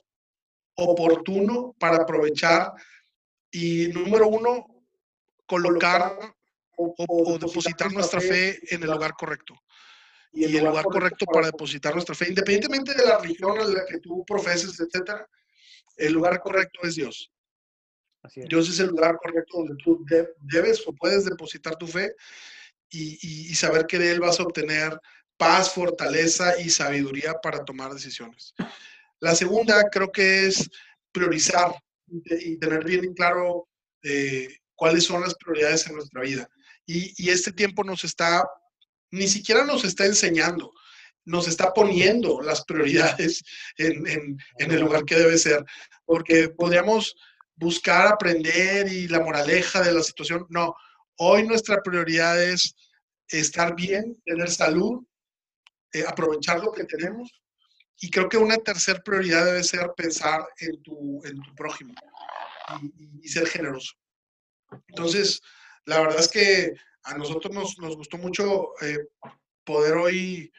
oportuno 0.77 1.75
para 1.79 1.97
aprovechar 1.97 2.71
y, 3.51 3.87
número 3.87 4.27
uno, 4.27 4.65
colocar 5.45 6.17
o, 6.77 7.37
depositar 7.39 7.91
nuestra 7.91 8.21
fe 8.21 8.59
en 8.73 8.83
el 8.83 8.91
lugar 8.91 9.13
correcto. 9.13 9.55
Y 10.31 10.55
el 10.55 10.65
lugar 10.65 10.85
correcto 10.85 11.25
para 11.25 11.47
depositar 11.47 11.93
nuestra 11.93 12.13
fe, 12.13 12.27
independientemente 12.29 12.93
de 12.93 13.05
la 13.05 13.17
religión 13.17 13.59
en 13.59 13.73
la 13.73 13.85
que 13.85 13.99
tú 13.99 14.23
profeses, 14.25 14.79
etcétera, 14.79 15.27
el 15.95 16.13
lugar 16.13 16.39
correcto 16.41 16.81
es 16.83 16.95
Dios. 16.95 17.31
Dios 18.35 18.69
es 18.69 18.79
el 18.79 18.87
lugar 18.87 19.17
correcto 19.23 19.57
donde 19.57 19.75
tú 19.83 20.05
debes 20.41 20.85
o 20.85 20.93
puedes 20.93 21.25
depositar 21.25 21.75
tu 21.77 21.87
fe 21.87 22.13
y, 22.89 23.17
y, 23.49 23.55
saber 23.55 23.87
que 23.87 23.97
de 23.97 24.11
Él 24.11 24.19
vas 24.19 24.39
a 24.39 24.43
obtener 24.43 24.99
paz, 25.37 25.73
fortaleza 25.73 26.59
y 26.59 26.69
sabiduría 26.69 27.33
para 27.41 27.63
tomar 27.65 27.93
decisiones. 27.93 28.53
La 29.19 29.35
segunda 29.35 29.83
creo 29.91 30.11
que 30.11 30.47
es 30.47 30.69
priorizar 31.11 31.73
y 32.07 32.57
tener 32.57 32.83
bien 32.83 33.13
claro 33.13 33.67
eh, 34.03 34.47
cuáles 34.75 35.05
son 35.05 35.21
las 35.21 35.35
prioridades 35.35 35.87
en 35.87 35.95
nuestra 35.95 36.21
vida. 36.21 36.47
Y, 36.85 37.29
este 37.29 37.51
tiempo 37.51 37.83
nos 37.83 38.05
está, 38.05 38.47
ni 39.11 39.27
siquiera 39.27 39.65
nos 39.65 39.83
está 39.83 40.05
enseñando, 40.05 40.71
nos 41.25 41.47
está 41.47 41.73
poniendo 41.73 42.41
las 42.41 42.63
prioridades 42.63 43.43
en, 43.77 44.37
el 44.57 44.79
lugar 44.79 45.03
que 45.03 45.15
debe 45.15 45.37
ser, 45.37 45.65
porque 46.05 46.47
podríamos 46.49 47.13
buscar 47.55 48.07
aprender 48.07 48.87
y 48.87 49.07
la 49.09 49.19
moraleja 49.19 49.81
de 49.81 49.91
la 49.91 50.03
situación. 50.03 50.45
No, 50.49 50.73
hoy 51.17 51.45
nuestra 51.45 51.81
prioridad 51.81 52.41
es 52.41 52.73
estar 53.27 53.75
bien, 53.75 54.15
tener 54.23 54.49
salud, 54.49 55.03
eh, 55.91 56.05
aprovechar 56.07 56.63
lo 56.63 56.71
que 56.71 56.85
tenemos 56.85 57.29
y 57.99 58.09
creo 58.09 58.29
que 58.29 58.37
una 58.37 58.57
tercera 58.57 59.01
prioridad 59.01 59.45
debe 59.45 59.63
ser 59.63 59.91
pensar 59.95 60.47
en 60.59 60.81
tu, 60.83 61.21
en 61.25 61.41
tu 61.41 61.55
prójimo 61.55 61.93
y, 63.21 63.27
ser 63.27 63.47
generoso. 63.47 63.93
Entonces, 64.87 65.41
la 65.85 66.01
verdad 66.01 66.19
es 66.19 66.27
que 66.27 66.73
a 67.03 67.17
nosotros 67.17 67.53
nos, 67.53 67.77
nos 67.79 67.95
gustó 67.95 68.17
mucho 68.17 68.73
eh, 68.81 69.07
poder 69.63 69.95
hoy 69.95 70.51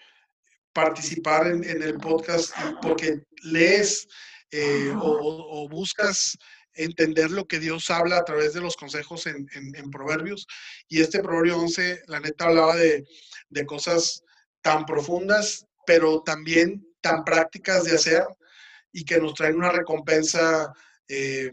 participar 0.73 1.47
en, 1.47 1.65
en, 1.65 1.83
el 1.83 1.99
podcast 1.99 2.53
porque 2.83 3.23
lees 3.43 4.09
eh, 4.51 4.91
o, 4.91 5.63
o, 5.65 5.69
buscas 5.69 6.39
entender 6.75 7.31
lo 7.31 7.47
que 7.47 7.59
Dios 7.59 7.91
habla 7.91 8.19
a 8.19 8.25
través 8.25 8.55
de 8.55 8.61
los 8.61 8.77
consejos 8.77 9.27
en, 9.27 9.49
en, 9.55 9.75
en, 9.75 9.91
Proverbios. 9.91 10.47
Y 10.89 11.01
este 11.01 11.21
Proverbio 11.21 11.59
11, 11.59 12.03
la 12.07 12.21
neta, 12.21 12.47
hablaba 12.47 12.77
de, 12.77 13.05
de 13.49 13.67
cosas 13.67 14.23
tan 14.63 14.87
profundas, 14.87 15.67
pero 15.87 16.23
también 16.23 16.88
tan 17.09 17.25
prácticas 17.25 17.85
de 17.85 17.95
hacer 17.95 18.25
y 18.93 19.05
que 19.05 19.19
nos 19.19 19.35
traen 19.35 19.57
una 19.57 19.71
recompensa, 19.71 20.73
eh, 21.09 21.51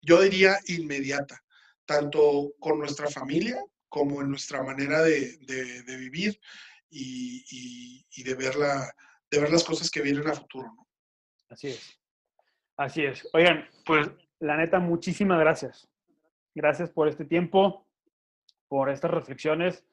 yo 0.00 0.20
diría, 0.22 0.58
inmediata, 0.68 1.42
tanto 1.84 2.54
con 2.58 2.78
nuestra 2.78 3.08
familia 3.08 3.62
como 3.88 4.22
en 4.22 4.30
nuestra 4.30 4.62
manera 4.62 5.02
de, 5.02 5.38
vivir 5.98 6.40
y, 6.90 8.22
de, 8.24 8.34
ver 8.34 8.56
la, 8.56 8.90
de 9.30 9.40
ver 9.40 9.50
las 9.50 9.64
cosas 9.64 9.90
que 9.90 10.02
vienen 10.02 10.28
a 10.28 10.34
futuro. 10.34 10.72
Así 11.48 11.68
es. 11.68 11.98
Así 12.76 13.04
es. 13.04 13.26
Oigan, 13.32 13.68
pues 13.84 14.10
la 14.40 14.56
neta, 14.56 14.78
muchísimas 14.78 15.38
gracias. 15.40 15.88
Gracias 16.54 16.90
por 16.90 17.08
este 17.08 17.24
tiempo, 17.24 17.86
por 18.68 18.90
estas 18.90 19.10
reflexiones. 19.10 19.84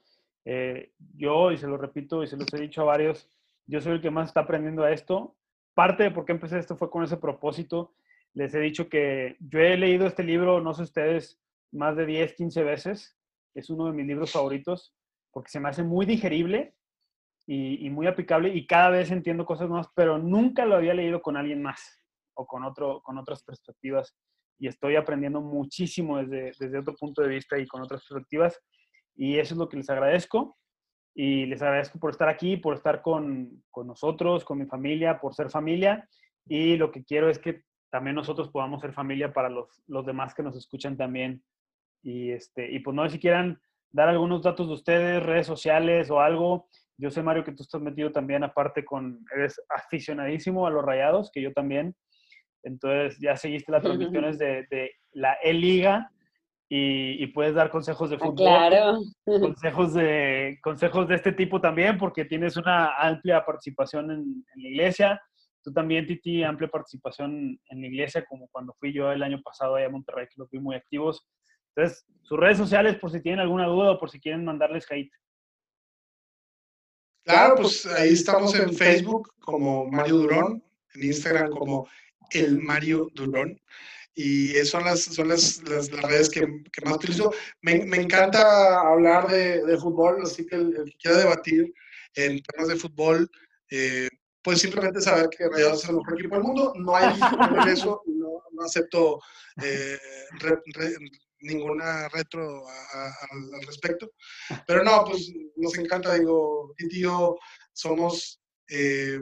Eh, 0.46 0.94
yo, 1.16 1.52
y 1.52 1.58
se 1.58 1.68
lo 1.68 1.78
repito 1.78 2.24
y 2.24 2.28
se 2.28 2.38
los 2.38 2.54
he 2.54 2.62
dicho 2.62 2.82
a 2.82 2.86
varios, 2.86 3.30
yo 3.66 3.82
soy 3.82 3.94
el 3.94 4.02
que 4.02 4.12
más 4.12 4.30
está 4.30 4.42
aprendiendo 4.42 4.84
a 4.84 4.92
esto. 4.92 5.36
Parte 5.74 6.04
de 6.04 6.12
por 6.12 6.26
qué 6.26 6.34
empecé 6.34 6.60
esto 6.60 6.78
fue 6.78 6.90
con 6.90 7.04
ese 7.04 7.18
propósito. 7.18 7.96
Les 8.34 8.54
he 8.54 8.60
dicho 8.60 8.90
que 8.90 9.38
yo 9.40 9.60
he 9.60 9.78
leído 9.78 10.08
este 10.08 10.24
libro, 10.24 10.62
no 10.62 10.74
sé 10.74 10.84
ustedes, 10.84 11.40
más 11.72 11.96
de 11.96 12.06
10, 12.06 12.34
15 12.34 12.64
veces. 12.64 13.18
Es 13.54 13.70
uno 13.70 13.86
de 13.86 13.94
mis 13.94 14.06
libros 14.06 14.32
favoritos 14.32 14.94
porque 15.32 15.50
se 15.50 15.60
me 15.60 15.70
hace 15.70 15.84
muy 15.84 16.06
digerible 16.06 16.76
y, 17.46 17.90
muy 17.90 18.08
aplicable 18.08 18.50
y 18.54 18.66
cada 18.66 18.90
vez 18.90 19.12
entiendo 19.12 19.46
cosas 19.46 19.68
nuevas, 19.68 19.90
pero 19.96 20.18
nunca 20.18 20.66
lo 20.66 20.76
había 20.76 20.94
leído 20.94 21.22
con 21.22 21.36
alguien 21.36 21.62
más 21.62 22.00
o 22.36 22.46
con, 22.46 22.64
otro, 22.64 23.02
con 23.02 23.18
otras 23.18 23.44
perspectivas 23.44 24.16
y 24.60 24.68
estoy 24.68 24.96
aprendiendo 24.96 25.42
muchísimo 25.42 26.20
desde, 26.20 26.52
desde 26.58 26.80
otro 26.80 26.96
punto 26.96 27.22
de 27.22 27.28
vista 27.28 27.58
y 27.58 27.68
con 27.68 27.82
otras 27.82 28.06
perspectivas 28.08 28.58
y 29.16 29.38
eso 29.38 29.56
es 29.56 29.58
lo 29.58 29.68
que 29.68 29.78
les 29.78 29.90
agradezco 29.90 30.56
y 31.16 31.46
les 31.46 31.62
agradezco 31.62 32.00
por 32.00 32.12
estar 32.12 32.28
aquí, 32.28 32.58
por 32.58 32.76
estar 32.76 33.02
con, 33.02 33.64
con, 33.70 33.88
nosotros, 33.88 34.44
con 34.44 34.58
mi 34.58 34.66
familia, 34.66 35.20
por 35.20 35.36
ser 35.36 35.50
familia 35.50 36.08
y 36.48 36.76
lo 36.76 36.92
que 36.92 37.04
quiero 37.04 37.30
es 37.30 37.40
que 37.40 37.64
también 37.92 38.16
nosotros 38.16 38.50
podamos 38.50 38.82
ser 38.82 38.94
familia 38.94 39.32
para 39.32 39.50
los, 39.50 39.84
los 39.88 40.06
demás 40.06 40.34
que 40.34 40.44
nos 40.44 40.56
escuchan 40.56 40.98
también 40.98 41.44
y, 42.02 42.32
este, 42.32 42.72
y 42.72 42.80
pues 42.80 42.96
no 42.96 43.04
sé 43.06 43.12
si 43.12 43.20
quieran 43.20 43.62
dar 43.92 44.10
algunos 44.10 44.42
datos 44.42 44.68
de 44.68 44.74
ustedes, 44.74 45.24
redes 45.24 45.48
sociales 45.48 46.10
o 46.10 46.20
algo. 46.20 46.68
Yo 46.98 47.12
sé, 47.12 47.22
Mario, 47.22 47.44
que 47.44 47.54
tú 47.54 47.64
estás 47.64 47.82
metido 47.82 48.12
también 48.12 48.44
aparte 48.44 48.84
con, 48.84 49.24
eres 49.36 49.62
aficionadísimo 49.70 50.66
a 50.66 50.72
los 50.72 50.84
rayados, 50.84 51.32
que 51.32 51.42
yo 51.42 51.54
también. 51.54 51.96
Entonces 52.64 53.20
ya 53.22 53.38
seguiste 53.38 53.72
las 53.72 53.84
transmisiones 53.84 54.38
de, 54.40 54.66
de 54.70 54.92
la 55.12 55.38
E-Liga 55.44 56.12
y, 56.70 57.24
y, 57.24 57.28
puedes 57.28 57.54
dar 57.54 57.70
consejos 57.70 58.10
de 58.10 58.18
fútbol. 58.18 58.36
Claro. 58.36 59.00
Consejos 59.26 59.94
de, 59.94 60.60
consejos 60.64 61.08
de 61.08 61.16
este 61.16 61.32
tipo 61.32 61.62
también, 61.62 61.98
porque 61.98 62.26
tienes 62.26 62.58
una 62.58 62.96
amplia 62.98 63.46
participación 63.46 64.12
en, 64.12 64.20
en, 64.56 64.64
la 64.64 64.70
iglesia. 64.70 65.22
Tú 65.64 65.72
también, 65.72 66.08
Titi, 66.08 66.44
amplia 66.44 66.70
participación 66.70 67.60
en 67.70 67.82
la 67.82 67.88
iglesia, 67.88 68.26
como 68.26 68.48
cuando 68.50 68.74
fui 68.80 68.92
yo 68.92 69.12
el 69.12 69.24
año 69.24 69.42
pasado 69.42 69.76
allá 69.76 69.88
a 69.88 69.92
Monterrey, 69.92 70.28
que 70.28 70.36
los 70.38 70.50
vi 70.50 70.60
muy 70.60 70.76
activos. 70.76 71.26
Entonces, 71.76 72.06
sus 72.24 72.40
redes 72.40 72.58
sociales, 72.58 72.98
por 72.98 73.12
si 73.12 73.22
tienen 73.22 73.42
alguna 73.42 73.68
duda 73.68 73.92
o 73.92 74.00
por 74.00 74.10
si 74.10 74.20
quieren 74.20 74.46
mandarles 74.46 74.90
hate. 74.90 75.12
Claro, 77.26 77.56
pues 77.56 77.86
ahí 77.86 78.14
estamos 78.14 78.54
en 78.56 78.74
Facebook 78.74 79.34
como 79.40 79.86
Mario 79.90 80.18
Durón, 80.18 80.64
en 80.94 81.04
Instagram 81.04 81.52
como 81.52 81.88
el 82.32 82.60
Mario 82.60 83.08
Durón 83.14 83.60
y 84.16 84.50
son 84.66 84.84
las, 84.86 85.02
son 85.02 85.30
las, 85.30 85.62
las, 85.64 85.92
las 85.92 86.02
redes 86.04 86.30
que, 86.30 86.42
que, 86.42 86.86
más 86.86 86.96
utilizo. 86.96 87.34
Me, 87.62 87.86
me 87.86 87.98
encanta 87.98 88.80
hablar 88.82 89.28
de, 89.28 89.64
de, 89.66 89.78
fútbol, 89.78 90.22
así 90.24 90.46
que 90.46 90.56
el, 90.56 90.76
el, 90.76 90.86
que 90.86 90.98
quiera 90.98 91.18
debatir 91.18 91.74
en 92.16 92.42
temas 92.44 92.68
de 92.70 92.76
fútbol, 92.76 93.30
eh, 93.72 94.10
pues 94.44 94.60
simplemente 94.60 95.02
saber 95.02 95.30
que 95.30 95.48
Rayados 95.50 95.84
es 95.84 95.90
el 95.90 95.96
mejor 95.96 96.20
equipo 96.20 96.36
del 96.36 96.44
mundo. 96.44 96.74
No 96.76 96.96
hay 96.96 97.14
eso, 97.72 98.02
no, 98.06 98.44
no 98.52 98.64
acepto 98.64 99.20
eh, 99.64 99.98
re, 100.40 100.60
re, 100.74 100.96
ninguna 101.40 102.08
retro 102.10 102.68
a, 102.68 103.08
a, 103.08 103.08
al 103.08 103.66
respecto. 103.66 104.12
Pero 104.68 104.84
no, 104.84 105.06
pues 105.06 105.32
nos 105.56 105.78
encanta, 105.78 106.14
digo, 106.14 106.74
y 106.78 107.02
yo 107.02 107.38
somos 107.74 108.40
eh, 108.70 109.20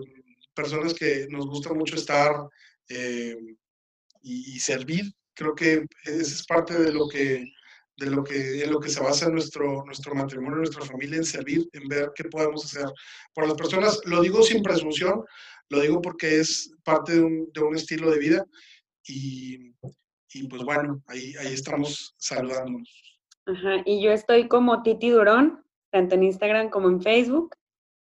personas 0.54 0.94
que 0.94 1.28
nos 1.30 1.48
gusta 1.48 1.74
mucho 1.74 1.96
estar 1.96 2.34
eh, 2.90 3.38
y, 4.22 4.56
y, 4.56 4.60
servir. 4.60 5.06
Creo 5.34 5.56
que 5.56 5.86
esa 6.06 6.22
es 6.22 6.46
parte 6.46 6.78
de 6.78 6.92
lo 6.92 7.08
que, 7.08 7.46
de 7.98 8.10
lo 8.10 8.24
que, 8.24 8.64
en 8.64 8.72
lo 8.72 8.80
que 8.80 8.90
se 8.90 9.02
basa 9.02 9.30
nuestro, 9.30 9.84
nuestro 9.86 10.14
matrimonio, 10.16 10.58
nuestra 10.58 10.86
familia, 10.86 11.18
en 11.18 11.26
servir, 11.26 11.68
en 11.74 11.88
ver 11.88 12.12
qué 12.16 12.26
podemos 12.26 12.66
hacer 12.66 12.90
por 13.34 13.48
las 13.48 13.56
personas. 13.56 14.02
Lo 14.06 14.22
digo 14.22 14.44
sin 14.44 14.64
presunción, 14.64 15.24
lo 15.70 15.80
digo 15.80 16.02
porque 16.02 16.40
es 16.40 16.74
parte 16.84 17.14
de 17.14 17.22
un, 17.22 17.52
de 17.54 17.62
un 17.62 17.76
estilo 17.76 18.12
de 18.12 18.20
vida 18.20 18.46
y, 19.08 19.74
y, 20.34 20.48
pues 20.48 20.64
bueno, 20.64 21.02
ahí, 21.08 21.34
ahí 21.40 21.54
estamos 21.54 22.14
saludándonos. 22.18 22.90
Ajá, 23.46 23.82
y 23.86 24.04
yo 24.04 24.12
estoy 24.12 24.48
como 24.48 24.84
Titi 24.84 25.10
Durón, 25.10 25.64
tanto 25.92 26.16
en 26.16 26.24
Instagram 26.24 26.70
como 26.70 26.90
en 26.90 27.02
Facebook. 27.02 27.56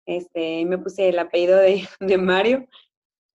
Este, 0.07 0.65
me 0.65 0.79
puse 0.79 1.11
el 1.11 1.19
apellido 1.19 1.59
de, 1.59 1.87
de 2.01 2.19
Mario. 2.19 2.67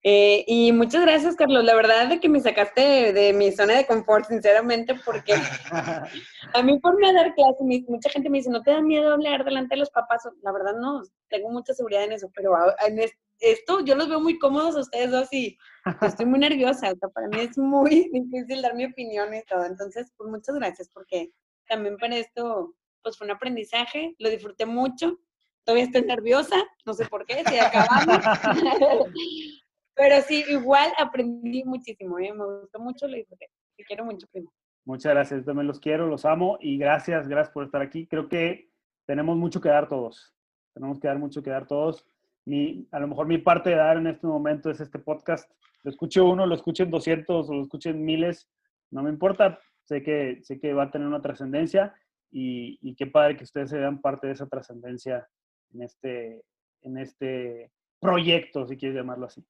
Eh, 0.05 0.43
y 0.47 0.73
muchas 0.73 1.01
gracias, 1.01 1.35
Carlos. 1.37 1.63
La 1.63 1.75
verdad 1.75 2.09
de 2.09 2.19
que 2.19 2.27
me 2.27 2.41
sacaste 2.41 2.81
de, 2.81 3.13
de, 3.13 3.33
mi 3.33 3.53
zona 3.53 3.77
de 3.77 3.87
confort, 3.87 4.27
sinceramente, 4.27 4.95
porque 5.05 5.33
a 6.53 6.61
mí 6.61 6.77
por 6.79 6.99
me 6.99 7.13
dar 7.13 7.33
clase, 7.33 7.63
mucha 7.87 8.09
gente 8.09 8.29
me 8.29 8.39
dice, 8.39 8.49
¿no 8.49 8.61
te 8.61 8.71
da 8.71 8.81
miedo 8.81 9.13
hablar 9.13 9.45
delante 9.45 9.75
de 9.75 9.79
los 9.79 9.89
papás? 9.91 10.27
La 10.41 10.51
verdad 10.51 10.75
no, 10.77 11.03
tengo 11.29 11.49
mucha 11.49 11.73
seguridad 11.73 12.03
en 12.03 12.11
eso, 12.11 12.29
pero 12.35 12.53
en 12.85 12.99
esto 13.39 13.79
yo 13.85 13.95
los 13.95 14.09
veo 14.09 14.19
muy 14.19 14.37
cómodos 14.39 14.75
a 14.75 14.81
ustedes 14.81 15.09
dos 15.09 15.31
y 15.31 15.57
estoy 16.01 16.25
muy 16.25 16.39
nerviosa. 16.39 16.91
O 16.91 16.95
sea, 16.97 17.09
para 17.09 17.29
mí 17.29 17.39
es 17.39 17.57
muy 17.57 18.09
difícil 18.11 18.61
dar 18.61 18.75
mi 18.75 18.85
opinión 18.85 19.33
y 19.33 19.41
todo. 19.43 19.63
Entonces, 19.63 20.11
pues 20.17 20.29
muchas 20.29 20.55
gracias, 20.55 20.89
porque 20.93 21.31
también 21.67 21.97
para 21.97 22.17
esto, 22.17 22.75
pues 23.01 23.17
fue 23.17 23.25
un 23.25 23.31
aprendizaje, 23.31 24.15
lo 24.19 24.29
disfruté 24.29 24.65
mucho. 24.65 25.17
Todavía 25.63 25.85
estoy 25.85 26.01
nerviosa, 26.01 26.57
no 26.85 26.93
sé 26.93 27.05
por 27.05 27.25
qué, 27.25 27.41
si 27.47 27.57
acabamos. 27.57 28.17
Pero 29.95 30.21
sí, 30.21 30.43
igual 30.49 30.91
aprendí 30.97 31.63
muchísimo, 31.63 32.17
¿eh? 32.19 32.33
me 32.33 32.45
gustó 32.45 32.79
mucho, 32.79 33.07
lo 33.07 33.15
disfruté. 33.15 33.49
Te 33.77 33.83
quiero 33.83 34.05
mucho, 34.05 34.27
primo. 34.31 34.51
Muchas 34.85 35.13
gracias, 35.13 35.39
yo 35.41 35.45
también 35.45 35.67
los 35.67 35.79
quiero, 35.79 36.07
los 36.07 36.25
amo 36.25 36.57
y 36.59 36.77
gracias, 36.77 37.27
gracias 37.27 37.53
por 37.53 37.63
estar 37.63 37.81
aquí. 37.81 38.05
Creo 38.07 38.27
que 38.27 38.69
tenemos 39.05 39.37
mucho 39.37 39.61
que 39.61 39.69
dar 39.69 39.87
todos. 39.87 40.35
Tenemos 40.73 40.99
que 40.99 41.07
dar 41.07 41.19
mucho 41.19 41.41
que 41.41 41.51
dar 41.51 41.67
todos. 41.67 42.05
Mi, 42.45 42.87
a 42.91 42.99
lo 42.99 43.07
mejor 43.07 43.27
mi 43.27 43.37
parte 43.37 43.69
de 43.69 43.77
dar 43.77 43.97
en 43.97 44.07
este 44.07 44.27
momento 44.27 44.69
es 44.69 44.81
este 44.81 44.99
podcast. 44.99 45.49
Lo 45.83 45.91
escuche 45.91 46.19
uno, 46.19 46.45
lo 46.45 46.55
escuchen 46.55 46.89
200 46.89 47.49
o 47.49 47.53
lo 47.53 47.61
escuchen 47.61 48.03
miles, 48.03 48.49
no 48.91 49.03
me 49.03 49.09
importa. 49.09 49.59
Sé 49.83 50.01
que, 50.01 50.39
sé 50.43 50.59
que 50.59 50.73
va 50.73 50.83
a 50.83 50.91
tener 50.91 51.07
una 51.07 51.21
trascendencia 51.21 51.93
y, 52.31 52.77
y 52.81 52.95
qué 52.95 53.07
padre 53.07 53.37
que 53.37 53.43
ustedes 53.43 53.69
se 53.69 53.77
vean 53.77 54.01
parte 54.01 54.27
de 54.27 54.33
esa 54.33 54.47
trascendencia 54.47 55.27
en 55.73 55.81
este, 55.83 56.43
en 56.81 56.97
este 56.97 57.71
proyecto, 57.99 58.67
si 58.67 58.77
quieres 58.77 58.97
llamarlo 58.97 59.27
así. 59.27 59.43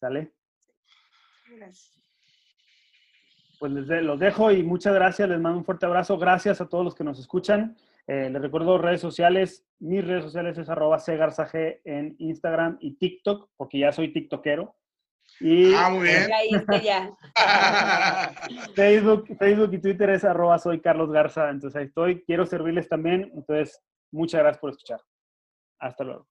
¿Sale? 0.00 0.32
Gracias. 1.48 1.92
Pues 3.58 3.72
les 3.72 3.86
de, 3.86 4.02
los 4.02 4.18
dejo 4.18 4.50
y 4.52 4.62
muchas 4.62 4.94
gracias. 4.94 5.28
Les 5.28 5.40
mando 5.40 5.58
un 5.58 5.64
fuerte 5.64 5.86
abrazo. 5.86 6.18
Gracias 6.18 6.60
a 6.60 6.68
todos 6.68 6.84
los 6.84 6.94
que 6.94 7.04
nos 7.04 7.18
escuchan. 7.18 7.76
Eh, 8.06 8.28
les 8.30 8.42
recuerdo 8.42 8.78
redes 8.78 9.00
sociales. 9.00 9.66
Mis 9.78 10.06
redes 10.06 10.24
sociales 10.24 10.58
es 10.58 10.68
arroba 10.68 10.98
cgarzag 10.98 11.80
en 11.84 12.14
Instagram 12.18 12.78
y 12.80 12.96
TikTok, 12.96 13.50
porque 13.56 13.78
ya 13.78 13.92
soy 13.92 14.12
tiktokero. 14.12 14.76
Y, 15.40 15.74
ah, 15.74 15.90
muy 15.90 16.04
bien. 16.04 16.28
Ya. 16.82 17.16
Facebook, 18.74 19.26
Facebook 19.38 19.72
y 19.72 19.78
Twitter 19.78 20.10
es 20.10 20.24
arroba 20.24 20.58
soy 20.58 20.80
Carlos 20.80 21.10
Garza. 21.10 21.50
Entonces 21.50 21.76
ahí 21.76 21.86
estoy. 21.86 22.22
Quiero 22.24 22.46
servirles 22.46 22.88
también. 22.88 23.30
Entonces, 23.34 23.82
muchas 24.12 24.40
gracias 24.40 24.60
por 24.60 24.70
escuchar. 24.70 25.00
Hasta 25.78 26.04
luego. 26.04 26.26